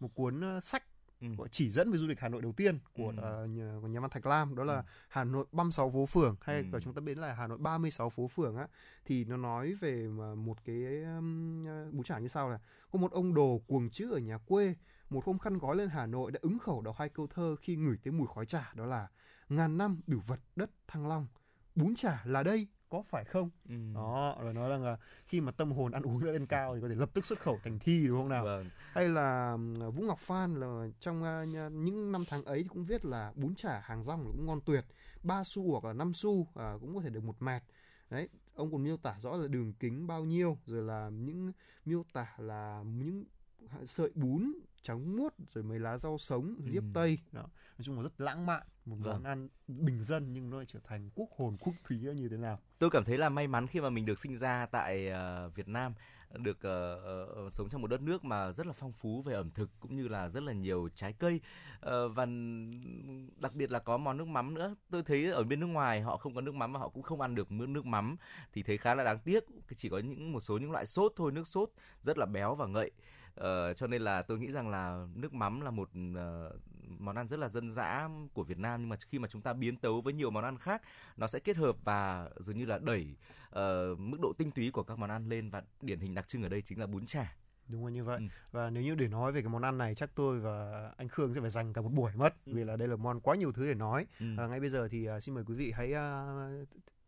một 0.00 0.14
cuốn 0.14 0.56
uh, 0.56 0.62
sách 0.62 0.82
Ừ. 1.20 1.26
chỉ 1.50 1.70
dẫn 1.70 1.90
về 1.92 1.98
du 1.98 2.06
lịch 2.06 2.20
Hà 2.20 2.28
Nội 2.28 2.42
đầu 2.42 2.52
tiên 2.52 2.78
của, 2.94 3.12
Ừ. 3.16 3.44
uh, 3.44 3.50
nhà, 3.50 3.74
của 3.80 3.86
nhà 3.88 4.00
văn 4.00 4.10
Thạch 4.10 4.26
Lam 4.26 4.54
đó 4.54 4.64
là 4.64 4.76
Ừ. 4.76 4.82
Hà 5.08 5.24
Nội 5.24 5.46
36 5.52 5.90
phố 5.90 6.06
phường 6.06 6.36
hay 6.40 6.64
Ừ. 6.72 6.80
chúng 6.82 6.94
ta 6.94 7.00
biết 7.00 7.18
là 7.18 7.32
Hà 7.32 7.46
Nội 7.46 7.58
36 7.58 8.10
phố 8.10 8.28
phường 8.28 8.56
á 8.56 8.68
thì 9.04 9.24
nó 9.24 9.36
nói 9.36 9.74
về 9.80 10.08
một 10.36 10.64
cái 10.64 11.02
um, 11.02 11.64
uh, 11.88 11.94
bún 11.94 12.02
chả 12.02 12.18
như 12.18 12.28
sau 12.28 12.48
là 12.50 12.58
có 12.90 12.98
một 12.98 13.12
ông 13.12 13.34
đồ 13.34 13.60
cuồng 13.66 13.90
chữ 13.90 14.10
ở 14.10 14.18
nhà 14.18 14.38
quê 14.38 14.74
một 15.10 15.24
hôm 15.24 15.38
khăn 15.38 15.58
gói 15.58 15.76
lên 15.76 15.88
Hà 15.88 16.06
Nội 16.06 16.30
đã 16.32 16.38
ứng 16.42 16.58
khẩu 16.58 16.82
đọc 16.82 16.96
hai 16.98 17.08
câu 17.08 17.26
thơ 17.26 17.56
khi 17.60 17.76
ngửi 17.76 17.96
thấy 18.04 18.12
mùi 18.12 18.26
khói 18.34 18.46
chả 18.46 18.72
đó 18.74 18.86
là 18.86 19.08
ngàn 19.48 19.78
năm 19.78 20.00
bửu 20.06 20.20
vật 20.26 20.40
đất 20.56 20.70
thăng 20.88 21.06
long 21.08 21.26
bún 21.74 21.94
chả 21.94 22.22
là 22.24 22.42
đây 22.42 22.66
có 22.88 23.02
phải 23.02 23.24
không 23.24 23.50
Ừ. 23.68 23.74
đó 23.94 24.36
rồi 24.42 24.54
nói 24.54 24.70
rằng 24.70 24.84
là 24.84 24.96
khi 25.26 25.40
mà 25.40 25.52
tâm 25.52 25.72
hồn 25.72 25.92
ăn 25.92 26.02
uống 26.02 26.24
đã 26.24 26.32
lên 26.32 26.46
cao 26.46 26.74
thì 26.74 26.80
có 26.80 26.88
thể 26.88 26.94
lập 26.94 27.10
tức 27.14 27.24
xuất 27.24 27.40
khẩu 27.40 27.60
thành 27.64 27.78
thi 27.78 28.06
đúng 28.06 28.18
không 28.18 28.28
nào 28.28 28.44
Vâng. 28.44 28.70
hay 28.92 29.08
là 29.08 29.50
ừm, 29.52 29.74
Vũ 29.74 30.02
Ngọc 30.02 30.18
Phan 30.18 30.54
là 30.60 30.88
trong 31.00 31.24
à, 31.24 31.44
những 31.70 32.12
năm 32.12 32.24
tháng 32.28 32.44
ấy 32.44 32.62
thì 32.62 32.68
cũng 32.68 32.84
viết 32.84 33.04
là 33.04 33.32
bún 33.34 33.54
chả 33.54 33.80
hàng 33.80 34.02
rong 34.02 34.24
là 34.24 34.30
cũng 34.36 34.46
ngon 34.46 34.60
tuyệt 34.60 34.84
ba 35.22 35.42
xu 35.54 35.70
hoặc 35.72 35.84
là 35.84 35.92
năm 35.92 36.12
xu 36.14 36.46
à, 36.54 36.74
cũng 36.80 36.94
có 36.94 37.00
thể 37.00 37.10
được 37.10 37.24
một 37.24 37.36
mẹt 37.42 37.62
đấy 38.10 38.28
ông 38.54 38.72
còn 38.72 38.82
miêu 38.82 38.96
tả 38.96 39.14
rõ 39.20 39.36
là 39.36 39.48
đường 39.48 39.72
kính 39.72 40.06
bao 40.06 40.24
nhiêu 40.24 40.58
rồi 40.66 40.82
là 40.82 41.08
những 41.12 41.52
miêu 41.84 42.02
tả 42.12 42.34
là 42.38 42.82
những 42.86 43.24
sợi 43.86 44.10
bún 44.14 44.52
trắng 44.82 45.16
muốt 45.16 45.34
rồi 45.46 45.64
mấy 45.64 45.78
lá 45.78 45.98
rau 45.98 46.18
sống 46.18 46.56
diếp 46.58 46.82
Ừ. 46.82 46.88
tây 46.94 47.18
đó 47.32 47.42
nói 47.42 47.82
chung 47.82 47.96
là 47.96 48.02
rất 48.02 48.20
lãng 48.20 48.46
mạn 48.46 48.62
một 48.84 48.96
Vâng. 49.00 49.12
món 49.12 49.24
ăn 49.24 49.48
bình 49.68 50.02
dân 50.02 50.32
nhưng 50.32 50.50
nó 50.50 50.56
lại 50.56 50.66
trở 50.68 50.78
thành 50.84 51.10
quốc 51.14 51.28
hồn 51.36 51.56
quốc 51.60 51.72
thúy 51.84 51.98
như 51.98 52.28
thế 52.28 52.36
nào 52.36 52.58
Tôi 52.78 52.90
cảm 52.90 53.04
thấy 53.04 53.18
là 53.18 53.28
may 53.28 53.46
mắn 53.48 53.66
khi 53.66 53.80
mà 53.80 53.90
mình 53.90 54.06
được 54.06 54.18
sinh 54.18 54.36
ra 54.38 54.66
tại 54.66 55.08
ờ, 55.08 55.48
Việt 55.48 55.68
Nam, 55.68 55.94
được 56.38 56.62
ờ, 56.62 57.00
ờ, 57.26 57.50
sống 57.50 57.68
trong 57.68 57.82
một 57.82 57.86
đất 57.88 58.00
nước 58.00 58.24
mà 58.24 58.52
rất 58.52 58.66
là 58.66 58.72
phong 58.72 58.92
phú 58.92 59.22
về 59.22 59.34
ẩm 59.34 59.50
thực 59.50 59.70
cũng 59.80 59.96
như 59.96 60.08
là 60.08 60.28
rất 60.28 60.42
là 60.42 60.52
nhiều 60.52 60.88
trái 60.94 61.12
cây 61.12 61.40
Ờ, 61.80 62.08
và 62.08 62.26
đặc 63.40 63.54
biệt 63.54 63.70
là 63.70 63.78
có 63.78 63.96
món 63.96 64.16
nước 64.16 64.28
mắm 64.28 64.54
nữa. 64.54 64.74
Tôi 64.90 65.02
thấy 65.02 65.30
ở 65.30 65.44
bên 65.44 65.60
nước 65.60 65.66
ngoài 65.66 66.00
họ 66.00 66.16
không 66.16 66.34
có 66.34 66.40
nước 66.40 66.54
mắm 66.54 66.72
và 66.72 66.78
họ 66.80 66.88
cũng 66.88 67.02
không 67.02 67.20
ăn 67.20 67.34
được 67.34 67.52
nước 67.52 67.68
nước 67.68 67.86
mắm 67.86 68.16
thì 68.52 68.62
thấy 68.62 68.78
khá 68.78 68.94
là 68.94 69.04
đáng 69.04 69.18
tiếc. 69.24 69.44
Chỉ 69.76 69.88
có 69.88 69.98
những 69.98 70.32
một 70.32 70.40
số 70.40 70.58
những 70.58 70.70
loại 70.70 70.86
sốt 70.86 71.12
thôi, 71.16 71.32
nước 71.32 71.46
sốt 71.46 71.70
rất 72.00 72.18
là 72.18 72.26
béo 72.26 72.54
và 72.54 72.66
ngậy. 72.66 72.90
Ờ, 73.36 73.74
cho 73.74 73.86
nên 73.86 74.02
là 74.02 74.22
tôi 74.22 74.38
nghĩ 74.38 74.52
rằng 74.52 74.68
là 74.68 75.06
nước 75.14 75.34
mắm 75.34 75.60
là 75.60 75.70
một 75.70 75.90
uh, 75.90 76.60
món 76.98 77.16
ăn 77.16 77.28
rất 77.28 77.38
là 77.38 77.48
dân 77.48 77.70
dã 77.70 78.08
của 78.32 78.42
Việt 78.42 78.58
Nam 78.58 78.80
nhưng 78.80 78.88
mà 78.88 78.96
khi 79.10 79.18
mà 79.18 79.28
chúng 79.28 79.42
ta 79.42 79.52
biến 79.52 79.76
tấu 79.76 80.00
với 80.00 80.12
nhiều 80.12 80.30
món 80.30 80.44
ăn 80.44 80.58
khác 80.58 80.82
nó 81.16 81.26
sẽ 81.26 81.38
kết 81.38 81.56
hợp 81.56 81.76
và 81.84 82.30
dường 82.36 82.58
như 82.58 82.64
là 82.64 82.78
đẩy 82.78 83.16
uh, 83.48 83.98
mức 83.98 84.18
độ 84.22 84.32
tinh 84.38 84.50
túy 84.50 84.70
của 84.70 84.82
các 84.82 84.98
món 84.98 85.10
ăn 85.10 85.28
lên 85.28 85.50
và 85.50 85.62
điển 85.80 86.00
hình 86.00 86.14
đặc 86.14 86.28
trưng 86.28 86.42
ở 86.42 86.48
đây 86.48 86.62
chính 86.62 86.80
là 86.80 86.86
bún 86.86 87.06
chả 87.06 87.36
đúng 87.68 87.84
là 87.86 87.92
như 87.92 88.04
vậy 88.04 88.18
Ừ. 88.20 88.26
và 88.52 88.70
nếu 88.70 88.82
như 88.82 88.94
để 88.94 89.08
nói 89.08 89.32
về 89.32 89.42
cái 89.42 89.48
món 89.48 89.62
ăn 89.62 89.78
này 89.78 89.94
chắc 89.94 90.10
tôi 90.14 90.40
và 90.40 90.88
anh 90.96 91.08
Khương 91.08 91.34
sẽ 91.34 91.40
phải 91.40 91.50
dành 91.50 91.72
cả 91.72 91.80
một 91.80 91.92
buổi 91.92 92.12
mất 92.16 92.34
vì 92.46 92.64
là 92.64 92.76
đây 92.76 92.88
là 92.88 92.96
món 92.96 93.20
quá 93.20 93.36
nhiều 93.36 93.52
thứ 93.52 93.66
để 93.66 93.74
nói 93.74 94.06
Ừ. 94.20 94.26
À, 94.38 94.46
ngay 94.46 94.60
bây 94.60 94.68
giờ 94.68 94.88
thì 94.90 95.06
à, 95.06 95.20
xin 95.20 95.34
mời 95.34 95.44
quý 95.44 95.54
vị 95.54 95.72
hãy 95.76 95.92
à, 95.92 96.26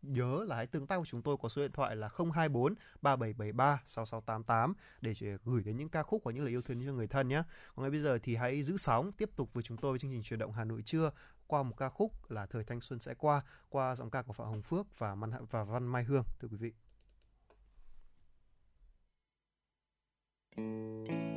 nhớ 0.01 0.45
là 0.47 0.55
hãy 0.55 0.67
tương 0.67 0.87
tác 0.87 0.97
với 0.97 1.05
chúng 1.05 1.21
tôi 1.21 1.37
có 1.41 1.49
số 1.49 1.61
điện 1.61 1.71
thoại 1.71 1.95
là 1.95 2.09
024 2.33 2.73
3773 3.01 3.81
6688 3.85 4.73
để 5.01 5.13
gửi 5.45 5.63
đến 5.63 5.77
những 5.77 5.89
ca 5.89 6.03
khúc 6.03 6.23
và 6.23 6.31
những 6.31 6.43
lời 6.43 6.51
yêu 6.53 6.61
thương 6.61 6.85
cho 6.85 6.93
người 6.93 7.07
thân 7.07 7.27
nhé. 7.27 7.43
Còn 7.75 7.83
ngay 7.83 7.91
bây 7.91 7.99
giờ 7.99 8.19
thì 8.23 8.35
hãy 8.35 8.63
giữ 8.63 8.77
sóng 8.77 9.11
tiếp 9.11 9.29
tục 9.35 9.53
với 9.53 9.63
chúng 9.63 9.77
tôi 9.77 9.91
với 9.91 9.99
chương 9.99 10.11
trình 10.11 10.23
chuyển 10.23 10.39
động 10.39 10.51
Hà 10.51 10.63
Nội 10.63 10.81
trưa 10.85 11.11
qua 11.47 11.63
một 11.63 11.77
ca 11.77 11.89
khúc 11.89 12.31
là 12.31 12.45
thời 12.45 12.63
thanh 12.63 12.81
xuân 12.81 12.99
sẽ 12.99 13.13
qua 13.13 13.41
qua 13.69 13.95
giọng 13.95 14.09
ca 14.09 14.21
của 14.21 14.33
Phạm 14.33 14.47
Hồng 14.47 14.61
Phước 14.61 14.99
và 14.99 15.15
Man 15.15 15.31
và 15.51 15.63
Văn 15.63 15.87
Mai 15.87 16.03
Hương 16.03 16.23
thưa 16.39 16.47
quý 16.47 16.57
vị. 16.57 16.73
Em 21.09 21.28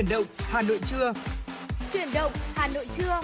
Chuyển 0.00 0.08
động 0.08 0.24
Hà 0.38 0.62
Nội 0.62 0.80
trưa. 0.90 1.12
Chuyển 1.92 2.08
động 2.14 2.32
Hà 2.54 2.68
Nội 2.74 2.86
trưa. 2.96 3.20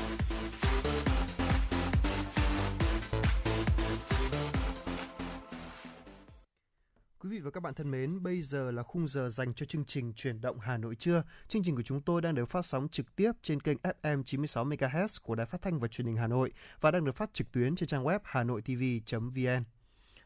Quý 7.21 7.31
vị 7.31 7.39
và 7.39 7.51
các 7.51 7.63
bạn 7.63 7.75
thân 7.75 7.91
mến, 7.91 8.23
bây 8.23 8.43
giờ 8.43 8.71
là 8.71 8.83
khung 8.83 9.07
giờ 9.07 9.29
dành 9.29 9.55
cho 9.55 9.67
chương 9.67 9.85
trình 9.85 10.13
Chuyển 10.13 10.41
động 10.41 10.59
Hà 10.61 10.77
Nội 10.77 10.95
trưa. 10.95 11.23
Chương 11.49 11.63
trình 11.63 11.77
của 11.77 11.83
chúng 11.83 12.01
tôi 12.01 12.23
đang 12.23 12.35
được 12.35 12.51
phát 12.51 12.67
sóng 12.67 12.89
trực 12.89 13.17
tiếp 13.17 13.33
trên 13.43 13.61
kênh 13.61 13.79
FM 14.03 14.23
96 14.23 14.65
MHz 14.65 15.19
của 15.23 15.35
Đài 15.35 15.47
Phát 15.47 15.63
thanh 15.63 15.81
và 15.81 15.89
Truyền 15.89 16.07
hình 16.07 16.17
Hà 16.17 16.27
Nội 16.27 16.53
và 16.81 16.91
đang 16.91 17.05
được 17.05 17.17
phát 17.17 17.35
trực 17.35 17.53
tuyến 17.53 17.77
trên 17.77 17.87
trang 17.87 18.05
web 18.05 18.19
hanoitv.vn. 18.25 19.65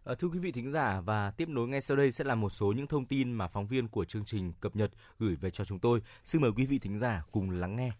À, 0.04 0.14
thưa 0.18 0.28
quý 0.28 0.38
vị 0.38 0.52
thính 0.52 0.70
giả 0.70 1.00
và 1.00 1.30
tiếp 1.30 1.48
nối 1.48 1.68
ngay 1.68 1.80
sau 1.80 1.96
đây 1.96 2.12
sẽ 2.12 2.24
là 2.24 2.34
một 2.34 2.50
số 2.50 2.72
những 2.72 2.86
thông 2.86 3.06
tin 3.06 3.32
mà 3.32 3.48
phóng 3.48 3.66
viên 3.66 3.88
của 3.88 4.04
chương 4.04 4.24
trình 4.24 4.52
cập 4.60 4.76
nhật 4.76 4.90
gửi 5.18 5.36
về 5.36 5.50
cho 5.50 5.64
chúng 5.64 5.78
tôi. 5.78 6.02
Xin 6.24 6.42
mời 6.42 6.52
quý 6.56 6.66
vị 6.66 6.78
thính 6.78 6.98
giả 6.98 7.22
cùng 7.32 7.50
lắng 7.50 7.76
nghe. 7.76 7.90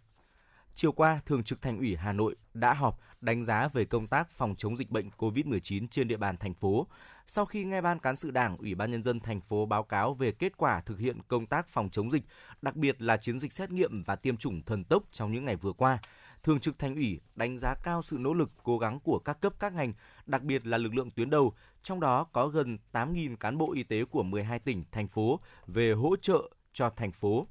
Chiều 0.74 0.92
qua, 0.92 1.20
Thường 1.26 1.44
trực 1.44 1.62
Thành 1.62 1.78
ủy 1.78 1.96
Hà 1.96 2.12
Nội 2.12 2.36
đã 2.55 2.74
họp 2.74 3.01
đánh 3.20 3.44
giá 3.44 3.68
về 3.68 3.84
công 3.84 4.07
tác 4.07 4.30
phòng 4.30 4.55
chống 4.57 4.76
dịch 4.76 4.90
bệnh 4.90 5.11
COVID-19 5.18 5.86
trên 5.90 6.09
địa 6.09 6.16
bàn 6.16 6.36
thành 6.36 6.55
phố. 6.55 6.86
Sau 7.26 7.46
khi 7.46 7.64
nghe 7.64 7.80
Ban 7.80 7.98
Cán 7.98 8.16
sự 8.16 8.30
Đảng, 8.30 8.57
Ủy 8.57 8.74
ban 8.74 8.90
Nhân 8.90 9.03
dân 9.03 9.20
thành 9.20 9.40
phố 9.40 9.66
báo 9.66 9.82
cáo 9.82 10.14
về 10.14 10.32
kết 10.32 10.57
quả 10.57 10.80
thực 10.80 10.98
hiện 10.98 11.18
công 11.28 11.46
tác 11.46 11.68
phòng 11.68 11.88
chống 11.90 12.11
dịch, 12.11 12.22
đặc 12.62 12.76
biệt 12.76 13.03
là 13.03 13.16
chiến 13.16 13.38
dịch 13.38 13.53
xét 13.53 13.70
nghiệm 13.70 14.03
và 14.03 14.16
tiêm 14.16 14.36
chủng 14.36 14.62
thần 14.62 14.84
tốc 14.84 15.03
trong 15.12 15.32
những 15.32 15.44
ngày 15.44 15.57
vừa 15.57 15.72
qua, 15.72 15.98
Thường 16.43 16.61
trực 16.61 16.78
Thành 16.78 16.95
ủy 16.95 17.20
đánh 17.34 17.59
giá 17.59 17.74
cao 17.74 18.03
sự 18.03 18.16
nỗ 18.20 18.34
lực, 18.34 18.51
cố 18.62 18.78
gắng 18.78 19.01
của 19.01 19.18
các 19.18 19.41
cấp 19.41 19.55
các 19.59 19.72
ngành, 19.72 19.93
đặc 20.26 20.43
biệt 20.43 20.66
là 20.66 20.78
lực 20.78 20.95
lượng 20.95 21.11
tuyến 21.11 21.30
đầu, 21.30 21.55
trong 21.82 22.01
đó 22.01 22.24
có 22.24 22.49
gần 22.49 22.78
8.000 22.93 23.36
cán 23.36 23.59
bộ 23.59 23.72
y 23.72 23.82
tế 23.82 24.05
của 24.05 24.22
12 24.22 24.59
tỉnh, 24.59 24.84
thành 24.93 25.09
phố 25.09 25.41
về 25.66 25.93
hỗ 25.93 26.16
trợ 26.16 26.51
cho 26.72 26.91
thành 26.91 27.12
phố. 27.12 27.47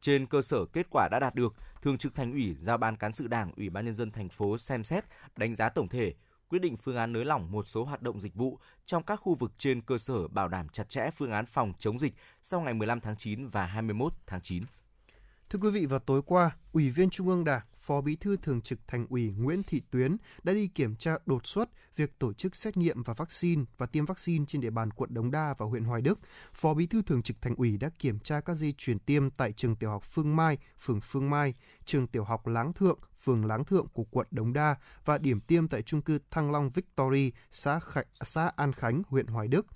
Trên 0.00 0.26
cơ 0.26 0.42
sở 0.42 0.64
kết 0.64 0.86
quả 0.90 1.08
đã 1.10 1.18
đạt 1.20 1.34
được, 1.34 1.54
Thường 1.82 1.98
trực 1.98 2.14
Thành 2.14 2.32
ủy 2.32 2.56
giao 2.60 2.78
Ban 2.78 2.96
cán 2.96 3.12
sự 3.12 3.26
Đảng, 3.26 3.52
Ủy 3.56 3.70
ban 3.70 3.84
nhân 3.84 3.94
dân 3.94 4.10
thành 4.10 4.28
phố 4.28 4.58
xem 4.58 4.84
xét, 4.84 5.04
đánh 5.36 5.54
giá 5.54 5.68
tổng 5.68 5.88
thể, 5.88 6.14
quyết 6.48 6.58
định 6.58 6.76
phương 6.76 6.96
án 6.96 7.12
nới 7.12 7.24
lỏng 7.24 7.52
một 7.52 7.66
số 7.66 7.84
hoạt 7.84 8.02
động 8.02 8.20
dịch 8.20 8.34
vụ 8.34 8.58
trong 8.86 9.02
các 9.02 9.16
khu 9.16 9.34
vực 9.34 9.52
trên 9.58 9.80
cơ 9.80 9.98
sở 9.98 10.28
bảo 10.28 10.48
đảm 10.48 10.68
chặt 10.68 10.88
chẽ 10.88 11.10
phương 11.16 11.32
án 11.32 11.46
phòng 11.46 11.72
chống 11.78 11.98
dịch 11.98 12.14
sau 12.42 12.60
ngày 12.60 12.74
15 12.74 13.00
tháng 13.00 13.16
9 13.16 13.46
và 13.46 13.66
21 13.66 14.12
tháng 14.26 14.40
9. 14.40 14.64
Thưa 15.50 15.58
quý 15.58 15.70
vị, 15.70 15.86
vào 15.86 15.98
tối 15.98 16.22
qua, 16.26 16.56
Ủy 16.72 16.90
viên 16.90 17.10
Trung 17.10 17.28
ương 17.28 17.44
Đảng, 17.44 17.62
Phó 17.76 18.00
Bí 18.00 18.16
thư 18.16 18.36
Thường 18.36 18.60
trực 18.60 18.78
Thành 18.86 19.06
ủy 19.10 19.30
Nguyễn 19.30 19.62
Thị 19.62 19.82
Tuyến 19.90 20.16
đã 20.42 20.52
đi 20.52 20.68
kiểm 20.68 20.96
tra 20.96 21.16
đột 21.26 21.46
xuất 21.46 21.68
việc 21.96 22.18
tổ 22.18 22.32
chức 22.32 22.56
xét 22.56 22.76
nghiệm 22.76 23.02
và 23.02 23.14
vaccine 23.14 23.64
và 23.78 23.86
tiêm 23.86 24.04
vaccine 24.04 24.44
trên 24.48 24.60
địa 24.60 24.70
bàn 24.70 24.90
quận 24.90 25.14
Đống 25.14 25.30
Đa 25.30 25.54
và 25.58 25.66
huyện 25.66 25.84
Hoài 25.84 26.02
Đức. 26.02 26.18
Phó 26.52 26.74
Bí 26.74 26.86
thư 26.86 27.02
Thường 27.02 27.22
trực 27.22 27.36
Thành 27.40 27.54
ủy 27.54 27.76
đã 27.76 27.90
kiểm 27.98 28.18
tra 28.18 28.40
các 28.40 28.54
dây 28.54 28.74
chuyển 28.78 28.98
tiêm 28.98 29.30
tại 29.30 29.52
trường 29.52 29.76
tiểu 29.76 29.90
học 29.90 30.02
Phương 30.02 30.36
Mai, 30.36 30.58
phường 30.78 31.00
Phương 31.00 31.30
Mai, 31.30 31.54
trường 31.84 32.06
tiểu 32.06 32.24
học 32.24 32.46
Láng 32.46 32.72
Thượng, 32.72 32.98
phường 33.24 33.44
Láng 33.44 33.64
Thượng 33.64 33.86
của 33.88 34.04
quận 34.04 34.26
Đống 34.30 34.52
Đa 34.52 34.76
và 35.04 35.18
điểm 35.18 35.40
tiêm 35.40 35.68
tại 35.68 35.82
trung 35.82 36.02
cư 36.02 36.18
Thăng 36.30 36.50
Long 36.50 36.70
Victory, 36.70 37.32
xã, 37.52 37.78
Khánh, 37.78 38.06
xã 38.24 38.50
An 38.56 38.72
Khánh, 38.72 39.02
huyện 39.08 39.26
Hoài 39.26 39.48
Đức. 39.48 39.66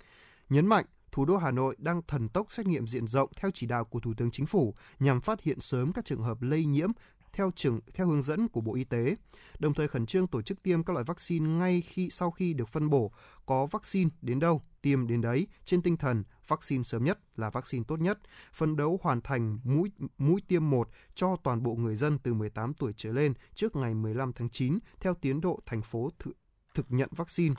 Nhấn 0.49 0.67
mạnh 0.67 0.85
thủ 1.11 1.25
đô 1.25 1.37
Hà 1.37 1.51
Nội 1.51 1.75
đang 1.79 2.01
thần 2.07 2.29
tốc 2.29 2.51
xét 2.51 2.67
nghiệm 2.67 2.87
diện 2.87 3.07
rộng 3.07 3.29
theo 3.35 3.51
chỉ 3.53 3.67
đạo 3.67 3.85
của 3.85 3.99
Thủ 3.99 4.13
tướng 4.17 4.31
Chính 4.31 4.45
phủ 4.45 4.75
nhằm 4.99 5.21
phát 5.21 5.41
hiện 5.41 5.59
sớm 5.59 5.93
các 5.93 6.05
trường 6.05 6.23
hợp 6.23 6.41
lây 6.41 6.65
nhiễm 6.65 6.91
theo 7.33 7.51
trường 7.55 7.79
theo 7.93 8.07
hướng 8.07 8.23
dẫn 8.23 8.47
của 8.47 8.61
Bộ 8.61 8.75
Y 8.75 8.83
tế, 8.83 9.15
đồng 9.59 9.73
thời 9.73 9.87
khẩn 9.87 10.05
trương 10.05 10.27
tổ 10.27 10.41
chức 10.41 10.63
tiêm 10.63 10.83
các 10.83 10.93
loại 10.93 11.03
vaccine 11.03 11.49
ngay 11.49 11.81
khi 11.81 12.09
sau 12.09 12.31
khi 12.31 12.53
được 12.53 12.69
phân 12.69 12.89
bổ, 12.89 13.11
có 13.45 13.65
vaccine 13.65 14.09
đến 14.21 14.39
đâu 14.39 14.61
tiêm 14.81 15.07
đến 15.07 15.21
đấy 15.21 15.47
trên 15.63 15.81
tinh 15.81 15.97
thần 15.97 16.23
vaccine 16.47 16.83
sớm 16.83 17.03
nhất 17.03 17.19
là 17.35 17.49
vaccine 17.49 17.83
tốt 17.87 17.99
nhất, 17.99 18.19
phấn 18.53 18.75
đấu 18.75 18.99
hoàn 19.03 19.21
thành 19.21 19.59
mũi 19.63 19.91
mũi 20.17 20.41
tiêm 20.47 20.69
1 20.69 20.89
cho 21.15 21.35
toàn 21.43 21.63
bộ 21.63 21.75
người 21.75 21.95
dân 21.95 22.19
từ 22.19 22.33
18 22.33 22.73
tuổi 22.73 22.93
trở 22.97 23.11
lên 23.11 23.33
trước 23.55 23.75
ngày 23.75 23.93
15 23.93 24.33
tháng 24.33 24.49
9 24.49 24.79
theo 24.99 25.13
tiến 25.13 25.41
độ 25.41 25.59
thành 25.65 25.81
phố 25.81 26.09
thực, 26.19 26.37
thực 26.73 26.85
nhận 26.89 27.09
vaccine. 27.11 27.55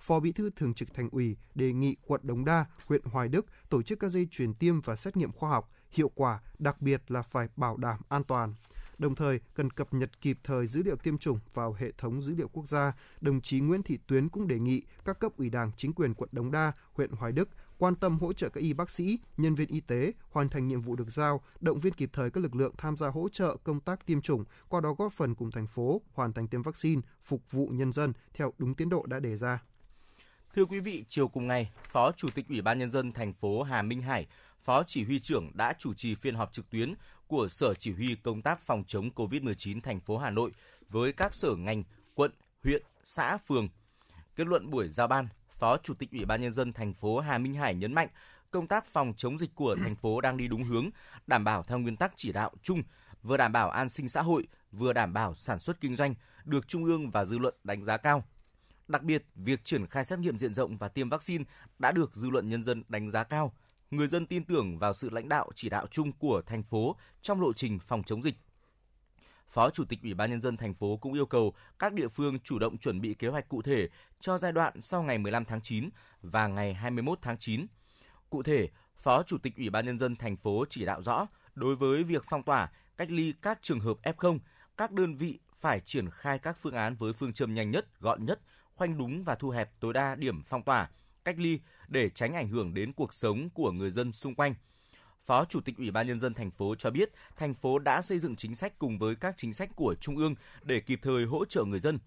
Phó 0.00 0.20
Bí 0.20 0.32
thư 0.32 0.50
Thường 0.50 0.74
trực 0.74 0.94
Thành 0.94 1.08
ủy 1.12 1.36
đề 1.54 1.72
nghị 1.72 1.96
quận 2.06 2.20
Đống 2.24 2.44
Đa, 2.44 2.66
huyện 2.86 3.02
Hoài 3.04 3.28
Đức 3.28 3.46
tổ 3.68 3.82
chức 3.82 3.98
các 3.98 4.08
dây 4.08 4.28
chuyển 4.30 4.54
tiêm 4.54 4.80
và 4.80 4.96
xét 4.96 5.16
nghiệm 5.16 5.32
khoa 5.32 5.50
học, 5.50 5.72
hiệu 5.90 6.10
quả, 6.14 6.40
đặc 6.58 6.82
biệt 6.82 7.02
là 7.08 7.22
phải 7.22 7.48
bảo 7.56 7.76
đảm 7.76 8.00
an 8.08 8.24
toàn. 8.24 8.54
Đồng 8.98 9.14
thời, 9.14 9.40
cần 9.54 9.70
cập 9.70 9.94
nhật 9.94 10.20
kịp 10.20 10.38
thời 10.44 10.66
dữ 10.66 10.82
liệu 10.82 10.96
tiêm 10.96 11.18
chủng 11.18 11.38
vào 11.54 11.72
hệ 11.72 11.92
thống 11.98 12.22
dữ 12.22 12.34
liệu 12.34 12.48
quốc 12.48 12.68
gia. 12.68 12.92
Đồng 13.20 13.40
chí 13.40 13.60
Nguyễn 13.60 13.82
Thị 13.82 13.98
Tuyến 14.06 14.28
cũng 14.28 14.48
đề 14.48 14.58
nghị 14.58 14.82
các 15.04 15.18
cấp 15.18 15.32
ủy 15.36 15.50
Đảng, 15.50 15.72
chính 15.76 15.92
quyền 15.92 16.14
quận 16.14 16.28
Đống 16.32 16.50
Đa, 16.50 16.72
huyện 16.92 17.10
Hoài 17.10 17.32
Đức 17.32 17.48
quan 17.78 17.94
tâm 17.94 18.18
hỗ 18.18 18.32
trợ 18.32 18.48
các 18.48 18.60
y 18.60 18.72
bác 18.72 18.90
sĩ, 18.90 19.18
nhân 19.36 19.54
viên 19.54 19.68
y 19.68 19.80
tế 19.80 20.12
hoàn 20.30 20.48
thành 20.48 20.68
nhiệm 20.68 20.80
vụ 20.80 20.96
được 20.96 21.10
giao, 21.10 21.40
động 21.60 21.78
viên 21.78 21.92
kịp 21.92 22.10
thời 22.12 22.30
các 22.30 22.40
lực 22.40 22.54
lượng 22.54 22.74
tham 22.78 22.96
gia 22.96 23.08
hỗ 23.08 23.28
trợ 23.28 23.56
công 23.64 23.80
tác 23.80 24.06
tiêm 24.06 24.20
chủng, 24.20 24.44
qua 24.68 24.80
đó 24.80 24.94
góp 24.98 25.12
phần 25.12 25.34
cùng 25.34 25.50
thành 25.50 25.66
phố 25.66 26.02
hoàn 26.12 26.32
thành 26.32 26.48
tiêm 26.48 26.62
vaccine, 26.62 27.02
phục 27.22 27.50
vụ 27.50 27.68
nhân 27.68 27.92
dân 27.92 28.12
theo 28.34 28.52
đúng 28.58 28.74
tiến 28.74 28.88
độ 28.88 29.06
đã 29.06 29.20
đề 29.20 29.36
ra. 29.36 29.62
Thưa 30.56 30.64
quý 30.64 30.80
vị, 30.80 31.04
chiều 31.08 31.28
cùng 31.28 31.46
ngày, 31.46 31.70
Phó 31.88 32.12
Chủ 32.12 32.28
tịch 32.34 32.48
Ủy 32.48 32.60
ban 32.60 32.78
nhân 32.78 32.90
dân 32.90 33.12
thành 33.12 33.32
phố 33.32 33.62
Hà 33.62 33.82
Minh 33.82 34.02
Hải, 34.02 34.26
Phó 34.62 34.82
Chỉ 34.82 35.04
huy 35.04 35.20
trưởng 35.20 35.50
đã 35.54 35.72
chủ 35.78 35.94
trì 35.94 36.14
phiên 36.14 36.34
họp 36.34 36.52
trực 36.52 36.70
tuyến 36.70 36.94
của 37.26 37.48
Sở 37.48 37.74
Chỉ 37.74 37.92
huy 37.92 38.14
Công 38.14 38.42
tác 38.42 38.60
phòng 38.60 38.84
chống 38.86 39.10
COVID-19 39.14 39.80
thành 39.80 40.00
phố 40.00 40.18
Hà 40.18 40.30
Nội 40.30 40.52
với 40.88 41.12
các 41.12 41.34
sở 41.34 41.54
ngành, 41.56 41.82
quận, 42.14 42.30
huyện, 42.64 42.82
xã, 43.04 43.38
phường. 43.46 43.68
Kết 44.36 44.46
luận 44.46 44.70
buổi 44.70 44.88
giao 44.88 45.06
ban, 45.06 45.28
Phó 45.58 45.76
Chủ 45.76 45.94
tịch 45.94 46.10
Ủy 46.12 46.24
ban 46.24 46.40
nhân 46.40 46.52
dân 46.52 46.72
thành 46.72 46.94
phố 46.94 47.20
Hà 47.20 47.38
Minh 47.38 47.54
Hải 47.54 47.74
nhấn 47.74 47.92
mạnh 47.92 48.08
công 48.50 48.66
tác 48.66 48.86
phòng 48.86 49.14
chống 49.16 49.38
dịch 49.38 49.54
của 49.54 49.76
thành 49.82 49.96
phố 49.96 50.20
đang 50.20 50.36
đi 50.36 50.48
đúng 50.48 50.62
hướng, 50.62 50.90
đảm 51.26 51.44
bảo 51.44 51.62
theo 51.62 51.78
nguyên 51.78 51.96
tắc 51.96 52.12
chỉ 52.16 52.32
đạo 52.32 52.50
chung, 52.62 52.82
vừa 53.22 53.36
đảm 53.36 53.52
bảo 53.52 53.70
an 53.70 53.88
sinh 53.88 54.08
xã 54.08 54.22
hội, 54.22 54.46
vừa 54.72 54.92
đảm 54.92 55.12
bảo 55.12 55.34
sản 55.34 55.58
xuất 55.58 55.80
kinh 55.80 55.96
doanh, 55.96 56.14
được 56.44 56.68
Trung 56.68 56.84
ương 56.84 57.10
và 57.10 57.24
dư 57.24 57.38
luận 57.38 57.54
đánh 57.64 57.82
giá 57.84 57.96
cao. 57.96 58.24
Đặc 58.88 59.02
biệt, 59.02 59.24
việc 59.34 59.64
triển 59.64 59.86
khai 59.86 60.04
xét 60.04 60.18
nghiệm 60.18 60.38
diện 60.38 60.54
rộng 60.54 60.76
và 60.76 60.88
tiêm 60.88 61.08
vaccine 61.08 61.44
đã 61.78 61.92
được 61.92 62.14
dư 62.14 62.30
luận 62.30 62.48
nhân 62.48 62.62
dân 62.62 62.82
đánh 62.88 63.10
giá 63.10 63.24
cao. 63.24 63.52
Người 63.90 64.08
dân 64.08 64.26
tin 64.26 64.44
tưởng 64.44 64.78
vào 64.78 64.94
sự 64.94 65.10
lãnh 65.10 65.28
đạo 65.28 65.50
chỉ 65.54 65.68
đạo 65.68 65.86
chung 65.90 66.12
của 66.12 66.42
thành 66.46 66.62
phố 66.62 66.96
trong 67.22 67.40
lộ 67.40 67.52
trình 67.52 67.78
phòng 67.78 68.02
chống 68.02 68.22
dịch. 68.22 68.34
Phó 69.48 69.70
Chủ 69.70 69.84
tịch 69.84 69.98
Ủy 70.02 70.14
ban 70.14 70.30
nhân 70.30 70.40
dân 70.40 70.56
thành 70.56 70.74
phố 70.74 70.96
cũng 70.96 71.14
yêu 71.14 71.26
cầu 71.26 71.54
các 71.78 71.92
địa 71.92 72.08
phương 72.08 72.38
chủ 72.40 72.58
động 72.58 72.78
chuẩn 72.78 73.00
bị 73.00 73.14
kế 73.14 73.28
hoạch 73.28 73.48
cụ 73.48 73.62
thể 73.62 73.88
cho 74.20 74.38
giai 74.38 74.52
đoạn 74.52 74.80
sau 74.80 75.02
ngày 75.02 75.18
15 75.18 75.44
tháng 75.44 75.60
9 75.60 75.88
và 76.22 76.46
ngày 76.46 76.74
21 76.74 77.18
tháng 77.22 77.38
9. 77.38 77.66
Cụ 78.30 78.42
thể, 78.42 78.68
Phó 78.96 79.22
Chủ 79.22 79.38
tịch 79.38 79.56
Ủy 79.56 79.70
ban 79.70 79.86
nhân 79.86 79.98
dân 79.98 80.16
thành 80.16 80.36
phố 80.36 80.64
chỉ 80.70 80.84
đạo 80.84 81.02
rõ 81.02 81.26
đối 81.54 81.76
với 81.76 82.04
việc 82.04 82.24
phong 82.30 82.42
tỏa, 82.42 82.72
cách 82.96 83.10
ly 83.10 83.34
các 83.42 83.58
trường 83.62 83.80
hợp 83.80 83.96
F0, 84.02 84.38
các 84.76 84.92
đơn 84.92 85.16
vị 85.16 85.38
phải 85.58 85.80
triển 85.80 86.10
khai 86.10 86.38
các 86.38 86.56
phương 86.60 86.74
án 86.74 86.94
với 86.94 87.12
phương 87.12 87.32
châm 87.32 87.54
nhanh 87.54 87.70
nhất, 87.70 88.00
gọn 88.00 88.24
nhất, 88.24 88.40
khoanh 88.76 88.98
đúng 88.98 89.24
và 89.24 89.34
thu 89.34 89.50
hẹp 89.50 89.70
tối 89.80 89.92
đa 89.92 90.14
điểm 90.14 90.42
phong 90.42 90.62
tỏa, 90.62 90.90
cách 91.24 91.38
ly 91.38 91.60
để 91.88 92.08
tránh 92.08 92.34
ảnh 92.34 92.48
hưởng 92.48 92.74
đến 92.74 92.92
cuộc 92.92 93.14
sống 93.14 93.48
của 93.50 93.72
người 93.72 93.90
dân 93.90 94.12
xung 94.12 94.34
quanh. 94.34 94.54
Phó 95.24 95.44
Chủ 95.44 95.60
tịch 95.60 95.76
Ủy 95.78 95.90
ban 95.90 96.06
nhân 96.06 96.20
dân 96.20 96.34
thành 96.34 96.50
phố 96.50 96.74
cho 96.74 96.90
biết, 96.90 97.10
thành 97.36 97.54
phố 97.54 97.78
đã 97.78 98.02
xây 98.02 98.18
dựng 98.18 98.36
chính 98.36 98.54
sách 98.54 98.78
cùng 98.78 98.98
với 98.98 99.14
các 99.14 99.34
chính 99.36 99.52
sách 99.52 99.70
của 99.76 99.94
trung 100.00 100.16
ương 100.16 100.34
để 100.62 100.80
kịp 100.80 101.00
thời 101.02 101.24
hỗ 101.24 101.44
trợ 101.44 101.64
người 101.64 101.78
dân. 101.78 101.98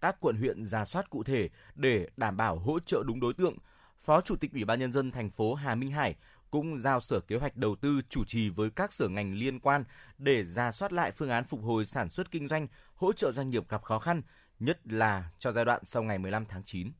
Các 0.00 0.16
quận 0.20 0.36
huyện 0.36 0.64
ra 0.64 0.84
soát 0.84 1.10
cụ 1.10 1.22
thể 1.22 1.48
để 1.74 2.08
đảm 2.16 2.36
bảo 2.36 2.58
hỗ 2.58 2.80
trợ 2.80 3.02
đúng 3.06 3.20
đối 3.20 3.34
tượng. 3.34 3.56
Phó 4.00 4.20
Chủ 4.20 4.36
tịch 4.36 4.52
Ủy 4.52 4.64
ban 4.64 4.80
nhân 4.80 4.92
dân 4.92 5.10
thành 5.10 5.30
phố 5.30 5.54
Hà 5.54 5.74
Minh 5.74 5.90
Hải 5.90 6.16
cũng 6.50 6.78
giao 6.78 7.00
Sở 7.00 7.20
Kế 7.20 7.36
hoạch 7.36 7.56
Đầu 7.56 7.76
tư 7.76 8.00
chủ 8.08 8.24
trì 8.24 8.50
với 8.50 8.70
các 8.70 8.92
sở 8.92 9.08
ngành 9.08 9.34
liên 9.34 9.60
quan 9.60 9.84
để 10.18 10.44
ra 10.44 10.72
soát 10.72 10.92
lại 10.92 11.12
phương 11.12 11.30
án 11.30 11.44
phục 11.44 11.62
hồi 11.62 11.86
sản 11.86 12.08
xuất 12.08 12.30
kinh 12.30 12.48
doanh, 12.48 12.66
hỗ 12.94 13.12
trợ 13.12 13.32
doanh 13.32 13.50
nghiệp 13.50 13.68
gặp 13.68 13.82
khó 13.82 13.98
khăn, 13.98 14.22
nhất 14.64 14.80
là 14.84 15.30
cho 15.38 15.52
giai 15.52 15.64
đoạn 15.64 15.80
sau 15.84 16.02
ngày 16.02 16.18
15 16.18 16.44
tháng 16.48 16.62
9. 16.64 16.92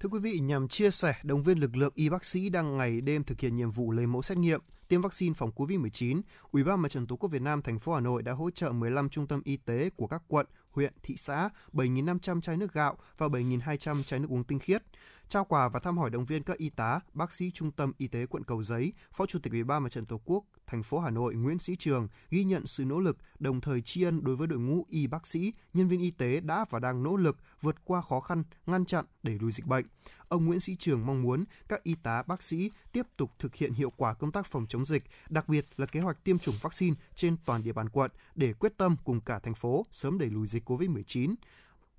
Thưa 0.00 0.08
quý 0.08 0.18
vị, 0.18 0.38
nhằm 0.38 0.68
chia 0.68 0.90
sẻ 0.90 1.14
động 1.22 1.42
viên 1.42 1.58
lực 1.58 1.76
lượng 1.76 1.92
y 1.94 2.08
bác 2.08 2.24
sĩ 2.24 2.50
đang 2.50 2.76
ngày 2.76 3.00
đêm 3.00 3.24
thực 3.24 3.40
hiện 3.40 3.56
nhiệm 3.56 3.70
vụ 3.70 3.90
lấy 3.90 4.06
mẫu 4.06 4.22
xét 4.22 4.38
nghiệm, 4.38 4.60
tiêm 4.90 5.00
vaccine 5.00 5.34
phòng 5.34 5.50
COVID-19, 5.56 6.20
Ủy 6.52 6.64
ban 6.64 6.80
Mặt 6.80 6.88
trận 6.88 7.06
Tổ 7.06 7.16
quốc 7.16 7.30
Việt 7.30 7.42
Nam 7.42 7.62
thành 7.62 7.78
phố 7.78 7.94
Hà 7.94 8.00
Nội 8.00 8.22
đã 8.22 8.32
hỗ 8.32 8.50
trợ 8.50 8.72
15 8.72 9.08
trung 9.08 9.26
tâm 9.26 9.40
y 9.44 9.56
tế 9.56 9.90
của 9.96 10.06
các 10.06 10.22
quận, 10.28 10.46
huyện, 10.70 10.92
thị 11.02 11.16
xã 11.16 11.50
7.500 11.72 12.40
chai 12.40 12.56
nước 12.56 12.72
gạo 12.72 12.96
và 13.18 13.26
7.200 13.26 14.02
chai 14.02 14.20
nước 14.20 14.28
uống 14.30 14.44
tinh 14.44 14.58
khiết. 14.58 14.82
Trao 15.28 15.44
quà 15.44 15.68
và 15.68 15.80
thăm 15.80 15.98
hỏi 15.98 16.10
động 16.10 16.24
viên 16.24 16.42
các 16.42 16.56
y 16.56 16.70
tá, 16.70 17.00
bác 17.12 17.32
sĩ 17.32 17.50
trung 17.50 17.70
tâm 17.70 17.92
y 17.98 18.08
tế 18.08 18.26
quận 18.26 18.44
Cầu 18.44 18.62
Giấy, 18.62 18.92
Phó 19.12 19.26
Chủ 19.26 19.38
tịch 19.38 19.52
Ủy 19.52 19.64
ban 19.64 19.82
Mặt 19.82 19.88
trận 19.88 20.06
Tổ 20.06 20.20
quốc 20.24 20.44
thành 20.66 20.82
phố 20.82 20.98
Hà 20.98 21.10
Nội 21.10 21.34
Nguyễn 21.34 21.58
Sĩ 21.58 21.76
Trường 21.76 22.08
ghi 22.30 22.44
nhận 22.44 22.66
sự 22.66 22.84
nỗ 22.84 23.00
lực, 23.00 23.18
đồng 23.38 23.60
thời 23.60 23.80
tri 23.82 24.02
ân 24.02 24.24
đối 24.24 24.36
với 24.36 24.46
đội 24.46 24.58
ngũ 24.58 24.84
y 24.88 25.06
bác 25.06 25.26
sĩ, 25.26 25.52
nhân 25.74 25.88
viên 25.88 26.00
y 26.00 26.10
tế 26.10 26.40
đã 26.40 26.64
và 26.70 26.78
đang 26.78 27.02
nỗ 27.02 27.16
lực 27.16 27.36
vượt 27.60 27.76
qua 27.84 28.02
khó 28.02 28.20
khăn, 28.20 28.42
ngăn 28.66 28.84
chặn, 28.84 29.04
đẩy 29.22 29.38
lùi 29.40 29.52
dịch 29.52 29.66
bệnh. 29.66 29.84
Ông 30.30 30.46
Nguyễn 30.46 30.60
Sĩ 30.60 30.76
Trường 30.76 31.06
mong 31.06 31.22
muốn 31.22 31.44
các 31.68 31.82
y 31.82 31.94
tá, 31.94 32.22
bác 32.22 32.42
sĩ 32.42 32.70
tiếp 32.92 33.06
tục 33.16 33.30
thực 33.38 33.54
hiện 33.54 33.72
hiệu 33.72 33.92
quả 33.96 34.14
công 34.14 34.32
tác 34.32 34.46
phòng 34.46 34.66
chống 34.68 34.84
dịch, 34.84 35.04
đặc 35.28 35.48
biệt 35.48 35.66
là 35.76 35.86
kế 35.86 36.00
hoạch 36.00 36.24
tiêm 36.24 36.38
chủng 36.38 36.54
vaccine 36.62 36.96
trên 37.14 37.36
toàn 37.44 37.62
địa 37.62 37.72
bàn 37.72 37.88
quận 37.88 38.10
để 38.34 38.52
quyết 38.52 38.72
tâm 38.76 38.96
cùng 39.04 39.20
cả 39.20 39.38
thành 39.38 39.54
phố 39.54 39.86
sớm 39.90 40.18
đẩy 40.18 40.30
lùi 40.30 40.46
dịch 40.46 40.70
COVID-19. 40.70 41.34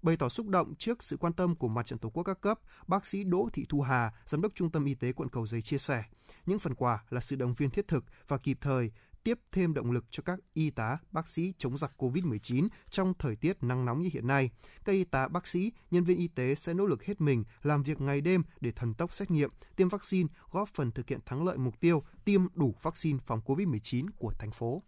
Bày 0.02 0.18
tỏ 0.18 0.30
xúc 0.30 0.48
động 0.48 0.74
trước 0.76 1.04
sự 1.04 1.18
quan 1.18 1.34
tâm 1.34 1.56
của 1.56 1.68
mặt 1.68 1.86
trận 1.86 2.00
Tổ 2.00 2.10
quốc 2.10 2.24
các 2.24 2.42
cấp, 2.42 2.60
bác 2.88 3.06
sĩ 3.06 3.24
Đỗ 3.24 3.50
Thị 3.54 3.66
Thu 3.70 3.82
Hà, 3.82 4.12
giám 4.26 4.42
đốc 4.42 4.56
Trung 4.56 4.70
tâm 4.70 4.86
Y 4.86 4.94
tế 4.94 5.12
quận 5.14 5.30
Cầu 5.30 5.46
Giấy 5.46 5.62
chia 5.62 5.78
sẻ, 5.78 6.04
những 6.46 6.60
phần 6.60 6.76
quà 6.76 7.04
là 7.10 7.22
sự 7.22 7.36
động 7.36 7.54
viên 7.54 7.70
thiết 7.70 7.88
thực 7.88 8.06
và 8.28 8.38
kịp 8.38 8.58
thời 8.62 8.92
tiếp 9.24 9.40
thêm 9.52 9.74
động 9.74 9.92
lực 9.92 10.06
cho 10.10 10.24
các 10.26 10.40
y 10.54 10.70
tá, 10.70 10.98
bác 11.12 11.30
sĩ 11.30 11.54
chống 11.58 11.78
giặc 11.78 11.92
COVID-19 11.98 12.68
trong 12.90 13.14
thời 13.20 13.36
tiết 13.36 13.64
nắng 13.64 13.86
nóng 13.86 14.02
như 14.02 14.10
hiện 14.14 14.28
nay. 14.28 14.50
Các 14.86 14.94
y 14.94 15.04
tá, 15.04 15.28
bác 15.28 15.48
sĩ, 15.48 15.72
nhân 15.92 16.04
viên 16.04 16.18
y 16.18 16.28
tế 16.28 16.56
sẽ 16.56 16.74
nỗ 16.74 16.86
lực 16.86 17.04
hết 17.04 17.22
mình 17.22 17.44
làm 17.64 17.84
việc 17.84 18.02
ngày 18.02 18.22
đêm 18.22 18.44
để 18.62 18.72
thần 18.72 18.94
tốc 18.94 19.14
xét 19.14 19.32
nghiệm, 19.32 19.50
tiêm 19.76 19.90
vaccine, 19.90 20.30
góp 20.52 20.70
phần 20.70 20.92
thực 20.92 21.10
hiện 21.10 21.20
thắng 21.26 21.46
lợi 21.46 21.58
mục 21.58 21.80
tiêu 21.80 22.04
tiêm 22.26 22.42
đủ 22.54 22.76
vaccine 22.82 23.20
phòng 23.26 23.42
COVID-19 23.46 24.08
của 24.18 24.32
thành 24.40 24.52
phố. 24.52 24.84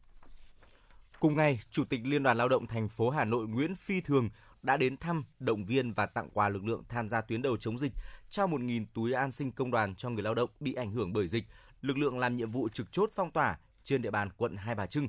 Cùng 1.20 1.36
ngày, 1.36 1.62
Chủ 1.70 1.86
tịch 1.86 2.02
Liên 2.04 2.24
đoàn 2.24 2.38
Lao 2.38 2.50
động 2.50 2.68
thành 2.68 2.90
phố 2.90 3.10
Hà 3.10 3.26
Nội 3.26 3.48
Nguyễn 3.48 3.76
Phi 3.76 4.02
Thường 4.02 4.30
đã 4.64 4.78
đến 4.78 4.98
thăm, 4.98 5.26
động 5.40 5.66
viên 5.66 5.94
và 5.94 6.06
tặng 6.06 6.30
quà 6.34 6.50
lực 6.50 6.66
lượng 6.66 6.84
tham 6.90 7.10
gia 7.10 7.22
tuyến 7.22 7.42
đầu 7.42 7.58
chống 7.58 7.78
dịch, 7.78 7.94
trao 8.30 8.48
1.000 8.48 8.86
túi 8.94 9.14
an 9.14 9.32
sinh 9.32 9.52
công 9.52 9.72
đoàn 9.72 9.96
cho 9.96 10.10
người 10.10 10.24
lao 10.24 10.34
động 10.36 10.50
bị 10.60 10.74
ảnh 10.74 10.92
hưởng 10.92 11.14
bởi 11.14 11.28
dịch, 11.28 11.44
lực 11.82 11.98
lượng 11.98 12.20
làm 12.20 12.38
nhiệm 12.38 12.52
vụ 12.52 12.70
trực 12.70 12.92
chốt 12.92 13.10
phong 13.16 13.32
tỏa 13.32 13.58
trên 13.84 14.02
địa 14.02 14.12
bàn 14.12 14.30
quận 14.38 14.58
Hai 14.58 14.76
Bà 14.76 14.86
Trưng. 14.86 15.08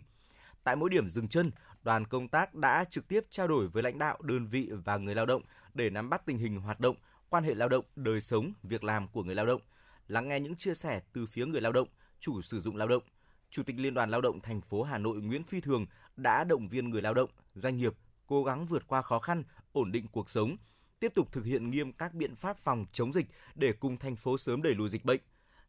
Tại 0.65 0.77
mỗi 0.77 0.91
điểm 0.91 1.09
dừng 1.09 1.29
chân, 1.29 1.51
đoàn 1.83 2.07
công 2.07 2.29
tác 2.29 2.55
đã 2.55 2.85
trực 2.91 3.09
tiếp 3.09 3.25
trao 3.31 3.49
đổi 3.49 3.69
với 3.69 3.83
lãnh 3.83 3.99
đạo, 3.99 4.19
đơn 4.23 4.47
vị 4.47 4.71
và 4.85 4.97
người 4.97 5.15
lao 5.15 5.27
động 5.27 5.43
để 5.75 5.91
nắm 5.91 6.11
bắt 6.11 6.27
tình 6.27 6.39
hình 6.39 6.61
hoạt 6.61 6.81
động, 6.81 6.97
quan 7.29 7.45
hệ 7.45 7.55
lao 7.55 7.69
động, 7.69 7.85
đời 7.97 8.21
sống, 8.21 8.53
việc 8.63 8.85
làm 8.85 9.09
của 9.09 9.23
người 9.23 9.35
lao 9.35 9.47
động, 9.47 9.61
lắng 10.09 10.29
nghe 10.29 10.41
những 10.41 10.57
chia 10.57 10.75
sẻ 10.75 11.01
từ 11.13 11.27
phía 11.27 11.47
người 11.47 11.61
lao 11.61 11.73
động, 11.73 11.89
chủ 12.21 12.43
sử 12.43 12.61
dụng 12.61 12.77
lao 12.77 12.89
động. 12.89 13.03
Chủ 13.51 13.63
tịch 13.63 13.77
Liên 13.79 13.95
đoàn 13.95 14.11
Lao 14.11 14.21
động 14.21 14.41
thành 14.41 14.61
phố 14.61 14.83
Hà 14.83 14.99
Nội 14.99 15.21
Nguyễn 15.21 15.43
Phi 15.43 15.61
Thường 15.61 15.87
đã 16.17 16.45
động 16.45 16.69
viên 16.69 16.91
người 16.91 17.03
lao 17.03 17.15
động, 17.15 17.31
doanh 17.55 17.77
nghiệp 17.77 17.95
cố 18.27 18.45
gắng 18.45 18.67
vượt 18.67 18.87
qua 18.87 19.03
khó 19.03 19.19
khăn, 19.19 19.45
ổn 19.73 19.93
định 19.93 20.07
cuộc 20.13 20.31
sống, 20.31 20.57
tiếp 21.01 21.13
tục 21.15 21.33
thực 21.33 21.45
hiện 21.45 21.71
nghiêm 21.71 21.93
các 21.93 22.15
biện 22.15 22.37
pháp 22.37 22.59
phòng 22.59 22.87
chống 22.93 23.13
dịch 23.13 23.27
để 23.55 23.73
cùng 23.73 23.97
thành 23.97 24.17
phố 24.17 24.39
sớm 24.39 24.63
đẩy 24.63 24.75
lùi 24.75 24.89
dịch 24.89 25.05
bệnh. 25.05 25.21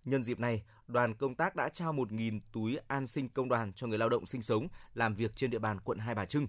Nhân 0.05 0.23
dịp 0.23 0.39
này, 0.39 0.63
đoàn 0.87 1.13
công 1.13 1.35
tác 1.35 1.55
đã 1.55 1.69
trao 1.69 1.93
1.000 1.93 2.39
túi 2.51 2.77
an 2.87 3.07
sinh 3.07 3.29
công 3.29 3.49
đoàn 3.49 3.73
cho 3.73 3.87
người 3.87 3.97
lao 3.97 4.09
động 4.09 4.25
sinh 4.25 4.41
sống, 4.41 4.67
làm 4.93 5.15
việc 5.15 5.35
trên 5.35 5.51
địa 5.51 5.59
bàn 5.59 5.79
quận 5.79 5.97
Hai 5.97 6.15
Bà 6.15 6.25
Trưng. 6.25 6.47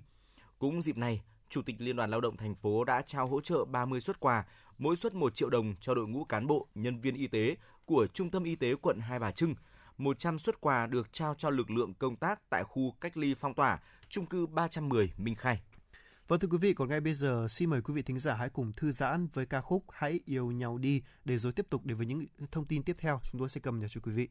Cũng 0.59 0.83
dịp 0.83 0.97
này, 0.97 1.23
Chủ 1.49 1.63
tịch 1.63 1.77
Liên 1.79 1.97
đoàn 1.97 2.11
Lao 2.11 2.21
động 2.21 2.37
thành 2.37 2.55
phố 2.55 2.85
đã 2.85 3.03
trao 3.03 3.27
hỗ 3.27 3.41
trợ 3.41 3.65
30 3.65 4.01
suất 4.01 4.21
quà, 4.21 4.45
mỗi 4.79 4.97
suất 4.97 5.15
1 5.15 5.35
triệu 5.35 5.51
đồng 5.51 5.75
cho 5.81 5.95
đội 5.95 6.09
ngũ 6.09 6.25
cán 6.25 6.47
bộ, 6.47 6.69
nhân 6.75 7.01
viên 7.01 7.15
y 7.15 7.27
tế 7.27 7.57
của 7.85 8.07
Trung 8.07 8.31
tâm 8.31 8.45
Y 8.45 8.57
tế 8.57 8.75
quận 8.75 9.01
Hai 9.01 9.19
Bà 9.19 9.33
Trưng. 9.33 9.55
100 9.99 10.39
suất 10.39 10.61
quà 10.61 10.87
được 10.87 11.13
trao 11.13 11.35
cho 11.39 11.51
lực 11.51 11.71
lượng 11.71 11.95
công 11.95 12.17
tác 12.17 12.51
tại 12.51 12.65
khu 12.65 12.95
cách 13.01 13.17
ly 13.17 13.35
phong 13.35 13.55
tỏa, 13.55 13.79
trung 14.09 14.27
cư 14.27 14.47
310 14.47 15.13
Minh 15.17 15.35
Khai. 15.35 15.61
Vâng 16.29 16.41
thưa 16.41 16.49
quý 16.49 16.59
vị, 16.59 16.75
còn 16.75 16.89
ngay 16.89 17.01
bây 17.01 17.15
giờ 17.15 17.47
xin 17.49 17.71
mời 17.71 17.83
quý 17.83 17.95
vị 17.95 18.03
thính 18.03 18.19
giả 18.19 18.35
hãy 18.35 18.49
cùng 18.49 18.73
thư 18.73 18.93
giãn 18.93 19.29
với 19.33 19.47
ca 19.47 19.61
khúc 19.61 19.85
Hãy 19.93 20.21
yêu 20.25 20.53
nhau 20.53 20.79
đi 20.79 21.03
để 21.25 21.39
rồi 21.39 21.53
tiếp 21.53 21.67
tục 21.71 21.85
đến 21.85 21.97
với 21.97 22.07
những 22.07 22.27
thông 22.53 22.65
tin 22.65 22.83
tiếp 22.83 22.97
theo 22.99 23.21
chúng 23.31 23.39
tôi 23.39 23.49
sẽ 23.49 23.61
cầm 23.61 23.79
nhật 23.79 23.91
cho 23.91 24.01
quý 24.01 24.13
vị. 24.13 24.29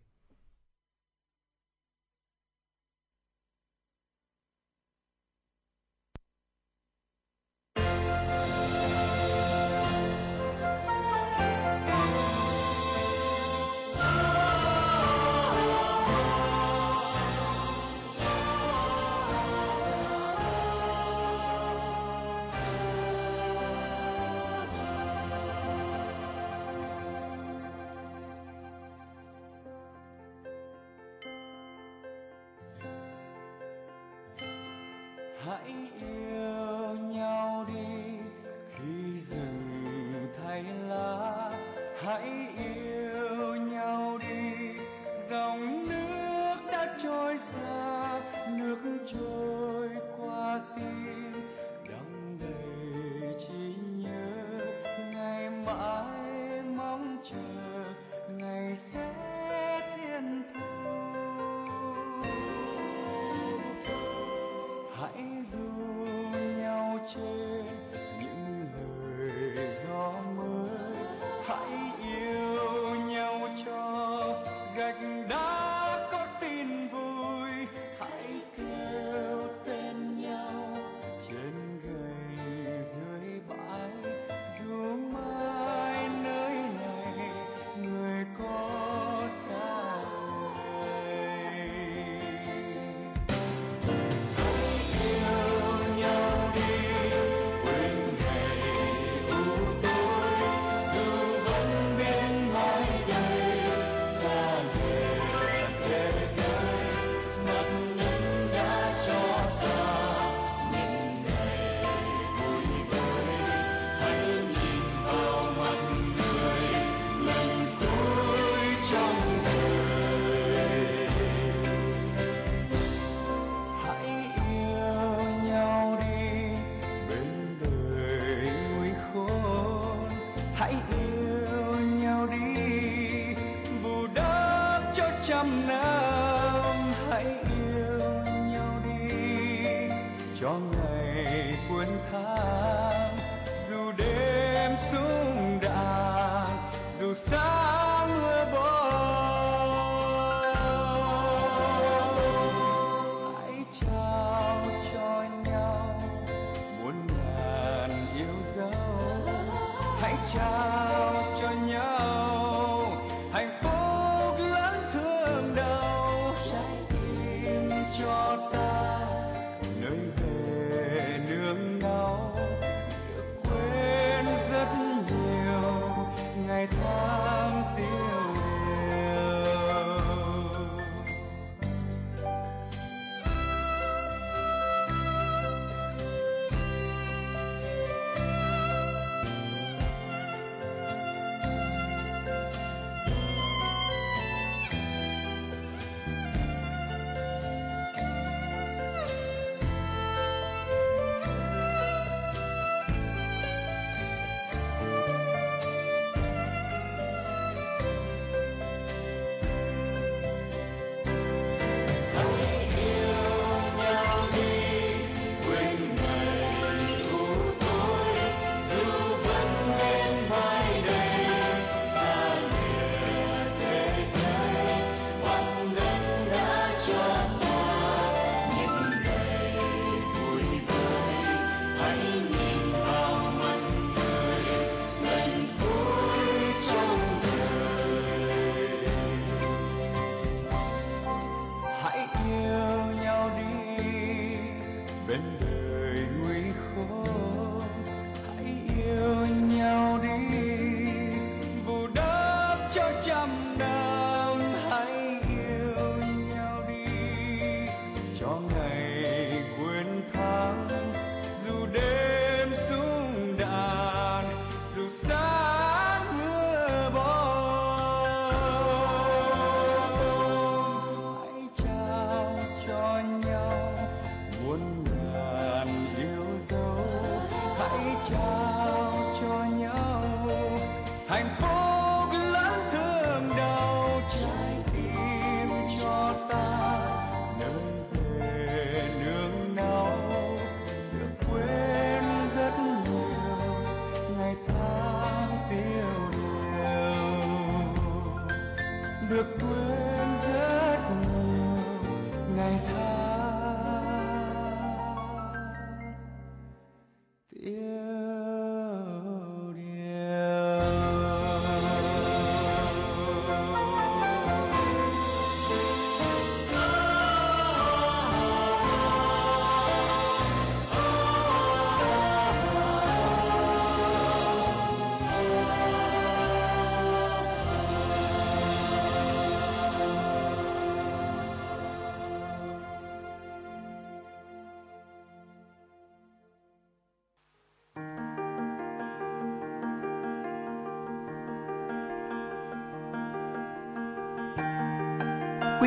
Hãy 35.46 35.90
yêu 36.00 36.35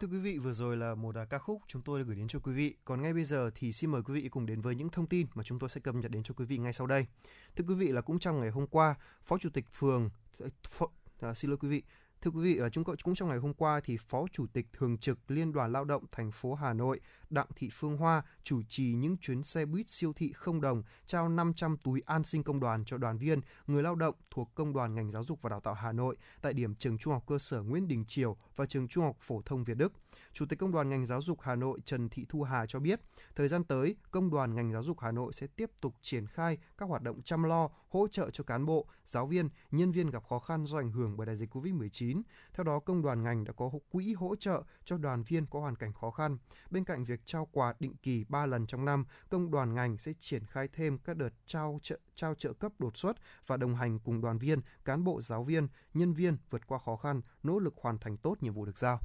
thưa 0.00 0.08
quý 0.08 0.18
vị, 0.18 0.38
vừa 0.38 0.52
rồi 0.52 0.76
là 0.76 0.94
một 0.94 1.14
à, 1.14 1.24
ca 1.24 1.38
khúc 1.38 1.62
chúng 1.66 1.82
tôi 1.82 1.98
đã 1.98 2.04
gửi 2.04 2.16
đến 2.16 2.28
cho 2.28 2.38
quý 2.38 2.52
vị. 2.52 2.74
Còn 2.84 3.02
ngay 3.02 3.14
bây 3.14 3.24
giờ 3.24 3.50
thì 3.54 3.72
xin 3.72 3.90
mời 3.90 4.02
quý 4.02 4.14
vị 4.14 4.28
cùng 4.28 4.46
đến 4.46 4.60
với 4.60 4.74
những 4.74 4.88
thông 4.88 5.06
tin 5.06 5.26
mà 5.34 5.42
chúng 5.42 5.58
tôi 5.58 5.70
sẽ 5.70 5.80
cập 5.80 5.94
nhật 5.94 6.10
đến 6.10 6.22
cho 6.22 6.34
quý 6.34 6.44
vị 6.44 6.58
ngay 6.58 6.72
sau 6.72 6.86
đây. 6.86 7.06
Thưa 7.56 7.64
quý 7.68 7.74
vị 7.74 7.88
là 7.88 8.00
cũng 8.00 8.18
trong 8.18 8.40
ngày 8.40 8.50
hôm 8.50 8.66
qua, 8.66 8.94
Phó 9.24 9.38
Chủ 9.38 9.50
tịch 9.50 9.64
phường 9.72 10.10
phó, 10.62 10.86
à, 11.20 11.34
xin 11.34 11.50
lỗi 11.50 11.58
quý 11.60 11.68
vị. 11.68 11.82
Thưa 12.22 12.30
quý 12.30 12.40
vị, 12.42 12.56
ở 12.56 12.68
chúng 12.68 12.84
cũng 12.84 13.14
trong 13.14 13.28
ngày 13.28 13.38
hôm 13.38 13.54
qua 13.54 13.80
thì 13.84 13.96
Phó 13.96 14.26
Chủ 14.32 14.46
tịch 14.52 14.66
Thường 14.72 14.98
trực 14.98 15.18
Liên 15.28 15.52
đoàn 15.52 15.72
Lao 15.72 15.84
động 15.84 16.04
thành 16.10 16.30
phố 16.30 16.54
Hà 16.54 16.72
Nội 16.72 17.00
Đặng 17.30 17.46
Thị 17.56 17.68
Phương 17.72 17.96
Hoa 17.96 18.22
chủ 18.42 18.62
trì 18.68 18.84
những 18.84 19.16
chuyến 19.16 19.42
xe 19.42 19.64
buýt 19.64 19.88
siêu 19.88 20.12
thị 20.12 20.32
không 20.32 20.60
đồng 20.60 20.82
trao 21.06 21.28
500 21.28 21.76
túi 21.76 22.02
an 22.06 22.24
sinh 22.24 22.42
công 22.42 22.60
đoàn 22.60 22.84
cho 22.84 22.98
đoàn 22.98 23.18
viên, 23.18 23.40
người 23.66 23.82
lao 23.82 23.94
động 23.94 24.14
thuộc 24.30 24.54
Công 24.54 24.72
đoàn 24.72 24.94
ngành 24.94 25.10
giáo 25.10 25.24
dục 25.24 25.42
và 25.42 25.50
đào 25.50 25.60
tạo 25.60 25.74
Hà 25.74 25.92
Nội 25.92 26.16
tại 26.42 26.52
điểm 26.52 26.74
trường 26.74 26.98
Trung 26.98 27.12
học 27.12 27.24
cơ 27.26 27.38
sở 27.38 27.62
Nguyễn 27.62 27.88
Đình 27.88 28.04
Triều 28.04 28.36
và 28.56 28.66
trường 28.66 28.88
Trung 28.88 29.04
học 29.04 29.16
phổ 29.20 29.42
thông 29.42 29.64
Việt 29.64 29.76
Đức. 29.76 29.92
Chủ 30.32 30.46
tịch 30.46 30.58
Công 30.58 30.72
đoàn 30.72 30.88
ngành 30.88 31.06
giáo 31.06 31.22
dục 31.22 31.40
Hà 31.40 31.54
Nội 31.54 31.80
Trần 31.84 32.08
Thị 32.08 32.26
Thu 32.28 32.42
Hà 32.42 32.66
cho 32.66 32.80
biết, 32.80 33.00
thời 33.34 33.48
gian 33.48 33.64
tới, 33.64 33.96
Công 34.10 34.30
đoàn 34.30 34.54
ngành 34.54 34.72
giáo 34.72 34.82
dục 34.82 35.00
Hà 35.00 35.12
Nội 35.12 35.32
sẽ 35.32 35.46
tiếp 35.46 35.70
tục 35.80 35.94
triển 36.02 36.26
khai 36.26 36.58
các 36.78 36.88
hoạt 36.88 37.02
động 37.02 37.22
chăm 37.22 37.42
lo, 37.42 37.68
hỗ 37.88 38.08
trợ 38.08 38.30
cho 38.30 38.44
cán 38.44 38.66
bộ, 38.66 38.86
giáo 39.04 39.26
viên, 39.26 39.48
nhân 39.70 39.92
viên 39.92 40.10
gặp 40.10 40.24
khó 40.28 40.38
khăn 40.38 40.66
do 40.66 40.78
ảnh 40.78 40.92
hưởng 40.92 41.16
bởi 41.16 41.26
đại 41.26 41.36
dịch 41.36 41.56
Covid-19. 41.56 42.22
Theo 42.54 42.64
đó, 42.64 42.78
Công 42.78 43.02
đoàn 43.02 43.22
ngành 43.22 43.44
đã 43.44 43.52
có 43.52 43.70
quỹ 43.90 44.14
hỗ 44.14 44.36
trợ 44.36 44.62
cho 44.84 44.98
đoàn 44.98 45.22
viên 45.22 45.46
có 45.46 45.60
hoàn 45.60 45.76
cảnh 45.76 45.92
khó 45.92 46.10
khăn. 46.10 46.38
Bên 46.70 46.84
cạnh 46.84 47.04
việc 47.04 47.20
trao 47.24 47.48
quà 47.52 47.74
định 47.80 47.96
kỳ 48.02 48.24
3 48.28 48.46
lần 48.46 48.66
trong 48.66 48.84
năm, 48.84 49.04
Công 49.28 49.50
đoàn 49.50 49.74
ngành 49.74 49.98
sẽ 49.98 50.12
triển 50.18 50.44
khai 50.46 50.68
thêm 50.72 50.98
các 50.98 51.16
đợt 51.16 51.30
trao 51.46 51.80
trợ 51.82 51.98
trao 52.14 52.34
trợ 52.34 52.52
cấp 52.52 52.72
đột 52.78 52.96
xuất 52.96 53.16
và 53.46 53.56
đồng 53.56 53.74
hành 53.74 53.98
cùng 53.98 54.20
đoàn 54.20 54.38
viên, 54.38 54.60
cán 54.84 55.04
bộ 55.04 55.20
giáo 55.20 55.42
viên, 55.42 55.68
nhân 55.94 56.12
viên 56.12 56.36
vượt 56.50 56.66
qua 56.66 56.78
khó 56.78 56.96
khăn, 56.96 57.20
nỗ 57.42 57.58
lực 57.58 57.74
hoàn 57.76 57.98
thành 57.98 58.16
tốt 58.16 58.36
nhiệm 58.40 58.54
vụ 58.54 58.64
được 58.64 58.78
giao. 58.78 59.00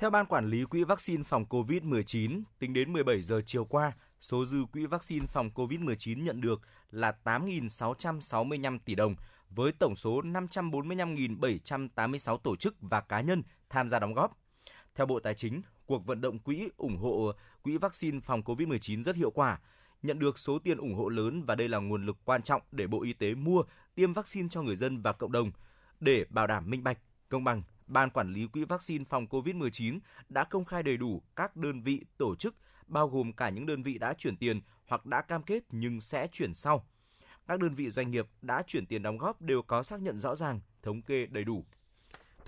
Theo 0.00 0.10
Ban 0.10 0.26
Quản 0.26 0.46
lý 0.46 0.64
Quỹ 0.64 0.84
vaccine 0.84 1.22
phòng 1.22 1.44
COVID-19, 1.44 2.42
tính 2.58 2.72
đến 2.72 2.92
17 2.92 3.22
giờ 3.22 3.40
chiều 3.46 3.64
qua, 3.64 3.92
số 4.20 4.46
dư 4.46 4.64
quỹ 4.72 4.86
vaccine 4.86 5.26
phòng 5.26 5.50
COVID-19 5.54 6.22
nhận 6.22 6.40
được 6.40 6.60
là 6.90 7.16
8.665 7.24 8.78
tỷ 8.84 8.94
đồng, 8.94 9.14
với 9.50 9.72
tổng 9.72 9.96
số 9.96 10.22
545.786 10.22 12.36
tổ 12.36 12.56
chức 12.56 12.76
và 12.80 13.00
cá 13.00 13.20
nhân 13.20 13.42
tham 13.70 13.90
gia 13.90 13.98
đóng 13.98 14.14
góp. 14.14 14.38
Theo 14.94 15.06
Bộ 15.06 15.20
Tài 15.20 15.34
chính, 15.34 15.62
cuộc 15.86 16.06
vận 16.06 16.20
động 16.20 16.38
quỹ 16.38 16.68
ủng 16.76 16.96
hộ 16.96 17.32
quỹ 17.62 17.78
vaccine 17.78 18.20
phòng 18.20 18.42
COVID-19 18.42 19.02
rất 19.02 19.16
hiệu 19.16 19.30
quả, 19.30 19.60
nhận 20.02 20.18
được 20.18 20.38
số 20.38 20.58
tiền 20.58 20.78
ủng 20.78 20.94
hộ 20.94 21.08
lớn 21.08 21.42
và 21.42 21.54
đây 21.54 21.68
là 21.68 21.78
nguồn 21.78 22.06
lực 22.06 22.16
quan 22.24 22.42
trọng 22.42 22.62
để 22.72 22.86
Bộ 22.86 23.02
Y 23.02 23.12
tế 23.12 23.34
mua, 23.34 23.62
tiêm 23.94 24.12
vaccine 24.12 24.48
cho 24.50 24.62
người 24.62 24.76
dân 24.76 25.02
và 25.02 25.12
cộng 25.12 25.32
đồng. 25.32 25.50
Để 26.00 26.24
bảo 26.30 26.46
đảm 26.46 26.70
minh 26.70 26.84
bạch, 26.84 26.98
công 27.28 27.44
bằng, 27.44 27.62
Ban 27.90 28.10
Quản 28.10 28.32
lý 28.32 28.46
Quỹ 28.46 28.64
vaccine 28.64 29.04
phòng 29.04 29.26
COVID-19 29.26 29.98
đã 30.28 30.44
công 30.44 30.64
khai 30.64 30.82
đầy 30.82 30.96
đủ 30.96 31.22
các 31.36 31.56
đơn 31.56 31.82
vị 31.82 32.04
tổ 32.16 32.36
chức, 32.36 32.56
bao 32.86 33.08
gồm 33.08 33.32
cả 33.32 33.48
những 33.48 33.66
đơn 33.66 33.82
vị 33.82 33.98
đã 33.98 34.14
chuyển 34.14 34.36
tiền 34.36 34.60
hoặc 34.86 35.06
đã 35.06 35.22
cam 35.22 35.42
kết 35.42 35.62
nhưng 35.70 36.00
sẽ 36.00 36.26
chuyển 36.32 36.54
sau. 36.54 36.86
Các 37.46 37.60
đơn 37.60 37.74
vị 37.74 37.90
doanh 37.90 38.10
nghiệp 38.10 38.26
đã 38.42 38.62
chuyển 38.66 38.86
tiền 38.86 39.02
đóng 39.02 39.18
góp 39.18 39.42
đều 39.42 39.62
có 39.62 39.82
xác 39.82 40.00
nhận 40.00 40.18
rõ 40.18 40.36
ràng, 40.36 40.60
thống 40.82 41.02
kê 41.02 41.26
đầy 41.26 41.44
đủ. 41.44 41.64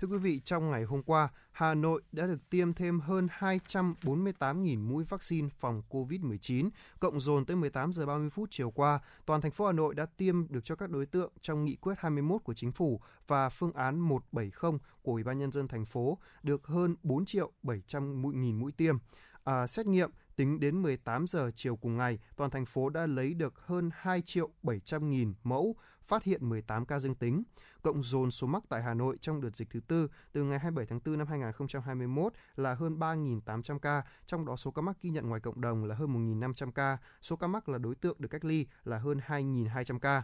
Thưa 0.03 0.09
quý 0.09 0.17
vị, 0.17 0.39
trong 0.39 0.71
ngày 0.71 0.83
hôm 0.83 1.03
qua, 1.03 1.29
Hà 1.51 1.73
Nội 1.73 2.01
đã 2.11 2.27
được 2.27 2.49
tiêm 2.49 2.73
thêm 2.73 2.99
hơn 2.99 3.27
248.000 3.39 4.87
mũi 4.87 5.03
vaccine 5.03 5.49
phòng 5.59 5.81
COVID-19, 5.89 6.69
cộng 6.99 7.19
dồn 7.19 7.45
tới 7.45 7.57
18 7.57 7.93
giờ 7.93 8.05
30 8.05 8.29
phút 8.29 8.49
chiều 8.51 8.71
qua. 8.71 8.99
Toàn 9.25 9.41
thành 9.41 9.51
phố 9.51 9.65
Hà 9.65 9.71
Nội 9.71 9.95
đã 9.95 10.05
tiêm 10.05 10.47
được 10.49 10.65
cho 10.65 10.75
các 10.75 10.89
đối 10.89 11.05
tượng 11.05 11.31
trong 11.41 11.65
nghị 11.65 11.75
quyết 11.75 11.93
21 11.97 12.43
của 12.43 12.53
chính 12.53 12.71
phủ 12.71 13.01
và 13.27 13.49
phương 13.49 13.73
án 13.73 13.99
170 13.99 14.79
của 15.01 15.11
Ủy 15.11 15.23
ban 15.23 15.39
nhân 15.39 15.51
dân 15.51 15.67
thành 15.67 15.85
phố 15.85 16.17
được 16.43 16.67
hơn 16.67 16.95
4 17.03 17.25
triệu 17.25 17.51
700 17.63 18.21
mũi 18.21 18.33
nghìn 18.35 18.59
mũi 18.59 18.71
tiêm. 18.71 18.97
À, 19.43 19.67
xét 19.67 19.85
nghiệm 19.85 20.09
Tính 20.35 20.59
đến 20.59 20.81
18 20.81 21.27
giờ 21.27 21.51
chiều 21.55 21.75
cùng 21.75 21.97
ngày, 21.97 22.19
toàn 22.35 22.49
thành 22.49 22.65
phố 22.65 22.89
đã 22.89 23.05
lấy 23.05 23.33
được 23.33 23.53
hơn 23.65 23.89
2 23.93 24.21
triệu 24.21 24.49
700 24.63 25.09
nghìn 25.09 25.33
mẫu, 25.43 25.75
phát 26.01 26.23
hiện 26.23 26.49
18 26.49 26.85
ca 26.85 26.99
dương 26.99 27.15
tính. 27.15 27.43
Cộng 27.81 28.03
dồn 28.03 28.31
số 28.31 28.47
mắc 28.47 28.63
tại 28.69 28.83
Hà 28.83 28.93
Nội 28.93 29.17
trong 29.21 29.41
đợt 29.41 29.55
dịch 29.55 29.69
thứ 29.69 29.79
tư 29.79 30.07
từ 30.31 30.43
ngày 30.43 30.59
27 30.59 30.85
tháng 30.85 30.99
4 31.05 31.17
năm 31.17 31.27
2021 31.27 32.33
là 32.55 32.73
hơn 32.73 32.99
3.800 32.99 33.79
ca, 33.79 34.03
trong 34.25 34.45
đó 34.45 34.55
số 34.55 34.71
ca 34.71 34.81
mắc 34.81 34.97
ghi 35.01 35.09
nhận 35.09 35.29
ngoài 35.29 35.41
cộng 35.41 35.61
đồng 35.61 35.85
là 35.85 35.95
hơn 35.95 36.39
1.500 36.39 36.71
ca, 36.71 36.97
số 37.21 37.35
ca 37.35 37.47
mắc 37.47 37.69
là 37.69 37.77
đối 37.77 37.95
tượng 37.95 38.15
được 38.19 38.29
cách 38.29 38.45
ly 38.45 38.67
là 38.83 38.97
hơn 38.97 39.19
2.200 39.27 39.99
ca. 39.99 40.23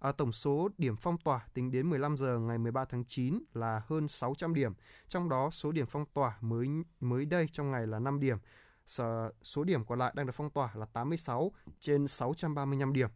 À, 0.00 0.12
tổng 0.12 0.32
số 0.32 0.68
điểm 0.78 0.96
phong 0.96 1.18
tỏa 1.18 1.46
tính 1.54 1.70
đến 1.70 1.90
15 1.90 2.16
giờ 2.16 2.38
ngày 2.38 2.58
13 2.58 2.84
tháng 2.84 3.04
9 3.04 3.38
là 3.54 3.82
hơn 3.86 4.08
600 4.08 4.54
điểm, 4.54 4.72
trong 5.08 5.28
đó 5.28 5.50
số 5.50 5.72
điểm 5.72 5.86
phong 5.86 6.04
tỏa 6.14 6.38
mới 6.40 6.68
mới 7.00 7.24
đây 7.24 7.48
trong 7.52 7.70
ngày 7.70 7.86
là 7.86 7.98
5 7.98 8.20
điểm. 8.20 8.38
Sở, 8.86 9.32
số 9.42 9.64
điểm 9.64 9.84
còn 9.84 9.98
lại 9.98 10.12
đang 10.16 10.26
được 10.26 10.32
phong 10.34 10.50
tỏa 10.50 10.70
là 10.74 10.86
86 10.86 11.52
trên 11.80 12.08
635 12.08 12.92
điểm. 12.92 13.10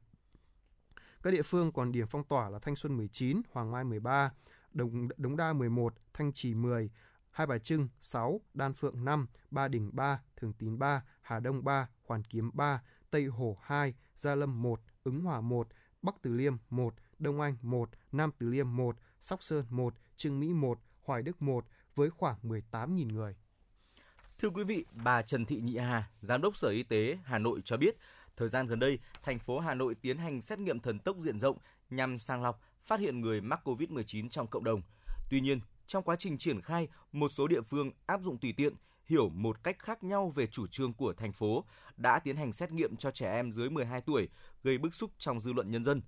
Các 1.22 1.30
địa 1.30 1.42
phương 1.42 1.72
còn 1.72 1.92
điểm 1.92 2.06
phong 2.06 2.24
tỏa 2.24 2.48
là 2.48 2.58
Thanh 2.58 2.76
Xuân 2.76 2.96
19, 2.96 3.42
Hoàng 3.52 3.70
Mai 3.70 3.84
13, 3.84 4.32
Đồng, 4.72 5.08
Đống 5.16 5.36
Đa 5.36 5.52
11, 5.52 5.94
Thanh 6.12 6.32
Trì 6.32 6.54
10, 6.54 6.90
Hai 7.30 7.46
Bà 7.46 7.58
Trưng 7.58 7.88
6, 8.00 8.40
Đan 8.54 8.72
Phượng 8.72 9.04
5, 9.04 9.26
Ba 9.50 9.68
Đình 9.68 9.90
3, 9.92 10.22
Thường 10.36 10.52
Tín 10.52 10.78
3, 10.78 11.04
Hà 11.22 11.40
Đông 11.40 11.64
3, 11.64 11.88
Hoàn 12.06 12.24
Kiếm 12.24 12.50
3, 12.54 12.82
Tây 13.10 13.24
Hồ 13.24 13.58
2, 13.62 13.94
Gia 14.14 14.34
Lâm 14.34 14.62
1, 14.62 14.80
Ứng 15.04 15.20
Hòa 15.20 15.40
1, 15.40 15.68
Bắc 16.02 16.14
Từ 16.22 16.32
Liêm 16.32 16.56
1, 16.70 16.94
Đông 17.18 17.40
Anh 17.40 17.56
1, 17.62 17.90
Nam 18.12 18.30
Từ 18.38 18.48
Liêm 18.48 18.76
1, 18.76 18.96
Sóc 19.20 19.42
Sơn 19.42 19.64
1, 19.70 19.94
Trương 20.16 20.40
Mỹ 20.40 20.54
1, 20.54 20.80
Hoài 21.02 21.22
Đức 21.22 21.42
1 21.42 21.64
với 21.94 22.10
khoảng 22.10 22.36
18.000 22.42 23.12
người. 23.12 23.36
Thưa 24.40 24.50
quý 24.50 24.64
vị, 24.64 24.84
bà 24.92 25.22
Trần 25.22 25.44
Thị 25.44 25.60
Nhị 25.60 25.76
Hà, 25.76 26.10
Giám 26.20 26.42
đốc 26.42 26.56
Sở 26.56 26.68
Y 26.68 26.82
tế 26.82 27.18
Hà 27.24 27.38
Nội 27.38 27.60
cho 27.64 27.76
biết, 27.76 27.96
thời 28.36 28.48
gian 28.48 28.66
gần 28.66 28.78
đây, 28.78 28.98
thành 29.22 29.38
phố 29.38 29.58
Hà 29.58 29.74
Nội 29.74 29.94
tiến 29.94 30.18
hành 30.18 30.40
xét 30.40 30.58
nghiệm 30.58 30.80
thần 30.80 30.98
tốc 30.98 31.16
diện 31.20 31.38
rộng 31.38 31.58
nhằm 31.90 32.18
sàng 32.18 32.42
lọc, 32.42 32.60
phát 32.84 33.00
hiện 33.00 33.20
người 33.20 33.40
mắc 33.40 33.60
COVID-19 33.64 34.28
trong 34.28 34.46
cộng 34.46 34.64
đồng. 34.64 34.82
Tuy 35.30 35.40
nhiên, 35.40 35.60
trong 35.86 36.04
quá 36.04 36.16
trình 36.18 36.38
triển 36.38 36.60
khai, 36.60 36.88
một 37.12 37.28
số 37.28 37.46
địa 37.46 37.60
phương 37.60 37.90
áp 38.06 38.20
dụng 38.22 38.38
tùy 38.38 38.52
tiện, 38.56 38.74
hiểu 39.06 39.28
một 39.28 39.62
cách 39.62 39.78
khác 39.78 40.04
nhau 40.04 40.28
về 40.28 40.46
chủ 40.46 40.66
trương 40.66 40.92
của 40.92 41.12
thành 41.12 41.32
phố, 41.32 41.64
đã 41.96 42.18
tiến 42.18 42.36
hành 42.36 42.52
xét 42.52 42.72
nghiệm 42.72 42.96
cho 42.96 43.10
trẻ 43.10 43.32
em 43.32 43.52
dưới 43.52 43.70
12 43.70 44.00
tuổi, 44.00 44.28
gây 44.62 44.78
bức 44.78 44.94
xúc 44.94 45.10
trong 45.18 45.40
dư 45.40 45.52
luận 45.52 45.70
nhân 45.70 45.84
dân. 45.84 46.02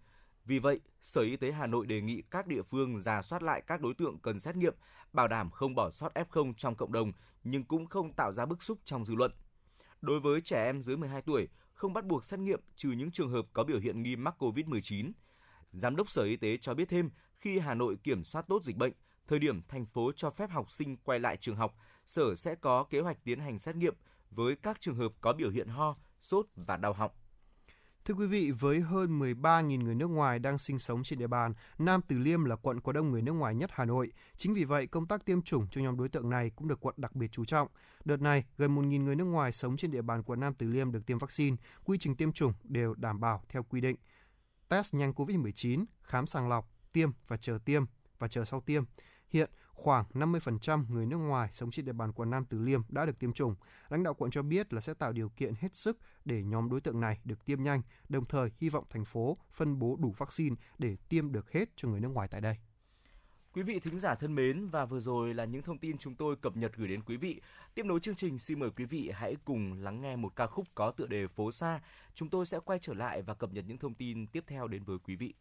Vì 0.45 0.59
vậy, 0.59 0.81
Sở 1.03 1.21
Y 1.21 1.37
tế 1.37 1.53
Hà 1.53 1.67
Nội 1.67 1.87
đề 1.87 2.01
nghị 2.01 2.23
các 2.31 2.47
địa 2.47 2.63
phương 2.63 3.01
giả 3.01 3.23
soát 3.23 3.43
lại 3.43 3.63
các 3.67 3.81
đối 3.81 3.95
tượng 3.95 4.19
cần 4.19 4.41
xét 4.41 4.57
nghiệm, 4.57 4.75
bảo 5.13 5.29
đảm 5.29 5.51
không 5.51 5.75
bỏ 5.75 5.91
sót 5.91 6.13
F0 6.15 6.53
trong 6.57 6.75
cộng 6.75 6.93
đồng 6.93 7.13
nhưng 7.45 7.65
cũng 7.65 7.87
không 7.87 8.13
tạo 8.13 8.33
ra 8.33 8.47
bức 8.47 8.63
xúc 8.63 8.79
trong 8.85 9.05
dư 9.05 9.15
luận. 9.15 9.33
Đối 10.01 10.21
với 10.21 10.41
trẻ 10.41 10.65
em 10.65 10.83
dưới 10.83 10.97
12 10.97 11.23
tuổi, 11.23 11.49
không 11.75 11.93
bắt 11.93 12.05
buộc 12.05 12.25
xét 12.25 12.41
nghiệm 12.41 12.61
trừ 12.77 12.91
những 12.91 13.11
trường 13.11 13.31
hợp 13.31 13.47
có 13.53 13.65
biểu 13.65 13.79
hiện 13.79 14.03
nghi 14.03 14.17
mắc 14.17 14.43
COVID-19. 14.43 15.13
Giám 15.73 15.97
đốc 15.97 16.11
Sở 16.11 16.23
Y 16.23 16.37
tế 16.37 16.57
cho 16.57 16.75
biết 16.75 16.89
thêm, 16.89 17.11
khi 17.37 17.59
Hà 17.59 17.75
Nội 17.75 17.97
kiểm 18.03 18.25
soát 18.25 18.45
tốt 18.49 18.65
dịch 18.65 18.77
bệnh, 18.77 18.93
thời 19.29 19.39
điểm 19.39 19.63
thành 19.69 19.87
phố 19.87 20.13
cho 20.17 20.31
phép 20.31 20.51
học 20.51 20.71
sinh 20.71 20.97
quay 20.97 21.19
lại 21.19 21.37
trường 21.37 21.57
học, 21.57 21.75
Sở 22.07 22.35
sẽ 22.35 22.55
có 22.55 22.85
kế 22.85 23.01
hoạch 23.01 23.25
tiến 23.25 23.41
hành 23.41 23.59
xét 23.59 23.77
nghiệm 23.77 23.95
với 24.31 24.57
các 24.57 24.81
trường 24.81 24.97
hợp 24.97 25.13
có 25.21 25.33
biểu 25.33 25.51
hiện 25.51 25.69
ho, 25.69 25.97
sốt 26.21 26.47
và 26.57 26.77
đau 26.77 26.93
họng. 26.93 27.11
Thưa 28.05 28.15
quý 28.15 28.27
vị, 28.27 28.51
với 28.51 28.81
hơn 28.81 29.19
13.000 29.19 29.83
người 29.83 29.95
nước 29.95 30.07
ngoài 30.07 30.39
đang 30.39 30.59
sinh 30.59 30.79
sống 30.79 31.03
trên 31.03 31.19
địa 31.19 31.27
bàn, 31.27 31.55
Nam 31.79 32.01
Từ 32.09 32.19
Liêm 32.19 32.45
là 32.45 32.57
quận 32.57 32.81
có 32.81 32.93
đông 32.93 33.11
người 33.11 33.23
nước 33.23 33.33
ngoài 33.33 33.55
nhất 33.55 33.71
Hà 33.73 33.85
Nội. 33.85 34.13
Chính 34.37 34.55
vì 34.55 34.65
vậy, 34.65 34.87
công 34.87 35.07
tác 35.07 35.25
tiêm 35.25 35.43
chủng 35.43 35.67
cho 35.71 35.81
nhóm 35.81 35.97
đối 35.97 36.09
tượng 36.09 36.31
này 36.31 36.51
cũng 36.57 36.69
được 36.69 36.81
quận 36.81 36.95
đặc 36.99 37.15
biệt 37.15 37.33
chú 37.33 37.45
trọng. 37.45 37.69
Đợt 38.05 38.21
này, 38.21 38.45
gần 38.59 38.77
1.000 38.77 39.05
người 39.05 39.17
nước 39.17 39.25
ngoài 39.25 39.53
sống 39.53 39.77
trên 39.77 39.91
địa 39.91 40.03
bàn 40.03 40.23
quận 40.23 40.41
Nam 40.41 40.55
Từ 40.55 40.67
Liêm 40.67 40.93
được 40.93 41.07
tiêm 41.07 41.19
vaccine, 41.19 41.57
quy 41.85 41.99
trình 41.99 42.17
tiêm 42.17 42.33
chủng 42.33 42.53
đều 42.65 42.95
đảm 42.95 43.21
bảo 43.21 43.45
theo 43.49 43.63
quy 43.63 43.81
định. 43.81 43.97
Test 44.69 44.95
nhanh 44.95 45.13
COVID-19, 45.13 45.85
khám 46.03 46.27
sàng 46.27 46.49
lọc, 46.49 46.71
tiêm 46.93 47.11
và 47.29 47.37
chờ 47.37 47.59
tiêm 47.65 47.85
và 48.19 48.29
chờ 48.29 48.45
sau 48.45 48.61
tiêm. 48.61 48.85
Hiện, 49.29 49.51
khoảng 49.73 50.05
50% 50.15 50.85
người 50.89 51.07
nước 51.07 51.17
ngoài 51.17 51.49
sống 51.53 51.71
trên 51.71 51.85
địa 51.85 51.93
bàn 51.93 52.13
quận 52.13 52.31
Nam 52.31 52.45
Từ 52.45 52.59
Liêm 52.59 52.83
đã 52.89 53.07
được 53.07 53.19
tiêm 53.19 53.33
chủng. 53.33 53.55
Lãnh 53.89 54.03
đạo 54.03 54.15
quận 54.15 54.31
cho 54.31 54.43
biết 54.43 54.73
là 54.73 54.81
sẽ 54.81 54.95
tạo 54.95 55.13
điều 55.13 55.29
kiện 55.29 55.55
hết 55.61 55.77
sức 55.77 55.99
để 56.25 56.43
nhóm 56.43 56.71
đối 56.71 56.81
tượng 56.81 57.01
này 57.01 57.21
được 57.25 57.45
tiêm 57.45 57.63
nhanh, 57.63 57.83
đồng 58.09 58.25
thời 58.25 58.51
hy 58.59 58.69
vọng 58.69 58.85
thành 58.91 59.05
phố 59.05 59.39
phân 59.53 59.79
bố 59.79 59.97
đủ 60.01 60.15
vaccine 60.19 60.57
để 60.79 60.97
tiêm 61.09 61.33
được 61.33 61.53
hết 61.53 61.69
cho 61.77 61.89
người 61.89 62.01
nước 62.01 62.09
ngoài 62.09 62.29
tại 62.29 62.41
đây. 62.41 62.57
Quý 63.55 63.63
vị 63.63 63.81
thính 63.81 63.99
giả 63.99 64.15
thân 64.15 64.35
mến 64.35 64.69
và 64.69 64.85
vừa 64.85 65.01
rồi 65.01 65.35
là 65.35 65.45
những 65.45 65.63
thông 65.63 65.79
tin 65.79 65.99
chúng 65.99 66.15
tôi 66.15 66.37
cập 66.37 66.57
nhật 66.57 66.73
gửi 66.77 66.89
đến 66.89 67.03
quý 67.03 67.17
vị. 67.17 67.41
Tiếp 67.75 67.87
nối 67.87 68.01
chương 68.01 68.15
trình 68.15 68.39
xin 68.39 68.59
mời 68.59 68.71
quý 68.71 68.85
vị 68.85 69.11
hãy 69.15 69.37
cùng 69.45 69.73
lắng 69.73 70.01
nghe 70.01 70.17
một 70.17 70.37
ca 70.37 70.47
khúc 70.47 70.67
có 70.75 70.91
tựa 70.91 71.07
đề 71.07 71.27
Phố 71.27 71.53
xa. 71.53 71.81
Chúng 72.15 72.29
tôi 72.29 72.47
sẽ 72.47 72.59
quay 72.65 72.79
trở 72.83 72.95
lại 72.95 73.23
và 73.23 73.35
cập 73.35 73.53
nhật 73.53 73.65
những 73.69 73.79
thông 73.79 73.95
tin 73.95 74.27
tiếp 74.27 74.45
theo 74.47 74.69
đến 74.69 74.85
với 74.85 74.99
quý 74.99 75.17
vị. 75.17 75.35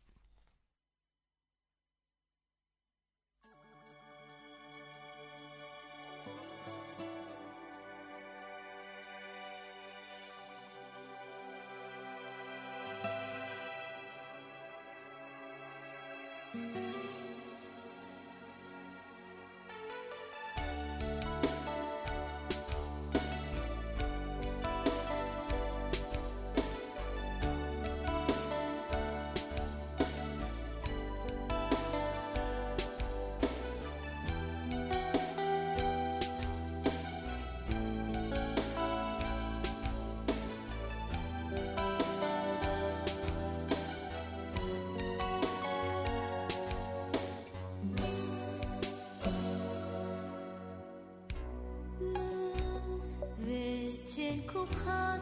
Khúc 54.62 54.70
hát 54.86 55.20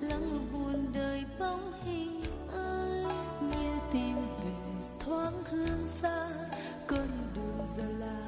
lắng 0.00 0.46
buồn 0.52 0.92
đời 0.94 1.24
bóng 1.38 1.72
hình 1.84 2.22
ai, 2.52 3.04
như 3.40 3.78
tìm 3.92 4.16
về 4.16 4.52
thoáng 5.00 5.42
hương 5.50 5.86
xa, 5.86 6.28
con 6.86 7.08
đường 7.34 7.66
giờ 7.76 7.84
là 7.98 8.19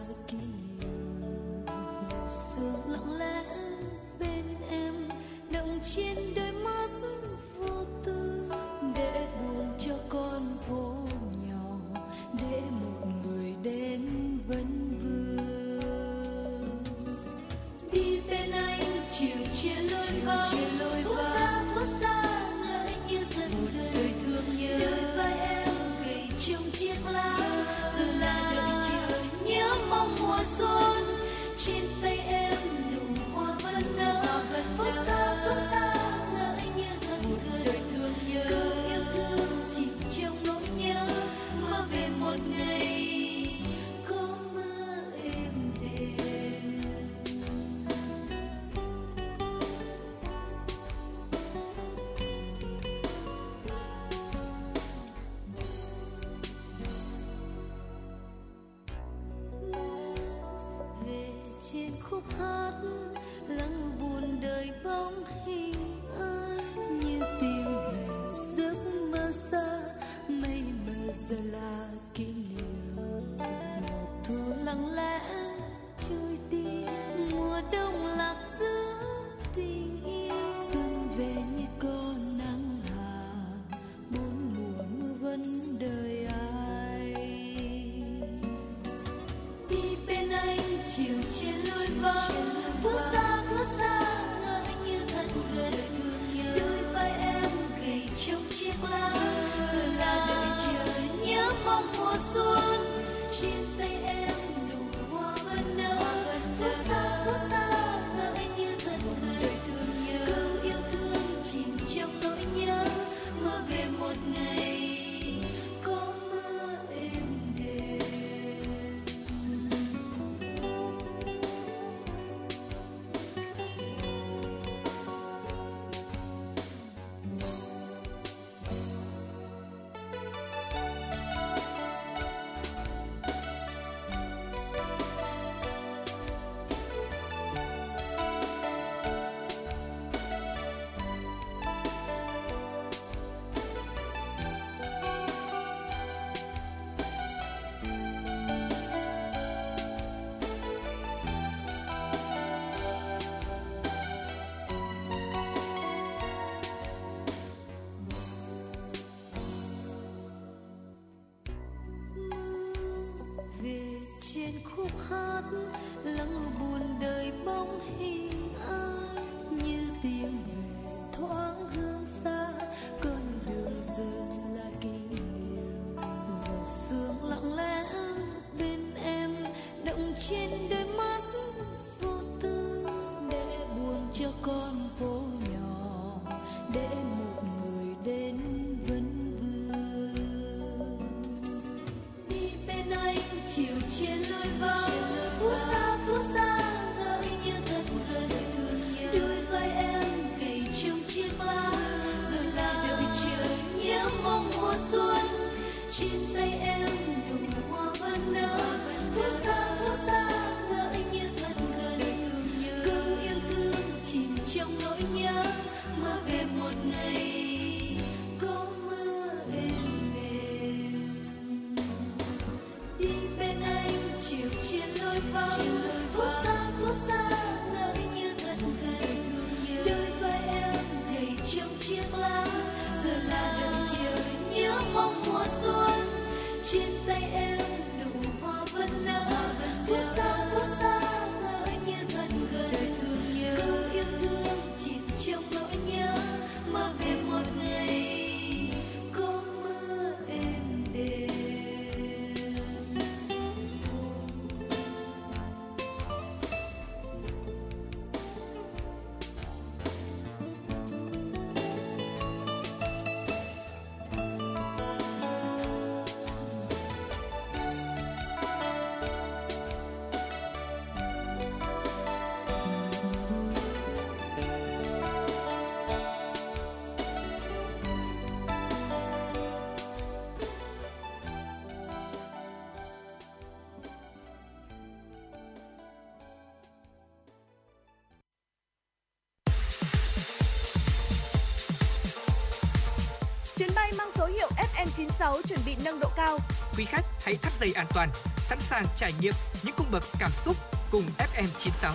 96 294.97 295.43
chuẩn 295.48 295.59
bị 295.66 295.77
nâng 295.85 296.01
độ 296.01 296.09
cao. 296.16 296.39
Quý 296.77 296.85
khách 296.85 297.05
hãy 297.24 297.36
thắt 297.36 297.52
dây 297.60 297.73
an 297.73 297.86
toàn, 297.94 298.09
sẵn 298.36 298.59
sàng 298.60 298.85
trải 298.97 299.12
nghiệm 299.20 299.35
những 299.64 299.74
cung 299.77 299.86
bậc 299.93 300.02
cảm 300.19 300.31
xúc 300.44 300.56
cùng 300.90 301.02
FM 301.19 301.47
96. 301.59 301.93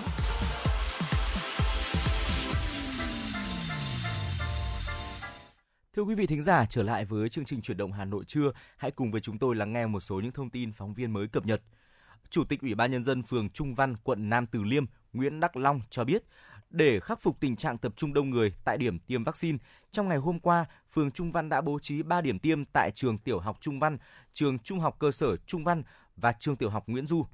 Thưa 5.94 6.04
quý 6.04 6.16
vị 6.16 6.28
thính 6.28 6.44
giả, 6.44 6.66
trở 6.70 6.84
lại 6.84 7.06
với 7.06 7.30
chương 7.30 7.46
trình 7.46 7.62
chuyển 7.62 7.78
động 7.78 7.92
Hà 7.92 8.06
Nội 8.06 8.24
trưa, 8.28 8.52
hãy 8.78 8.92
cùng 8.92 9.12
với 9.12 9.22
chúng 9.22 9.40
tôi 9.40 9.56
lắng 9.56 9.74
nghe 9.74 9.86
một 9.86 10.00
số 10.00 10.20
những 10.20 10.32
thông 10.32 10.50
tin 10.50 10.72
phóng 10.74 10.94
viên 10.94 11.14
mới 11.14 11.28
cập 11.28 11.46
nhật. 11.46 11.62
Chủ 12.30 12.44
tịch 12.44 12.62
Ủy 12.62 12.76
ban 12.76 12.92
nhân 12.92 13.04
dân 13.04 13.24
phường 13.24 13.50
Trung 13.50 13.74
Văn, 13.74 13.96
quận 14.04 14.30
Nam 14.30 14.46
Từ 14.48 14.64
Liêm, 14.64 14.86
Nguyễn 15.14 15.40
Đắc 15.40 15.58
Long 15.58 15.82
cho 15.90 16.04
biết, 16.04 16.24
để 16.70 17.00
khắc 17.00 17.22
phục 17.22 17.40
tình 17.40 17.56
trạng 17.56 17.78
tập 17.78 17.94
trung 17.96 18.14
đông 18.14 18.30
người 18.30 18.54
tại 18.64 18.78
điểm 18.78 19.00
tiêm 19.00 19.24
vaccine, 19.24 19.58
trong 19.92 20.08
ngày 20.08 20.18
hôm 20.18 20.40
qua, 20.40 20.66
phường 20.94 21.12
Trung 21.12 21.32
Văn 21.32 21.50
đã 21.50 21.62
bố 21.62 21.80
trí 21.80 22.04
3 22.04 22.22
điểm 22.22 22.40
tiêm 22.40 22.66
tại 22.66 22.92
trường 22.92 23.18
tiểu 23.18 23.40
học 23.40 23.58
Trung 23.62 23.80
Văn, 23.80 23.98
trường 24.34 24.60
trung 24.60 24.80
học 24.80 24.96
cơ 25.00 25.12
sở 25.12 25.38
Trung 25.38 25.64
Văn 25.64 25.84
và 26.16 26.34
trường 26.40 26.56
tiểu 26.56 26.70
học 26.70 26.84
Nguyễn 26.88 27.08
Du. 27.08 27.26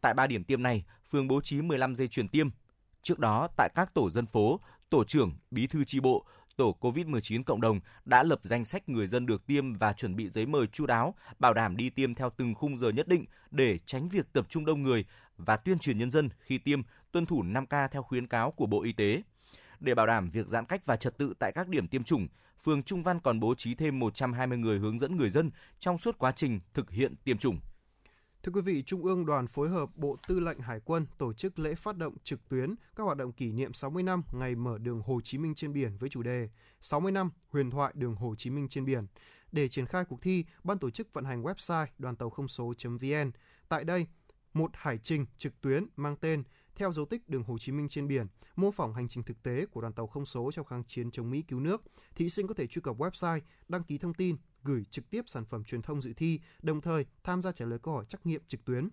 Tại 0.00 0.14
3 0.14 0.26
điểm 0.26 0.44
tiêm 0.44 0.62
này, 0.62 0.84
phường 1.10 1.28
bố 1.28 1.40
trí 1.40 1.62
15 1.62 1.94
dây 1.94 2.08
truyền 2.08 2.28
tiêm. 2.28 2.48
Trước 3.02 3.18
đó, 3.18 3.48
tại 3.56 3.70
các 3.74 3.94
tổ 3.94 4.10
dân 4.10 4.26
phố, 4.26 4.60
tổ 4.90 5.04
trưởng, 5.04 5.32
bí 5.50 5.66
thư 5.66 5.84
chi 5.84 6.00
bộ, 6.00 6.26
tổ 6.56 6.76
COVID-19 6.80 7.42
cộng 7.42 7.60
đồng 7.60 7.80
đã 8.04 8.22
lập 8.22 8.40
danh 8.42 8.64
sách 8.64 8.88
người 8.88 9.06
dân 9.06 9.26
được 9.26 9.46
tiêm 9.46 9.74
và 9.74 9.92
chuẩn 9.92 10.16
bị 10.16 10.28
giấy 10.28 10.46
mời 10.46 10.66
chu 10.66 10.86
đáo, 10.86 11.14
bảo 11.38 11.54
đảm 11.54 11.76
đi 11.76 11.90
tiêm 11.90 12.14
theo 12.14 12.30
từng 12.36 12.54
khung 12.54 12.76
giờ 12.76 12.88
nhất 12.88 13.08
định 13.08 13.24
để 13.50 13.78
tránh 13.86 14.08
việc 14.08 14.32
tập 14.32 14.46
trung 14.48 14.64
đông 14.64 14.82
người 14.82 15.04
và 15.36 15.56
tuyên 15.56 15.78
truyền 15.78 15.98
nhân 15.98 16.10
dân 16.10 16.28
khi 16.40 16.58
tiêm 16.58 16.82
tuân 17.12 17.26
thủ 17.26 17.42
5K 17.42 17.88
theo 17.88 18.02
khuyến 18.02 18.26
cáo 18.26 18.50
của 18.50 18.66
Bộ 18.66 18.82
Y 18.82 18.92
tế. 18.92 19.22
Để 19.80 19.94
bảo 19.94 20.06
đảm 20.06 20.30
việc 20.30 20.46
giãn 20.46 20.64
cách 20.64 20.86
và 20.86 20.96
trật 20.96 21.18
tự 21.18 21.34
tại 21.38 21.52
các 21.52 21.68
điểm 21.68 21.88
tiêm 21.88 22.04
chủng, 22.04 22.28
phường 22.64 22.82
Trung 22.82 23.02
Văn 23.02 23.20
còn 23.20 23.40
bố 23.40 23.54
trí 23.54 23.74
thêm 23.74 23.98
120 23.98 24.58
người 24.58 24.78
hướng 24.78 24.98
dẫn 24.98 25.16
người 25.16 25.30
dân 25.30 25.50
trong 25.78 25.98
suốt 25.98 26.18
quá 26.18 26.32
trình 26.32 26.60
thực 26.74 26.90
hiện 26.90 27.14
tiêm 27.24 27.38
chủng. 27.38 27.60
Thưa 28.42 28.52
quý 28.52 28.60
vị, 28.60 28.82
Trung 28.82 29.02
ương 29.02 29.26
Đoàn 29.26 29.46
phối 29.46 29.68
hợp 29.68 29.90
Bộ 29.96 30.16
Tư 30.28 30.40
lệnh 30.40 30.58
Hải 30.58 30.80
quân 30.84 31.06
tổ 31.18 31.32
chức 31.32 31.58
lễ 31.58 31.74
phát 31.74 31.96
động 31.96 32.14
trực 32.22 32.48
tuyến 32.48 32.74
các 32.96 33.04
hoạt 33.04 33.16
động 33.16 33.32
kỷ 33.32 33.52
niệm 33.52 33.72
60 33.72 34.02
năm 34.02 34.22
ngày 34.32 34.54
mở 34.54 34.78
đường 34.78 35.02
Hồ 35.06 35.20
Chí 35.24 35.38
Minh 35.38 35.54
trên 35.54 35.72
biển 35.72 35.96
với 35.98 36.08
chủ 36.08 36.22
đề 36.22 36.48
60 36.80 37.12
năm 37.12 37.30
huyền 37.48 37.70
thoại 37.70 37.92
đường 37.96 38.14
Hồ 38.14 38.34
Chí 38.38 38.50
Minh 38.50 38.68
trên 38.68 38.84
biển. 38.84 39.06
Để 39.52 39.68
triển 39.68 39.86
khai 39.86 40.04
cuộc 40.04 40.22
thi, 40.22 40.44
ban 40.64 40.78
tổ 40.78 40.90
chức 40.90 41.12
vận 41.12 41.24
hành 41.24 41.42
website 41.42 41.86
đoàn 41.98 42.16
tàu 42.16 42.30
không 42.30 42.48
số.vn. 42.48 43.30
Tại 43.68 43.84
đây, 43.84 44.06
một 44.54 44.70
hải 44.74 44.98
trình 44.98 45.26
trực 45.38 45.60
tuyến 45.60 45.86
mang 45.96 46.16
tên 46.16 46.42
theo 46.76 46.92
dấu 46.92 47.06
tích 47.06 47.28
đường 47.28 47.44
Hồ 47.44 47.58
Chí 47.58 47.72
Minh 47.72 47.88
trên 47.88 48.08
biển, 48.08 48.26
mô 48.56 48.70
phỏng 48.70 48.94
hành 48.94 49.08
trình 49.08 49.22
thực 49.22 49.42
tế 49.42 49.66
của 49.66 49.80
đoàn 49.80 49.92
tàu 49.92 50.06
không 50.06 50.26
số 50.26 50.50
trong 50.52 50.66
kháng 50.66 50.84
chiến 50.84 51.10
chống 51.10 51.30
Mỹ 51.30 51.42
cứu 51.42 51.60
nước. 51.60 51.82
Thí 52.14 52.30
sinh 52.30 52.46
có 52.46 52.54
thể 52.54 52.66
truy 52.66 52.82
cập 52.82 52.96
website, 52.96 53.40
đăng 53.68 53.82
ký 53.82 53.98
thông 53.98 54.14
tin, 54.14 54.36
gửi 54.62 54.84
trực 54.90 55.10
tiếp 55.10 55.22
sản 55.26 55.44
phẩm 55.44 55.64
truyền 55.64 55.82
thông 55.82 56.02
dự 56.02 56.12
thi, 56.16 56.40
đồng 56.62 56.80
thời 56.80 57.06
tham 57.24 57.42
gia 57.42 57.52
trả 57.52 57.64
lời 57.64 57.78
câu 57.82 57.94
hỏi 57.94 58.04
trắc 58.08 58.26
nghiệm 58.26 58.42
trực 58.48 58.64
tuyến. 58.64 58.88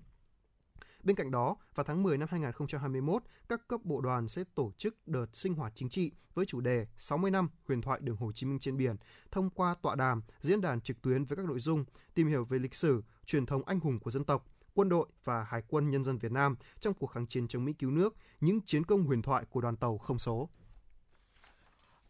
Bên 1.03 1.15
cạnh 1.15 1.31
đó, 1.31 1.55
vào 1.75 1.83
tháng 1.83 2.03
10 2.03 2.17
năm 2.17 2.27
2021, 2.31 3.23
các 3.49 3.67
cấp 3.67 3.79
bộ 3.83 4.01
đoàn 4.01 4.27
sẽ 4.27 4.43
tổ 4.55 4.71
chức 4.77 5.07
đợt 5.07 5.25
sinh 5.33 5.53
hoạt 5.53 5.71
chính 5.75 5.89
trị 5.89 6.11
với 6.33 6.45
chủ 6.45 6.61
đề 6.61 6.87
60 6.97 7.31
năm 7.31 7.49
huyền 7.67 7.81
thoại 7.81 7.99
đường 8.03 8.17
Hồ 8.17 8.31
Chí 8.31 8.45
Minh 8.45 8.59
trên 8.59 8.77
biển, 8.77 8.95
thông 9.31 9.49
qua 9.49 9.75
tọa 9.81 9.95
đàm, 9.95 10.21
diễn 10.39 10.61
đàn 10.61 10.81
trực 10.81 11.01
tuyến 11.01 11.25
với 11.25 11.37
các 11.37 11.45
nội 11.45 11.59
dung 11.59 11.85
tìm 12.13 12.27
hiểu 12.27 12.45
về 12.45 12.59
lịch 12.59 12.75
sử, 12.75 13.03
truyền 13.25 13.45
thống 13.45 13.63
anh 13.65 13.79
hùng 13.79 13.99
của 13.99 14.11
dân 14.11 14.23
tộc, 14.23 14.47
quân 14.73 14.89
đội 14.89 15.07
và 15.23 15.43
Hải 15.43 15.61
quân 15.67 15.91
Nhân 15.91 16.03
dân 16.03 16.17
Việt 16.17 16.31
Nam 16.31 16.55
trong 16.79 16.93
cuộc 16.93 17.07
kháng 17.07 17.27
chiến 17.27 17.47
chống 17.47 17.65
Mỹ 17.65 17.73
cứu 17.73 17.91
nước, 17.91 18.15
những 18.41 18.61
chiến 18.61 18.83
công 18.83 19.03
huyền 19.03 19.21
thoại 19.21 19.45
của 19.49 19.61
đoàn 19.61 19.75
tàu 19.75 19.97
không 19.97 20.19
số. 20.19 20.49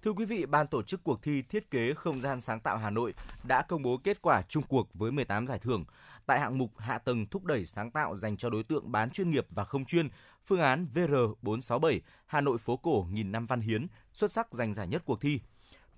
Thưa 0.04 0.12
quý 0.14 0.26
vị, 0.26 0.46
ban 0.46 0.68
tổ 0.68 0.84
chức 0.84 1.04
cuộc 1.04 1.24
thi 1.24 1.42
thiết 1.42 1.72
kế 1.72 1.94
không 1.94 2.22
gian 2.22 2.42
sáng 2.42 2.60
tạo 2.60 2.78
Hà 2.78 2.90
Nội 2.90 3.14
đã 3.44 3.62
công 3.62 3.82
bố 3.82 3.98
kết 3.98 4.22
quả 4.22 4.42
chung 4.42 4.64
cuộc 4.64 4.90
với 4.94 5.12
18 5.12 5.48
giải 5.48 5.60
thưởng. 5.60 5.86
Tại 6.26 6.40
hạng 6.40 6.58
mục 6.58 6.72
hạ 6.78 6.98
tầng 6.98 7.26
thúc 7.26 7.46
đẩy 7.46 7.66
sáng 7.66 7.92
tạo 7.92 8.18
dành 8.18 8.38
cho 8.38 8.50
đối 8.50 8.64
tượng 8.64 8.92
bán 8.92 9.10
chuyên 9.10 9.30
nghiệp 9.30 9.48
và 9.50 9.66
không 9.66 9.86
chuyên, 9.86 10.10
phương 10.46 10.60
án 10.60 10.88
VR467 10.94 12.00
Hà 12.26 12.42
Nội 12.42 12.58
phố 12.58 12.78
cổ 12.78 13.08
nghìn 13.12 13.32
năm 13.32 13.46
văn 13.46 13.62
hiến 13.62 13.88
xuất 14.14 14.32
sắc 14.32 14.54
giành 14.54 14.74
giải 14.74 14.88
nhất 14.88 15.04
cuộc 15.06 15.22
thi. 15.22 15.40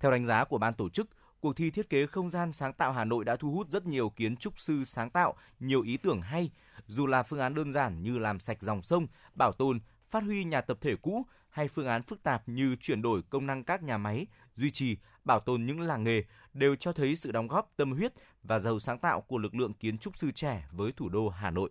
Theo 0.00 0.10
đánh 0.10 0.24
giá 0.24 0.44
của 0.44 0.58
ban 0.58 0.74
tổ 0.74 0.88
chức, 0.88 1.08
cuộc 1.46 1.56
thi 1.56 1.70
thiết 1.70 1.90
kế 1.90 2.06
không 2.06 2.30
gian 2.30 2.52
sáng 2.52 2.72
tạo 2.72 2.92
Hà 2.92 3.04
Nội 3.04 3.24
đã 3.24 3.36
thu 3.36 3.52
hút 3.52 3.70
rất 3.70 3.86
nhiều 3.86 4.10
kiến 4.10 4.36
trúc 4.36 4.60
sư 4.60 4.84
sáng 4.84 5.10
tạo, 5.10 5.34
nhiều 5.60 5.82
ý 5.82 5.96
tưởng 5.96 6.20
hay, 6.20 6.50
dù 6.86 7.06
là 7.06 7.22
phương 7.22 7.40
án 7.40 7.54
đơn 7.54 7.72
giản 7.72 8.02
như 8.02 8.18
làm 8.18 8.40
sạch 8.40 8.62
dòng 8.62 8.82
sông, 8.82 9.06
bảo 9.34 9.52
tồn, 9.52 9.80
phát 10.10 10.22
huy 10.22 10.44
nhà 10.44 10.60
tập 10.60 10.78
thể 10.80 10.96
cũ 10.96 11.26
hay 11.50 11.68
phương 11.68 11.86
án 11.86 12.02
phức 12.02 12.22
tạp 12.22 12.48
như 12.48 12.76
chuyển 12.80 13.02
đổi 13.02 13.22
công 13.30 13.46
năng 13.46 13.64
các 13.64 13.82
nhà 13.82 13.98
máy, 13.98 14.26
duy 14.54 14.70
trì, 14.70 14.96
bảo 15.24 15.40
tồn 15.40 15.66
những 15.66 15.80
làng 15.80 16.04
nghề 16.04 16.22
đều 16.52 16.76
cho 16.76 16.92
thấy 16.92 17.16
sự 17.16 17.32
đóng 17.32 17.48
góp 17.48 17.72
tâm 17.76 17.92
huyết 17.92 18.12
và 18.42 18.58
giàu 18.58 18.80
sáng 18.80 18.98
tạo 18.98 19.20
của 19.20 19.38
lực 19.38 19.54
lượng 19.54 19.74
kiến 19.74 19.98
trúc 19.98 20.16
sư 20.16 20.30
trẻ 20.30 20.68
với 20.72 20.92
thủ 20.92 21.08
đô 21.08 21.28
Hà 21.28 21.50
Nội. 21.50 21.70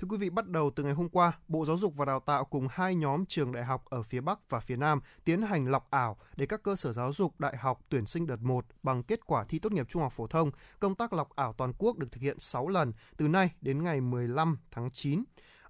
Thưa 0.00 0.08
quý 0.10 0.16
vị, 0.16 0.30
bắt 0.30 0.48
đầu 0.48 0.70
từ 0.70 0.82
ngày 0.82 0.92
hôm 0.92 1.08
qua, 1.08 1.32
Bộ 1.48 1.64
Giáo 1.64 1.78
dục 1.78 1.94
và 1.96 2.04
Đào 2.04 2.20
tạo 2.20 2.44
cùng 2.44 2.68
hai 2.70 2.94
nhóm 2.94 3.26
trường 3.26 3.52
đại 3.52 3.64
học 3.64 3.84
ở 3.84 4.02
phía 4.02 4.20
Bắc 4.20 4.50
và 4.50 4.60
phía 4.60 4.76
Nam 4.76 5.00
tiến 5.24 5.42
hành 5.42 5.66
lọc 5.70 5.90
ảo 5.90 6.16
để 6.36 6.46
các 6.46 6.62
cơ 6.62 6.76
sở 6.76 6.92
giáo 6.92 7.12
dục 7.12 7.40
đại 7.40 7.56
học 7.56 7.80
tuyển 7.88 8.06
sinh 8.06 8.26
đợt 8.26 8.40
1 8.42 8.66
bằng 8.82 9.02
kết 9.02 9.26
quả 9.26 9.44
thi 9.44 9.58
tốt 9.58 9.72
nghiệp 9.72 9.88
trung 9.88 10.02
học 10.02 10.12
phổ 10.12 10.26
thông. 10.26 10.50
Công 10.78 10.94
tác 10.94 11.12
lọc 11.12 11.36
ảo 11.36 11.52
toàn 11.52 11.72
quốc 11.78 11.98
được 11.98 12.12
thực 12.12 12.20
hiện 12.20 12.38
6 12.38 12.68
lần 12.68 12.92
từ 13.16 13.28
nay 13.28 13.50
đến 13.60 13.82
ngày 13.82 14.00
15 14.00 14.58
tháng 14.70 14.90
9. 14.90 15.24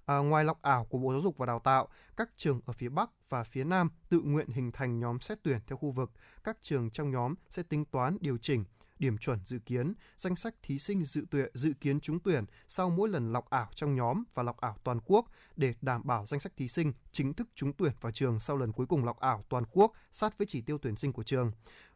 À, 0.05 0.17
ngoài 0.17 0.43
lọc 0.43 0.61
ảo 0.61 0.85
của 0.85 0.97
Bộ 0.97 1.11
Giáo 1.11 1.21
dục 1.21 1.37
và 1.37 1.45
Đào 1.45 1.59
tạo, 1.59 1.87
các 2.17 2.29
trường 2.37 2.61
ở 2.65 2.73
phía 2.73 2.89
Bắc 2.89 3.09
và 3.29 3.43
phía 3.43 3.63
Nam 3.63 3.89
tự 4.09 4.21
nguyện 4.23 4.49
hình 4.49 4.71
thành 4.71 4.99
nhóm 4.99 5.19
xét 5.19 5.39
tuyển 5.43 5.59
theo 5.67 5.77
khu 5.77 5.91
vực. 5.91 6.11
Các 6.43 6.57
trường 6.61 6.89
trong 6.89 7.11
nhóm 7.11 7.35
sẽ 7.49 7.63
tính 7.63 7.85
toán 7.85 8.17
điều 8.21 8.37
chỉnh 8.37 8.63
điểm 9.01 9.17
chuẩn 9.17 9.39
dự 9.45 9.59
kiến, 9.59 9.93
danh 10.17 10.35
sách 10.35 10.55
thí 10.63 10.79
sinh 10.79 11.05
dự 11.05 11.25
tuyển 11.31 11.51
dự 11.53 11.73
kiến 11.81 11.99
trúng 11.99 12.19
tuyển 12.19 12.45
sau 12.67 12.89
mỗi 12.89 13.09
lần 13.09 13.33
lọc 13.33 13.49
ảo 13.49 13.69
trong 13.75 13.95
nhóm 13.95 14.23
và 14.33 14.43
lọc 14.43 14.57
ảo 14.57 14.77
toàn 14.83 14.99
quốc 15.05 15.25
để 15.55 15.73
đảm 15.81 16.01
bảo 16.05 16.25
danh 16.25 16.39
sách 16.39 16.51
thí 16.57 16.67
sinh 16.67 16.93
chính 17.11 17.33
thức 17.33 17.47
trúng 17.55 17.73
tuyển 17.73 17.91
vào 18.01 18.11
trường 18.11 18.39
sau 18.39 18.57
lần 18.57 18.71
cuối 18.71 18.85
cùng 18.85 19.05
lọc 19.05 19.19
ảo 19.19 19.45
toàn 19.49 19.63
quốc 19.71 19.91
sát 20.11 20.37
với 20.37 20.47
chỉ 20.47 20.61
tiêu 20.61 20.77
tuyển 20.77 20.95
sinh 20.95 21.13
của 21.13 21.23
trường. 21.23 21.51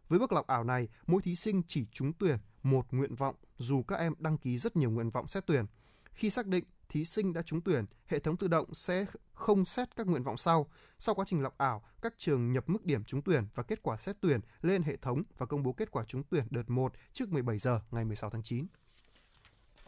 Với 0.07 0.19
bước 0.19 0.31
lọc 0.31 0.47
ảo 0.47 0.63
này, 0.63 0.87
mỗi 1.07 1.21
thí 1.21 1.35
sinh 1.35 1.61
chỉ 1.67 1.85
trúng 1.91 2.13
tuyển 2.13 2.37
một 2.63 2.85
nguyện 2.91 3.15
vọng 3.15 3.35
dù 3.57 3.83
các 3.83 3.95
em 3.95 4.13
đăng 4.19 4.37
ký 4.37 4.57
rất 4.57 4.75
nhiều 4.75 4.89
nguyện 4.89 5.09
vọng 5.09 5.27
xét 5.27 5.45
tuyển. 5.45 5.65
Khi 6.13 6.29
xác 6.29 6.47
định 6.47 6.63
thí 6.89 7.05
sinh 7.05 7.33
đã 7.33 7.41
trúng 7.41 7.61
tuyển, 7.61 7.85
hệ 8.07 8.19
thống 8.19 8.37
tự 8.37 8.47
động 8.47 8.73
sẽ 8.73 9.05
không 9.33 9.65
xét 9.65 9.95
các 9.95 10.07
nguyện 10.07 10.23
vọng 10.23 10.37
sau. 10.37 10.69
Sau 10.99 11.15
quá 11.15 11.25
trình 11.27 11.41
lọc 11.41 11.57
ảo, 11.57 11.83
các 12.01 12.13
trường 12.17 12.53
nhập 12.53 12.63
mức 12.67 12.85
điểm 12.85 13.03
trúng 13.03 13.21
tuyển 13.21 13.47
và 13.55 13.63
kết 13.63 13.83
quả 13.83 13.97
xét 13.97 14.15
tuyển 14.21 14.39
lên 14.61 14.83
hệ 14.83 14.95
thống 14.97 15.23
và 15.37 15.45
công 15.45 15.63
bố 15.63 15.73
kết 15.73 15.91
quả 15.91 16.03
trúng 16.03 16.23
tuyển 16.23 16.45
đợt 16.49 16.69
1 16.69 16.93
trước 17.13 17.31
17 17.31 17.57
giờ 17.57 17.81
ngày 17.91 18.05
16 18.05 18.29
tháng 18.29 18.43
9. 18.43 18.67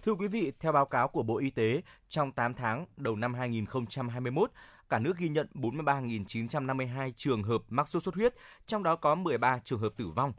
Thưa 0.03 0.14
quý 0.14 0.28
vị, 0.28 0.52
theo 0.60 0.72
báo 0.72 0.86
cáo 0.86 1.07
của 1.07 1.24
Bộ 1.24 1.38
Y 1.38 1.49
tế, 1.49 1.82
trong 2.07 2.32
8 2.32 2.53
tháng 2.53 2.86
đầu 2.98 3.15
năm 3.15 3.34
2021, 3.34 4.52
cả 4.90 4.99
nước 4.99 5.18
ghi 5.18 5.30
nhận 5.30 5.48
43.952 5.53 7.11
trường 7.15 7.44
hợp 7.44 7.61
mắc 7.69 7.88
sốt 7.88 8.03
xuất 8.03 8.15
huyết, 8.15 8.36
trong 8.65 8.84
đó 8.84 8.95
có 8.95 9.15
13 9.15 9.60
trường 9.64 9.80
hợp 9.80 9.94
tử 9.98 10.07
vong. 10.07 10.34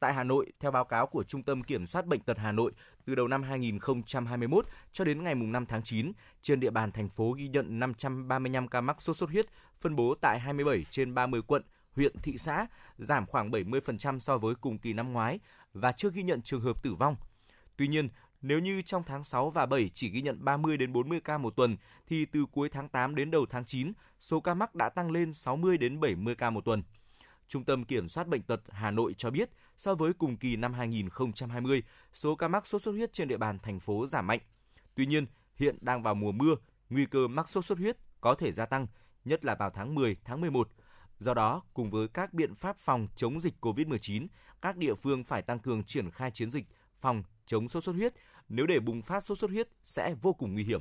Tại 0.00 0.14
Hà 0.14 0.24
Nội, 0.24 0.52
theo 0.60 0.70
báo 0.70 0.84
cáo 0.84 1.06
của 1.06 1.24
Trung 1.24 1.42
tâm 1.42 1.62
Kiểm 1.62 1.86
soát 1.86 2.06
Bệnh 2.06 2.20
tật 2.20 2.38
Hà 2.38 2.52
Nội, 2.52 2.72
từ 3.04 3.14
đầu 3.14 3.28
năm 3.28 3.42
2021 3.42 4.66
cho 4.92 5.04
đến 5.04 5.24
ngày 5.24 5.34
5 5.34 5.66
tháng 5.66 5.82
9, 5.82 6.12
trên 6.42 6.60
địa 6.60 6.70
bàn 6.70 6.92
thành 6.92 7.08
phố 7.08 7.32
ghi 7.32 7.48
nhận 7.48 7.78
535 7.78 8.68
ca 8.68 8.80
mắc 8.80 9.00
sốt 9.00 9.16
xuất 9.16 9.30
huyết, 9.30 9.46
phân 9.80 9.96
bố 9.96 10.14
tại 10.20 10.40
27 10.40 10.84
trên 10.90 11.14
30 11.14 11.42
quận, 11.42 11.62
huyện, 11.92 12.12
thị 12.22 12.38
xã, 12.38 12.66
giảm 12.98 13.26
khoảng 13.26 13.50
70% 13.50 14.18
so 14.18 14.38
với 14.38 14.54
cùng 14.54 14.78
kỳ 14.78 14.92
năm 14.92 15.12
ngoái 15.12 15.40
và 15.72 15.92
chưa 15.92 16.10
ghi 16.10 16.22
nhận 16.22 16.42
trường 16.42 16.60
hợp 16.60 16.82
tử 16.82 16.94
vong. 16.94 17.16
Tuy 17.76 17.88
nhiên, 17.88 18.08
nếu 18.42 18.58
như 18.58 18.82
trong 18.82 19.02
tháng 19.06 19.24
6 19.24 19.50
và 19.50 19.66
7 19.66 19.90
chỉ 19.94 20.10
ghi 20.10 20.22
nhận 20.22 20.44
30 20.44 20.76
đến 20.76 20.92
40 20.92 21.20
ca 21.20 21.38
một 21.38 21.56
tuần 21.56 21.76
thì 22.06 22.24
từ 22.24 22.46
cuối 22.52 22.68
tháng 22.68 22.88
8 22.88 23.14
đến 23.14 23.30
đầu 23.30 23.46
tháng 23.50 23.64
9, 23.64 23.92
số 24.18 24.40
ca 24.40 24.54
mắc 24.54 24.74
đã 24.74 24.88
tăng 24.88 25.10
lên 25.10 25.32
60 25.32 25.78
đến 25.78 26.00
70 26.00 26.34
ca 26.34 26.50
một 26.50 26.64
tuần. 26.64 26.82
Trung 27.48 27.64
tâm 27.64 27.84
Kiểm 27.84 28.08
soát 28.08 28.28
Bệnh 28.28 28.42
tật 28.42 28.60
Hà 28.68 28.90
Nội 28.90 29.14
cho 29.18 29.30
biết, 29.30 29.50
so 29.76 29.94
với 29.94 30.12
cùng 30.12 30.36
kỳ 30.36 30.56
năm 30.56 30.72
2020, 30.72 31.82
số 32.14 32.34
ca 32.36 32.48
mắc 32.48 32.66
sốt 32.66 32.82
xuất 32.82 32.92
huyết 32.92 33.12
trên 33.12 33.28
địa 33.28 33.36
bàn 33.36 33.58
thành 33.58 33.80
phố 33.80 34.06
giảm 34.06 34.26
mạnh. 34.26 34.40
Tuy 34.94 35.06
nhiên, 35.06 35.26
hiện 35.56 35.78
đang 35.80 36.02
vào 36.02 36.14
mùa 36.14 36.32
mưa, 36.32 36.54
nguy 36.90 37.06
cơ 37.06 37.28
mắc 37.28 37.48
sốt 37.48 37.64
xuất 37.64 37.78
huyết 37.78 37.96
có 38.20 38.34
thể 38.34 38.52
gia 38.52 38.66
tăng, 38.66 38.86
nhất 39.24 39.44
là 39.44 39.54
vào 39.54 39.70
tháng 39.70 39.94
10, 39.94 40.16
tháng 40.24 40.40
11. 40.40 40.68
Do 41.18 41.34
đó, 41.34 41.62
cùng 41.74 41.90
với 41.90 42.08
các 42.08 42.34
biện 42.34 42.54
pháp 42.54 42.76
phòng 42.78 43.08
chống 43.16 43.40
dịch 43.40 43.54
COVID-19, 43.60 44.26
các 44.62 44.76
địa 44.76 44.94
phương 44.94 45.24
phải 45.24 45.42
tăng 45.42 45.58
cường 45.58 45.84
triển 45.84 46.10
khai 46.10 46.30
chiến 46.30 46.50
dịch 46.50 46.64
phòng 47.00 47.22
chống 47.46 47.68
sốt 47.68 47.84
xuất 47.84 47.92
huyết, 47.92 48.14
nếu 48.48 48.66
để 48.66 48.80
bùng 48.80 49.02
phát 49.02 49.20
sốt 49.20 49.38
xuất 49.38 49.50
huyết 49.50 49.68
sẽ 49.84 50.14
vô 50.22 50.32
cùng 50.32 50.52
nguy 50.52 50.64
hiểm. 50.64 50.80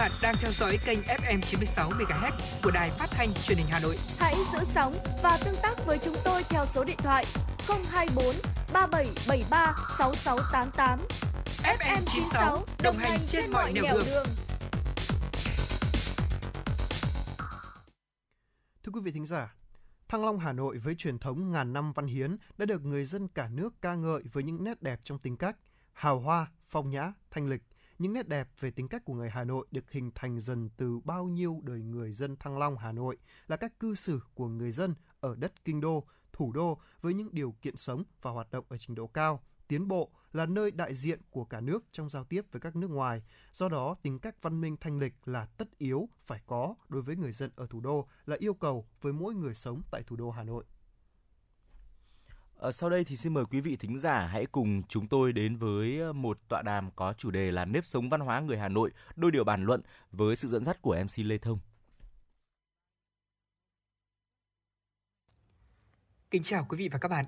Bạn 0.00 0.10
đang 0.22 0.34
theo 0.40 0.50
dõi 0.52 0.78
kênh 0.86 0.98
FM 0.98 1.40
96 1.40 1.90
MHz 1.90 2.32
của 2.62 2.70
đài 2.70 2.90
phát 2.90 3.06
thanh 3.10 3.32
truyền 3.34 3.58
hình 3.58 3.66
Hà 3.70 3.80
Nội. 3.80 3.96
Hãy 4.18 4.34
giữ 4.52 4.58
sóng 4.64 4.94
và 5.22 5.38
tương 5.44 5.54
tác 5.62 5.86
với 5.86 5.98
chúng 5.98 6.16
tôi 6.24 6.42
theo 6.42 6.66
số 6.66 6.84
điện 6.84 6.96
thoại 6.98 7.24
024 7.90 8.34
3773 8.72 9.74
6688. 9.98 11.00
FM 11.78 12.02
96 12.06 12.64
đồng 12.82 12.96
hành 12.96 13.20
trên 13.26 13.50
mọi 13.50 13.72
nẻo 13.72 13.84
đường. 13.84 14.26
Thưa 18.82 18.92
quý 18.92 19.00
vị 19.00 19.12
thính 19.12 19.26
giả, 19.26 19.54
Thăng 20.08 20.24
Long 20.24 20.38
Hà 20.38 20.52
Nội 20.52 20.78
với 20.78 20.94
truyền 20.94 21.18
thống 21.18 21.52
ngàn 21.52 21.72
năm 21.72 21.92
văn 21.92 22.06
hiến 22.06 22.36
đã 22.58 22.66
được 22.66 22.84
người 22.84 23.04
dân 23.04 23.28
cả 23.28 23.48
nước 23.48 23.74
ca 23.82 23.94
ngợi 23.94 24.22
với 24.32 24.42
những 24.42 24.64
nét 24.64 24.82
đẹp 24.82 25.00
trong 25.02 25.18
tính 25.18 25.36
cách, 25.36 25.56
hào 25.92 26.20
hoa, 26.20 26.46
phong 26.66 26.90
nhã, 26.90 27.12
thanh 27.30 27.48
lịch. 27.48 27.62
Những 28.00 28.12
nét 28.12 28.28
đẹp 28.28 28.48
về 28.60 28.70
tính 28.70 28.88
cách 28.88 29.04
của 29.04 29.14
người 29.14 29.30
Hà 29.30 29.44
Nội 29.44 29.66
được 29.70 29.90
hình 29.90 30.10
thành 30.14 30.40
dần 30.40 30.68
từ 30.76 30.98
bao 31.04 31.24
nhiêu 31.24 31.60
đời 31.64 31.80
người 31.82 32.12
dân 32.12 32.36
Thăng 32.36 32.58
Long 32.58 32.76
Hà 32.76 32.92
Nội 32.92 33.16
là 33.46 33.56
cách 33.56 33.72
cư 33.80 33.94
xử 33.94 34.20
của 34.34 34.48
người 34.48 34.72
dân 34.72 34.94
ở 35.20 35.34
đất 35.34 35.64
kinh 35.64 35.80
đô, 35.80 36.04
thủ 36.32 36.52
đô 36.52 36.78
với 37.00 37.14
những 37.14 37.28
điều 37.32 37.54
kiện 37.62 37.76
sống 37.76 38.04
và 38.22 38.30
hoạt 38.30 38.50
động 38.50 38.64
ở 38.68 38.76
trình 38.76 38.94
độ 38.94 39.06
cao, 39.06 39.42
tiến 39.68 39.88
bộ 39.88 40.10
là 40.32 40.46
nơi 40.46 40.70
đại 40.70 40.94
diện 40.94 41.20
của 41.30 41.44
cả 41.44 41.60
nước 41.60 41.84
trong 41.92 42.10
giao 42.10 42.24
tiếp 42.24 42.42
với 42.52 42.60
các 42.60 42.76
nước 42.76 42.90
ngoài. 42.90 43.22
Do 43.52 43.68
đó, 43.68 43.96
tính 44.02 44.18
cách 44.18 44.42
văn 44.42 44.60
minh 44.60 44.76
thanh 44.80 44.98
lịch 44.98 45.14
là 45.24 45.46
tất 45.46 45.78
yếu 45.78 46.08
phải 46.26 46.40
có 46.46 46.74
đối 46.88 47.02
với 47.02 47.16
người 47.16 47.32
dân 47.32 47.50
ở 47.56 47.66
thủ 47.66 47.80
đô 47.80 48.08
là 48.26 48.36
yêu 48.38 48.54
cầu 48.54 48.86
với 49.00 49.12
mỗi 49.12 49.34
người 49.34 49.54
sống 49.54 49.82
tại 49.90 50.02
thủ 50.02 50.16
đô 50.16 50.30
Hà 50.30 50.44
Nội. 50.44 50.64
Ở 52.60 52.72
sau 52.72 52.90
đây 52.90 53.04
thì 53.04 53.16
xin 53.16 53.34
mời 53.34 53.44
quý 53.50 53.60
vị 53.60 53.76
thính 53.76 53.98
giả 53.98 54.26
hãy 54.26 54.46
cùng 54.46 54.82
chúng 54.88 55.08
tôi 55.08 55.32
đến 55.32 55.56
với 55.56 56.00
ờ, 56.00 56.12
một 56.12 56.38
tọa 56.48 56.62
đàm 56.62 56.90
có 56.96 57.12
chủ 57.12 57.30
đề 57.30 57.50
là 57.50 57.64
nếp 57.64 57.86
sống 57.86 58.08
văn 58.08 58.20
hóa 58.20 58.40
người 58.40 58.58
Hà 58.58 58.68
Nội, 58.68 58.90
đôi 59.16 59.30
điều 59.30 59.44
bàn 59.44 59.64
luận 59.64 59.82
với 60.12 60.36
sự 60.36 60.48
dẫn 60.48 60.64
dắt 60.64 60.82
của 60.82 60.96
MC 61.04 61.24
Lê 61.24 61.38
Thông. 61.38 61.58
Kính 66.30 66.42
chào 66.42 66.66
quý 66.68 66.78
vị 66.78 66.88
và 66.88 66.98
các 66.98 67.08
bạn. 67.08 67.24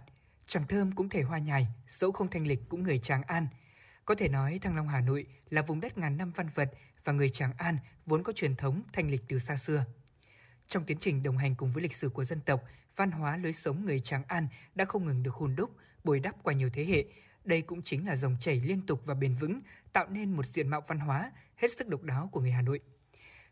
chẳng 0.46 0.66
thơm 0.68 0.92
cũng 0.92 1.08
thể 1.08 1.22
hoa 1.22 1.38
nhài, 1.38 1.66
dẫu 1.88 2.12
không 2.12 2.30
thanh 2.30 2.46
lịch 2.46 2.60
cũng 2.68 2.82
người 2.82 2.98
Tràng 2.98 3.22
An. 3.22 3.46
Có 4.04 4.14
thể 4.14 4.28
nói 4.28 4.58
Thăng 4.62 4.76
Long 4.76 4.88
Hà 4.88 5.00
Nội 5.00 5.26
là 5.50 5.62
vùng 5.62 5.80
đất 5.80 5.98
ngàn 5.98 6.16
năm 6.16 6.32
văn 6.36 6.48
vật 6.54 6.70
và 7.04 7.12
người 7.12 7.30
Tràng 7.30 7.52
An 7.58 7.78
vốn 8.06 8.22
có 8.22 8.32
truyền 8.32 8.56
thống 8.56 8.82
thanh 8.92 9.10
lịch 9.10 9.22
từ 9.28 9.38
xa 9.38 9.56
xưa. 9.56 9.84
Trong 10.72 10.84
tiến 10.84 10.98
trình 11.00 11.22
đồng 11.22 11.38
hành 11.38 11.54
cùng 11.54 11.72
với 11.72 11.82
lịch 11.82 11.96
sử 11.96 12.08
của 12.08 12.24
dân 12.24 12.40
tộc, 12.40 12.62
văn 12.96 13.10
hóa 13.10 13.36
lối 13.36 13.52
sống 13.52 13.84
người 13.84 14.00
Tráng 14.00 14.22
An 14.28 14.46
đã 14.74 14.84
không 14.84 15.06
ngừng 15.06 15.22
được 15.22 15.34
hùn 15.34 15.56
đúc, 15.56 15.70
bồi 16.04 16.20
đắp 16.20 16.42
qua 16.42 16.54
nhiều 16.54 16.70
thế 16.72 16.84
hệ. 16.84 17.04
Đây 17.44 17.62
cũng 17.62 17.82
chính 17.82 18.06
là 18.06 18.16
dòng 18.16 18.36
chảy 18.40 18.60
liên 18.60 18.86
tục 18.86 19.02
và 19.04 19.14
bền 19.14 19.36
vững, 19.40 19.60
tạo 19.92 20.08
nên 20.08 20.32
một 20.32 20.46
diện 20.46 20.68
mạo 20.68 20.80
văn 20.88 20.98
hóa 20.98 21.32
hết 21.56 21.68
sức 21.78 21.88
độc 21.88 22.02
đáo 22.02 22.28
của 22.32 22.40
người 22.40 22.52
Hà 22.52 22.62
Nội. 22.62 22.80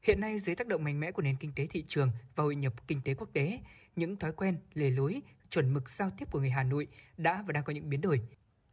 Hiện 0.02 0.20
nay 0.20 0.40
dưới 0.40 0.54
tác 0.54 0.66
động 0.66 0.84
mạnh 0.84 1.00
mẽ 1.00 1.10
của 1.10 1.22
nền 1.22 1.36
kinh 1.36 1.52
tế 1.56 1.66
thị 1.66 1.84
trường 1.88 2.10
và 2.34 2.44
hội 2.44 2.56
nhập 2.56 2.86
kinh 2.86 3.00
tế 3.04 3.14
quốc 3.14 3.28
tế, 3.32 3.60
những 3.96 4.16
thói 4.16 4.32
quen, 4.32 4.58
lề 4.74 4.90
lối, 4.90 5.22
chuẩn 5.50 5.74
mực 5.74 5.90
giao 5.90 6.10
tiếp 6.18 6.28
của 6.30 6.40
người 6.40 6.50
Hà 6.50 6.62
Nội 6.62 6.86
đã 7.16 7.44
và 7.46 7.52
đang 7.52 7.64
có 7.64 7.72
những 7.72 7.90
biến 7.90 8.00
đổi. 8.00 8.20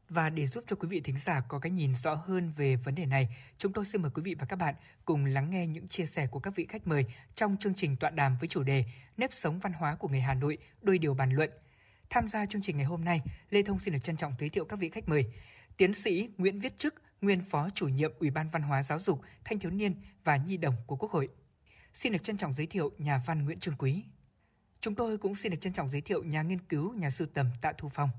Và 0.09 0.29
để 0.29 0.47
giúp 0.47 0.63
cho 0.67 0.75
quý 0.75 0.88
vị 0.88 1.01
thính 1.01 1.19
giả 1.19 1.41
có 1.47 1.59
cái 1.59 1.71
nhìn 1.71 1.95
rõ 1.95 2.13
hơn 2.13 2.51
về 2.55 2.75
vấn 2.75 2.95
đề 2.95 3.05
này, 3.05 3.38
chúng 3.57 3.73
tôi 3.73 3.85
xin 3.85 4.01
mời 4.01 4.11
quý 4.15 4.21
vị 4.21 4.35
và 4.39 4.45
các 4.45 4.55
bạn 4.55 4.75
cùng 5.05 5.25
lắng 5.25 5.49
nghe 5.49 5.67
những 5.67 5.88
chia 5.88 6.05
sẻ 6.05 6.27
của 6.27 6.39
các 6.39 6.55
vị 6.55 6.65
khách 6.69 6.88
mời 6.88 7.05
trong 7.35 7.57
chương 7.57 7.73
trình 7.75 7.97
tọa 7.97 8.09
đàm 8.09 8.38
với 8.39 8.49
chủ 8.49 8.63
đề 8.63 8.85
Nếp 9.17 9.34
sống 9.34 9.59
văn 9.59 9.73
hóa 9.73 9.95
của 9.95 10.07
người 10.07 10.21
Hà 10.21 10.34
Nội, 10.34 10.57
đôi 10.81 10.97
điều 10.97 11.13
bàn 11.13 11.31
luận. 11.31 11.49
Tham 12.09 12.27
gia 12.27 12.45
chương 12.45 12.61
trình 12.61 12.77
ngày 12.77 12.85
hôm 12.85 13.05
nay, 13.05 13.21
Lê 13.49 13.63
Thông 13.63 13.79
xin 13.79 13.93
được 13.93 13.99
trân 14.03 14.17
trọng 14.17 14.34
giới 14.39 14.49
thiệu 14.49 14.65
các 14.65 14.79
vị 14.79 14.89
khách 14.89 15.09
mời. 15.09 15.25
Tiến 15.77 15.93
sĩ 15.93 16.29
Nguyễn 16.38 16.59
Viết 16.59 16.77
Trức, 16.77 16.93
nguyên 17.21 17.41
phó 17.41 17.69
chủ 17.75 17.88
nhiệm 17.88 18.11
Ủy 18.19 18.29
ban 18.29 18.49
Văn 18.49 18.61
hóa 18.61 18.84
Giáo 18.84 18.99
dục, 18.99 19.21
Thanh 19.43 19.59
thiếu 19.59 19.71
niên 19.71 19.95
và 20.23 20.38
Nhi 20.38 20.57
đồng 20.57 20.75
của 20.88 20.95
Quốc 20.95 21.11
hội. 21.11 21.29
Xin 21.93 22.13
được 22.13 22.23
trân 22.23 22.38
trọng 22.38 22.53
giới 22.53 22.65
thiệu 22.65 22.91
nhà 22.97 23.21
văn 23.25 23.45
Nguyễn 23.45 23.59
trường 23.59 23.75
Quý. 23.77 24.03
Chúng 24.81 24.95
tôi 24.95 25.17
cũng 25.17 25.35
xin 25.35 25.51
được 25.51 25.57
trân 25.61 25.73
trọng 25.73 25.89
giới 25.89 26.01
thiệu 26.01 26.23
nhà 26.23 26.41
nghiên 26.41 26.59
cứu, 26.59 26.93
nhà 26.93 27.09
sưu 27.09 27.27
tầm 27.34 27.49
Tạ 27.61 27.73
Thu 27.77 27.89
Phong. 27.93 28.09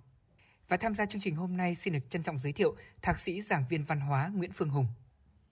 Và 0.69 0.77
tham 0.77 0.95
gia 0.95 1.07
chương 1.07 1.21
trình 1.21 1.37
hôm 1.37 1.57
nay 1.57 1.75
xin 1.75 1.93
được 1.93 2.11
trân 2.11 2.23
trọng 2.23 2.39
giới 2.39 2.53
thiệu 2.53 2.77
Thạc 3.03 3.21
sĩ 3.21 3.43
giảng 3.43 3.65
viên 3.69 3.85
văn 3.85 4.01
hóa 4.01 4.31
Nguyễn 4.35 4.53
Phương 4.53 4.69
Hùng. 4.69 4.87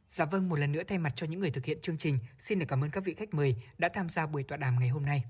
Dạ 0.09 0.25
vâng, 0.25 0.49
một 0.49 0.59
lần 0.59 0.73
nữa 0.73 0.83
thay 0.89 0.99
mặt 0.99 1.13
cho 1.17 1.27
những 1.27 1.41
người 1.41 1.51
thực 1.51 1.65
hiện 1.65 1.81
chương 1.81 1.99
trình, 1.99 2.19
xin 2.43 2.59
được 2.59 2.67
cảm 2.69 2.85
ơn 2.85 2.91
các 2.91 3.05
vị 3.05 3.15
khách 3.15 3.35
mời 3.35 3.57
đã 3.79 3.89
tham 3.95 4.09
gia 4.09 4.27
buổi 4.27 4.43
tọa 4.43 4.59
đàm 4.59 4.81
ngày 4.81 4.89
hôm 4.89 5.07
nay. 5.07 5.25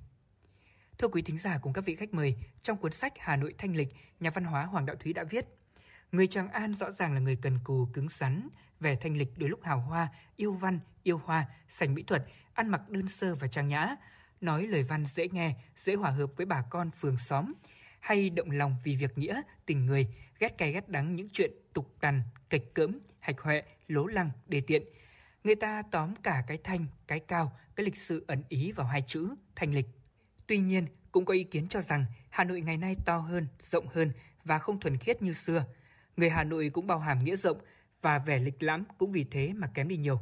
Thưa 0.98 1.08
quý 1.08 1.22
thính 1.22 1.38
giả 1.38 1.58
cùng 1.62 1.72
các 1.72 1.84
vị 1.84 1.94
khách 1.94 2.14
mời, 2.14 2.36
trong 2.62 2.76
cuốn 2.76 2.92
sách 2.92 3.12
Hà 3.18 3.36
Nội 3.36 3.54
Thanh 3.58 3.76
Lịch, 3.76 3.88
nhà 4.20 4.30
văn 4.30 4.44
hóa 4.44 4.64
Hoàng 4.64 4.86
Đạo 4.86 4.96
Thúy 4.96 5.12
đã 5.12 5.24
viết 5.24 5.46
Người 6.12 6.26
Tràng 6.26 6.48
An 6.48 6.74
rõ 6.74 6.90
ràng 6.92 7.14
là 7.14 7.20
người 7.20 7.36
cần 7.42 7.58
cù, 7.64 7.88
cứng 7.92 8.08
rắn, 8.08 8.48
vẻ 8.80 8.96
thanh 8.96 9.16
lịch 9.16 9.38
đôi 9.38 9.48
lúc 9.50 9.62
hào 9.62 9.80
hoa, 9.80 10.08
yêu 10.36 10.52
văn, 10.52 10.80
yêu 11.02 11.20
hoa, 11.24 11.46
sành 11.68 11.94
mỹ 11.94 12.02
thuật, 12.02 12.24
ăn 12.54 12.68
mặc 12.68 12.88
đơn 12.88 13.08
sơ 13.08 13.34
và 13.34 13.48
trang 13.48 13.68
nhã, 13.68 13.96
nói 14.40 14.66
lời 14.66 14.82
văn 14.82 15.06
dễ 15.06 15.28
nghe, 15.28 15.54
dễ 15.76 15.94
hòa 15.94 16.10
hợp 16.10 16.30
với 16.36 16.46
bà 16.46 16.62
con 16.70 16.90
phường 16.90 17.18
xóm, 17.18 17.52
hay 18.06 18.30
động 18.30 18.50
lòng 18.50 18.76
vì 18.84 18.96
việc 18.96 19.18
nghĩa, 19.18 19.42
tình 19.66 19.86
người, 19.86 20.08
ghét 20.38 20.58
cay 20.58 20.72
ghét 20.72 20.88
đắng 20.88 21.16
những 21.16 21.28
chuyện 21.32 21.50
tục 21.72 21.96
tằn, 22.00 22.22
kịch 22.50 22.74
cỡm, 22.74 22.98
hạch 23.18 23.40
hoẹ, 23.40 23.62
lố 23.88 24.06
lăng, 24.06 24.30
đề 24.46 24.60
tiện. 24.60 24.82
Người 25.44 25.54
ta 25.54 25.82
tóm 25.90 26.14
cả 26.22 26.44
cái 26.46 26.58
thanh, 26.64 26.86
cái 27.06 27.20
cao, 27.20 27.52
cái 27.76 27.84
lịch 27.84 27.96
sự 27.96 28.24
ẩn 28.26 28.42
ý 28.48 28.72
vào 28.72 28.86
hai 28.86 29.02
chữ 29.06 29.28
thanh 29.56 29.74
lịch. 29.74 29.86
Tuy 30.46 30.58
nhiên, 30.58 30.86
cũng 31.12 31.24
có 31.24 31.34
ý 31.34 31.44
kiến 31.44 31.66
cho 31.66 31.80
rằng 31.80 32.04
Hà 32.30 32.44
Nội 32.44 32.60
ngày 32.60 32.76
nay 32.76 32.96
to 33.04 33.18
hơn, 33.18 33.46
rộng 33.70 33.86
hơn 33.86 34.12
và 34.44 34.58
không 34.58 34.80
thuần 34.80 34.96
khiết 34.96 35.22
như 35.22 35.32
xưa. 35.32 35.64
Người 36.16 36.30
Hà 36.30 36.44
Nội 36.44 36.70
cũng 36.72 36.86
bao 36.86 36.98
hàm 36.98 37.24
nghĩa 37.24 37.36
rộng 37.36 37.58
và 38.02 38.18
vẻ 38.18 38.38
lịch 38.38 38.62
lãm 38.62 38.84
cũng 38.98 39.12
vì 39.12 39.24
thế 39.30 39.52
mà 39.52 39.70
kém 39.74 39.88
đi 39.88 39.96
nhiều. 39.96 40.20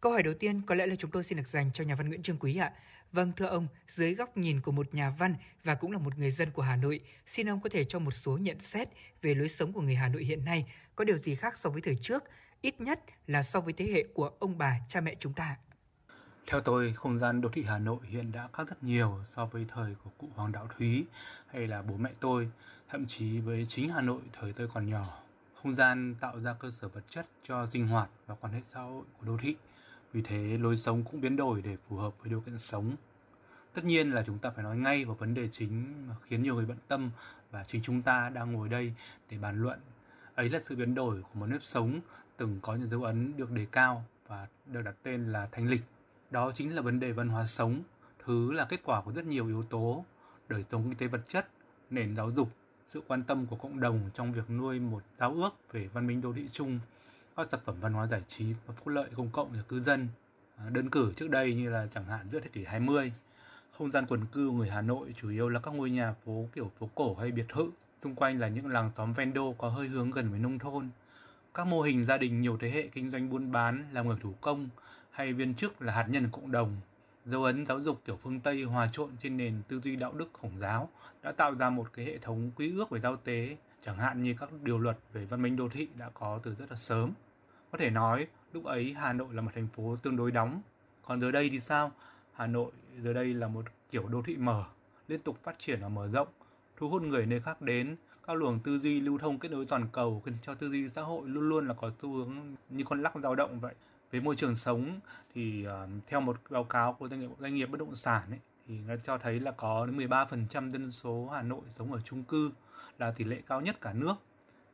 Câu 0.00 0.12
hỏi 0.12 0.22
đầu 0.22 0.34
tiên 0.34 0.62
có 0.66 0.74
lẽ 0.74 0.86
là 0.86 0.96
chúng 0.96 1.10
tôi 1.10 1.24
xin 1.24 1.38
được 1.38 1.48
dành 1.48 1.70
cho 1.72 1.84
nhà 1.84 1.94
văn 1.94 2.08
Nguyễn 2.08 2.22
Trương 2.22 2.38
Quý 2.38 2.56
ạ. 2.56 2.72
Vâng 3.12 3.32
thưa 3.36 3.46
ông, 3.46 3.66
dưới 3.88 4.14
góc 4.14 4.36
nhìn 4.36 4.60
của 4.60 4.72
một 4.72 4.94
nhà 4.94 5.10
văn 5.10 5.34
và 5.64 5.74
cũng 5.74 5.92
là 5.92 5.98
một 5.98 6.18
người 6.18 6.30
dân 6.30 6.50
của 6.50 6.62
Hà 6.62 6.76
Nội, 6.76 7.00
xin 7.26 7.48
ông 7.48 7.60
có 7.60 7.68
thể 7.72 7.84
cho 7.84 7.98
một 7.98 8.10
số 8.10 8.38
nhận 8.38 8.58
xét 8.60 8.88
về 9.22 9.34
lối 9.34 9.48
sống 9.48 9.72
của 9.72 9.80
người 9.80 9.94
Hà 9.94 10.08
Nội 10.08 10.24
hiện 10.24 10.44
nay 10.44 10.72
có 10.96 11.04
điều 11.04 11.18
gì 11.18 11.34
khác 11.34 11.56
so 11.56 11.70
với 11.70 11.82
thời 11.82 11.96
trước, 12.00 12.24
ít 12.60 12.80
nhất 12.80 13.00
là 13.26 13.42
so 13.42 13.60
với 13.60 13.72
thế 13.72 13.84
hệ 13.84 14.04
của 14.14 14.30
ông 14.38 14.58
bà 14.58 14.78
cha 14.88 15.00
mẹ 15.00 15.14
chúng 15.20 15.32
ta. 15.32 15.56
Theo 16.46 16.60
tôi, 16.60 16.92
không 16.96 17.18
gian 17.18 17.40
đô 17.40 17.48
thị 17.48 17.64
Hà 17.68 17.78
Nội 17.78 17.98
hiện 18.08 18.32
đã 18.32 18.48
khác 18.52 18.68
rất 18.68 18.82
nhiều 18.82 19.20
so 19.36 19.46
với 19.46 19.66
thời 19.68 19.94
của 20.04 20.10
cụ 20.18 20.28
Hoàng 20.34 20.52
Đạo 20.52 20.68
Thúy 20.76 21.04
hay 21.46 21.66
là 21.66 21.82
bố 21.82 21.96
mẹ 21.96 22.10
tôi, 22.20 22.48
thậm 22.88 23.06
chí 23.06 23.38
với 23.38 23.66
chính 23.68 23.88
Hà 23.88 24.00
Nội 24.00 24.22
thời 24.32 24.52
tôi 24.52 24.68
còn 24.68 24.86
nhỏ. 24.86 25.22
Không 25.62 25.74
gian 25.74 26.14
tạo 26.20 26.40
ra 26.40 26.54
cơ 26.58 26.70
sở 26.70 26.88
vật 26.88 27.04
chất 27.10 27.26
cho 27.48 27.66
sinh 27.66 27.88
hoạt 27.88 28.10
và 28.26 28.34
quan 28.34 28.52
hệ 28.52 28.60
xã 28.74 28.80
hội 28.80 29.04
của 29.18 29.26
đô 29.26 29.38
thị. 29.38 29.56
Vì 30.12 30.22
thế, 30.22 30.58
lối 30.58 30.76
sống 30.76 31.04
cũng 31.04 31.20
biến 31.20 31.36
đổi 31.36 31.62
để 31.64 31.76
phù 31.88 31.96
hợp 31.96 32.12
với 32.20 32.30
điều 32.30 32.40
kiện 32.40 32.58
sống. 32.58 32.92
Tất 33.74 33.84
nhiên 33.84 34.10
là 34.10 34.22
chúng 34.26 34.38
ta 34.38 34.50
phải 34.50 34.64
nói 34.64 34.76
ngay 34.76 35.04
vào 35.04 35.14
vấn 35.14 35.34
đề 35.34 35.48
chính 35.48 36.06
mà 36.08 36.14
khiến 36.26 36.42
nhiều 36.42 36.54
người 36.54 36.66
bận 36.66 36.78
tâm 36.88 37.10
và 37.50 37.64
chính 37.64 37.82
chúng 37.82 38.02
ta 38.02 38.28
đang 38.28 38.52
ngồi 38.52 38.68
đây 38.68 38.94
để 39.30 39.38
bàn 39.38 39.62
luận. 39.62 39.78
Ấy 40.34 40.48
là 40.48 40.60
sự 40.64 40.76
biến 40.76 40.94
đổi 40.94 41.22
của 41.22 41.40
một 41.40 41.46
nếp 41.46 41.62
sống 41.62 42.00
từng 42.36 42.58
có 42.62 42.74
những 42.74 42.90
dấu 42.90 43.02
ấn 43.02 43.36
được 43.36 43.50
đề 43.50 43.66
cao 43.72 44.04
và 44.28 44.46
được 44.66 44.82
đặt 44.82 44.94
tên 45.02 45.32
là 45.32 45.48
thanh 45.52 45.68
lịch 45.68 45.82
đó 46.32 46.52
chính 46.54 46.74
là 46.74 46.82
vấn 46.82 47.00
đề 47.00 47.12
văn 47.12 47.28
hóa 47.28 47.44
sống, 47.44 47.82
thứ 48.24 48.52
là 48.52 48.64
kết 48.64 48.80
quả 48.84 49.00
của 49.00 49.12
rất 49.12 49.24
nhiều 49.24 49.46
yếu 49.46 49.62
tố, 49.62 50.04
đời 50.48 50.64
sống 50.70 50.82
kinh 50.82 50.94
tế 50.94 51.06
vật 51.06 51.20
chất, 51.28 51.48
nền 51.90 52.16
giáo 52.16 52.30
dục, 52.30 52.48
sự 52.88 53.02
quan 53.08 53.22
tâm 53.22 53.46
của 53.46 53.56
cộng 53.56 53.80
đồng 53.80 54.10
trong 54.14 54.32
việc 54.32 54.50
nuôi 54.50 54.80
một 54.80 55.02
giáo 55.18 55.32
ước 55.32 55.72
về 55.72 55.88
văn 55.92 56.06
minh 56.06 56.20
đô 56.20 56.32
thị 56.32 56.48
chung, 56.52 56.78
các 57.36 57.48
sản 57.50 57.60
phẩm 57.64 57.76
văn 57.80 57.92
hóa 57.92 58.06
giải 58.06 58.22
trí 58.28 58.44
và 58.66 58.74
phúc 58.76 58.88
lợi 58.88 59.08
công 59.16 59.30
cộng 59.30 59.50
cho 59.54 59.62
cư 59.68 59.80
dân. 59.80 60.08
À, 60.56 60.64
đơn 60.70 60.90
cử 60.90 61.12
trước 61.16 61.30
đây 61.30 61.54
như 61.54 61.70
là 61.70 61.86
chẳng 61.94 62.04
hạn 62.04 62.28
giữa 62.32 62.40
thế 62.40 62.48
kỷ 62.52 62.64
20, 62.64 63.12
không 63.78 63.90
gian 63.90 64.06
quần 64.06 64.26
cư 64.26 64.50
người 64.50 64.70
Hà 64.70 64.80
Nội 64.80 65.14
chủ 65.16 65.30
yếu 65.30 65.48
là 65.48 65.60
các 65.60 65.74
ngôi 65.74 65.90
nhà 65.90 66.14
phố 66.24 66.48
kiểu 66.54 66.70
phố 66.78 66.90
cổ 66.94 67.14
hay 67.14 67.30
biệt 67.30 67.46
thự, 67.48 67.70
xung 68.02 68.14
quanh 68.14 68.40
là 68.40 68.48
những 68.48 68.66
làng 68.66 68.90
xóm 68.96 69.12
ven 69.12 69.34
đô 69.34 69.54
có 69.58 69.68
hơi 69.68 69.88
hướng 69.88 70.10
gần 70.10 70.30
với 70.30 70.38
nông 70.38 70.58
thôn. 70.58 70.88
Các 71.54 71.66
mô 71.66 71.82
hình 71.82 72.04
gia 72.04 72.16
đình 72.16 72.40
nhiều 72.40 72.58
thế 72.60 72.70
hệ 72.70 72.88
kinh 72.88 73.10
doanh 73.10 73.30
buôn 73.30 73.52
bán, 73.52 73.84
làm 73.92 74.08
người 74.08 74.16
thủ 74.22 74.34
công, 74.40 74.68
hay 75.10 75.32
viên 75.32 75.54
chức 75.54 75.82
là 75.82 75.92
hạt 75.92 76.06
nhân 76.08 76.28
cộng 76.32 76.52
đồng. 76.52 76.76
Dấu 77.24 77.44
ấn 77.44 77.66
giáo 77.66 77.80
dục 77.80 78.00
kiểu 78.04 78.18
phương 78.22 78.40
Tây 78.40 78.62
hòa 78.62 78.88
trộn 78.92 79.10
trên 79.22 79.36
nền 79.36 79.62
tư 79.68 79.80
duy 79.80 79.96
đạo 79.96 80.12
đức 80.12 80.28
khổng 80.32 80.58
giáo 80.58 80.88
đã 81.22 81.32
tạo 81.32 81.54
ra 81.54 81.70
một 81.70 81.92
cái 81.92 82.04
hệ 82.04 82.18
thống 82.18 82.50
quý 82.56 82.72
ước 82.76 82.90
về 82.90 83.00
giao 83.00 83.16
tế, 83.16 83.56
chẳng 83.86 83.96
hạn 83.96 84.22
như 84.22 84.34
các 84.40 84.48
điều 84.62 84.78
luật 84.78 84.98
về 85.12 85.24
văn 85.24 85.42
minh 85.42 85.56
đô 85.56 85.68
thị 85.68 85.88
đã 85.96 86.10
có 86.14 86.40
từ 86.42 86.54
rất 86.54 86.70
là 86.70 86.76
sớm. 86.76 87.12
Có 87.70 87.78
thể 87.78 87.90
nói, 87.90 88.26
lúc 88.52 88.64
ấy 88.64 88.94
Hà 88.98 89.12
Nội 89.12 89.34
là 89.34 89.42
một 89.42 89.50
thành 89.54 89.68
phố 89.76 89.96
tương 90.02 90.16
đối 90.16 90.30
đóng. 90.30 90.62
Còn 91.02 91.20
giờ 91.20 91.30
đây 91.30 91.48
thì 91.50 91.60
sao? 91.60 91.92
Hà 92.32 92.46
Nội 92.46 92.72
giờ 93.02 93.12
đây 93.12 93.34
là 93.34 93.48
một 93.48 93.64
kiểu 93.90 94.08
đô 94.08 94.22
thị 94.22 94.36
mở, 94.36 94.64
liên 95.08 95.20
tục 95.20 95.38
phát 95.42 95.58
triển 95.58 95.80
và 95.80 95.88
mở 95.88 96.08
rộng, 96.08 96.28
thu 96.76 96.88
hút 96.88 97.02
người 97.02 97.26
nơi 97.26 97.40
khác 97.40 97.62
đến, 97.62 97.96
các 98.26 98.34
luồng 98.34 98.60
tư 98.60 98.78
duy 98.78 99.00
lưu 99.00 99.18
thông 99.18 99.38
kết 99.38 99.50
nối 99.50 99.66
toàn 99.66 99.86
cầu 99.92 100.22
khiến 100.24 100.34
cho 100.42 100.54
tư 100.54 100.68
duy 100.68 100.88
xã 100.88 101.02
hội 101.02 101.28
luôn 101.28 101.48
luôn 101.48 101.68
là 101.68 101.74
có 101.74 101.90
xu 102.02 102.12
hướng 102.12 102.34
như 102.70 102.84
con 102.84 103.02
lắc 103.02 103.12
dao 103.22 103.34
động 103.34 103.60
vậy 103.60 103.74
về 104.10 104.20
môi 104.20 104.36
trường 104.36 104.56
sống 104.56 105.00
thì 105.34 105.66
uh, 105.66 105.90
theo 106.06 106.20
một 106.20 106.36
báo 106.50 106.64
cáo 106.64 106.92
của 106.92 107.08
doanh 107.08 107.20
nghiệp 107.20 107.28
doanh 107.40 107.54
nghiệp 107.54 107.66
bất 107.66 107.80
động 107.80 107.96
sản 107.96 108.22
ấy, 108.30 108.38
thì 108.66 108.78
nó 108.86 108.94
cho 109.04 109.18
thấy 109.18 109.40
là 109.40 109.50
có 109.50 109.86
đến 109.86 109.96
13% 109.96 110.72
dân 110.72 110.92
số 110.92 111.28
Hà 111.34 111.42
Nội 111.42 111.60
sống 111.70 111.92
ở 111.92 112.00
chung 112.04 112.24
cư 112.24 112.50
là 113.02 113.10
tỷ 113.10 113.24
lệ 113.24 113.42
cao 113.46 113.60
nhất 113.60 113.80
cả 113.80 113.92
nước. 113.92 114.14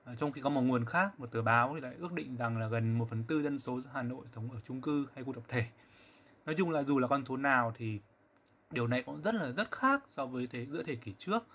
À, 0.05 0.15
trong 0.19 0.33
khi 0.33 0.41
có 0.41 0.51
một 0.51 0.61
nguồn 0.61 0.85
khác, 0.85 1.21
một 1.21 1.33
tờ 1.33 1.43
báo 1.43 1.73
thì 1.75 1.81
lại 1.81 1.95
ước 1.99 2.13
định 2.13 2.37
rằng 2.37 2.59
là 2.59 2.69
gần 2.69 2.99
1 2.99 3.07
phần 3.11 3.25
tư 3.25 3.43
dân 3.43 3.59
số 3.59 3.81
Hà 3.93 4.03
Nội 4.03 4.27
sống 4.35 4.51
ở 4.51 4.59
chung 4.69 4.81
cư 4.81 5.07
hay 5.15 5.25
khu 5.25 5.33
tập 5.33 5.43
thể. 5.49 5.65
Nói 6.47 6.55
chung 6.59 6.71
là 6.71 6.83
dù 6.83 6.99
là 6.99 7.09
con 7.09 7.25
số 7.29 7.37
nào 7.37 7.73
thì 7.77 8.01
điều 8.71 8.87
này 8.87 9.03
cũng 9.03 9.23
rất 9.23 9.35
là 9.35 9.51
rất 9.51 9.71
khác 9.71 10.05
so 10.17 10.27
với 10.27 10.47
thế 10.47 10.67
giữa 10.67 10.83
thế 10.83 10.95
kỷ 10.95 11.15
trước. 11.19 11.47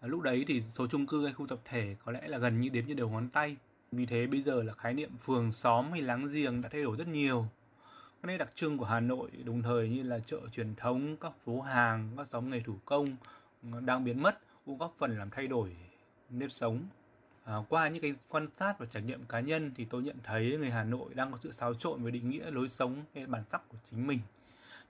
À, 0.00 0.08
lúc 0.08 0.20
đấy 0.20 0.44
thì 0.48 0.62
số 0.74 0.86
chung 0.86 1.06
cư 1.06 1.24
hay 1.24 1.32
khu 1.32 1.46
tập 1.46 1.58
thể 1.64 1.96
có 2.04 2.12
lẽ 2.12 2.28
là 2.28 2.38
gần 2.38 2.60
như 2.60 2.68
đếm 2.68 2.84
trên 2.86 2.96
đầu 2.96 3.08
ngón 3.10 3.28
tay 3.28 3.56
vì 3.92 4.06
thế 4.06 4.26
bây 4.26 4.42
giờ 4.42 4.62
là 4.62 4.74
khái 4.74 4.94
niệm 4.94 5.10
phường 5.24 5.52
xóm 5.52 5.90
hay 5.90 6.02
láng 6.02 6.26
giềng 6.32 6.62
đã 6.62 6.68
thay 6.68 6.82
đổi 6.82 6.96
rất 6.96 7.08
nhiều. 7.08 7.46
Cái 8.22 8.32
nét 8.32 8.38
đặc 8.38 8.50
trưng 8.54 8.78
của 8.78 8.84
Hà 8.84 9.00
Nội 9.00 9.30
đồng 9.44 9.62
thời 9.62 9.88
như 9.88 10.02
là 10.02 10.18
chợ 10.18 10.40
truyền 10.52 10.74
thống, 10.74 11.16
các 11.16 11.32
phố 11.44 11.60
hàng, 11.60 12.10
các 12.16 12.28
xóm 12.28 12.50
nghề 12.50 12.60
thủ 12.60 12.74
công 12.84 13.06
ờ, 13.72 13.80
đang 13.80 14.04
biến 14.04 14.22
mất 14.22 14.38
cũng 14.66 14.78
góp 14.78 14.94
phần 14.98 15.18
làm 15.18 15.30
thay 15.30 15.46
đổi 15.46 15.76
nếp 16.30 16.52
sống. 16.52 16.80
À, 17.44 17.54
qua 17.68 17.88
những 17.88 18.02
cái 18.02 18.14
quan 18.28 18.48
sát 18.56 18.78
và 18.78 18.86
trải 18.86 19.02
nghiệm 19.02 19.24
cá 19.24 19.40
nhân 19.40 19.70
thì 19.76 19.84
tôi 19.84 20.02
nhận 20.02 20.16
thấy 20.22 20.56
người 20.56 20.70
Hà 20.70 20.84
Nội 20.84 21.14
đang 21.14 21.32
có 21.32 21.38
sự 21.42 21.52
xáo 21.52 21.74
trộn 21.74 22.02
với 22.02 22.12
định 22.12 22.30
nghĩa 22.30 22.50
lối 22.50 22.68
sống 22.68 23.02
hay 23.14 23.26
bản 23.26 23.42
sắc 23.50 23.68
của 23.68 23.78
chính 23.90 24.06
mình. 24.06 24.18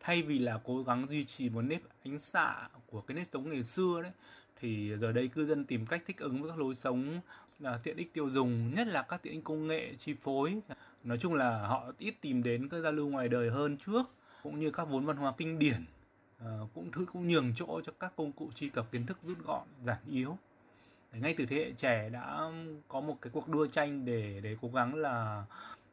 Thay 0.01 0.23
vì 0.23 0.39
là 0.39 0.61
cố 0.65 0.83
gắng 0.83 1.07
duy 1.11 1.25
trì 1.25 1.49
một 1.49 1.63
nếp 1.63 1.81
ánh 2.05 2.19
xạ 2.19 2.69
của 2.87 3.01
cái 3.01 3.15
nếp 3.17 3.27
sống 3.33 3.51
ngày 3.51 3.63
xưa 3.63 4.03
đấy 4.03 4.13
thì 4.61 4.97
giờ 5.01 5.13
đây 5.13 5.29
cư 5.29 5.47
dân 5.47 5.65
tìm 5.65 5.87
cách 5.87 6.03
thích 6.07 6.19
ứng 6.19 6.43
với 6.43 6.51
các 6.51 6.59
lối 6.59 6.75
sống 6.75 7.21
là 7.59 7.81
tiện 7.83 7.97
ích 7.97 8.13
tiêu 8.13 8.31
dùng 8.31 8.75
nhất 8.75 8.87
là 8.87 9.03
các 9.03 9.23
tiện 9.23 9.33
ích 9.33 9.45
công 9.45 9.67
nghệ 9.67 9.95
chi 9.99 10.15
phối 10.23 10.61
nói 11.05 11.19
chung 11.19 11.35
là 11.35 11.67
họ 11.67 11.93
ít 11.99 12.15
tìm 12.21 12.43
đến 12.43 12.69
các 12.69 12.81
giao 12.81 12.93
lưu 12.93 13.09
ngoài 13.09 13.29
đời 13.29 13.51
hơn 13.51 13.77
trước 13.77 14.03
cũng 14.43 14.61
như 14.61 14.71
các 14.71 14.85
vốn 14.85 15.07
văn 15.07 15.17
hóa 15.17 15.33
kinh 15.37 15.59
điển 15.59 15.85
à, 16.39 16.59
cũng 16.75 16.91
thứ 16.93 17.07
cũng 17.13 17.29
nhường 17.29 17.53
chỗ 17.57 17.81
cho 17.87 17.93
các 18.01 18.13
công 18.17 18.33
cụ 18.33 18.51
truy 18.55 18.69
cập 18.69 18.93
kiến 18.93 19.07
thức 19.07 19.19
rút 19.23 19.39
gọn 19.47 19.63
giản 19.85 19.99
yếu 20.11 20.39
ngay 21.21 21.35
từ 21.39 21.47
thế 21.47 21.57
hệ 21.57 21.73
trẻ 21.73 22.09
đã 22.09 22.51
có 22.89 23.01
một 23.01 23.19
cái 23.23 23.31
cuộc 23.33 23.49
đua 23.49 23.67
tranh 23.67 24.05
để 24.05 24.41
để 24.43 24.57
cố 24.63 24.69
gắng 24.75 24.95
là 24.95 25.45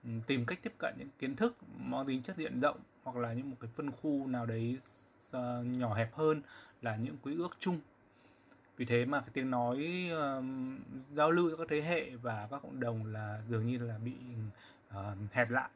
ừ, 0.03 0.10
tìm 0.27 0.45
cách 0.45 0.60
tiếp 0.64 0.73
cận 0.77 0.93
những 0.98 1.10
kiến 1.19 1.35
thức 1.35 1.56
mang 1.77 2.06
tính 2.07 2.22
chất 2.23 2.38
diện 2.38 2.60
rộng 2.61 2.80
hoặc 3.03 3.15
là 3.15 3.34
những 3.34 3.49
một 3.49 3.56
cái 3.60 3.69
phân 3.76 3.91
khu 3.91 4.27
nào 4.27 4.45
đấy 4.45 4.77
uh, 5.38 5.41
nhỏ 5.65 5.93
hẹp 5.93 6.14
hơn 6.14 6.41
là 6.81 6.95
những 6.95 7.18
quý 7.23 7.35
ước 7.38 7.57
chung. 7.60 7.80
Vì 8.77 8.85
thế 8.85 9.06
mà 9.06 9.19
cái 9.19 9.30
tiếng 9.34 9.52
nói 9.52 10.10
uh, 10.14 10.43
giao 11.14 11.31
lưu 11.31 11.49
giữa 11.49 11.56
các 11.56 11.68
thế 11.69 11.81
hệ 11.81 12.10
và 12.10 12.48
các 12.52 12.61
cộng 12.61 12.80
đồng 12.80 13.06
là 13.06 13.41
dường 13.49 13.68
như 13.68 13.77
là 13.77 13.98
bị 13.98 14.14
uh, 14.89 15.31
hẹp 15.31 15.49
lại. 15.49 15.69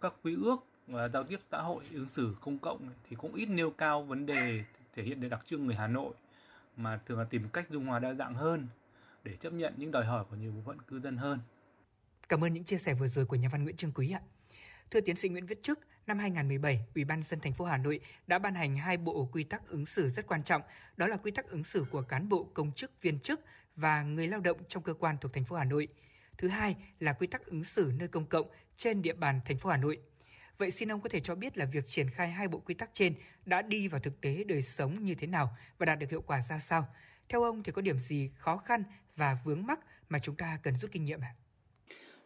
Các 0.00 0.14
quy 0.22 0.36
ước 0.42 0.56
và 0.86 1.08
giao 1.08 1.24
tiếp 1.24 1.40
xã 1.50 1.58
hội 1.58 1.84
ứng 1.92 2.06
xử 2.06 2.36
công 2.40 2.58
cộng 2.58 2.88
thì 3.08 3.16
cũng 3.16 3.34
ít 3.34 3.46
nêu 3.46 3.70
cao 3.70 4.02
vấn 4.02 4.26
đề 4.26 4.64
thể 4.94 5.02
hiện 5.02 5.20
được 5.20 5.28
đặc 5.28 5.40
trưng 5.46 5.66
người 5.66 5.74
Hà 5.74 5.86
Nội 5.86 6.14
mà 6.76 7.00
thường 7.06 7.18
là 7.18 7.24
tìm 7.24 7.48
cách 7.48 7.70
dung 7.70 7.86
hòa 7.86 7.98
đa 7.98 8.14
dạng 8.14 8.34
hơn 8.34 8.68
để 9.24 9.36
chấp 9.36 9.52
nhận 9.52 9.74
những 9.76 9.90
đòi 9.90 10.04
hỏi 10.04 10.24
của 10.30 10.36
nhiều 10.36 10.52
bộ 10.52 10.62
phận 10.66 10.82
cư 10.82 11.00
dân 11.00 11.16
hơn. 11.16 11.40
Cảm 12.28 12.44
ơn 12.44 12.54
những 12.54 12.64
chia 12.64 12.78
sẻ 12.78 12.94
vừa 12.94 13.06
rồi 13.06 13.26
của 13.26 13.36
nhà 13.36 13.48
văn 13.52 13.64
Nguyễn 13.64 13.76
Trương 13.76 13.92
Quý 13.92 14.10
ạ. 14.10 14.20
Thưa 14.90 15.00
tiến 15.00 15.16
sĩ 15.16 15.28
Nguyễn 15.28 15.46
Viết 15.46 15.62
Trức, 15.62 15.78
năm 16.06 16.18
2017, 16.18 16.86
Ủy 16.94 17.04
ban 17.04 17.22
dân 17.22 17.40
thành 17.40 17.52
phố 17.52 17.64
Hà 17.64 17.76
Nội 17.76 18.00
đã 18.26 18.38
ban 18.38 18.54
hành 18.54 18.76
hai 18.76 18.96
bộ 18.96 19.28
quy 19.32 19.44
tắc 19.44 19.68
ứng 19.68 19.86
xử 19.86 20.10
rất 20.10 20.26
quan 20.26 20.42
trọng, 20.42 20.62
đó 20.96 21.06
là 21.06 21.16
quy 21.16 21.30
tắc 21.30 21.48
ứng 21.48 21.64
xử 21.64 21.86
của 21.90 22.02
cán 22.02 22.28
bộ, 22.28 22.50
công 22.54 22.72
chức, 22.72 23.02
viên 23.02 23.20
chức 23.20 23.40
và 23.76 24.02
người 24.02 24.26
lao 24.26 24.40
động 24.40 24.58
trong 24.68 24.82
cơ 24.82 24.94
quan 24.94 25.16
thuộc 25.20 25.32
thành 25.32 25.44
phố 25.44 25.56
Hà 25.56 25.64
Nội. 25.64 25.88
Thứ 26.38 26.48
hai 26.48 26.76
là 27.00 27.12
quy 27.12 27.26
tắc 27.26 27.46
ứng 27.46 27.64
xử 27.64 27.92
nơi 27.98 28.08
công 28.08 28.26
cộng 28.26 28.46
trên 28.76 29.02
địa 29.02 29.14
bàn 29.14 29.40
thành 29.44 29.58
phố 29.58 29.70
Hà 29.70 29.76
Nội. 29.76 29.98
Vậy 30.58 30.70
xin 30.70 30.92
ông 30.92 31.00
có 31.00 31.08
thể 31.08 31.20
cho 31.20 31.34
biết 31.34 31.58
là 31.58 31.64
việc 31.64 31.86
triển 31.86 32.10
khai 32.10 32.28
hai 32.28 32.48
bộ 32.48 32.58
quy 32.58 32.74
tắc 32.74 32.90
trên 32.92 33.14
đã 33.46 33.62
đi 33.62 33.88
vào 33.88 34.00
thực 34.00 34.20
tế 34.20 34.44
đời 34.44 34.62
sống 34.62 35.04
như 35.04 35.14
thế 35.14 35.26
nào 35.26 35.50
và 35.78 35.86
đạt 35.86 35.98
được 35.98 36.10
hiệu 36.10 36.22
quả 36.26 36.42
ra 36.42 36.58
sao? 36.58 36.84
Theo 37.28 37.42
ông 37.42 37.62
thì 37.62 37.72
có 37.72 37.82
điểm 37.82 37.98
gì 37.98 38.30
khó 38.38 38.56
khăn 38.56 38.82
và 39.16 39.38
vướng 39.44 39.66
mắc 39.66 39.80
mà 40.08 40.18
chúng 40.18 40.34
ta 40.34 40.58
cần 40.62 40.78
rút 40.78 40.92
kinh 40.92 41.04
nghiệm 41.04 41.20
ạ? 41.20 41.34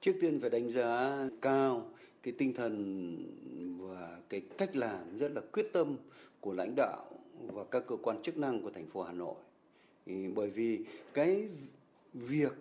Trước 0.01 0.13
tiên 0.21 0.41
phải 0.41 0.51
đánh 0.51 0.73
giá 0.73 1.19
cao 1.43 1.91
cái 2.23 2.35
tinh 2.39 2.55
thần 2.55 3.79
và 3.81 4.19
cái 4.29 4.43
cách 4.59 4.77
làm 4.77 5.19
rất 5.19 5.33
là 5.33 5.41
quyết 5.53 5.67
tâm 5.73 5.97
của 6.41 6.53
lãnh 6.53 6.75
đạo 6.77 7.11
và 7.41 7.65
các 7.71 7.83
cơ 7.89 7.97
quan 8.03 8.23
chức 8.23 8.37
năng 8.37 8.63
của 8.63 8.71
thành 8.71 8.91
phố 8.91 9.03
Hà 9.03 9.13
Nội. 9.13 9.37
Bởi 10.35 10.51
vì 10.51 10.79
cái 11.15 11.49
việc 12.15 12.53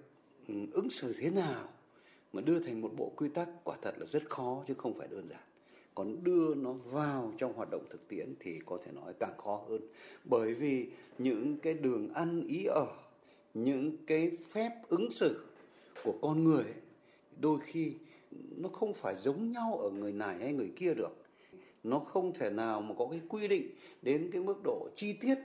ừ, 0.47 0.53
ứng 0.71 0.89
xử 0.89 1.15
thế 1.19 1.29
nào 1.29 1.69
mà 2.33 2.41
đưa 2.41 2.59
thành 2.59 2.81
một 2.81 2.91
bộ 2.97 3.11
quy 3.15 3.29
tắc 3.29 3.49
quả 3.63 3.77
thật 3.81 3.93
là 3.97 4.05
rất 4.05 4.29
khó 4.29 4.63
chứ 4.67 4.73
không 4.77 4.97
phải 4.97 5.07
đơn 5.07 5.27
giản. 5.27 5.48
Còn 5.95 6.23
đưa 6.23 6.55
nó 6.55 6.73
vào 6.73 7.33
trong 7.37 7.53
hoạt 7.53 7.69
động 7.71 7.85
thực 7.89 8.07
tiễn 8.07 8.33
thì 8.39 8.59
có 8.65 8.77
thể 8.85 8.91
nói 8.91 9.13
càng 9.19 9.37
khó 9.37 9.61
hơn. 9.69 9.81
Bởi 10.25 10.53
vì 10.53 10.87
những 11.17 11.57
cái 11.57 11.73
đường 11.73 12.13
ăn 12.13 12.47
ý 12.47 12.65
ở, 12.65 12.87
những 13.53 13.97
cái 14.07 14.31
phép 14.49 14.71
ứng 14.89 15.11
xử 15.11 15.45
của 16.03 16.13
con 16.21 16.43
người 16.43 16.65
đôi 17.39 17.59
khi 17.63 17.93
nó 18.57 18.69
không 18.69 18.93
phải 18.93 19.15
giống 19.19 19.51
nhau 19.51 19.77
ở 19.77 19.89
người 19.89 20.13
này 20.13 20.37
hay 20.39 20.53
người 20.53 20.71
kia 20.75 20.93
được. 20.93 21.15
Nó 21.83 21.99
không 21.99 22.33
thể 22.33 22.49
nào 22.49 22.81
mà 22.81 22.95
có 22.97 23.07
cái 23.11 23.21
quy 23.29 23.47
định 23.47 23.67
đến 24.01 24.29
cái 24.31 24.41
mức 24.41 24.63
độ 24.63 24.89
chi 24.95 25.13
tiết 25.13 25.35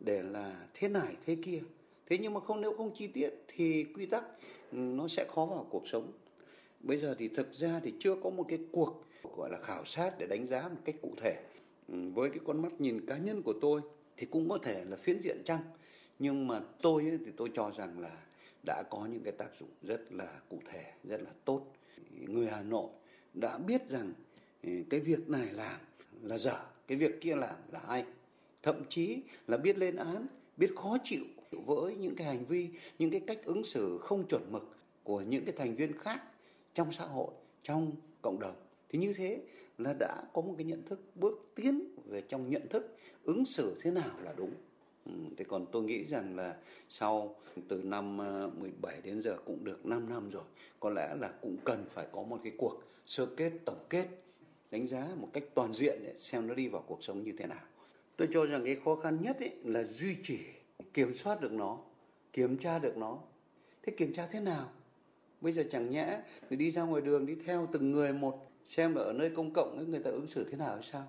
để 0.00 0.22
là 0.22 0.66
thế 0.74 0.88
này 0.88 1.16
thế 1.26 1.36
kia. 1.44 1.60
Thế 2.06 2.18
nhưng 2.18 2.34
mà 2.34 2.40
không 2.40 2.60
nếu 2.60 2.76
không 2.76 2.94
chi 2.94 3.06
tiết 3.06 3.30
thì 3.48 3.84
quy 3.84 4.06
tắc 4.06 4.24
ừ, 4.72 4.78
nó 4.78 5.08
sẽ 5.08 5.26
khó 5.34 5.46
vào 5.46 5.66
cuộc 5.70 5.88
sống. 5.88 6.12
Bây 6.80 6.98
giờ 6.98 7.14
thì 7.18 7.28
thực 7.28 7.52
ra 7.52 7.80
thì 7.84 7.92
chưa 7.98 8.16
có 8.22 8.30
một 8.30 8.44
cái 8.48 8.58
cuộc 8.72 9.04
gọi 9.36 9.50
là 9.50 9.58
khảo 9.62 9.84
sát 9.84 10.14
để 10.18 10.26
đánh 10.26 10.46
giá 10.46 10.68
một 10.68 10.80
cách 10.84 10.94
cụ 11.02 11.14
thể. 11.16 11.42
Ừ, 11.88 11.94
với 12.14 12.30
cái 12.30 12.38
con 12.46 12.62
mắt 12.62 12.80
nhìn 12.80 13.06
cá 13.06 13.16
nhân 13.16 13.42
của 13.42 13.54
tôi 13.60 13.80
thì 14.16 14.26
cũng 14.26 14.48
có 14.48 14.58
thể 14.62 14.84
là 14.84 14.96
phiến 14.96 15.20
diện 15.20 15.42
chăng? 15.44 15.60
Nhưng 16.18 16.46
mà 16.46 16.60
tôi 16.82 17.02
ấy, 17.02 17.18
thì 17.26 17.32
tôi 17.36 17.50
cho 17.54 17.72
rằng 17.76 17.98
là 17.98 18.16
đã 18.66 18.82
có 18.90 19.06
những 19.06 19.22
cái 19.22 19.32
tác 19.32 19.48
dụng 19.60 19.68
rất 19.82 20.12
là 20.12 20.40
cụ 20.48 20.58
thể 20.70 20.92
rất 21.04 21.22
là 21.22 21.30
tốt. 21.44 21.66
Người 22.10 22.46
hà 22.46 22.62
nội 22.62 22.88
đã 23.34 23.58
biết 23.58 23.88
rằng 23.88 24.12
ừ, 24.62 24.70
cái 24.90 25.00
việc 25.00 25.28
này 25.28 25.48
làm 25.52 25.80
là 26.22 26.38
dở 26.38 26.60
cái 26.86 26.98
việc 26.98 27.20
kia 27.20 27.34
làm 27.36 27.56
là 27.72 27.80
hay. 27.86 28.04
Thậm 28.62 28.82
chí 28.88 29.22
là 29.46 29.56
biết 29.56 29.78
lên 29.78 29.96
án 29.96 30.26
biết 30.56 30.72
khó 30.76 30.96
chịu 31.04 31.24
với 31.50 31.96
những 31.96 32.16
cái 32.16 32.26
hành 32.26 32.44
vi 32.44 32.68
những 32.98 33.10
cái 33.10 33.20
cách 33.20 33.44
ứng 33.44 33.64
xử 33.64 33.98
không 33.98 34.26
chuẩn 34.28 34.52
mực 34.52 34.76
của 35.02 35.20
những 35.20 35.44
cái 35.44 35.54
thành 35.56 35.74
viên 35.74 35.98
khác 35.98 36.22
trong 36.74 36.92
xã 36.92 37.04
hội 37.04 37.30
trong 37.62 37.92
cộng 38.22 38.40
đồng 38.40 38.54
thì 38.92 38.98
như 38.98 39.12
thế 39.12 39.40
là 39.78 39.92
đã 39.92 40.22
có 40.32 40.42
một 40.42 40.54
cái 40.58 40.64
nhận 40.64 40.82
thức 40.82 41.00
bước 41.14 41.52
tiến 41.54 41.84
về 42.06 42.22
trong 42.28 42.50
nhận 42.50 42.68
thức 42.68 42.96
ứng 43.24 43.44
xử 43.44 43.76
thế 43.82 43.90
nào 43.90 44.10
là 44.22 44.34
đúng. 44.36 44.50
Ừ, 45.06 45.12
thế 45.36 45.44
còn 45.44 45.66
tôi 45.72 45.82
nghĩ 45.82 46.04
rằng 46.04 46.36
là 46.36 46.56
sau 46.88 47.36
từ 47.68 47.82
năm 47.82 48.18
ờ, 48.18 48.50
17 48.60 49.00
đến 49.00 49.20
giờ 49.20 49.36
cũng 49.44 49.64
được 49.64 49.86
5 49.86 50.08
năm 50.08 50.30
rồi 50.30 50.42
có 50.80 50.90
lẽ 50.90 51.14
là 51.20 51.32
cũng 51.40 51.56
cần 51.64 51.84
phải 51.88 52.06
có 52.12 52.22
một 52.22 52.38
cái 52.44 52.52
cuộc 52.58 52.82
sơ 53.06 53.26
kết 53.26 53.52
tổng 53.64 53.84
kết 53.88 54.06
đánh 54.70 54.86
giá 54.86 55.08
một 55.16 55.28
cách 55.32 55.44
toàn 55.54 55.74
diện 55.74 55.98
để 56.04 56.14
xem 56.18 56.46
nó 56.46 56.54
đi 56.54 56.68
vào 56.68 56.84
cuộc 56.86 57.04
sống 57.04 57.24
như 57.24 57.32
thế 57.38 57.46
nào. 57.46 57.64
Tôi 58.16 58.28
cho 58.32 58.46
rằng 58.46 58.64
cái 58.64 58.76
khó 58.84 58.96
khăn 58.96 59.18
nhất 59.22 59.38
ấy 59.38 59.50
là 59.64 59.84
duy 59.84 60.16
trì 60.22 60.38
kiểm 60.94 61.14
soát 61.14 61.40
được 61.40 61.52
nó 61.52 61.78
kiểm 62.32 62.56
tra 62.56 62.78
được 62.78 62.96
nó. 62.96 63.18
Thế 63.82 63.92
kiểm 63.96 64.14
tra 64.14 64.26
thế 64.26 64.40
nào? 64.40 64.70
Bây 65.40 65.52
giờ 65.52 65.64
chẳng 65.70 65.90
nhẽ 65.90 66.20
đi 66.50 66.70
ra 66.70 66.82
ngoài 66.82 67.02
đường 67.02 67.26
đi 67.26 67.34
theo 67.46 67.68
từng 67.72 67.90
người 67.90 68.12
một 68.12 68.51
xem 68.64 68.94
ở 68.94 69.12
nơi 69.12 69.30
công 69.30 69.52
cộng 69.52 69.76
ấy 69.76 69.86
người 69.86 70.00
ta 70.00 70.10
ứng 70.10 70.26
xử 70.26 70.46
thế 70.50 70.56
nào 70.56 70.74
hay 70.74 70.82
sao? 70.82 71.04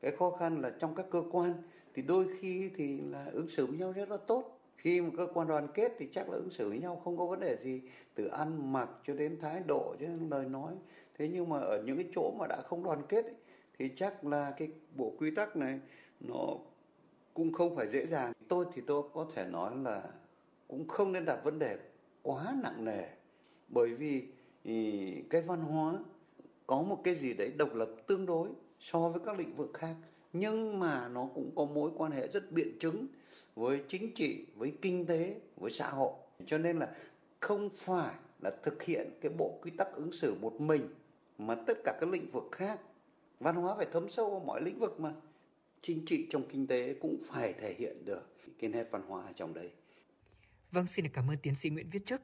Cái 0.00 0.12
khó 0.12 0.30
khăn 0.30 0.60
là 0.60 0.70
trong 0.70 0.94
các 0.94 1.06
cơ 1.10 1.22
quan 1.32 1.52
thì 1.94 2.02
đôi 2.02 2.26
khi 2.38 2.70
thì 2.76 3.00
là 3.00 3.24
ứng 3.32 3.48
xử 3.48 3.66
với 3.66 3.78
nhau 3.78 3.92
rất 3.92 4.10
là 4.10 4.16
tốt. 4.16 4.60
Khi 4.76 5.00
một 5.00 5.10
cơ 5.16 5.26
quan 5.34 5.48
đoàn 5.48 5.68
kết 5.74 5.92
thì 5.98 6.08
chắc 6.12 6.28
là 6.28 6.36
ứng 6.36 6.50
xử 6.50 6.68
với 6.68 6.78
nhau 6.78 7.00
không 7.04 7.18
có 7.18 7.26
vấn 7.26 7.40
đề 7.40 7.56
gì 7.56 7.82
từ 8.14 8.26
ăn 8.26 8.72
mặc 8.72 8.88
cho 9.06 9.14
đến 9.14 9.38
thái 9.40 9.62
độ 9.66 9.96
cho 10.00 10.06
đến 10.06 10.28
lời 10.30 10.44
nói. 10.48 10.74
Thế 11.18 11.28
nhưng 11.28 11.48
mà 11.48 11.58
ở 11.58 11.82
những 11.86 11.96
cái 11.96 12.06
chỗ 12.14 12.34
mà 12.38 12.46
đã 12.46 12.62
không 12.62 12.84
đoàn 12.84 13.02
kết 13.08 13.24
ấy, 13.24 13.34
thì 13.78 13.90
chắc 13.96 14.24
là 14.24 14.54
cái 14.58 14.68
bộ 14.94 15.12
quy 15.18 15.30
tắc 15.30 15.56
này 15.56 15.80
nó 16.20 16.56
cũng 17.34 17.52
không 17.52 17.76
phải 17.76 17.88
dễ 17.88 18.06
dàng. 18.06 18.32
Tôi 18.48 18.66
thì 18.74 18.82
tôi 18.86 19.02
có 19.12 19.26
thể 19.34 19.46
nói 19.50 19.76
là 19.76 20.02
cũng 20.68 20.88
không 20.88 21.12
nên 21.12 21.24
đặt 21.24 21.40
vấn 21.44 21.58
đề 21.58 21.78
quá 22.22 22.54
nặng 22.62 22.84
nề. 22.84 23.02
Bởi 23.68 23.94
vì 23.94 24.22
cái 25.30 25.42
văn 25.42 25.60
hóa 25.60 25.94
có 26.66 26.82
một 26.82 27.00
cái 27.04 27.14
gì 27.14 27.34
đấy 27.34 27.52
độc 27.56 27.74
lập 27.74 27.90
tương 28.06 28.26
đối 28.26 28.48
so 28.80 29.08
với 29.08 29.20
các 29.26 29.38
lĩnh 29.38 29.54
vực 29.54 29.70
khác 29.74 29.94
nhưng 30.32 30.78
mà 30.78 31.08
nó 31.08 31.28
cũng 31.34 31.50
có 31.56 31.64
mối 31.64 31.90
quan 31.96 32.12
hệ 32.12 32.28
rất 32.28 32.52
biện 32.52 32.78
chứng 32.80 33.06
với 33.56 33.82
chính 33.88 34.14
trị 34.14 34.46
với 34.54 34.72
kinh 34.82 35.06
tế 35.06 35.40
với 35.56 35.70
xã 35.70 35.88
hội 35.88 36.12
cho 36.46 36.58
nên 36.58 36.78
là 36.78 36.94
không 37.40 37.70
phải 37.76 38.14
là 38.40 38.50
thực 38.62 38.82
hiện 38.82 39.10
cái 39.20 39.32
bộ 39.38 39.58
quy 39.62 39.70
tắc 39.70 39.92
ứng 39.92 40.12
xử 40.12 40.34
một 40.40 40.60
mình 40.60 40.88
mà 41.38 41.54
tất 41.54 41.78
cả 41.84 41.96
các 42.00 42.08
lĩnh 42.08 42.30
vực 42.30 42.48
khác 42.52 42.80
văn 43.40 43.54
hóa 43.54 43.74
phải 43.76 43.86
thấm 43.92 44.08
sâu 44.08 44.30
vào 44.30 44.40
mọi 44.40 44.62
lĩnh 44.62 44.78
vực 44.78 45.00
mà 45.00 45.12
chính 45.82 46.04
trị 46.06 46.26
trong 46.30 46.48
kinh 46.48 46.66
tế 46.66 46.94
cũng 47.00 47.16
phải 47.30 47.52
thể 47.52 47.74
hiện 47.78 48.04
được 48.04 48.22
cái 48.58 48.70
nét 48.70 48.88
văn 48.90 49.02
hóa 49.08 49.24
ở 49.24 49.32
trong 49.36 49.54
đấy. 49.54 49.70
Vâng, 50.70 50.86
xin 50.86 51.04
được 51.04 51.10
cảm 51.14 51.30
ơn 51.30 51.36
tiến 51.42 51.54
sĩ 51.54 51.70
Nguyễn 51.70 51.90
Viết 51.90 52.06
Chức. 52.06 52.22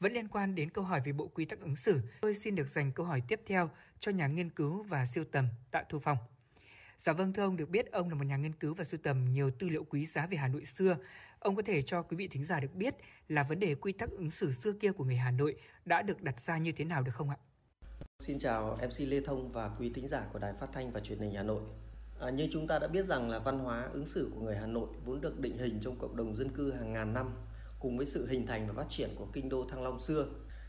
Vẫn 0.00 0.12
liên 0.12 0.28
quan 0.28 0.54
đến 0.54 0.70
câu 0.70 0.84
hỏi 0.84 1.00
về 1.04 1.12
bộ 1.12 1.28
quy 1.34 1.44
tắc 1.44 1.60
ứng 1.60 1.76
xử, 1.76 2.00
tôi 2.20 2.34
xin 2.34 2.54
được 2.54 2.68
dành 2.68 2.92
câu 2.92 3.06
hỏi 3.06 3.22
tiếp 3.28 3.40
theo 3.46 3.70
cho 3.98 4.12
nhà 4.12 4.26
nghiên 4.26 4.50
cứu 4.50 4.82
và 4.82 5.06
siêu 5.06 5.24
tầm 5.32 5.48
Tạ 5.70 5.84
Thu 5.88 5.98
Phong. 5.98 6.18
Dạ 6.98 7.12
vâng 7.12 7.32
thưa 7.32 7.42
ông, 7.42 7.56
được 7.56 7.70
biết 7.70 7.92
ông 7.92 8.08
là 8.08 8.14
một 8.14 8.24
nhà 8.24 8.36
nghiên 8.36 8.52
cứu 8.52 8.74
và 8.74 8.84
sưu 8.84 9.00
tầm 9.02 9.24
nhiều 9.32 9.50
tư 9.50 9.68
liệu 9.68 9.84
quý 9.84 10.06
giá 10.06 10.26
về 10.26 10.36
Hà 10.36 10.48
Nội 10.48 10.64
xưa. 10.64 10.96
Ông 11.38 11.56
có 11.56 11.62
thể 11.62 11.82
cho 11.82 12.02
quý 12.02 12.16
vị 12.16 12.28
thính 12.28 12.44
giả 12.44 12.60
được 12.60 12.74
biết 12.74 12.94
là 13.28 13.42
vấn 13.42 13.60
đề 13.60 13.74
quy 13.74 13.92
tắc 13.92 14.10
ứng 14.10 14.30
xử 14.30 14.52
xưa 14.52 14.72
kia 14.72 14.92
của 14.92 15.04
người 15.04 15.16
Hà 15.16 15.30
Nội 15.30 15.56
đã 15.84 16.02
được 16.02 16.22
đặt 16.22 16.40
ra 16.40 16.58
như 16.58 16.72
thế 16.72 16.84
nào 16.84 17.02
được 17.02 17.12
không 17.14 17.30
ạ? 17.30 17.36
Xin 18.18 18.38
chào 18.38 18.78
MC 18.86 18.98
Lê 18.98 19.20
Thông 19.20 19.48
và 19.48 19.70
quý 19.78 19.92
thính 19.94 20.08
giả 20.08 20.26
của 20.32 20.38
Đài 20.38 20.52
Phát 20.60 20.68
thanh 20.72 20.92
và 20.92 21.00
Truyền 21.00 21.18
hình 21.18 21.34
Hà 21.34 21.42
Nội. 21.42 21.62
À, 22.20 22.30
như 22.30 22.48
chúng 22.52 22.66
ta 22.66 22.78
đã 22.78 22.88
biết 22.88 23.06
rằng 23.06 23.30
là 23.30 23.38
văn 23.38 23.58
hóa 23.58 23.88
ứng 23.92 24.06
xử 24.06 24.30
của 24.34 24.40
người 24.40 24.56
Hà 24.56 24.66
Nội 24.66 24.88
vốn 25.04 25.20
được 25.20 25.40
định 25.40 25.58
hình 25.58 25.80
trong 25.82 25.98
cộng 25.98 26.16
đồng 26.16 26.36
dân 26.36 26.48
cư 26.48 26.72
hàng 26.72 26.92
ngàn 26.92 27.14
năm 27.14 27.30
cùng 27.78 27.96
với 27.96 28.06
sự 28.06 28.26
hình 28.26 28.46
thành 28.46 28.66
và 28.66 28.72
phát 28.72 28.88
triển 28.88 29.10
của 29.16 29.26
kinh 29.32 29.48
đô 29.48 29.64
Thăng 29.64 29.82
Long 29.82 30.00
xưa 30.00 30.26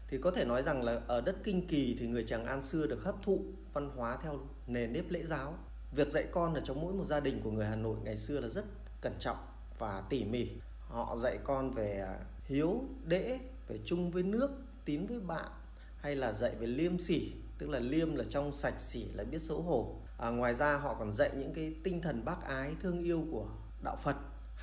thì 0.08 0.18
có 0.18 0.32
thể 0.32 0.46
nói 0.46 0.64
rằng 0.64 0.84
là 0.84 1.02
ở 1.08 1.22
đất 1.22 1.36
Kinh 1.44 1.68
Kỳ 1.68 1.96
thì 2.00 2.08
người 2.08 2.24
Tràng 2.24 2.46
An 2.46 2.62
xưa 2.62 2.88
được 2.88 3.04
hấp 3.04 3.16
thụ 3.24 3.46
văn 3.74 3.90
hóa 3.96 4.18
theo 4.24 4.40
nền 4.68 4.94
nếp 4.94 5.10
lễ 5.10 5.24
giáo. 5.26 5.58
Việc 5.92 6.12
dạy 6.12 6.26
con 6.32 6.54
ở 6.54 6.62
trong 6.62 6.82
mỗi 6.82 6.94
một 6.94 7.04
gia 7.04 7.20
đình 7.20 7.42
của 7.44 7.52
người 7.52 7.66
Hà 7.66 7.76
Nội 7.76 7.98
ngày 8.04 8.18
xưa 8.18 8.40
là 8.40 8.48
rất 8.48 8.66
cẩn 9.02 9.14
trọng 9.20 9.38
và 9.80 10.04
tỉ 10.10 10.26
mỉ. 10.26 10.50
Họ 10.80 11.18
dạy 11.18 11.38
con 11.44 11.72
về 11.72 12.00
à, 12.00 12.20
hiếu, 12.46 12.84
đễ, 13.04 13.40
về 13.68 13.78
chung 13.86 14.12
với 14.12 14.24
nước, 14.24 14.50
tín 14.86 15.06
với 15.06 15.20
bạn 15.20 15.52
hay 15.98 16.16
là 16.16 16.34
dạy 16.34 16.56
về 16.60 16.68
liêm 16.68 17.00
sỉ, 17.00 17.32
tức 17.58 17.70
là 17.70 17.80
liêm 17.80 18.16
là 18.16 18.24
trong 18.30 18.54
sạch, 18.54 18.80
sỉ 18.80 19.06
là 19.14 19.24
biết 19.24 19.42
xấu 19.42 19.62
hổ 19.62 19.96
à, 20.18 20.30
ngoài 20.30 20.56
ra 20.56 20.78
họ 20.78 20.96
còn 21.00 21.12
dạy 21.12 21.32
những 21.38 21.54
cái 21.54 21.74
tinh 21.84 22.02
thần 22.02 22.26
bác 22.26 22.42
ái 22.42 22.76
thương 22.82 23.04
yêu 23.04 23.26
của 23.32 23.46
đạo 23.84 23.98
phật 24.04 24.16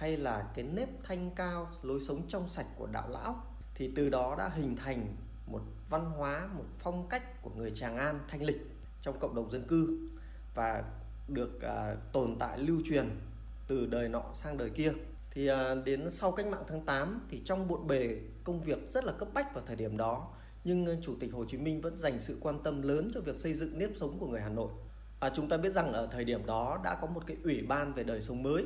hay 0.04 0.16
là 0.16 0.44
cái 0.54 0.64
nếp 0.64 0.88
thanh 1.02 1.30
cao 1.36 1.70
lối 1.82 2.00
sống 2.00 2.22
trong 2.28 2.48
sạch 2.48 2.66
của 2.76 2.86
đạo 2.86 3.08
lão 3.08 3.42
thì 3.74 3.92
từ 3.96 4.08
đó 4.10 4.34
đã 4.38 4.48
hình 4.48 4.76
thành 4.76 5.16
một 5.46 5.60
văn 5.90 6.04
hóa 6.04 6.48
một 6.54 6.64
phong 6.78 7.08
cách 7.08 7.42
của 7.42 7.50
người 7.56 7.70
tràng 7.70 7.96
an 7.96 8.20
thanh 8.28 8.42
lịch 8.42 8.66
trong 9.02 9.18
cộng 9.18 9.34
đồng 9.34 9.50
dân 9.50 9.64
cư 9.68 10.08
và 10.54 10.84
được 11.28 11.62
à, 11.62 11.96
tồn 12.12 12.36
tại 12.38 12.58
lưu 12.58 12.76
truyền 12.84 13.10
từ 13.66 13.86
đời 13.86 14.08
nọ 14.08 14.22
sang 14.34 14.56
đời 14.56 14.70
kia 14.70 14.92
thì 15.30 15.46
à, 15.46 15.74
đến 15.74 16.10
sau 16.10 16.32
cách 16.32 16.46
mạng 16.46 16.64
tháng 16.68 16.84
8 16.84 17.26
thì 17.30 17.42
trong 17.44 17.68
bộn 17.68 17.86
bề 17.86 18.18
công 18.44 18.60
việc 18.60 18.78
rất 18.88 19.04
là 19.04 19.12
cấp 19.12 19.28
bách 19.34 19.54
vào 19.54 19.64
thời 19.66 19.76
điểm 19.76 19.96
đó 19.96 20.28
nhưng 20.64 21.00
chủ 21.02 21.14
tịch 21.20 21.32
Hồ 21.32 21.44
Chí 21.44 21.58
Minh 21.58 21.80
vẫn 21.80 21.96
dành 21.96 22.20
sự 22.20 22.38
quan 22.40 22.62
tâm 22.62 22.82
lớn 22.82 23.10
cho 23.14 23.20
việc 23.20 23.36
xây 23.36 23.54
dựng 23.54 23.78
nếp 23.78 23.90
sống 23.96 24.18
của 24.18 24.26
người 24.26 24.40
Hà 24.40 24.48
Nội 24.48 24.70
À, 25.20 25.30
chúng 25.34 25.48
ta 25.48 25.56
biết 25.56 25.72
rằng 25.72 25.92
ở 25.92 26.08
thời 26.12 26.24
điểm 26.24 26.46
đó 26.46 26.80
đã 26.84 26.94
có 27.00 27.06
một 27.06 27.26
cái 27.26 27.36
ủy 27.44 27.62
ban 27.62 27.94
về 27.94 28.04
đời 28.04 28.20
sống 28.20 28.42
mới. 28.42 28.64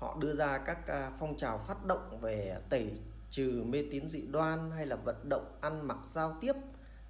Họ 0.00 0.16
đưa 0.20 0.34
ra 0.34 0.58
các 0.58 0.86
à, 0.86 1.12
phong 1.18 1.36
trào 1.36 1.58
phát 1.58 1.86
động 1.86 2.18
về 2.20 2.56
tẩy 2.68 2.90
trừ 3.30 3.64
mê 3.66 3.84
tín 3.90 4.08
dị 4.08 4.20
đoan 4.20 4.70
hay 4.70 4.86
là 4.86 4.96
vận 4.96 5.28
động 5.28 5.44
ăn 5.60 5.88
mặc 5.88 5.98
giao 6.06 6.36
tiếp 6.40 6.52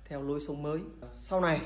theo 0.04 0.22
lối 0.22 0.40
sống 0.40 0.62
mới. 0.62 0.80
Sau 1.12 1.40
này 1.40 1.60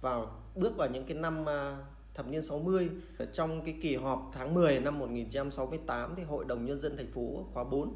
vào 0.00 0.42
bước 0.54 0.76
vào 0.76 0.88
những 0.88 1.04
cái 1.06 1.16
năm 1.16 1.48
à, 1.48 1.78
thập 2.14 2.28
niên 2.28 2.42
60 2.42 2.90
trong 3.32 3.64
cái 3.64 3.78
kỳ 3.82 3.96
họp 3.96 4.30
tháng 4.32 4.54
10 4.54 4.80
năm 4.80 4.98
1968 4.98 6.14
thì 6.16 6.22
Hội 6.22 6.44
đồng 6.44 6.64
nhân 6.64 6.80
dân 6.80 6.96
thành 6.96 7.12
phố 7.12 7.46
khóa 7.52 7.64
4 7.64 7.94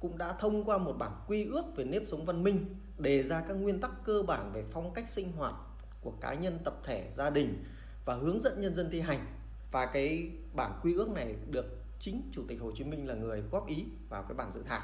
cũng 0.00 0.18
đã 0.18 0.32
thông 0.32 0.64
qua 0.64 0.78
một 0.78 0.92
bản 0.98 1.12
quy 1.26 1.44
ước 1.44 1.76
về 1.76 1.84
nếp 1.84 2.02
sống 2.06 2.24
văn 2.24 2.44
minh, 2.44 2.76
đề 2.98 3.22
ra 3.22 3.44
các 3.48 3.54
nguyên 3.54 3.80
tắc 3.80 3.90
cơ 4.04 4.22
bản 4.22 4.52
về 4.52 4.64
phong 4.70 4.94
cách 4.94 5.08
sinh 5.08 5.32
hoạt 5.32 5.54
của 6.00 6.12
cá 6.20 6.34
nhân, 6.34 6.58
tập 6.64 6.74
thể, 6.84 7.08
gia 7.10 7.30
đình 7.30 7.64
và 8.04 8.14
hướng 8.14 8.40
dẫn 8.40 8.60
nhân 8.60 8.74
dân 8.74 8.88
thi 8.90 9.00
hành 9.00 9.26
và 9.72 9.86
cái 9.86 10.30
bản 10.54 10.72
quy 10.82 10.94
ước 10.94 11.10
này 11.10 11.34
được 11.50 11.81
chính 12.02 12.22
chủ 12.32 12.42
tịch 12.48 12.60
Hồ 12.60 12.72
Chí 12.74 12.84
Minh 12.84 13.08
là 13.08 13.14
người 13.14 13.42
góp 13.50 13.66
ý 13.66 13.84
vào 14.08 14.22
cái 14.22 14.34
bản 14.34 14.52
dự 14.52 14.62
thảo 14.62 14.82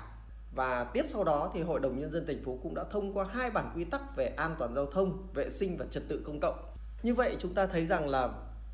và 0.55 0.85
tiếp 0.85 1.05
sau 1.09 1.25
đó 1.25 1.51
thì 1.55 1.63
Hội 1.63 1.81
đồng 1.81 2.01
Nhân 2.01 2.11
dân 2.11 2.27
thành 2.27 2.45
phố 2.45 2.59
cũng 2.63 2.75
đã 2.75 2.85
thông 2.91 3.13
qua 3.13 3.27
hai 3.31 3.51
bản 3.51 3.73
quy 3.77 3.85
tắc 3.85 4.17
về 4.17 4.27
an 4.27 4.57
toàn 4.59 4.75
giao 4.75 4.87
thông, 4.87 5.27
vệ 5.35 5.51
sinh 5.51 5.77
và 5.77 5.87
trật 5.91 6.03
tự 6.09 6.23
công 6.27 6.41
cộng. 6.41 6.65
Như 7.03 7.15
vậy 7.15 7.37
chúng 7.39 7.55
ta 7.55 7.67
thấy 7.67 7.87
rằng 7.87 8.09
là 8.09 8.29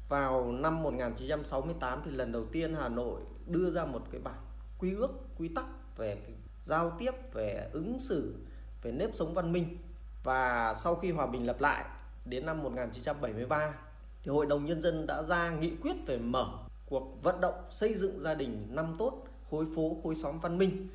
vào 0.09 0.53
năm 0.53 0.83
1968 0.83 2.03
thì 2.05 2.11
lần 2.11 2.33
đầu 2.33 2.47
tiên 2.53 2.75
Hà 2.75 2.89
Nội 2.89 3.21
đưa 3.47 3.71
ra 3.71 3.85
một 3.85 4.03
cái 4.11 4.21
bản 4.25 4.39
quy 4.79 4.95
ước, 4.95 5.11
quy 5.39 5.49
tắc 5.49 5.65
về 5.97 6.19
giao 6.65 6.93
tiếp, 6.99 7.11
về 7.33 7.69
ứng 7.73 7.99
xử, 7.99 8.35
về 8.83 8.93
nếp 8.93 9.11
sống 9.15 9.35
văn 9.35 9.53
minh. 9.53 9.79
Và 10.25 10.75
sau 10.79 10.95
khi 10.95 11.11
hòa 11.11 11.27
bình 11.27 11.47
lập 11.47 11.61
lại 11.61 11.85
đến 12.25 12.47
năm 12.47 12.63
1973 12.63 13.75
thì 14.23 14.31
Hội 14.31 14.47
đồng 14.47 14.65
Nhân 14.65 14.83
dân 14.83 15.07
đã 15.07 15.23
ra 15.23 15.51
nghị 15.51 15.77
quyết 15.83 15.95
về 16.07 16.19
mở 16.19 16.64
cuộc 16.87 17.23
vận 17.23 17.41
động 17.41 17.65
xây 17.71 17.95
dựng 17.95 18.21
gia 18.21 18.35
đình 18.35 18.67
năm 18.71 18.97
tốt, 18.99 19.25
khối 19.51 19.67
phố, 19.75 20.01
khối 20.03 20.15
xóm 20.15 20.41
văn 20.41 20.59
minh. 20.59 20.89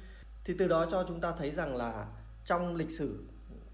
Thì 0.43 0.53
từ 0.59 0.67
đó 0.67 0.87
cho 0.91 1.05
chúng 1.07 1.21
ta 1.21 1.31
thấy 1.37 1.51
rằng 1.51 1.75
là 1.75 2.07
trong 2.45 2.75
lịch 2.75 2.91
sử 2.91 3.23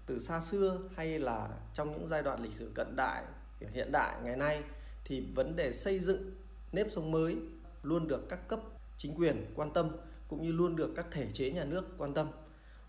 từ 0.06 0.18
xa 0.18 0.40
xưa 0.40 0.78
hay 0.96 1.18
là 1.18 1.48
trong 1.74 1.92
những 1.92 2.08
giai 2.08 2.22
đoạn 2.22 2.42
lịch 2.42 2.52
sử 2.52 2.70
cận 2.74 2.96
đại, 2.96 3.24
hiện 3.72 3.92
đại 3.92 4.16
ngày 4.22 4.36
nay 4.36 4.62
thì 5.04 5.24
vấn 5.34 5.56
đề 5.56 5.72
xây 5.72 5.98
dựng 5.98 6.30
nếp 6.72 6.86
sống 6.90 7.10
mới 7.10 7.36
luôn 7.82 8.08
được 8.08 8.28
các 8.28 8.48
cấp 8.48 8.60
chính 8.98 9.14
quyền 9.14 9.52
quan 9.54 9.72
tâm 9.72 9.90
cũng 10.28 10.42
như 10.42 10.52
luôn 10.52 10.76
được 10.76 10.92
các 10.96 11.06
thể 11.10 11.26
chế 11.32 11.50
nhà 11.50 11.64
nước 11.64 11.84
quan 11.98 12.14
tâm 12.14 12.28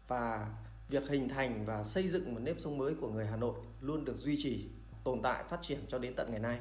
và 0.08 0.50
việc 0.90 1.10
hình 1.10 1.30
thành 1.30 1.66
và 1.66 1.84
xây 1.84 2.08
dựng 2.08 2.34
một 2.34 2.40
nếp 2.44 2.60
sống 2.60 2.78
mới 2.78 2.96
của 2.96 3.10
người 3.10 3.26
Hà 3.26 3.38
Nội 3.38 3.56
luôn 3.82 4.06
được 4.06 4.18
duy 4.18 4.36
trì 4.38 4.70
tồn 5.04 5.22
tại 5.22 5.44
phát 5.50 5.62
triển 5.62 5.80
cho 5.88 6.00
đến 6.00 6.14
tận 6.16 6.32
ngày 6.32 6.40
nay. 6.40 6.60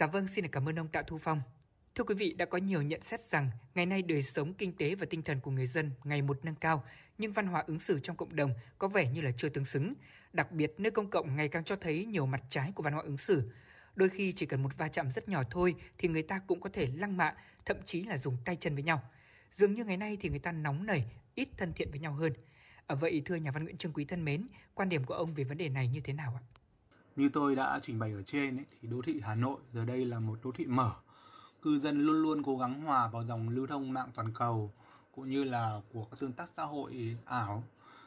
Dạ 0.00 0.06
vâng, 0.06 0.28
xin 0.28 0.48
cảm 0.48 0.68
ơn 0.68 0.78
ông 0.78 0.88
Tạ 0.88 1.02
Thu 1.02 1.18
Phong. 1.18 1.42
Thưa 1.94 2.04
quý 2.04 2.14
vị, 2.14 2.32
đã 2.32 2.46
có 2.46 2.58
nhiều 2.58 2.82
nhận 2.82 3.00
xét 3.02 3.30
rằng 3.30 3.50
ngày 3.74 3.86
nay 3.86 4.02
đời 4.02 4.22
sống 4.22 4.54
kinh 4.54 4.72
tế 4.72 4.94
và 4.94 5.06
tinh 5.10 5.22
thần 5.22 5.40
của 5.40 5.50
người 5.50 5.66
dân 5.66 5.90
ngày 6.04 6.22
một 6.22 6.38
nâng 6.42 6.54
cao, 6.54 6.84
nhưng 7.18 7.32
văn 7.32 7.46
hóa 7.46 7.64
ứng 7.66 7.80
xử 7.80 8.00
trong 8.00 8.16
cộng 8.16 8.36
đồng 8.36 8.50
có 8.78 8.88
vẻ 8.88 9.10
như 9.10 9.20
là 9.20 9.30
chưa 9.36 9.48
tương 9.48 9.64
xứng. 9.64 9.94
Đặc 10.32 10.52
biệt, 10.52 10.74
nơi 10.78 10.90
công 10.90 11.10
cộng 11.10 11.36
ngày 11.36 11.48
càng 11.48 11.64
cho 11.64 11.76
thấy 11.76 12.04
nhiều 12.04 12.26
mặt 12.26 12.42
trái 12.50 12.72
của 12.74 12.82
văn 12.82 12.92
hóa 12.92 13.02
ứng 13.02 13.18
xử. 13.18 13.52
Đôi 13.96 14.08
khi 14.08 14.32
chỉ 14.32 14.46
cần 14.46 14.62
một 14.62 14.78
va 14.78 14.88
chạm 14.88 15.10
rất 15.10 15.28
nhỏ 15.28 15.42
thôi 15.50 15.74
thì 15.98 16.08
người 16.08 16.22
ta 16.22 16.40
cũng 16.46 16.60
có 16.60 16.70
thể 16.72 16.88
lăng 16.94 17.16
mạ, 17.16 17.34
thậm 17.64 17.76
chí 17.84 18.04
là 18.04 18.18
dùng 18.18 18.36
tay 18.44 18.56
chân 18.56 18.74
với 18.74 18.82
nhau. 18.82 19.02
Dường 19.54 19.74
như 19.74 19.84
ngày 19.84 19.96
nay 19.96 20.16
thì 20.20 20.28
người 20.28 20.38
ta 20.38 20.52
nóng 20.52 20.86
nảy, 20.86 21.04
ít 21.34 21.48
thân 21.56 21.72
thiện 21.72 21.90
với 21.90 22.00
nhau 22.00 22.12
hơn. 22.12 22.32
À, 22.86 22.94
vậy 22.94 23.22
thưa 23.24 23.36
nhà 23.36 23.50
văn 23.50 23.64
Nguyễn 23.64 23.76
Trương 23.76 23.92
Quý 23.92 24.04
thân 24.04 24.24
mến, 24.24 24.46
quan 24.74 24.88
điểm 24.88 25.04
của 25.04 25.14
ông 25.14 25.34
về 25.34 25.44
vấn 25.44 25.58
đề 25.58 25.68
này 25.68 25.88
như 25.88 26.00
thế 26.00 26.12
nào 26.12 26.40
ạ? 26.40 26.59
Như 27.20 27.28
tôi 27.28 27.54
đã 27.54 27.80
trình 27.82 27.98
bày 27.98 28.12
ở 28.12 28.22
trên 28.22 28.56
ấy, 28.56 28.64
thì 28.68 28.88
đô 28.88 29.02
thị 29.02 29.20
Hà 29.24 29.34
Nội 29.34 29.60
giờ 29.72 29.84
đây 29.84 30.04
là 30.04 30.18
một 30.20 30.38
đô 30.44 30.52
thị 30.52 30.66
mở. 30.66 30.90
Cư 31.62 31.78
dân 31.78 32.00
luôn 32.00 32.22
luôn 32.22 32.42
cố 32.42 32.58
gắng 32.58 32.82
hòa 32.82 33.08
vào 33.08 33.24
dòng 33.24 33.48
lưu 33.48 33.66
thông 33.66 33.92
mạng 33.92 34.08
toàn 34.14 34.32
cầu 34.34 34.72
cũng 35.14 35.28
như 35.28 35.44
là 35.44 35.80
của 35.92 36.04
các 36.04 36.20
tương 36.20 36.32
tác 36.32 36.50
xã 36.56 36.64
hội 36.64 37.16
ảo. 37.24 37.64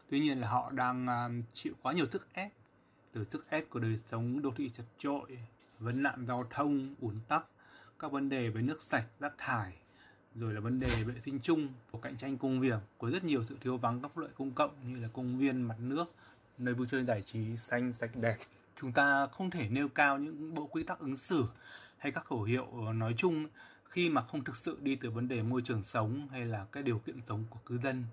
Tuy 0.09 0.19
nhiên 0.19 0.41
là 0.41 0.49
họ 0.49 0.71
đang 0.71 1.05
uh, 1.05 1.45
chịu 1.53 1.73
quá 1.81 1.93
nhiều 1.93 2.05
sức 2.05 2.27
ép 2.33 2.51
từ 3.11 3.25
sức 3.31 3.49
ép 3.49 3.69
của 3.69 3.79
đời 3.79 3.99
sống 4.11 4.41
đô 4.41 4.51
thị 4.55 4.71
chật 4.77 4.85
trội, 4.97 5.37
vấn 5.79 6.03
nạn 6.03 6.25
giao 6.27 6.45
thông, 6.49 6.95
ủn 7.01 7.15
tắc, 7.27 7.45
các 7.99 8.11
vấn 8.11 8.29
đề 8.29 8.49
về 8.49 8.61
nước 8.61 8.81
sạch, 8.81 9.05
rác 9.19 9.33
thải, 9.37 9.73
rồi 10.35 10.53
là 10.53 10.59
vấn 10.59 10.79
đề 10.79 11.03
vệ 11.03 11.19
sinh 11.19 11.39
chung 11.43 11.67
của 11.91 11.97
cạnh 11.97 12.17
tranh 12.17 12.37
công 12.37 12.59
việc 12.59 12.79
có 12.97 13.09
rất 13.09 13.23
nhiều 13.23 13.43
sự 13.49 13.57
thiếu 13.61 13.77
vắng 13.77 14.01
các 14.01 14.17
lợi 14.17 14.29
công 14.37 14.51
cộng 14.51 14.71
như 14.87 15.01
là 15.01 15.07
công 15.13 15.37
viên 15.37 15.61
mặt 15.61 15.77
nước 15.79 16.05
nơi 16.57 16.73
vui 16.73 16.87
chơi 16.91 17.03
giải 17.03 17.21
trí 17.21 17.57
xanh 17.57 17.93
sạch 17.93 18.11
đẹp 18.15 18.37
chúng 18.75 18.91
ta 18.91 19.27
không 19.27 19.49
thể 19.49 19.69
nêu 19.69 19.87
cao 19.87 20.17
những 20.17 20.53
bộ 20.53 20.67
quy 20.67 20.83
tắc 20.83 20.99
ứng 20.99 21.17
xử 21.17 21.45
hay 21.97 22.11
các 22.11 22.25
khẩu 22.25 22.43
hiệu 22.43 22.93
nói 22.93 23.13
chung 23.17 23.47
khi 23.83 24.09
mà 24.09 24.21
không 24.21 24.43
thực 24.43 24.55
sự 24.55 24.77
đi 24.81 24.95
từ 24.95 25.09
vấn 25.09 25.27
đề 25.27 25.41
môi 25.43 25.61
trường 25.61 25.83
sống 25.83 26.27
hay 26.31 26.45
là 26.45 26.65
cái 26.71 26.83
điều 26.83 26.99
kiện 26.99 27.21
sống 27.25 27.43
của 27.49 27.59
cư 27.65 27.77
dân. 27.77 28.03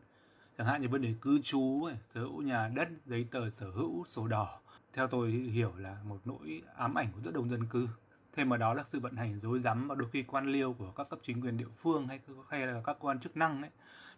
Chẳng 0.58 0.66
hạn 0.66 0.82
như 0.82 0.88
vấn 0.88 1.02
đề 1.02 1.14
cư 1.20 1.40
trú 1.42 1.88
sở 2.14 2.20
hữu 2.20 2.42
nhà 2.42 2.68
đất, 2.68 2.88
giấy 3.06 3.26
tờ 3.30 3.50
sở 3.50 3.70
hữu, 3.70 4.04
sổ 4.04 4.26
đỏ. 4.26 4.60
Theo 4.92 5.06
tôi 5.06 5.30
hiểu 5.30 5.72
là 5.76 5.96
một 6.04 6.20
nỗi 6.24 6.62
ám 6.76 6.98
ảnh 6.98 7.12
của 7.12 7.20
rất 7.24 7.34
đông 7.34 7.50
dân 7.50 7.66
cư. 7.66 7.88
Thêm 8.32 8.48
vào 8.48 8.58
đó 8.58 8.74
là 8.74 8.84
sự 8.92 9.00
vận 9.00 9.16
hành 9.16 9.40
rối 9.40 9.60
rắm 9.60 9.88
và 9.88 9.94
đôi 9.94 10.08
khi 10.12 10.22
quan 10.22 10.46
liêu 10.46 10.72
của 10.72 10.90
các 10.90 11.08
cấp 11.08 11.18
chính 11.22 11.40
quyền 11.40 11.56
địa 11.56 11.68
phương 11.82 12.06
hay 12.06 12.20
hay 12.48 12.66
là 12.66 12.82
các 12.84 12.96
quan 13.00 13.20
chức 13.20 13.36
năng 13.36 13.62
ấy, 13.62 13.70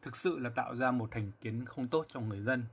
thực 0.03 0.17
sự 0.17 0.39
là 0.39 0.51
tạo 0.51 0.77
ra 0.77 0.91
một 0.91 1.11
thành 1.11 1.31
kiến 1.41 1.65
không 1.65 1.89
tốt 1.89 2.07
cho 2.13 2.21
người 2.21 2.41
dân 2.41 2.65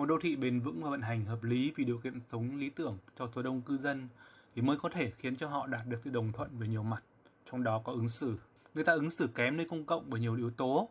một 0.00 0.06
đô 0.06 0.18
thị 0.18 0.36
bền 0.36 0.60
vững 0.60 0.82
và 0.82 0.90
vận 0.90 1.02
hành 1.02 1.24
hợp 1.24 1.44
lý 1.44 1.72
vì 1.76 1.84
điều 1.84 1.98
kiện 1.98 2.20
sống 2.32 2.56
lý 2.56 2.70
tưởng 2.70 2.98
cho 3.18 3.28
số 3.34 3.42
đông 3.42 3.62
cư 3.62 3.78
dân 3.78 4.08
thì 4.54 4.62
mới 4.62 4.76
có 4.76 4.88
thể 4.88 5.10
khiến 5.10 5.36
cho 5.36 5.48
họ 5.48 5.66
đạt 5.66 5.86
được 5.86 6.00
sự 6.04 6.10
đồng 6.10 6.32
thuận 6.32 6.58
về 6.58 6.68
nhiều 6.68 6.82
mặt 6.82 7.02
trong 7.50 7.62
đó 7.62 7.82
có 7.84 7.92
ứng 7.92 8.08
xử 8.08 8.38
người 8.74 8.84
ta 8.84 8.92
ứng 8.92 9.10
xử 9.10 9.26
kém 9.26 9.56
nơi 9.56 9.66
công 9.70 9.84
cộng 9.84 10.04
bởi 10.10 10.20
nhiều 10.20 10.36
yếu 10.36 10.50
tố 10.50 10.88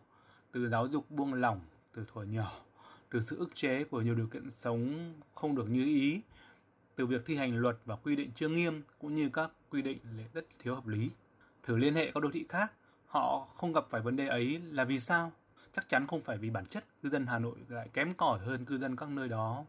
từ 0.51 0.69
giáo 0.69 0.87
dục 0.87 1.11
buông 1.11 1.33
lỏng 1.33 1.59
từ 1.93 2.05
thuở 2.13 2.23
nhỏ 2.23 2.51
từ 3.09 3.21
sự 3.21 3.37
ức 3.37 3.55
chế 3.55 3.83
của 3.83 4.01
nhiều 4.01 4.15
điều 4.15 4.27
kiện 4.27 4.51
sống 4.51 5.13
không 5.35 5.55
được 5.55 5.69
như 5.69 5.85
ý 5.85 6.21
từ 6.95 7.05
việc 7.05 7.25
thi 7.25 7.35
hành 7.35 7.57
luật 7.57 7.77
và 7.85 7.95
quy 7.95 8.15
định 8.15 8.31
chưa 8.35 8.47
nghiêm 8.47 8.81
cũng 8.99 9.15
như 9.15 9.29
các 9.29 9.51
quy 9.69 9.81
định 9.81 9.97
rất 10.33 10.45
thiếu 10.59 10.75
hợp 10.75 10.87
lý. 10.87 11.09
Thử 11.63 11.77
liên 11.77 11.95
hệ 11.95 12.11
các 12.11 12.23
đô 12.23 12.29
thị 12.33 12.45
khác, 12.49 12.71
họ 13.05 13.47
không 13.57 13.73
gặp 13.73 13.85
phải 13.89 14.01
vấn 14.01 14.15
đề 14.15 14.27
ấy 14.27 14.61
là 14.71 14.83
vì 14.83 14.99
sao? 14.99 15.31
Chắc 15.79 15.89
chắn 15.89 16.07
không 16.07 16.21
phải 16.21 16.37
vì 16.37 16.49
bản 16.49 16.65
chất 16.65 16.85
cư 17.03 17.09
dân 17.09 17.25
Hà 17.27 17.39
Nội 17.39 17.55
lại 17.67 17.89
kém 17.93 18.13
cỏi 18.13 18.39
hơn 18.39 18.65
cư 18.65 18.77
dân 18.77 18.95
các 18.95 19.09
nơi 19.09 19.29
đó. 19.29 19.65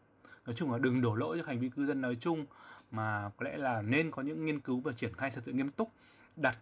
Nói 0.46 0.56
chung 0.56 0.72
là 0.72 0.78
đừng 0.78 1.00
đổ 1.00 1.14
lỗi 1.14 1.38
cho 1.38 1.46
hành 1.46 1.60
vi 1.60 1.68
cư 1.68 1.86
dân 1.86 2.00
nói 2.00 2.16
chung 2.20 2.46
mà 2.90 3.30
có 3.36 3.44
lẽ 3.44 3.56
là 3.56 3.82
nên 3.82 4.10
có 4.10 4.22
những 4.22 4.44
nghiên 4.44 4.60
cứu 4.60 4.80
và 4.80 4.92
triển 4.92 5.14
khai 5.14 5.30
thật 5.30 5.42
sự 5.46 5.52
nghiêm 5.52 5.70
túc, 5.70 5.90
đặt 6.36 6.58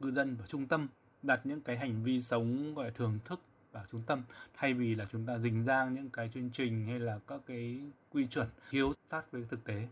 cư 0.00 0.10
dân 0.10 0.36
vào 0.36 0.46
trung 0.46 0.66
tâm, 0.66 0.88
đặt 1.22 1.40
những 1.44 1.60
cái 1.60 1.78
hành 1.78 2.02
vi 2.02 2.20
sống 2.20 2.74
gọi 2.74 2.84
là 2.84 2.90
thường 2.90 3.18
thức 3.24 3.40
vào 3.72 3.84
trung 3.92 4.02
tâm 4.06 4.22
thay 4.54 4.74
vì 4.74 4.94
là 4.94 5.06
chúng 5.12 5.26
ta 5.26 5.38
dình 5.38 5.64
dang 5.64 5.94
những 5.94 6.10
cái 6.10 6.30
chương 6.34 6.50
trình 6.50 6.86
hay 6.86 6.98
là 6.98 7.18
các 7.26 7.40
cái 7.46 7.80
quy 8.10 8.26
chuẩn 8.26 8.48
thiếu 8.70 8.92
sát 9.10 9.32
với 9.32 9.44
thực 9.50 9.64
tế. 9.64 9.88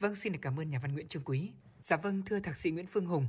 Vâng, 0.00 0.14
xin 0.14 0.32
được 0.32 0.38
cảm 0.42 0.60
ơn 0.60 0.70
nhà 0.70 0.78
văn 0.82 0.92
Nguyễn 0.92 1.08
Trương 1.08 1.22
Quý. 1.24 1.50
Dạ 1.82 1.96
vâng, 1.96 2.22
thưa 2.26 2.40
thạc 2.40 2.56
sĩ 2.56 2.70
Nguyễn 2.70 2.86
Phương 2.86 3.06
Hùng, 3.06 3.26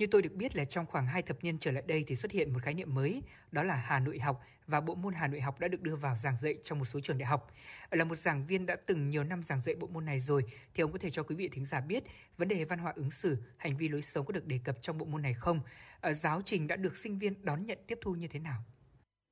như 0.00 0.06
tôi 0.06 0.22
được 0.22 0.34
biết 0.34 0.56
là 0.56 0.64
trong 0.64 0.86
khoảng 0.86 1.06
2 1.06 1.22
thập 1.22 1.44
niên 1.44 1.58
trở 1.58 1.72
lại 1.72 1.82
đây 1.86 2.04
thì 2.06 2.16
xuất 2.16 2.32
hiện 2.32 2.52
một 2.52 2.58
khái 2.62 2.74
niệm 2.74 2.94
mới, 2.94 3.22
đó 3.52 3.62
là 3.62 3.74
Hà 3.74 4.00
Nội 4.00 4.18
học 4.18 4.40
và 4.66 4.80
bộ 4.80 4.94
môn 4.94 5.14
Hà 5.14 5.28
Nội 5.28 5.40
học 5.40 5.60
đã 5.60 5.68
được 5.68 5.82
đưa 5.82 5.96
vào 5.96 6.16
giảng 6.16 6.36
dạy 6.40 6.58
trong 6.62 6.78
một 6.78 6.84
số 6.84 7.00
trường 7.00 7.18
đại 7.18 7.26
học. 7.26 7.50
Là 7.90 8.04
một 8.04 8.14
giảng 8.16 8.46
viên 8.46 8.66
đã 8.66 8.76
từng 8.86 9.10
nhiều 9.10 9.24
năm 9.24 9.42
giảng 9.42 9.60
dạy 9.60 9.74
bộ 9.74 9.86
môn 9.86 10.04
này 10.04 10.20
rồi 10.20 10.44
thì 10.74 10.82
ông 10.82 10.92
có 10.92 10.98
thể 10.98 11.10
cho 11.10 11.22
quý 11.22 11.34
vị 11.34 11.48
thính 11.48 11.66
giả 11.66 11.80
biết 11.80 12.04
vấn 12.36 12.48
đề 12.48 12.64
văn 12.64 12.78
hóa 12.78 12.92
ứng 12.96 13.10
xử, 13.10 13.36
hành 13.56 13.76
vi 13.76 13.88
lối 13.88 14.02
sống 14.02 14.26
có 14.26 14.32
được 14.32 14.46
đề 14.46 14.60
cập 14.64 14.76
trong 14.80 14.98
bộ 14.98 15.06
môn 15.06 15.22
này 15.22 15.34
không? 15.34 15.60
Ở 16.00 16.12
giáo 16.12 16.42
trình 16.44 16.66
đã 16.66 16.76
được 16.76 16.96
sinh 16.96 17.18
viên 17.18 17.44
đón 17.44 17.66
nhận 17.66 17.78
tiếp 17.86 17.98
thu 18.02 18.14
như 18.14 18.28
thế 18.28 18.38
nào? 18.38 18.62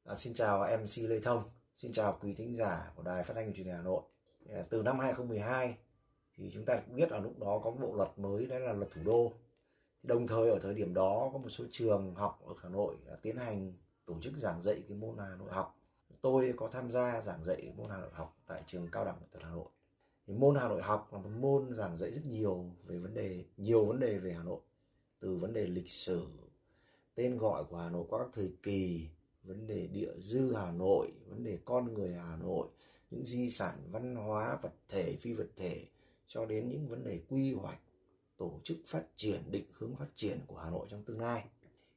À, 0.04 0.14
xin 0.14 0.34
chào 0.34 0.78
MC 0.78 1.08
Lê 1.08 1.20
Thông, 1.20 1.50
xin 1.74 1.92
chào 1.92 2.18
quý 2.20 2.34
thính 2.34 2.54
giả 2.54 2.90
của 2.94 3.02
Đài 3.02 3.24
Phát 3.24 3.34
thanh 3.34 3.52
Truyền 3.54 3.66
hình 3.66 3.76
Hà 3.76 3.82
Nội. 3.82 4.02
Từ 4.70 4.82
năm 4.82 4.98
2012 4.98 5.76
thì 6.36 6.50
chúng 6.54 6.64
ta 6.64 6.80
cũng 6.86 6.96
biết 6.96 7.10
là 7.10 7.18
lúc 7.18 7.38
đó 7.38 7.60
có 7.64 7.70
bộ 7.70 7.94
luật 7.96 8.08
mới 8.18 8.46
đó 8.46 8.58
là 8.58 8.72
luật 8.72 8.90
thủ 8.90 9.00
đô 9.04 9.32
đồng 10.02 10.26
thời 10.26 10.50
ở 10.50 10.58
thời 10.62 10.74
điểm 10.74 10.94
đó 10.94 11.30
có 11.32 11.38
một 11.38 11.48
số 11.48 11.64
trường 11.70 12.14
học 12.14 12.42
ở 12.46 12.54
Hà 12.62 12.68
Nội 12.68 12.96
tiến 13.22 13.36
hành 13.36 13.72
tổ 14.06 14.14
chức 14.20 14.36
giảng 14.36 14.62
dạy 14.62 14.82
cái 14.88 14.96
môn 14.96 15.18
Hà 15.18 15.36
Nội 15.36 15.48
học. 15.52 15.74
Tôi 16.20 16.54
có 16.56 16.68
tham 16.72 16.90
gia 16.90 17.20
giảng 17.20 17.44
dạy 17.44 17.72
môn 17.76 17.86
Hà 17.90 18.00
Nội 18.00 18.10
học 18.12 18.36
tại 18.46 18.62
trường 18.66 18.88
cao 18.92 19.04
đẳng 19.04 19.16
nghệ 19.20 19.26
thuật 19.32 19.44
Hà 19.44 19.50
Nội. 19.50 19.68
Thì 20.26 20.34
môn 20.34 20.56
Hà 20.56 20.68
Nội 20.68 20.82
học 20.82 21.08
là 21.12 21.18
một 21.18 21.30
môn 21.40 21.74
giảng 21.74 21.96
dạy 21.96 22.12
rất 22.12 22.26
nhiều 22.26 22.64
về 22.84 22.98
vấn 22.98 23.14
đề, 23.14 23.44
nhiều 23.56 23.84
vấn 23.84 24.00
đề 24.00 24.18
về 24.18 24.32
Hà 24.32 24.42
Nội. 24.42 24.60
Từ 25.20 25.36
vấn 25.36 25.52
đề 25.52 25.66
lịch 25.66 25.88
sử, 25.88 26.26
tên 27.14 27.38
gọi 27.38 27.64
của 27.64 27.76
Hà 27.76 27.90
Nội 27.90 28.06
qua 28.08 28.18
các 28.18 28.28
thời 28.32 28.52
kỳ, 28.62 29.08
vấn 29.42 29.66
đề 29.66 29.86
địa 29.86 30.12
dư 30.16 30.54
Hà 30.54 30.72
Nội, 30.72 31.12
vấn 31.28 31.44
đề 31.44 31.58
con 31.64 31.94
người 31.94 32.14
Hà 32.14 32.36
Nội, 32.36 32.68
những 33.10 33.24
di 33.24 33.50
sản 33.50 33.74
văn 33.90 34.16
hóa 34.16 34.58
vật 34.62 34.72
thể, 34.88 35.16
phi 35.16 35.32
vật 35.32 35.48
thể, 35.56 35.84
cho 36.26 36.46
đến 36.46 36.68
những 36.68 36.88
vấn 36.88 37.04
đề 37.04 37.20
quy 37.28 37.54
hoạch 37.54 37.78
tổ 38.38 38.60
chức 38.64 38.76
phát 38.86 39.02
triển, 39.16 39.50
định 39.50 39.64
hướng 39.72 39.96
phát 39.96 40.08
triển 40.16 40.40
của 40.46 40.56
Hà 40.56 40.70
Nội 40.70 40.86
trong 40.90 41.04
tương 41.04 41.20
lai. 41.20 41.44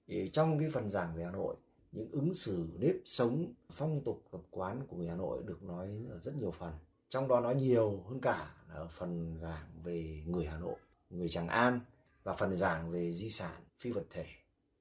Thì 0.08 0.30
trong 0.30 0.60
cái 0.60 0.70
phần 0.70 0.90
giảng 0.90 1.16
về 1.16 1.24
Hà 1.24 1.32
Nội, 1.32 1.56
những 1.92 2.12
ứng 2.12 2.34
xử, 2.34 2.68
nếp 2.80 2.96
sống, 3.06 3.54
phong 3.72 4.02
tục, 4.04 4.24
tập 4.32 4.42
quán 4.50 4.86
của 4.88 4.98
người 4.98 5.08
Hà 5.08 5.16
Nội 5.16 5.44
được 5.46 5.64
nói 5.64 6.06
ở 6.10 6.20
rất 6.20 6.36
nhiều 6.36 6.52
phần. 6.52 6.74
Trong 7.10 7.28
đó 7.28 7.40
nói 7.40 7.56
nhiều 7.56 8.04
hơn 8.10 8.20
cả 8.22 8.56
là 8.70 8.76
ở 8.76 8.88
phần 8.88 9.38
giảng 9.42 9.68
về 9.84 10.24
người 10.28 10.46
Hà 10.46 10.60
Nội, 10.60 10.76
người 11.10 11.30
Tràng 11.30 11.48
An 11.48 11.80
và 12.24 12.34
phần 12.34 12.56
giảng 12.56 12.92
về 12.92 13.12
di 13.12 13.30
sản, 13.30 13.62
phi 13.80 13.92
vật 13.92 14.06
thể. 14.10 14.26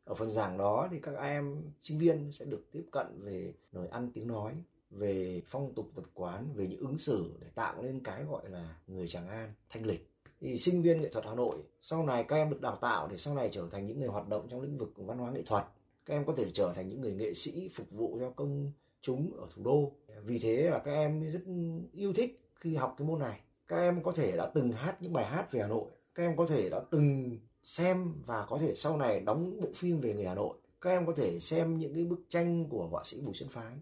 Ở 0.05 0.15
phần 0.15 0.31
giảng 0.31 0.59
đó 0.59 0.89
thì 0.91 0.99
các 1.01 1.15
em 1.17 1.63
sinh 1.81 1.99
viên 1.99 2.33
sẽ 2.33 2.45
được 2.45 2.65
tiếp 2.73 2.85
cận 2.91 3.23
về 3.23 3.55
lời 3.73 3.89
ăn 3.89 4.11
tiếng 4.15 4.29
nói, 4.29 4.55
về 4.91 5.43
phong 5.47 5.75
tục 5.75 5.91
tập 5.95 6.05
quán, 6.15 6.53
về 6.55 6.67
những 6.67 6.81
ứng 6.81 6.99
xử 6.99 7.33
để 7.41 7.47
tạo 7.55 7.83
nên 7.83 8.01
cái 8.05 8.25
gọi 8.25 8.51
là 8.51 8.77
người 8.87 9.09
Tràng 9.09 9.29
An 9.29 9.55
thanh 9.69 9.87
lịch 9.87 10.11
thì 10.41 10.59
sinh 10.59 10.83
viên 10.83 11.03
nghệ 11.03 11.09
thuật 11.09 11.25
Hà 11.25 11.35
Nội, 11.35 11.57
sau 11.81 12.07
này 12.07 12.25
các 12.25 12.37
em 12.37 12.51
được 12.51 12.61
đào 12.61 12.77
tạo 12.77 13.09
để 13.09 13.19
sau 13.19 13.35
này 13.35 13.49
trở 13.53 13.69
thành 13.71 13.87
những 13.87 13.99
người 13.99 14.09
hoạt 14.09 14.29
động 14.29 14.47
trong 14.49 14.61
lĩnh 14.61 14.79
vực 14.79 14.93
văn 14.97 15.19
hóa 15.19 15.31
nghệ 15.31 15.43
thuật. 15.43 15.65
Các 16.07 16.15
em 16.15 16.25
có 16.25 16.35
thể 16.37 16.51
trở 16.53 16.73
thành 16.73 16.89
những 16.89 17.01
người 17.01 17.13
nghệ 17.13 17.35
sĩ 17.35 17.71
phục 17.75 17.91
vụ 17.91 18.17
cho 18.21 18.31
công 18.31 18.73
chúng 19.01 19.33
ở 19.37 19.47
thủ 19.55 19.63
đô. 19.63 19.93
Vì 20.25 20.39
thế 20.39 20.71
là 20.71 20.79
các 20.79 20.93
em 20.93 21.31
rất 21.31 21.41
yêu 21.93 22.13
thích 22.13 22.41
khi 22.55 22.75
học 22.75 22.95
cái 22.99 23.09
môn 23.09 23.19
này. 23.19 23.41
Các 23.69 23.77
em 23.77 24.03
có 24.03 24.13
thể 24.13 24.37
đã 24.37 24.51
từng 24.55 24.73
hát 24.73 24.97
những 25.03 25.13
bài 25.13 25.25
hát 25.25 25.53
về 25.53 25.61
Hà 25.61 25.69
Nội. 25.69 25.91
Các 26.15 26.23
em 26.23 26.37
có 26.37 26.47
thể 26.47 26.71
đã 26.71 26.81
từng 26.91 27.39
xem 27.63 28.15
và 28.27 28.47
có 28.49 28.59
thể 28.59 28.75
sau 28.75 28.97
này 28.97 29.21
đóng 29.21 29.61
bộ 29.61 29.69
phim 29.75 30.01
về 30.01 30.15
người 30.15 30.25
Hà 30.25 30.35
Nội. 30.35 30.57
Các 30.81 30.91
em 30.91 31.07
có 31.07 31.13
thể 31.17 31.39
xem 31.39 31.79
những 31.79 31.95
cái 31.95 32.05
bức 32.05 32.21
tranh 32.29 32.69
của 32.69 32.87
họa 32.87 33.05
sĩ 33.05 33.21
Bùi 33.21 33.35
Xuân 33.35 33.49
Phái. 33.49 33.73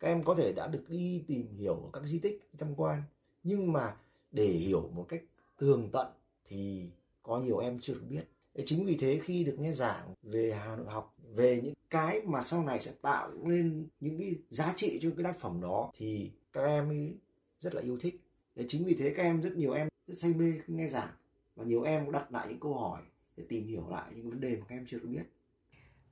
Các 0.00 0.08
em 0.08 0.22
có 0.22 0.34
thể 0.34 0.52
đã 0.52 0.66
được 0.66 0.84
đi 0.88 1.24
tìm 1.26 1.56
hiểu 1.58 1.90
các 1.92 2.04
di 2.04 2.18
tích 2.18 2.48
tham 2.58 2.74
quan. 2.74 3.02
Nhưng 3.42 3.72
mà 3.72 3.96
để 4.30 4.46
hiểu 4.46 4.90
một 4.94 5.06
cách 5.08 5.22
tường 5.56 5.90
tận 5.92 6.06
thì 6.44 6.86
có 7.22 7.40
nhiều 7.40 7.58
em 7.58 7.78
chưa 7.80 7.94
được 7.94 8.06
biết 8.08 8.24
chính 8.64 8.86
vì 8.86 8.96
thế 8.96 9.20
khi 9.22 9.44
được 9.44 9.56
nghe 9.58 9.72
giảng 9.72 10.14
về 10.22 10.52
Hà 10.52 10.76
Nội 10.76 10.86
học 10.88 11.14
về 11.34 11.60
những 11.64 11.74
cái 11.90 12.20
mà 12.24 12.42
sau 12.42 12.64
này 12.64 12.80
sẽ 12.80 12.92
tạo 13.02 13.30
nên 13.42 13.86
những 14.00 14.18
cái 14.18 14.34
giá 14.50 14.72
trị 14.76 14.98
cho 15.02 15.10
cái 15.16 15.24
tác 15.24 15.38
phẩm 15.38 15.60
đó 15.60 15.90
thì 15.96 16.30
các 16.52 16.64
em 16.64 16.88
ấy 16.88 17.14
rất 17.58 17.74
là 17.74 17.82
yêu 17.82 17.98
thích 17.98 18.20
chính 18.68 18.84
vì 18.84 18.94
thế 18.94 19.14
các 19.16 19.22
em 19.22 19.42
rất 19.42 19.56
nhiều 19.56 19.72
em 19.72 19.88
rất 20.06 20.14
say 20.18 20.34
mê 20.34 20.52
khi 20.66 20.74
nghe 20.74 20.88
giảng 20.88 21.12
và 21.56 21.64
nhiều 21.64 21.82
em 21.82 22.04
cũng 22.04 22.12
đặt 22.12 22.32
lại 22.32 22.46
những 22.48 22.60
câu 22.60 22.74
hỏi 22.74 23.02
để 23.36 23.44
tìm 23.48 23.66
hiểu 23.66 23.88
lại 23.90 24.12
những 24.14 24.30
vấn 24.30 24.40
đề 24.40 24.56
mà 24.56 24.66
các 24.68 24.76
em 24.76 24.86
chưa 24.86 24.98
được 24.98 25.08
biết. 25.08 25.24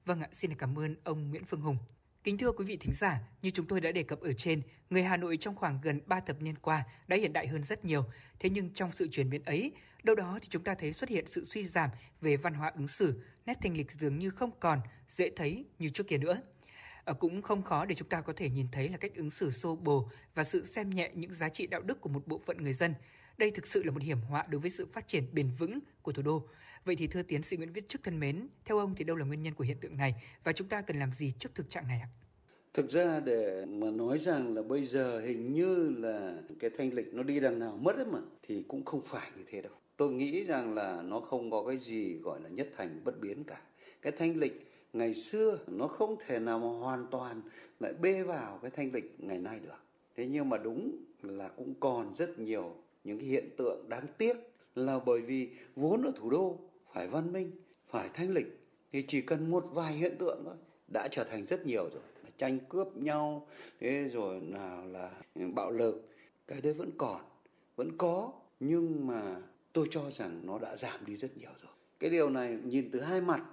Vâng 0.05 0.21
ạ, 0.21 0.29
xin 0.33 0.55
cảm 0.55 0.79
ơn 0.79 0.97
ông 1.05 1.31
Nguyễn 1.31 1.45
Phương 1.45 1.61
Hùng. 1.61 1.77
Kính 2.25 2.39
thưa 2.39 2.53
quý 2.53 2.65
vị 2.65 2.77
thính 2.77 2.95
giả, 2.95 3.21
như 3.43 3.51
chúng 3.51 3.67
tôi 3.67 3.81
đã 3.81 3.93
đề 3.93 4.03
cập 4.03 4.21
ở 4.21 4.33
trên, 4.33 4.63
người 4.91 5.03
Hà 5.03 5.17
Nội 5.17 5.37
trong 5.37 5.57
khoảng 5.57 5.79
gần 5.83 6.01
3 6.07 6.21
thập 6.21 6.43
niên 6.43 6.55
qua 6.59 6.85
đã 7.09 7.17
hiện 7.17 7.33
đại 7.33 7.47
hơn 7.47 7.65
rất 7.65 7.85
nhiều. 7.85 8.05
Thế 8.41 8.51
nhưng 8.51 8.71
trong 8.75 8.93
sự 8.93 9.09
chuyển 9.09 9.31
biến 9.31 9.45
ấy, 9.45 9.73
đâu 10.03 10.17
đó 10.17 10.39
thì 10.43 10.49
chúng 10.51 10.65
ta 10.65 10.75
thấy 10.75 10.93
xuất 10.93 11.11
hiện 11.11 11.25
sự 11.27 11.47
suy 11.51 11.67
giảm 11.67 11.91
về 12.21 12.37
văn 12.37 12.55
hóa 12.55 12.73
ứng 12.75 12.89
xử, 12.89 13.23
nét 13.47 13.59
thanh 13.63 13.77
lịch 13.77 13.93
dường 13.93 14.19
như 14.19 14.31
không 14.31 14.51
còn 14.61 14.81
dễ 15.09 15.31
thấy 15.37 15.65
như 15.79 15.91
trước 15.91 16.09
kia 16.09 16.19
nữa. 16.19 16.41
À, 17.05 17.13
cũng 17.13 17.43
không 17.43 17.63
khó 17.63 17.85
để 17.85 17.95
chúng 17.95 18.09
ta 18.09 18.21
có 18.21 18.33
thể 18.37 18.51
nhìn 18.51 18.67
thấy 18.73 18.89
là 18.89 18.97
cách 18.97 19.15
ứng 19.15 19.31
xử 19.31 19.51
xô 19.51 19.77
bồ 19.77 20.11
và 20.35 20.45
sự 20.45 20.67
xem 20.67 20.91
nhẹ 20.91 21.11
những 21.15 21.33
giá 21.33 21.49
trị 21.49 21.67
đạo 21.67 21.81
đức 21.81 22.01
của 22.01 22.09
một 22.09 22.27
bộ 22.27 22.41
phận 22.47 22.63
người 22.63 22.75
dân 22.75 22.95
Đây 23.39 23.51
thực 23.51 23.67
sự 23.67 23.83
là 23.83 23.93
một 23.93 24.03
hiểm 24.03 24.21
họa 24.21 24.47
đối 24.49 24.61
với 24.61 24.71
sự 24.71 24.87
phát 24.93 25.09
triển 25.09 25.25
bền 25.33 25.51
vững 25.59 25.79
của 26.03 26.13
thủ 26.13 26.23
đô. 26.23 26.49
Vậy 26.85 26.97
thì 26.97 27.07
thưa 27.07 27.23
tiến 27.23 27.43
sĩ 27.43 27.57
Nguyễn 27.57 27.73
Viết 27.73 27.89
Chức 27.89 28.03
thân 28.03 28.21
mến, 28.21 28.49
theo 28.65 28.79
ông 28.79 28.95
thì 28.95 29.05
đâu 29.05 29.17
là 29.17 29.25
nguyên 29.25 29.43
nhân 29.43 29.55
của 29.55 29.65
hiện 29.65 29.77
tượng 29.81 29.97
này 29.97 30.15
và 30.45 30.53
chúng 30.53 30.69
ta 30.69 30.83
cần 30.83 30.97
làm 30.99 31.13
gì 31.13 31.33
trước 31.39 31.55
thực 31.55 31.71
trạng 31.71 31.89
này 31.89 32.01
ạ? 32.01 32.09
Thực 32.75 32.91
ra 32.91 33.21
để 33.21 33.65
mà 33.65 33.91
nói 33.91 34.19
rằng 34.19 34.55
là 34.55 34.63
bây 34.63 34.87
giờ 34.87 35.21
hình 35.21 35.53
như 35.53 35.95
là 35.99 36.43
cái 36.61 36.71
thanh 36.79 36.95
lịch 36.95 37.15
nó 37.15 37.23
đi 37.23 37.41
đằng 37.41 37.59
nào 37.59 37.79
mất 37.83 37.97
ấy 37.97 38.07
mà 38.07 38.19
thì 38.43 38.65
cũng 38.69 38.85
không 38.85 39.03
phải 39.05 39.31
như 39.37 39.43
thế 39.51 39.63
đâu. 39.63 39.73
Tôi 39.97 40.13
nghĩ 40.13 40.45
rằng 40.45 40.75
là 40.75 41.03
nó 41.03 41.21
không 41.21 41.51
có 41.51 41.65
cái 41.67 41.79
gì 41.79 42.15
gọi 42.15 42.41
là 42.41 42.49
nhất 42.49 42.69
thành 42.77 43.01
bất 43.05 43.21
biến 43.21 43.45
cả. 43.45 43.61
Cái 44.03 44.13
thanh 44.19 44.37
lịch 44.37 44.73
ngày 44.93 45.15
xưa 45.15 45.59
nó 45.67 45.87
không 45.87 46.17
thể 46.27 46.39
nào 46.39 46.59
mà 46.59 46.69
hoàn 46.69 47.07
toàn 47.11 47.43
lại 47.81 47.93
bê 47.93 48.23
vào 48.23 48.59
cái 48.63 48.71
thanh 48.71 48.93
lịch 48.93 49.15
ngày 49.19 49.39
nay 49.39 49.61
được. 49.61 49.83
Thế 50.17 50.27
nhưng 50.27 50.49
mà 50.49 50.57
đúng 50.59 50.97
là 51.23 51.49
cũng 51.49 51.75
còn 51.81 52.15
rất 52.17 52.39
nhiều 52.39 52.77
những 53.05 53.19
cái 53.19 53.29
hiện 53.29 53.51
tượng 53.57 53.89
đáng 53.89 54.07
tiếc 54.19 54.37
là 54.75 54.99
bởi 55.07 55.21
vì 55.21 55.51
vốn 55.77 56.03
ở 56.03 56.13
thủ 56.17 56.31
đô 56.31 56.59
phải 56.95 57.07
văn 57.07 57.33
minh, 57.33 57.51
phải 57.91 58.11
thanh 58.15 58.31
lịch 58.31 58.61
thì 58.93 59.05
chỉ 59.09 59.21
cần 59.21 59.51
một 59.51 59.65
vài 59.73 59.93
hiện 59.93 60.17
tượng 60.19 60.43
thôi 60.45 60.55
đã 60.93 61.09
trở 61.11 61.25
thành 61.25 61.47
rất 61.47 61.67
nhiều 61.67 61.89
rồi. 61.93 62.03
Tranh 62.39 62.59
cướp 62.69 62.97
nhau 62.97 63.47
thế 63.81 64.09
rồi 64.13 64.41
nào 64.41 64.87
là 64.87 65.11
bạo 65.55 65.71
lực 65.71 66.09
cái 66.47 66.61
đấy 66.61 66.73
vẫn 66.73 66.91
còn 66.99 67.21
vẫn 67.77 67.97
có 67.99 68.33
nhưng 68.61 69.07
mà 69.07 69.37
tôi 69.73 69.87
cho 69.91 70.11
rằng 70.11 70.41
nó 70.45 70.59
đã 70.59 70.77
giảm 70.77 71.07
đi 71.07 71.17
rất 71.17 71.37
nhiều 71.37 71.51
rồi. 71.63 71.73
Cái 71.99 72.11
điều 72.11 72.31
này 72.31 72.59
nhìn 72.65 72.91
từ 72.93 73.01
hai 73.01 73.21
mặt 73.21 73.45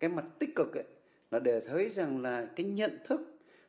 cái 0.00 0.10
mặt 0.10 0.24
tích 0.38 0.50
cực 0.56 0.74
ấy 0.74 0.84
là 1.30 1.38
để 1.38 1.60
thấy 1.60 1.90
rằng 1.90 2.22
là 2.22 2.48
cái 2.56 2.66
nhận 2.66 2.98
thức 3.04 3.20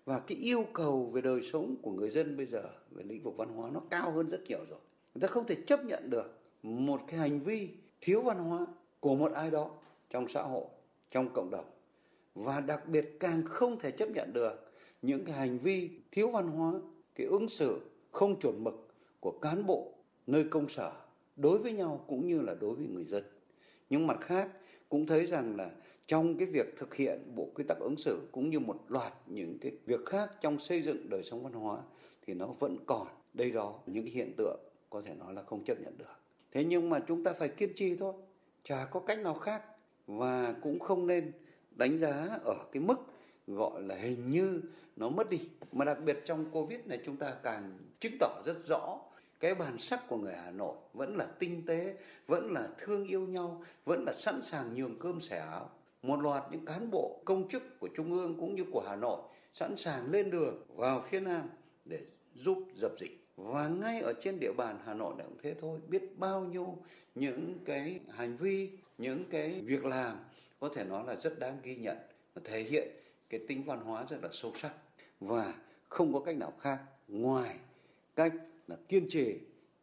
và 0.05 0.19
cái 0.19 0.37
yêu 0.37 0.65
cầu 0.73 1.05
về 1.05 1.21
đời 1.21 1.41
sống 1.43 1.75
của 1.81 1.91
người 1.91 2.09
dân 2.09 2.37
bây 2.37 2.45
giờ 2.45 2.63
về 2.91 3.03
lĩnh 3.03 3.23
vực 3.23 3.37
văn 3.37 3.49
hóa 3.49 3.69
nó 3.73 3.81
cao 3.89 4.11
hơn 4.11 4.29
rất 4.29 4.41
nhiều 4.47 4.65
rồi. 4.69 4.79
Người 5.15 5.21
ta 5.21 5.27
không 5.27 5.47
thể 5.47 5.55
chấp 5.67 5.85
nhận 5.85 6.09
được 6.09 6.39
một 6.63 7.01
cái 7.07 7.19
hành 7.19 7.39
vi 7.39 7.69
thiếu 8.01 8.21
văn 8.21 8.37
hóa 8.37 8.65
của 9.01 9.15
một 9.15 9.31
ai 9.31 9.51
đó 9.51 9.69
trong 10.09 10.27
xã 10.29 10.41
hội, 10.41 10.65
trong 11.11 11.29
cộng 11.33 11.49
đồng. 11.51 11.65
Và 12.35 12.59
đặc 12.59 12.87
biệt 12.87 13.17
càng 13.19 13.43
không 13.45 13.79
thể 13.79 13.91
chấp 13.91 14.09
nhận 14.09 14.33
được 14.33 14.71
những 15.01 15.25
cái 15.25 15.35
hành 15.35 15.57
vi 15.57 15.89
thiếu 16.11 16.29
văn 16.29 16.47
hóa, 16.47 16.73
cái 17.15 17.27
ứng 17.27 17.49
xử 17.49 17.81
không 18.11 18.39
chuẩn 18.39 18.63
mực 18.63 18.87
của 19.19 19.31
cán 19.31 19.65
bộ 19.65 19.93
nơi 20.27 20.43
công 20.49 20.69
sở 20.69 20.91
đối 21.35 21.57
với 21.57 21.73
nhau 21.73 22.05
cũng 22.07 22.27
như 22.27 22.41
là 22.41 22.55
đối 22.61 22.75
với 22.75 22.87
người 22.87 23.05
dân. 23.05 23.23
Nhưng 23.89 24.07
mặt 24.07 24.17
khác 24.21 24.51
cũng 24.89 25.05
thấy 25.05 25.25
rằng 25.25 25.57
là 25.57 25.71
trong 26.07 26.37
cái 26.37 26.47
việc 26.47 26.77
thực 26.77 26.95
hiện 26.95 27.19
bộ 27.35 27.47
quy 27.55 27.63
tắc 27.67 27.79
ứng 27.79 27.97
xử 27.97 28.19
cũng 28.31 28.49
như 28.49 28.59
một 28.59 28.77
loạt 28.87 29.13
những 29.27 29.57
cái 29.61 29.71
việc 29.85 30.05
khác 30.05 30.31
trong 30.41 30.59
xây 30.59 30.81
dựng 30.81 31.09
đời 31.09 31.23
sống 31.23 31.43
văn 31.43 31.53
hóa 31.53 31.81
thì 32.21 32.33
nó 32.33 32.47
vẫn 32.47 32.77
còn. 32.85 33.07
Đây 33.33 33.51
đó, 33.51 33.79
những 33.85 34.03
cái 34.03 34.13
hiện 34.13 34.33
tượng 34.37 34.59
có 34.89 35.01
thể 35.01 35.13
nói 35.13 35.33
là 35.33 35.43
không 35.43 35.63
chấp 35.63 35.81
nhận 35.81 35.97
được. 35.97 36.05
Thế 36.51 36.63
nhưng 36.63 36.89
mà 36.89 36.99
chúng 37.07 37.23
ta 37.23 37.33
phải 37.33 37.47
kiên 37.47 37.73
trì 37.75 37.95
thôi 37.95 38.13
chả 38.63 38.85
có 38.85 38.99
cách 38.99 39.19
nào 39.19 39.33
khác 39.33 39.63
và 40.07 40.53
cũng 40.61 40.79
không 40.79 41.07
nên 41.07 41.31
đánh 41.71 41.97
giá 41.97 42.39
ở 42.43 42.55
cái 42.71 42.83
mức 42.83 42.95
gọi 43.47 43.81
là 43.81 43.95
hình 43.95 44.29
như 44.29 44.61
nó 44.95 45.09
mất 45.09 45.29
đi 45.29 45.39
mà 45.71 45.85
đặc 45.85 45.97
biệt 46.05 46.21
trong 46.25 46.45
covid 46.51 46.79
này 46.85 46.99
chúng 47.05 47.17
ta 47.17 47.33
càng 47.43 47.77
chứng 47.99 48.17
tỏ 48.19 48.41
rất 48.45 48.67
rõ 48.67 48.99
cái 49.41 49.55
bản 49.55 49.77
sắc 49.77 50.07
của 50.07 50.17
người 50.17 50.33
Hà 50.33 50.51
Nội 50.51 50.75
vẫn 50.93 51.17
là 51.17 51.27
tinh 51.39 51.63
tế, 51.67 51.95
vẫn 52.27 52.51
là 52.51 52.67
thương 52.77 53.07
yêu 53.07 53.21
nhau, 53.21 53.63
vẫn 53.85 54.03
là 54.05 54.13
sẵn 54.13 54.41
sàng 54.41 54.75
nhường 54.75 54.99
cơm 54.99 55.21
sẻ 55.21 55.39
áo. 55.39 55.69
Một 56.01 56.21
loạt 56.21 56.43
những 56.51 56.65
cán 56.65 56.91
bộ 56.91 57.21
công 57.25 57.49
chức 57.49 57.79
của 57.79 57.89
Trung 57.95 58.11
ương 58.11 58.35
cũng 58.39 58.55
như 58.55 58.65
của 58.71 58.83
Hà 58.87 58.95
Nội 58.95 59.21
sẵn 59.53 59.77
sàng 59.77 60.11
lên 60.11 60.29
đường 60.31 60.63
vào 60.75 61.03
phía 61.09 61.19
Nam 61.19 61.49
để 61.85 61.99
giúp 62.35 62.57
dập 62.75 62.91
dịch. 62.99 63.20
Và 63.43 63.67
ngay 63.67 64.01
ở 64.01 64.13
trên 64.21 64.39
địa 64.39 64.53
bàn 64.57 64.79
Hà 64.85 64.93
Nội 64.93 65.13
cũng 65.17 65.37
thế 65.41 65.55
thôi, 65.61 65.79
biết 65.87 66.03
bao 66.17 66.45
nhiêu 66.45 66.77
những 67.15 67.57
cái 67.65 67.99
hành 68.09 68.37
vi, 68.37 68.69
những 68.97 69.25
cái 69.29 69.61
việc 69.61 69.85
làm 69.85 70.17
có 70.59 70.69
thể 70.75 70.83
nói 70.83 71.03
là 71.07 71.15
rất 71.15 71.39
đáng 71.39 71.59
ghi 71.63 71.75
nhận 71.75 71.97
và 72.33 72.41
thể 72.45 72.63
hiện 72.63 72.87
cái 73.29 73.39
tính 73.47 73.63
văn 73.63 73.79
hóa 73.79 74.05
rất 74.09 74.17
là 74.23 74.29
sâu 74.31 74.53
sắc 74.55 74.73
và 75.19 75.53
không 75.89 76.13
có 76.13 76.19
cách 76.19 76.37
nào 76.37 76.53
khác 76.59 76.79
ngoài 77.07 77.59
cách 78.15 78.33
là 78.67 78.75
kiên 78.87 79.05
trì 79.09 79.39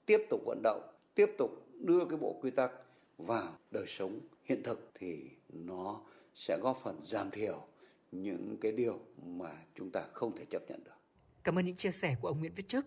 tiếp 0.06 0.26
tục 0.30 0.40
vận 0.46 0.60
động 0.62 0.82
tiếp 1.14 1.30
tục 1.38 1.50
đưa 1.80 2.04
cái 2.04 2.18
bộ 2.18 2.38
quy 2.42 2.50
tắc 2.50 2.70
vào 3.18 3.52
đời 3.70 3.84
sống 3.88 4.20
hiện 4.44 4.62
thực 4.62 4.90
thì 4.94 5.30
nó 5.48 6.00
sẽ 6.34 6.58
góp 6.62 6.80
phần 6.82 7.00
giảm 7.04 7.30
thiểu 7.30 7.66
những 8.12 8.56
cái 8.60 8.72
điều 8.72 9.00
mà 9.26 9.50
chúng 9.74 9.90
ta 9.90 10.04
không 10.12 10.36
thể 10.36 10.44
chấp 10.44 10.62
nhận 10.68 10.84
được. 10.84 10.96
Cảm 11.44 11.58
ơn 11.58 11.66
những 11.66 11.76
chia 11.76 11.90
sẻ 11.90 12.16
của 12.20 12.28
ông 12.28 12.38
Nguyễn 12.38 12.52
Viết 12.54 12.68
Chức. 12.68 12.86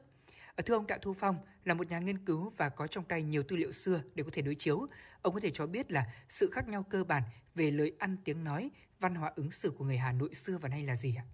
Ờ, 0.56 0.64
thưa 0.66 0.74
ông 0.74 0.88
Tạ 0.88 0.98
Thu 1.02 1.14
Phong, 1.14 1.36
là 1.66 1.74
một 1.74 1.88
nhà 1.90 2.00
nghiên 2.00 2.26
cứu 2.26 2.52
và 2.58 2.70
có 2.70 2.88
trong 2.88 3.04
tay 3.04 3.24
nhiều 3.24 3.44
tư 3.44 3.56
liệu 3.56 3.72
xưa 3.72 4.02
để 4.16 4.24
có 4.24 4.30
thể 4.34 4.42
đối 4.42 4.56
chiếu, 4.56 4.88
ông 5.22 5.34
có 5.34 5.40
thể 5.40 5.52
cho 5.54 5.68
biết 5.68 5.92
là 5.92 6.06
sự 6.30 6.50
khác 6.52 6.68
nhau 6.68 6.84
cơ 6.90 7.04
bản 7.04 7.24
về 7.56 7.72
lời 7.72 7.94
ăn 8.00 8.18
tiếng 8.24 8.44
nói, 8.44 8.72
văn 9.00 9.16
hóa 9.16 9.32
ứng 9.36 9.52
xử 9.52 9.72
của 9.78 9.86
người 9.86 9.98
Hà 9.98 10.12
Nội 10.12 10.36
xưa 10.36 10.58
và 10.58 10.70
nay 10.70 10.84
là 10.84 10.96
gì 10.96 11.16
ạ? 11.16 11.26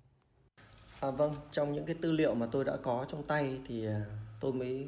À, 0.99 1.11
vâng, 1.11 1.35
trong 1.51 1.73
những 1.73 1.85
cái 1.85 1.95
tư 2.01 2.11
liệu 2.11 2.35
mà 2.35 2.47
tôi 2.51 2.65
đã 2.65 2.77
có 2.83 3.05
trong 3.11 3.23
tay 3.27 3.59
thì 3.67 3.87
à, 3.87 4.01
tôi 4.39 4.53
mới 4.53 4.87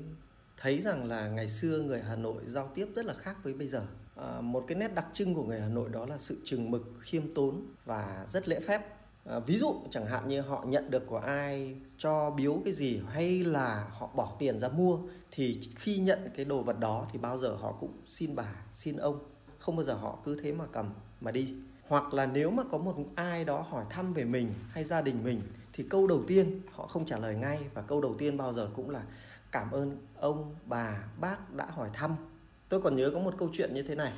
thấy 0.58 0.82
rằng 0.82 1.06
là 1.06 1.28
ngày 1.28 1.48
xưa 1.48 1.80
người 1.80 2.02
Hà 2.02 2.16
Nội 2.16 2.44
giao 2.48 2.72
tiếp 2.76 2.88
rất 2.96 3.06
là 3.06 3.14
khác 3.14 3.36
với 3.44 3.54
bây 3.54 3.68
giờ. 3.68 3.86
À, 4.16 4.42
một 4.42 4.66
cái 4.68 4.78
nét 4.78 4.94
đặc 4.96 5.06
trưng 5.14 5.36
của 5.36 5.44
người 5.44 5.62
Hà 5.62 5.70
Nội 5.70 5.90
đó 5.90 6.06
là 6.06 6.18
sự 6.18 6.38
chừng 6.44 6.72
mực, 6.72 6.94
khiêm 7.00 7.34
tốn 7.34 7.66
và 7.86 8.26
rất 8.30 8.48
lễ 8.48 8.60
phép. 8.60 8.99
À, 9.26 9.40
ví 9.40 9.58
dụ 9.58 9.76
chẳng 9.92 10.06
hạn 10.06 10.28
như 10.28 10.42
họ 10.42 10.64
nhận 10.68 10.92
được 10.92 11.08
của 11.08 11.18
ai 11.18 11.76
cho 11.98 12.30
biếu 12.30 12.62
cái 12.66 12.74
gì 12.74 13.02
hay 13.10 13.44
là 13.44 13.88
họ 13.92 14.10
bỏ 14.16 14.36
tiền 14.40 14.60
ra 14.60 14.70
mua 14.70 15.00
thì 15.32 15.62
khi 15.76 15.98
nhận 15.98 16.30
cái 16.36 16.46
đồ 16.46 16.62
vật 16.62 16.80
đó 16.80 17.08
thì 17.12 17.20
bao 17.20 17.40
giờ 17.40 17.56
họ 17.56 17.72
cũng 17.72 17.92
xin 18.06 18.36
bà, 18.36 18.56
xin 18.74 18.98
ông, 18.98 19.20
không 19.60 19.76
bao 19.76 19.86
giờ 19.86 19.94
họ 19.94 20.18
cứ 20.26 20.40
thế 20.42 20.52
mà 20.52 20.66
cầm 20.72 20.90
mà 21.22 21.32
đi. 21.32 21.54
Hoặc 21.88 22.14
là 22.14 22.26
nếu 22.26 22.52
mà 22.52 22.64
có 22.72 22.78
một 22.78 22.96
ai 23.16 23.46
đó 23.46 23.62
hỏi 23.70 23.86
thăm 23.90 24.14
về 24.14 24.24
mình 24.24 24.54
hay 24.70 24.84
gia 24.84 25.02
đình 25.02 25.24
mình 25.24 25.42
thì 25.74 25.86
câu 25.90 26.08
đầu 26.08 26.24
tiên 26.28 26.62
họ 26.72 26.88
không 26.88 27.06
trả 27.06 27.18
lời 27.18 27.36
ngay 27.36 27.60
và 27.74 27.82
câu 27.82 28.02
đầu 28.02 28.16
tiên 28.18 28.38
bao 28.38 28.54
giờ 28.54 28.70
cũng 28.76 28.90
là 28.90 29.04
cảm 29.52 29.72
ơn 29.72 29.98
ông 30.20 30.56
bà 30.66 31.04
bác 31.20 31.54
đã 31.54 31.66
hỏi 31.66 31.90
thăm. 31.94 32.16
Tôi 32.70 32.82
còn 32.82 32.96
nhớ 32.96 33.12
có 33.14 33.20
một 33.20 33.34
câu 33.38 33.50
chuyện 33.54 33.74
như 33.74 33.84
thế 33.84 33.96
này. 33.96 34.14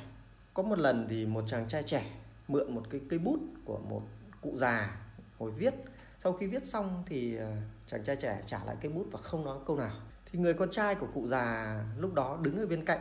Có 0.54 0.62
một 0.62 0.78
lần 0.78 1.06
thì 1.10 1.26
một 1.26 1.44
chàng 1.46 1.68
trai 1.68 1.82
trẻ 1.82 2.10
mượn 2.48 2.74
một 2.74 2.82
cái 2.90 3.00
cây 3.08 3.18
bút 3.18 3.40
của 3.64 3.78
một 3.88 4.02
cụ 4.42 4.52
già 4.56 4.96
ngồi 5.38 5.50
viết. 5.50 5.74
Sau 6.18 6.32
khi 6.32 6.46
viết 6.46 6.66
xong 6.66 7.02
thì 7.06 7.36
ờ, 7.36 7.52
chàng 7.86 8.04
trai 8.04 8.16
trẻ 8.16 8.42
trả 8.46 8.64
lại 8.64 8.76
cây 8.80 8.92
bút 8.92 9.06
và 9.12 9.18
không 9.18 9.44
nói 9.44 9.58
câu 9.66 9.76
nào. 9.76 9.96
Thì 10.32 10.38
người 10.38 10.54
con 10.54 10.70
trai 10.70 10.94
của 10.94 11.08
cụ 11.14 11.26
già 11.26 11.76
lúc 11.98 12.14
đó 12.14 12.38
đứng 12.42 12.58
ở 12.58 12.66
bên 12.66 12.84
cạnh, 12.84 13.00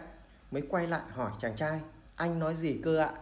mới 0.51 0.61
quay 0.69 0.87
lại 0.87 1.01
hỏi 1.11 1.31
chàng 1.39 1.55
trai, 1.55 1.81
anh 2.15 2.39
nói 2.39 2.55
gì 2.55 2.81
cơ 2.83 2.97
ạ? 2.97 3.13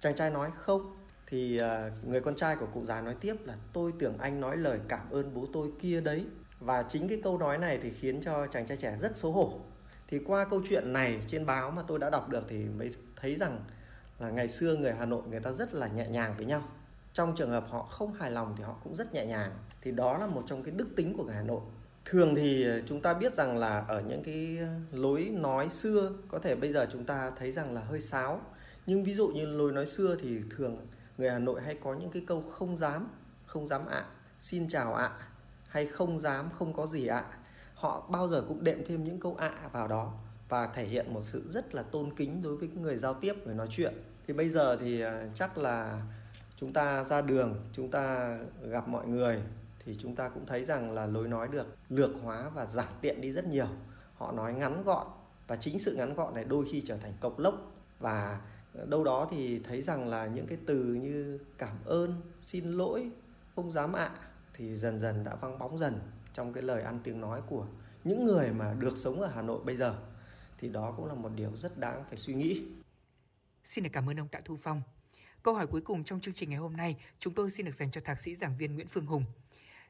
Chàng 0.00 0.14
trai 0.14 0.30
nói, 0.30 0.50
không. 0.56 0.96
Thì 1.26 1.58
ờ, 1.58 1.90
người 2.02 2.20
con 2.20 2.36
trai 2.36 2.56
của 2.56 2.66
cụ 2.74 2.84
già 2.84 3.00
nói 3.00 3.16
tiếp 3.20 3.36
là, 3.44 3.54
tôi 3.72 3.92
tưởng 3.98 4.18
anh 4.18 4.40
nói 4.40 4.56
lời 4.56 4.80
cảm 4.88 5.10
ơn 5.10 5.34
bố 5.34 5.46
tôi 5.52 5.72
kia 5.80 6.00
đấy. 6.00 6.26
Và 6.60 6.82
chính 6.88 7.08
cái 7.08 7.20
câu 7.24 7.38
nói 7.38 7.58
này 7.58 7.78
thì 7.82 7.90
khiến 7.90 8.20
cho 8.22 8.46
chàng 8.46 8.66
trai 8.66 8.76
trẻ 8.76 8.96
rất 9.00 9.16
xấu 9.16 9.32
hổ. 9.32 9.60
Thì 10.08 10.18
qua 10.26 10.44
câu 10.44 10.62
chuyện 10.68 10.92
này 10.92 11.20
trên 11.26 11.46
báo 11.46 11.70
mà 11.70 11.82
tôi 11.86 11.98
đã 11.98 12.10
đọc 12.10 12.28
được 12.28 12.44
thì 12.48 12.64
mới 12.64 12.94
thấy 13.16 13.34
rằng 13.34 13.64
là 14.18 14.30
ngày 14.30 14.48
xưa 14.48 14.76
người 14.76 14.92
Hà 14.92 15.04
Nội 15.04 15.22
người 15.30 15.40
ta 15.40 15.52
rất 15.52 15.74
là 15.74 15.86
nhẹ 15.86 16.08
nhàng 16.08 16.34
với 16.36 16.46
nhau 16.46 16.62
trong 17.18 17.34
trường 17.36 17.50
hợp 17.50 17.64
họ 17.68 17.82
không 17.82 18.12
hài 18.12 18.30
lòng 18.30 18.54
thì 18.56 18.64
họ 18.64 18.76
cũng 18.84 18.94
rất 18.94 19.14
nhẹ 19.14 19.26
nhàng. 19.26 19.52
Thì 19.82 19.90
đó 19.90 20.18
là 20.18 20.26
một 20.26 20.42
trong 20.46 20.62
cái 20.62 20.74
đức 20.76 20.88
tính 20.96 21.14
của 21.16 21.24
người 21.24 21.34
Hà 21.34 21.42
Nội. 21.42 21.60
Thường 22.04 22.34
thì 22.34 22.64
ờ, 22.64 22.80
chúng 22.86 23.00
ta 23.00 23.14
biết 23.14 23.34
rằng 23.34 23.58
là 23.58 23.84
ở 23.88 24.00
những 24.00 24.22
cái 24.22 24.58
ờ, 24.60 24.98
lối 24.98 25.24
nói 25.32 25.68
xưa, 25.68 26.12
có 26.28 26.38
thể 26.38 26.54
bây 26.56 26.72
giờ 26.72 26.86
chúng 26.92 27.04
ta 27.04 27.30
thấy 27.38 27.52
rằng 27.52 27.74
là 27.74 27.80
hơi 27.80 28.00
sáo. 28.00 28.40
Nhưng 28.86 29.04
ví 29.04 29.14
dụ 29.14 29.28
như 29.28 29.46
lối 29.46 29.72
nói 29.72 29.86
xưa 29.86 30.16
thì 30.20 30.38
thường 30.56 30.76
người 31.18 31.30
Hà 31.30 31.38
Nội 31.38 31.60
hay 31.60 31.78
có 31.82 31.94
những 31.94 32.10
cái 32.10 32.22
câu 32.26 32.40
không 32.40 32.76
dám 32.76 33.08
không 33.46 33.66
dám 33.66 33.86
ạ 33.86 34.04
xin 34.40 34.68
chào 34.68 34.94
ạ 34.94 35.10
hay 35.68 35.86
không 35.86 36.18
dám, 36.18 36.50
không 36.58 36.72
có 36.72 36.86
gì 36.86 37.06
ạ 37.06 37.24
họ 37.74 38.06
bao 38.10 38.28
giờ 38.28 38.44
cũng 38.48 38.64
đệm 38.64 38.78
thêm 38.88 39.04
những 39.04 39.20
câu 39.20 39.36
ạ 39.38 39.52
vào 39.72 39.88
đó 39.88 40.12
và 40.48 40.66
thể 40.66 40.84
hiện 40.84 41.14
một 41.14 41.22
sự 41.22 41.44
rất 41.48 41.74
là 41.74 41.82
tôn 41.82 42.14
kính 42.16 42.42
đối 42.42 42.56
với 42.56 42.68
người 42.68 42.96
giao 42.96 43.14
tiếp, 43.14 43.34
người 43.44 43.54
nói 43.54 43.68
chuyện. 43.70 43.94
Thì 44.26 44.34
bây 44.34 44.48
giờ 44.48 44.76
thì 44.80 45.00
ờ, 45.00 45.28
chắc 45.34 45.58
là 45.58 46.02
chúng 46.60 46.72
ta 46.72 47.04
ra 47.04 47.20
đường, 47.20 47.56
chúng 47.72 47.90
ta 47.90 48.38
gặp 48.62 48.88
mọi 48.88 49.06
người 49.06 49.42
thì 49.84 49.96
chúng 49.98 50.14
ta 50.14 50.28
cũng 50.28 50.46
thấy 50.46 50.64
rằng 50.64 50.92
là 50.92 51.06
lối 51.06 51.28
nói 51.28 51.48
được 51.48 51.66
lược 51.88 52.10
hóa 52.22 52.50
và 52.54 52.66
giảm 52.66 52.88
tiện 53.00 53.20
đi 53.20 53.32
rất 53.32 53.46
nhiều 53.46 53.66
họ 54.14 54.32
nói 54.32 54.54
ngắn 54.54 54.82
gọn 54.84 55.06
và 55.46 55.56
chính 55.56 55.78
sự 55.78 55.94
ngắn 55.94 56.14
gọn 56.14 56.34
này 56.34 56.44
đôi 56.44 56.64
khi 56.70 56.80
trở 56.80 56.96
thành 56.96 57.12
cộc 57.20 57.38
lốc 57.38 57.54
và 57.98 58.40
ờ, 58.74 58.86
đâu 58.86 59.04
đó 59.04 59.28
thì 59.30 59.58
thấy 59.58 59.82
rằng 59.82 60.08
là 60.08 60.26
những 60.26 60.46
cái 60.46 60.58
từ 60.66 60.84
như 60.84 61.38
cảm 61.58 61.76
ơn, 61.84 62.20
xin 62.40 62.72
lỗi, 62.72 63.10
không 63.56 63.72
dám 63.72 63.92
ạ 63.92 64.10
thì 64.54 64.76
dần 64.76 64.98
dần 64.98 65.24
đã 65.24 65.34
văng 65.34 65.58
bóng 65.58 65.78
dần 65.78 66.00
trong 66.34 66.52
cái 66.52 66.62
lời 66.62 66.82
ăn 66.82 67.00
tiếng 67.04 67.20
nói 67.20 67.42
của 67.46 67.66
những 68.04 68.24
người 68.24 68.50
mà 68.50 68.74
được 68.78 68.94
sống 68.96 69.20
ở 69.20 69.26
Hà 69.26 69.42
Nội 69.42 69.60
bây 69.64 69.76
giờ 69.76 69.98
thì 70.58 70.68
đó 70.68 70.94
cũng 70.96 71.06
là 71.06 71.14
một 71.14 71.30
điều 71.34 71.56
rất 71.56 71.78
đáng 71.78 72.04
phải 72.08 72.18
suy 72.18 72.34
nghĩ. 72.34 72.62
Xin 73.64 73.84
được 73.84 73.90
cảm 73.92 74.10
ơn 74.10 74.20
ông 74.20 74.28
Tạ 74.28 74.40
Thu 74.44 74.56
Phong. 74.62 74.82
Câu 75.42 75.54
hỏi 75.54 75.66
cuối 75.66 75.80
cùng 75.80 76.04
trong 76.04 76.20
chương 76.20 76.34
trình 76.34 76.50
ngày 76.50 76.58
hôm 76.58 76.76
nay 76.76 76.96
chúng 77.18 77.34
tôi 77.34 77.50
xin 77.50 77.66
được 77.66 77.74
dành 77.74 77.90
cho 77.90 78.00
thạc 78.00 78.20
sĩ 78.20 78.34
giảng 78.34 78.56
viên 78.58 78.74
Nguyễn 78.74 78.86
Phương 78.88 79.06
Hùng. 79.06 79.24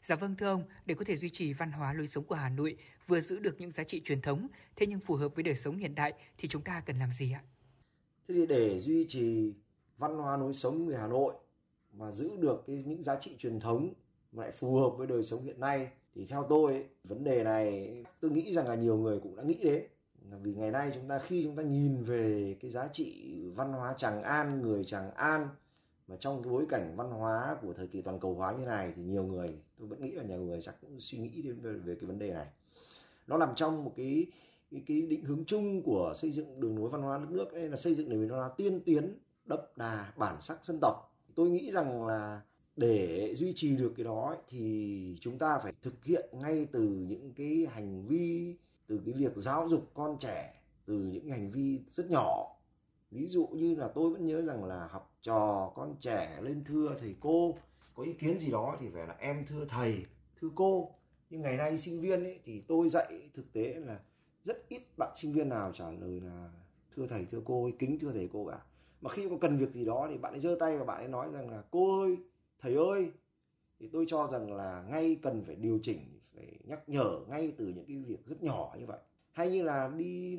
Dạ 0.02 0.16
vâng 0.16 0.34
thưa 0.36 0.46
ông, 0.46 0.62
để 0.86 0.94
có 0.94 1.04
thể 1.04 1.16
duy 1.16 1.30
trì 1.30 1.52
văn 1.52 1.72
hóa 1.72 1.92
lối 1.92 2.06
sống 2.06 2.24
của 2.24 2.34
Hà 2.34 2.48
Nội 2.48 2.76
vừa 3.06 3.20
giữ 3.20 3.38
được 3.38 3.60
những 3.60 3.70
giá 3.70 3.84
trị 3.84 4.00
truyền 4.04 4.20
thống, 4.20 4.48
thế 4.76 4.86
nhưng 4.86 5.00
phù 5.00 5.14
hợp 5.14 5.34
với 5.34 5.42
đời 5.42 5.54
sống 5.54 5.76
hiện 5.76 5.94
đại 5.94 6.12
thì 6.38 6.48
chúng 6.48 6.62
ta 6.62 6.82
cần 6.86 6.98
làm 6.98 7.12
gì 7.12 7.32
ạ? 7.32 7.42
Thế 8.28 8.34
thì 8.34 8.46
để 8.46 8.78
duy 8.78 9.06
trì 9.08 9.52
văn 9.98 10.16
hóa 10.16 10.36
lối 10.36 10.54
sống 10.54 10.86
người 10.86 10.96
Hà 10.96 11.06
Nội 11.06 11.34
mà 11.92 12.12
giữ 12.12 12.36
được 12.36 12.64
cái 12.66 12.82
những 12.86 13.02
giá 13.02 13.16
trị 13.20 13.36
truyền 13.38 13.60
thống 13.60 13.94
mà 14.32 14.42
lại 14.42 14.52
phù 14.52 14.76
hợp 14.76 14.90
với 14.96 15.06
đời 15.06 15.24
sống 15.24 15.44
hiện 15.44 15.60
nay 15.60 15.88
thì 16.14 16.26
theo 16.26 16.46
tôi 16.48 16.72
ấy, 16.72 16.84
vấn 17.04 17.24
đề 17.24 17.44
này 17.44 17.94
tôi 18.20 18.30
nghĩ 18.30 18.54
rằng 18.54 18.68
là 18.68 18.74
nhiều 18.74 18.96
người 18.96 19.20
cũng 19.22 19.36
đã 19.36 19.42
nghĩ 19.42 19.58
đến 19.62 19.82
vì 20.42 20.54
ngày 20.54 20.70
nay 20.70 20.90
chúng 20.94 21.08
ta 21.08 21.18
khi 21.18 21.44
chúng 21.44 21.56
ta 21.56 21.62
nhìn 21.62 22.02
về 22.02 22.56
cái 22.60 22.70
giá 22.70 22.88
trị 22.92 23.40
văn 23.54 23.72
hóa 23.72 23.94
Tràng 23.96 24.22
An 24.22 24.62
người 24.62 24.84
Tràng 24.84 25.10
An 25.14 25.48
mà 26.08 26.16
trong 26.20 26.42
cái 26.42 26.52
bối 26.52 26.66
cảnh 26.68 26.94
văn 26.96 27.10
hóa 27.10 27.56
của 27.62 27.72
thời 27.72 27.86
kỳ 27.86 28.02
toàn 28.02 28.20
cầu 28.20 28.34
hóa 28.34 28.52
như 28.52 28.66
này 28.66 28.92
thì 28.96 29.02
nhiều 29.02 29.24
người 29.24 29.58
tôi 29.78 29.88
vẫn 29.88 30.02
nghĩ 30.02 30.10
là 30.10 30.22
nhiều 30.22 30.40
người 30.40 30.62
chắc 30.62 30.80
cũng 30.80 31.00
suy 31.00 31.18
nghĩ 31.18 31.42
đến 31.42 31.60
về, 31.60 31.72
về 31.72 31.94
cái 31.94 32.06
vấn 32.06 32.18
đề 32.18 32.32
này. 32.32 32.46
Nó 33.26 33.38
nằm 33.38 33.54
trong 33.56 33.84
một 33.84 33.92
cái 33.96 34.26
cái, 34.70 34.82
cái 34.86 35.02
định 35.02 35.24
hướng 35.24 35.44
chung 35.44 35.82
của 35.82 36.12
xây 36.16 36.30
dựng 36.30 36.60
đường 36.60 36.78
lối 36.78 36.88
văn 36.88 37.02
hóa 37.02 37.18
đất 37.18 37.30
nước 37.30 37.52
đây 37.52 37.68
là 37.68 37.76
xây 37.76 37.94
dựng 37.94 38.08
nền 38.08 38.28
văn 38.28 38.38
hóa 38.38 38.50
tiên 38.56 38.80
tiến 38.80 39.18
đậm 39.44 39.58
đà 39.76 40.12
bản 40.16 40.36
sắc 40.42 40.64
dân 40.64 40.78
tộc. 40.80 41.14
Tôi 41.34 41.50
nghĩ 41.50 41.70
rằng 41.70 42.06
là 42.06 42.40
để 42.76 43.34
duy 43.34 43.52
trì 43.56 43.76
được 43.76 43.92
cái 43.96 44.04
đó 44.04 44.28
ấy, 44.28 44.38
thì 44.48 45.16
chúng 45.20 45.38
ta 45.38 45.58
phải 45.62 45.72
thực 45.82 46.04
hiện 46.04 46.28
ngay 46.32 46.66
từ 46.72 46.80
những 46.82 47.32
cái 47.36 47.66
hành 47.70 48.06
vi 48.06 48.56
từ 48.88 49.00
cái 49.04 49.14
việc 49.14 49.32
giáo 49.36 49.68
dục 49.68 49.90
con 49.94 50.16
trẻ 50.18 50.54
từ 50.86 50.94
những 50.94 51.28
hành 51.28 51.50
vi 51.50 51.80
rất 51.86 52.10
nhỏ. 52.10 52.56
Ví 53.10 53.26
dụ 53.26 53.46
như 53.46 53.74
là 53.74 53.88
tôi 53.88 54.10
vẫn 54.10 54.26
nhớ 54.26 54.42
rằng 54.42 54.64
là 54.64 54.86
học 54.86 55.16
trò 55.22 55.72
con 55.74 55.96
trẻ 56.00 56.38
lên 56.42 56.64
thưa 56.64 56.96
thầy 57.00 57.14
cô 57.20 57.54
có 57.94 58.02
ý 58.02 58.12
kiến 58.12 58.38
gì 58.38 58.50
đó 58.50 58.76
thì 58.80 58.86
phải 58.94 59.06
là 59.06 59.16
em 59.18 59.46
thưa 59.46 59.64
thầy 59.68 60.06
thưa 60.40 60.48
cô. 60.54 60.90
Nhưng 61.30 61.42
ngày 61.42 61.56
nay 61.56 61.78
sinh 61.78 62.00
viên 62.00 62.24
ấy, 62.24 62.40
thì 62.44 62.60
tôi 62.60 62.88
dạy 62.88 63.30
thực 63.34 63.52
tế 63.52 63.74
là 63.74 64.00
rất 64.42 64.68
ít 64.68 64.82
bạn 64.98 65.12
sinh 65.14 65.32
viên 65.32 65.48
nào 65.48 65.72
trả 65.72 65.90
lời 65.90 66.20
là 66.20 66.50
thưa 66.96 67.06
thầy 67.06 67.24
thưa 67.24 67.40
cô 67.44 67.64
ấy, 67.64 67.72
kính 67.78 67.98
thưa 67.98 68.12
thầy 68.12 68.28
cô 68.32 68.46
cả. 68.50 68.60
Mà 69.00 69.10
khi 69.10 69.28
có 69.28 69.36
cần 69.40 69.56
việc 69.56 69.72
gì 69.72 69.84
đó 69.84 70.06
thì 70.10 70.18
bạn 70.18 70.32
ấy 70.32 70.40
giơ 70.40 70.56
tay 70.60 70.78
và 70.78 70.84
bạn 70.84 70.98
ấy 70.98 71.08
nói 71.08 71.28
rằng 71.32 71.50
là 71.50 71.62
cô 71.70 72.00
ơi 72.00 72.16
thầy 72.60 72.74
ơi. 72.74 73.10
Thì 73.80 73.88
tôi 73.92 74.04
cho 74.08 74.28
rằng 74.32 74.52
là 74.52 74.82
ngay 74.90 75.16
cần 75.22 75.44
phải 75.44 75.56
điều 75.56 75.78
chỉnh 75.82 76.17
phải 76.38 76.58
nhắc 76.64 76.88
nhở 76.88 77.20
ngay 77.28 77.52
từ 77.58 77.66
những 77.66 77.84
cái 77.86 77.96
việc 77.96 78.26
rất 78.26 78.42
nhỏ 78.42 78.74
như 78.78 78.86
vậy. 78.86 78.98
Hay 79.32 79.50
như 79.50 79.62
là 79.62 79.92
đi 79.96 80.38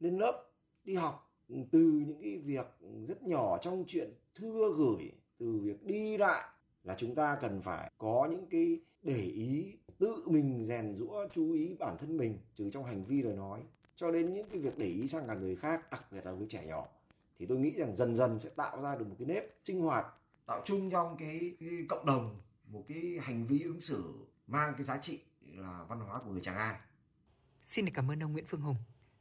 lên 0.00 0.18
lớp 0.18 0.50
đi 0.84 0.94
học 0.94 1.32
từ 1.70 1.80
những 2.06 2.22
cái 2.22 2.38
việc 2.38 2.66
rất 3.08 3.22
nhỏ 3.22 3.58
trong 3.58 3.84
chuyện 3.86 4.10
thưa 4.34 4.72
gửi 4.76 5.12
từ 5.38 5.58
việc 5.62 5.86
đi 5.86 6.16
lại 6.16 6.44
là 6.84 6.94
chúng 6.98 7.14
ta 7.14 7.38
cần 7.40 7.62
phải 7.62 7.92
có 7.98 8.28
những 8.30 8.46
cái 8.46 8.80
để 9.02 9.22
ý 9.22 9.78
tự 9.98 10.16
mình 10.26 10.62
rèn 10.62 10.94
rũa 10.94 11.26
chú 11.32 11.52
ý 11.52 11.76
bản 11.78 11.96
thân 11.98 12.16
mình 12.16 12.38
từ 12.56 12.70
trong 12.70 12.84
hành 12.84 13.04
vi 13.04 13.22
lời 13.22 13.36
nói. 13.36 13.62
Cho 13.96 14.10
đến 14.10 14.34
những 14.34 14.48
cái 14.48 14.60
việc 14.60 14.78
để 14.78 14.86
ý 14.86 15.08
sang 15.08 15.26
cả 15.26 15.34
người 15.34 15.56
khác 15.56 15.90
đặc 15.90 16.04
biệt 16.12 16.26
là 16.26 16.32
với 16.32 16.46
trẻ 16.50 16.66
nhỏ. 16.66 16.88
Thì 17.38 17.46
tôi 17.46 17.58
nghĩ 17.58 17.70
rằng 17.70 17.96
dần 17.96 18.16
dần 18.16 18.38
sẽ 18.38 18.48
tạo 18.48 18.82
ra 18.82 18.96
được 18.96 19.08
một 19.08 19.16
cái 19.18 19.26
nếp 19.26 19.44
sinh 19.64 19.80
hoạt 19.80 20.06
tạo 20.46 20.62
chung 20.64 20.90
trong 20.90 21.16
cái, 21.18 21.56
cái 21.60 21.68
cộng 21.88 22.06
đồng 22.06 22.40
một 22.66 22.84
cái 22.88 23.18
hành 23.20 23.46
vi 23.46 23.62
ứng 23.62 23.80
xử 23.80 24.04
mang 24.46 24.74
cái 24.76 24.84
giá 24.84 24.98
trị 24.98 25.20
là 25.60 25.84
văn 25.88 26.00
hóa 26.00 26.20
của 26.24 26.30
người 26.30 26.42
Tràng 26.42 26.56
An. 26.56 26.74
Xin 27.66 27.84
được 27.84 27.92
cảm 27.94 28.10
ơn 28.10 28.22
ông 28.22 28.32
Nguyễn 28.32 28.44
Phương 28.48 28.60
Hùng. 28.60 28.76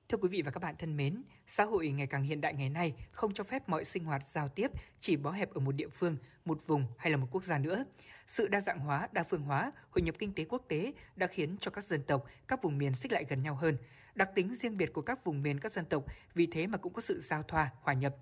Thưa 0.09 0.17
quý 0.17 0.29
vị 0.29 0.41
và 0.41 0.51
các 0.51 0.63
bạn 0.63 0.75
thân 0.77 0.97
mến, 0.97 1.23
xã 1.47 1.63
hội 1.63 1.89
ngày 1.89 2.07
càng 2.07 2.23
hiện 2.23 2.41
đại 2.41 2.53
ngày 2.53 2.69
nay 2.69 2.93
không 3.11 3.33
cho 3.33 3.43
phép 3.43 3.69
mọi 3.69 3.85
sinh 3.85 4.03
hoạt 4.03 4.21
giao 4.27 4.49
tiếp 4.49 4.71
chỉ 4.99 5.15
bó 5.15 5.31
hẹp 5.31 5.53
ở 5.53 5.59
một 5.59 5.71
địa 5.71 5.89
phương, 5.89 6.17
một 6.45 6.61
vùng 6.67 6.85
hay 6.97 7.11
là 7.11 7.17
một 7.17 7.27
quốc 7.31 7.43
gia 7.43 7.57
nữa. 7.57 7.85
Sự 8.27 8.47
đa 8.47 8.61
dạng 8.61 8.79
hóa, 8.79 9.07
đa 9.11 9.23
phương 9.23 9.41
hóa, 9.41 9.71
hội 9.89 10.01
nhập 10.01 10.15
kinh 10.19 10.33
tế 10.33 10.45
quốc 10.45 10.65
tế 10.67 10.93
đã 11.15 11.27
khiến 11.27 11.57
cho 11.59 11.71
các 11.71 11.83
dân 11.83 12.03
tộc, 12.03 12.25
các 12.47 12.61
vùng 12.61 12.77
miền 12.77 12.95
xích 12.95 13.11
lại 13.11 13.25
gần 13.29 13.43
nhau 13.43 13.55
hơn. 13.55 13.77
Đặc 14.15 14.29
tính 14.35 14.55
riêng 14.55 14.77
biệt 14.77 14.93
của 14.93 15.01
các 15.01 15.25
vùng 15.25 15.41
miền 15.41 15.59
các 15.59 15.73
dân 15.73 15.85
tộc 15.85 16.03
vì 16.33 16.47
thế 16.47 16.67
mà 16.67 16.77
cũng 16.77 16.93
có 16.93 17.01
sự 17.01 17.21
giao 17.21 17.43
thoa, 17.43 17.71
hòa 17.81 17.93
nhập. 17.93 18.15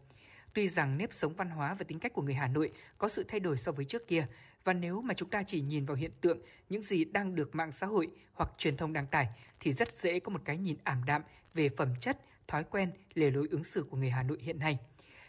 Tuy 0.54 0.70
rằng 0.70 0.98
nếp 0.98 1.14
sống 1.14 1.36
văn 1.36 1.50
hóa 1.50 1.74
và 1.74 1.86
tính 1.88 2.00
cách 2.00 2.14
của 2.14 2.22
người 2.22 2.34
Hà 2.34 2.48
Nội 2.48 2.72
có 2.98 3.10
sự 3.10 3.26
thay 3.28 3.40
đổi 3.40 3.58
so 3.58 3.72
với 3.72 3.86
trước 3.86 4.08
kia, 4.08 4.26
và 4.68 4.74
nếu 4.74 5.02
mà 5.02 5.14
chúng 5.14 5.30
ta 5.30 5.44
chỉ 5.44 5.62
nhìn 5.62 5.86
vào 5.86 5.98
hiện 5.98 6.12
tượng 6.22 6.40
những 6.70 6.84
gì 6.84 7.06
đang 7.06 7.36
được 7.36 7.56
mạng 7.56 7.72
xã 7.72 7.88
hội 7.88 8.08
hoặc 8.34 8.50
truyền 8.58 8.78
thông 8.78 8.94
đăng 8.94 9.08
tải 9.08 9.28
thì 9.60 9.74
rất 9.74 10.02
dễ 10.02 10.20
có 10.20 10.30
một 10.30 10.42
cái 10.46 10.58
nhìn 10.58 10.78
ảm 10.84 11.04
đạm 11.06 11.22
về 11.54 11.70
phẩm 11.78 11.94
chất, 12.00 12.18
thói 12.48 12.64
quen, 12.64 12.92
lề 13.14 13.32
lối 13.32 13.48
ứng 13.52 13.64
xử 13.64 13.86
của 13.90 13.98
người 13.98 14.10
Hà 14.10 14.24
Nội 14.24 14.38
hiện 14.42 14.60
nay. 14.60 14.78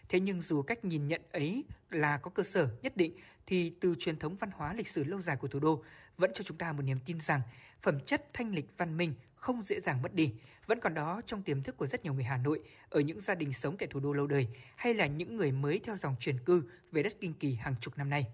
Thế 0.09 0.21
nhưng 0.21 0.43
dù 0.43 0.63
cách 0.63 0.85
nhìn 0.85 1.09
nhận 1.09 1.23
ấy 1.33 1.65
là 1.91 2.19
có 2.19 2.31
cơ 2.31 2.43
sở 2.43 2.71
nhất 2.83 2.97
định 2.97 3.13
thì 3.47 3.73
từ 3.81 3.95
truyền 3.99 4.19
thống 4.19 4.37
văn 4.37 4.51
hóa 4.51 4.75
lịch 4.75 4.89
sử 4.89 5.05
lâu 5.05 5.21
dài 5.21 5.37
của 5.37 5.49
thủ 5.49 5.61
đô 5.61 5.85
vẫn 6.17 6.31
cho 6.35 6.45
chúng 6.45 6.59
ta 6.59 6.73
một 6.73 6.83
niềm 6.83 6.99
tin 7.07 7.21
rằng 7.21 7.41
phẩm 7.83 8.01
chất 8.01 8.27
thanh 8.33 8.55
lịch 8.55 8.67
văn 8.77 8.97
minh 8.97 9.15
không 9.35 9.63
dễ 9.63 9.81
dàng 9.81 10.03
mất 10.03 10.15
đi, 10.15 10.33
vẫn 10.67 10.81
còn 10.81 10.95
đó 10.95 11.21
trong 11.27 11.43
tiềm 11.43 11.63
thức 11.63 11.77
của 11.77 11.87
rất 11.87 12.05
nhiều 12.05 12.15
người 12.15 12.25
Hà 12.25 12.37
Nội 12.37 12.61
ở 12.89 13.01
những 13.01 13.21
gia 13.21 13.35
đình 13.35 13.53
sống 13.53 13.77
tại 13.79 13.89
thủ 13.91 14.01
đô 14.01 14.13
lâu 14.13 14.27
đời 14.27 14.49
hay 14.77 14.95
là 14.95 15.07
những 15.07 15.37
người 15.37 15.53
mới 15.53 15.81
theo 15.85 15.97
dòng 15.97 16.17
chuyển 16.21 16.39
cư 16.39 16.65
về 16.93 17.03
đất 17.03 17.15
kinh 17.21 17.35
kỳ 17.35 17.55
hàng 17.55 17.75
chục 17.81 17.99
năm 17.99 18.11
nay. 18.11 18.27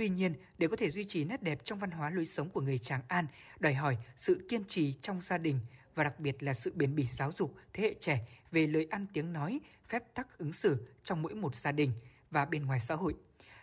Tuy 0.00 0.08
nhiên, 0.08 0.34
để 0.58 0.68
có 0.68 0.76
thể 0.76 0.90
duy 0.90 1.04
trì 1.04 1.24
nét 1.24 1.42
đẹp 1.42 1.64
trong 1.64 1.78
văn 1.78 1.90
hóa 1.90 2.10
lối 2.10 2.26
sống 2.26 2.50
của 2.50 2.60
người 2.60 2.78
Tràng 2.78 3.02
An, 3.08 3.26
đòi 3.58 3.74
hỏi 3.74 3.96
sự 4.16 4.46
kiên 4.48 4.64
trì 4.64 4.92
trong 4.92 5.20
gia 5.20 5.38
đình 5.38 5.60
và 5.94 6.04
đặc 6.04 6.20
biệt 6.20 6.42
là 6.42 6.54
sự 6.54 6.72
bền 6.74 6.94
bỉ 6.94 7.06
giáo 7.06 7.32
dục 7.36 7.54
thế 7.72 7.82
hệ 7.82 7.94
trẻ 8.00 8.26
về 8.50 8.66
lời 8.66 8.86
ăn 8.90 9.06
tiếng 9.12 9.32
nói, 9.32 9.60
phép 9.88 10.02
tắc 10.14 10.38
ứng 10.38 10.52
xử 10.52 10.88
trong 11.04 11.22
mỗi 11.22 11.34
một 11.34 11.54
gia 11.54 11.72
đình 11.72 11.92
và 12.30 12.44
bên 12.44 12.66
ngoài 12.66 12.80
xã 12.80 12.94
hội. 12.94 13.14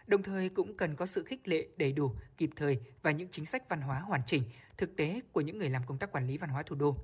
Đồng 0.07 0.23
thời 0.23 0.49
cũng 0.49 0.77
cần 0.77 0.95
có 0.95 1.05
sự 1.05 1.23
khích 1.23 1.47
lệ 1.47 1.67
đầy 1.77 1.91
đủ, 1.91 2.15
kịp 2.37 2.49
thời 2.55 2.79
và 3.01 3.11
những 3.11 3.27
chính 3.31 3.45
sách 3.45 3.69
văn 3.69 3.81
hóa 3.81 3.99
hoàn 3.99 4.21
chỉnh, 4.25 4.43
thực 4.77 4.95
tế 4.95 5.21
của 5.31 5.41
những 5.41 5.57
người 5.57 5.69
làm 5.69 5.83
công 5.85 5.97
tác 5.97 6.11
quản 6.11 6.27
lý 6.27 6.37
văn 6.37 6.49
hóa 6.49 6.63
thủ 6.63 6.75
đô. 6.75 6.97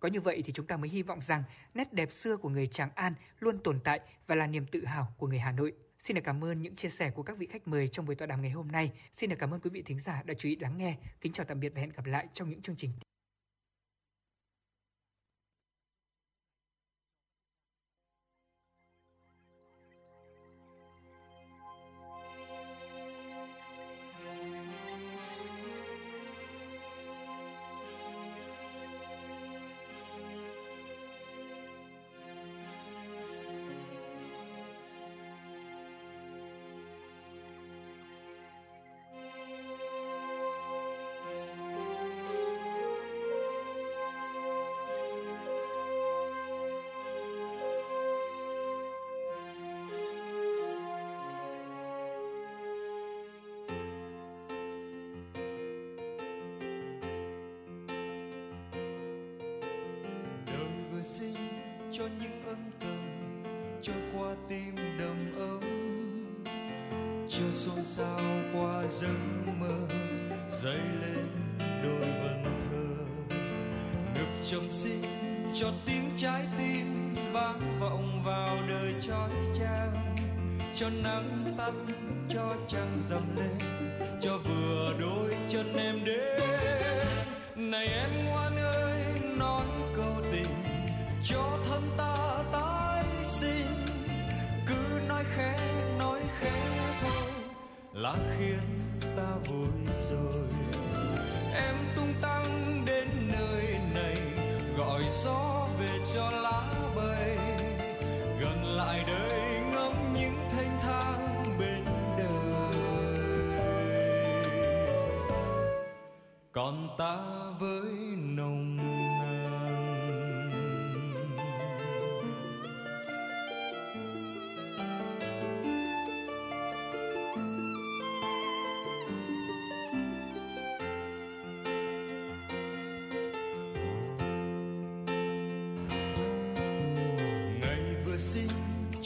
Có 0.00 0.08
như 0.08 0.20
vậy 0.20 0.42
thì 0.44 0.52
chúng 0.52 0.66
ta 0.66 0.76
mới 0.76 0.90
hy 0.90 1.02
vọng 1.02 1.20
rằng 1.22 1.42
nét 1.74 1.92
đẹp 1.92 2.12
xưa 2.12 2.36
của 2.36 2.48
người 2.48 2.66
Tràng 2.66 2.90
An 2.94 3.14
luôn 3.40 3.58
tồn 3.58 3.80
tại 3.80 4.00
và 4.26 4.34
là 4.34 4.46
niềm 4.46 4.66
tự 4.66 4.84
hào 4.84 5.14
của 5.18 5.26
người 5.26 5.38
Hà 5.38 5.52
Nội. 5.52 5.72
Xin 6.00 6.14
được 6.14 6.24
cảm 6.24 6.44
ơn 6.44 6.62
những 6.62 6.76
chia 6.76 6.90
sẻ 6.90 7.10
của 7.10 7.22
các 7.22 7.38
vị 7.38 7.46
khách 7.46 7.68
mời 7.68 7.88
trong 7.88 8.06
buổi 8.06 8.14
tọa 8.14 8.26
đàm 8.26 8.42
ngày 8.42 8.50
hôm 8.50 8.68
nay. 8.68 8.92
Xin 9.12 9.30
được 9.30 9.36
cảm 9.38 9.54
ơn 9.54 9.60
quý 9.60 9.70
vị 9.70 9.82
thính 9.82 10.00
giả 10.00 10.22
đã 10.22 10.34
chú 10.38 10.48
ý 10.48 10.56
lắng 10.56 10.78
nghe. 10.78 10.96
Kính 11.20 11.32
chào 11.32 11.46
tạm 11.46 11.60
biệt 11.60 11.72
và 11.74 11.80
hẹn 11.80 11.90
gặp 11.90 12.06
lại 12.06 12.26
trong 12.32 12.50
những 12.50 12.62
chương 12.62 12.76
trình 12.76 12.90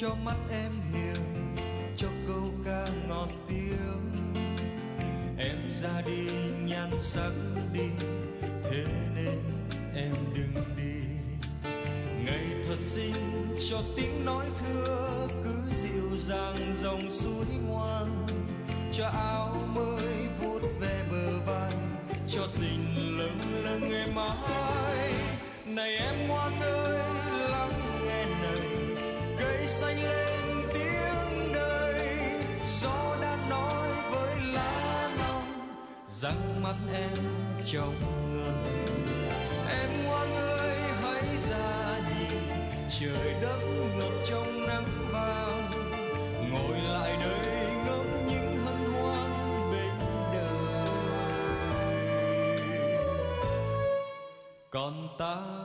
cho 0.01 0.15
mắt 0.25 0.37
em 0.51 0.73
hiền 0.93 1.55
cho 1.97 2.09
câu 2.29 2.45
ca 2.65 2.87
ngọt 3.09 3.29
tiếng. 3.49 4.13
Em 5.39 5.57
ra 5.83 6.03
đi 6.07 6.27
nhan 6.65 6.91
sắc 7.01 7.33
đất 43.41 43.59
ngập 43.99 44.13
trong 44.27 44.67
nắng 44.67 44.85
vàng. 45.13 45.71
Ngồi 46.53 46.79
lại 46.81 47.17
đây 47.21 47.75
ngắm 47.87 48.27
những 48.29 48.57
hân 48.57 48.93
hoan 48.93 49.31
bên 49.73 49.91
đời. 50.33 50.87
Còn 54.71 55.09
ta 55.19 55.60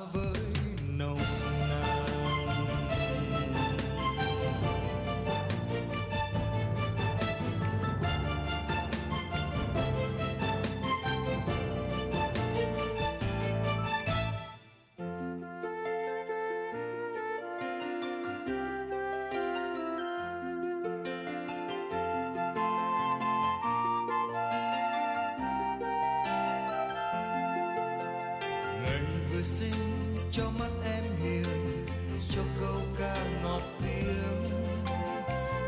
cho 30.38 30.50
mắt 30.60 30.70
em 30.84 31.04
hiền, 31.24 31.86
cho 32.30 32.42
câu 32.60 32.82
ca 33.00 33.16
ngọt 33.44 33.62
tiếng. 33.80 34.44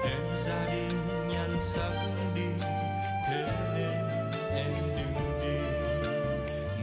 Em 0.04 0.22
ra 0.46 0.66
đi, 0.66 0.96
nhan 1.30 1.58
sắc 1.74 1.92
đi 2.36 2.42
thế 3.28 3.46
nên 3.76 3.92
em 4.56 4.74
đừng 4.96 5.42
đi. 5.42 5.58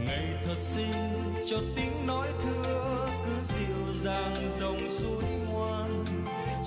Ngày 0.07 0.27
thật 0.47 0.59
xinh 0.61 1.35
cho 1.51 1.57
tiếng 1.77 2.07
nói 2.07 2.29
thưa, 2.43 3.09
cứ 3.27 3.33
dịu 3.59 3.95
dàng 4.05 4.59
dòng 4.61 4.91
suối 4.91 5.25
ngoan. 5.49 6.05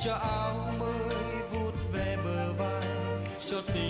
Cho 0.06 0.14
áo 0.14 0.70
mới 0.80 1.16
vút 1.52 1.74
về 1.94 2.18
bờ 2.26 2.54
vai, 2.54 2.84
cho 3.50 3.62
tình 3.74 3.87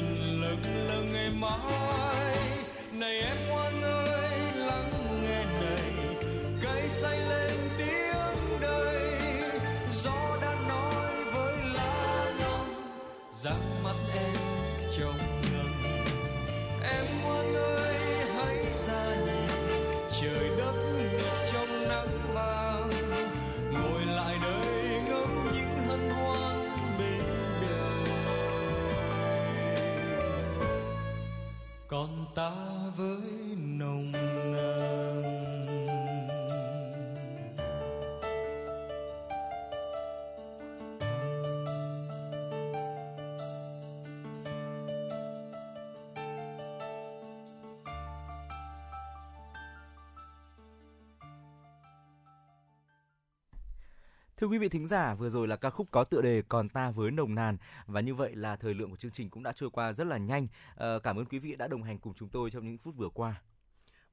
Thưa 54.37 54.47
quý 54.47 54.57
vị 54.57 54.69
thính 54.69 54.87
giả, 54.87 55.15
vừa 55.15 55.29
rồi 55.29 55.47
là 55.47 55.55
ca 55.55 55.69
khúc 55.69 55.87
có 55.91 56.03
tựa 56.03 56.21
đề 56.21 56.41
Còn 56.49 56.69
ta 56.69 56.91
với 56.91 57.11
nồng 57.11 57.35
nàn 57.35 57.57
và 57.85 58.01
như 58.01 58.15
vậy 58.15 58.35
là 58.35 58.55
thời 58.55 58.73
lượng 58.73 58.89
của 58.89 58.95
chương 58.95 59.11
trình 59.11 59.29
cũng 59.29 59.43
đã 59.43 59.53
trôi 59.55 59.69
qua 59.69 59.93
rất 59.93 60.07
là 60.07 60.17
nhanh. 60.17 60.47
Ờ, 60.75 60.99
cảm 60.99 61.17
ơn 61.19 61.25
quý 61.25 61.39
vị 61.39 61.55
đã 61.55 61.67
đồng 61.67 61.83
hành 61.83 61.99
cùng 61.99 62.13
chúng 62.13 62.29
tôi 62.29 62.51
trong 62.51 62.65
những 62.65 62.77
phút 62.77 62.95
vừa 62.95 63.09
qua. 63.09 63.41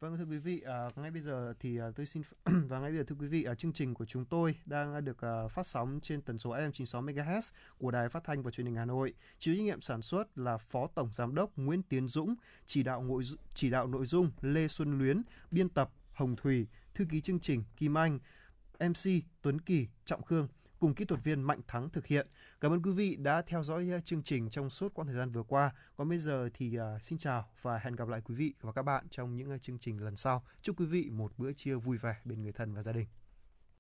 Vâng 0.01 0.17
thưa 0.19 0.25
quý 0.25 0.39
vị, 0.39 0.61
à, 0.67 0.91
ngay 0.97 1.11
bây 1.11 1.23
giờ 1.23 1.55
thì 1.61 1.79
à, 1.79 1.87
tôi 1.97 2.07
xin 2.07 2.23
và 2.45 2.79
ngay 2.79 2.91
bây 2.91 2.99
giờ 2.99 3.05
thưa 3.07 3.17
quý 3.21 3.27
vị, 3.27 3.45
à, 3.45 3.55
chương 3.55 3.73
trình 3.73 3.95
của 3.95 4.05
chúng 4.05 4.25
tôi 4.25 4.55
đang 4.67 5.05
được 5.05 5.25
à, 5.25 5.49
phát 5.49 5.67
sóng 5.67 6.01
trên 6.03 6.23
tần 6.23 6.39
số 6.39 6.51
FM 6.51 6.71
96 6.71 7.03
MHz 7.03 7.51
của 7.79 7.91
Đài 7.91 8.09
Phát 8.09 8.25
thanh 8.25 8.43
và 8.43 8.51
Truyền 8.51 8.67
hình 8.67 8.77
Hà 8.77 8.85
Nội. 8.85 9.15
Chịu 9.39 9.55
trách 9.55 9.63
nhiệm 9.63 9.81
sản 9.81 10.03
xuất 10.03 10.39
là 10.39 10.57
Phó 10.57 10.87
Tổng 10.95 11.09
Giám 11.13 11.35
đốc 11.35 11.51
Nguyễn 11.57 11.83
Tiến 11.83 12.09
Dũng, 12.09 12.35
chỉ 12.67 12.83
đạo 12.83 13.03
nội 13.03 13.23
chỉ 13.55 13.71
đạo 13.71 13.87
nội 13.87 14.07
dung 14.07 14.31
Lê 14.41 14.69
Xuân 14.69 14.99
Luyến, 14.99 15.23
biên 15.51 15.69
tập 15.69 15.91
Hồng 16.13 16.37
Thủy, 16.37 16.67
thư 16.95 17.05
ký 17.11 17.21
chương 17.21 17.41
trình 17.41 17.65
Kim 17.77 17.99
Anh, 17.99 18.19
MC 18.79 19.11
Tuấn 19.43 19.61
Kỳ, 19.61 19.89
Trọng 20.05 20.23
Khương 20.23 20.49
cùng 20.85 20.95
kỹ 20.95 21.05
thuật 21.05 21.25
viên 21.25 21.43
Mạnh 21.43 21.61
Thắng 21.69 21.91
thực 21.91 22.07
hiện. 22.07 22.27
Cảm 22.61 22.73
ơn 22.73 22.83
quý 22.83 22.91
vị 22.91 23.17
đã 23.17 23.43
theo 23.43 23.63
dõi 23.63 23.89
ờ, 23.93 24.01
chương 24.01 24.23
trình 24.23 24.51
trong 24.51 24.71
suốt 24.71 24.95
quãng 24.95 25.07
thời 25.07 25.17
gian 25.17 25.31
vừa 25.31 25.43
qua. 25.43 25.73
Còn 25.97 26.09
bây 26.09 26.19
giờ 26.19 26.49
thì 26.55 26.75
ờ, 26.75 26.99
xin 27.03 27.19
chào 27.19 27.49
và 27.63 27.79
hẹn 27.79 27.97
gặp 27.97 28.09
lại 28.09 28.21
quý 28.25 28.35
vị 28.35 28.55
và 28.61 28.73
các 28.73 28.83
bạn 28.83 29.09
trong 29.11 29.37
những 29.37 29.51
ờ, 29.51 29.59
chương 29.59 29.79
trình 29.79 30.05
lần 30.05 30.17
sau. 30.17 30.45
Chúc 30.63 30.81
quý 30.81 30.87
vị 30.87 31.11
một 31.11 31.33
bữa 31.39 31.53
trưa 31.53 31.79
vui 31.79 31.99
vẻ 31.99 32.17
bên 32.25 32.43
người 32.43 32.53
thân 32.53 32.75
và 32.75 32.83
gia 32.83 32.93
đình. 32.93 33.07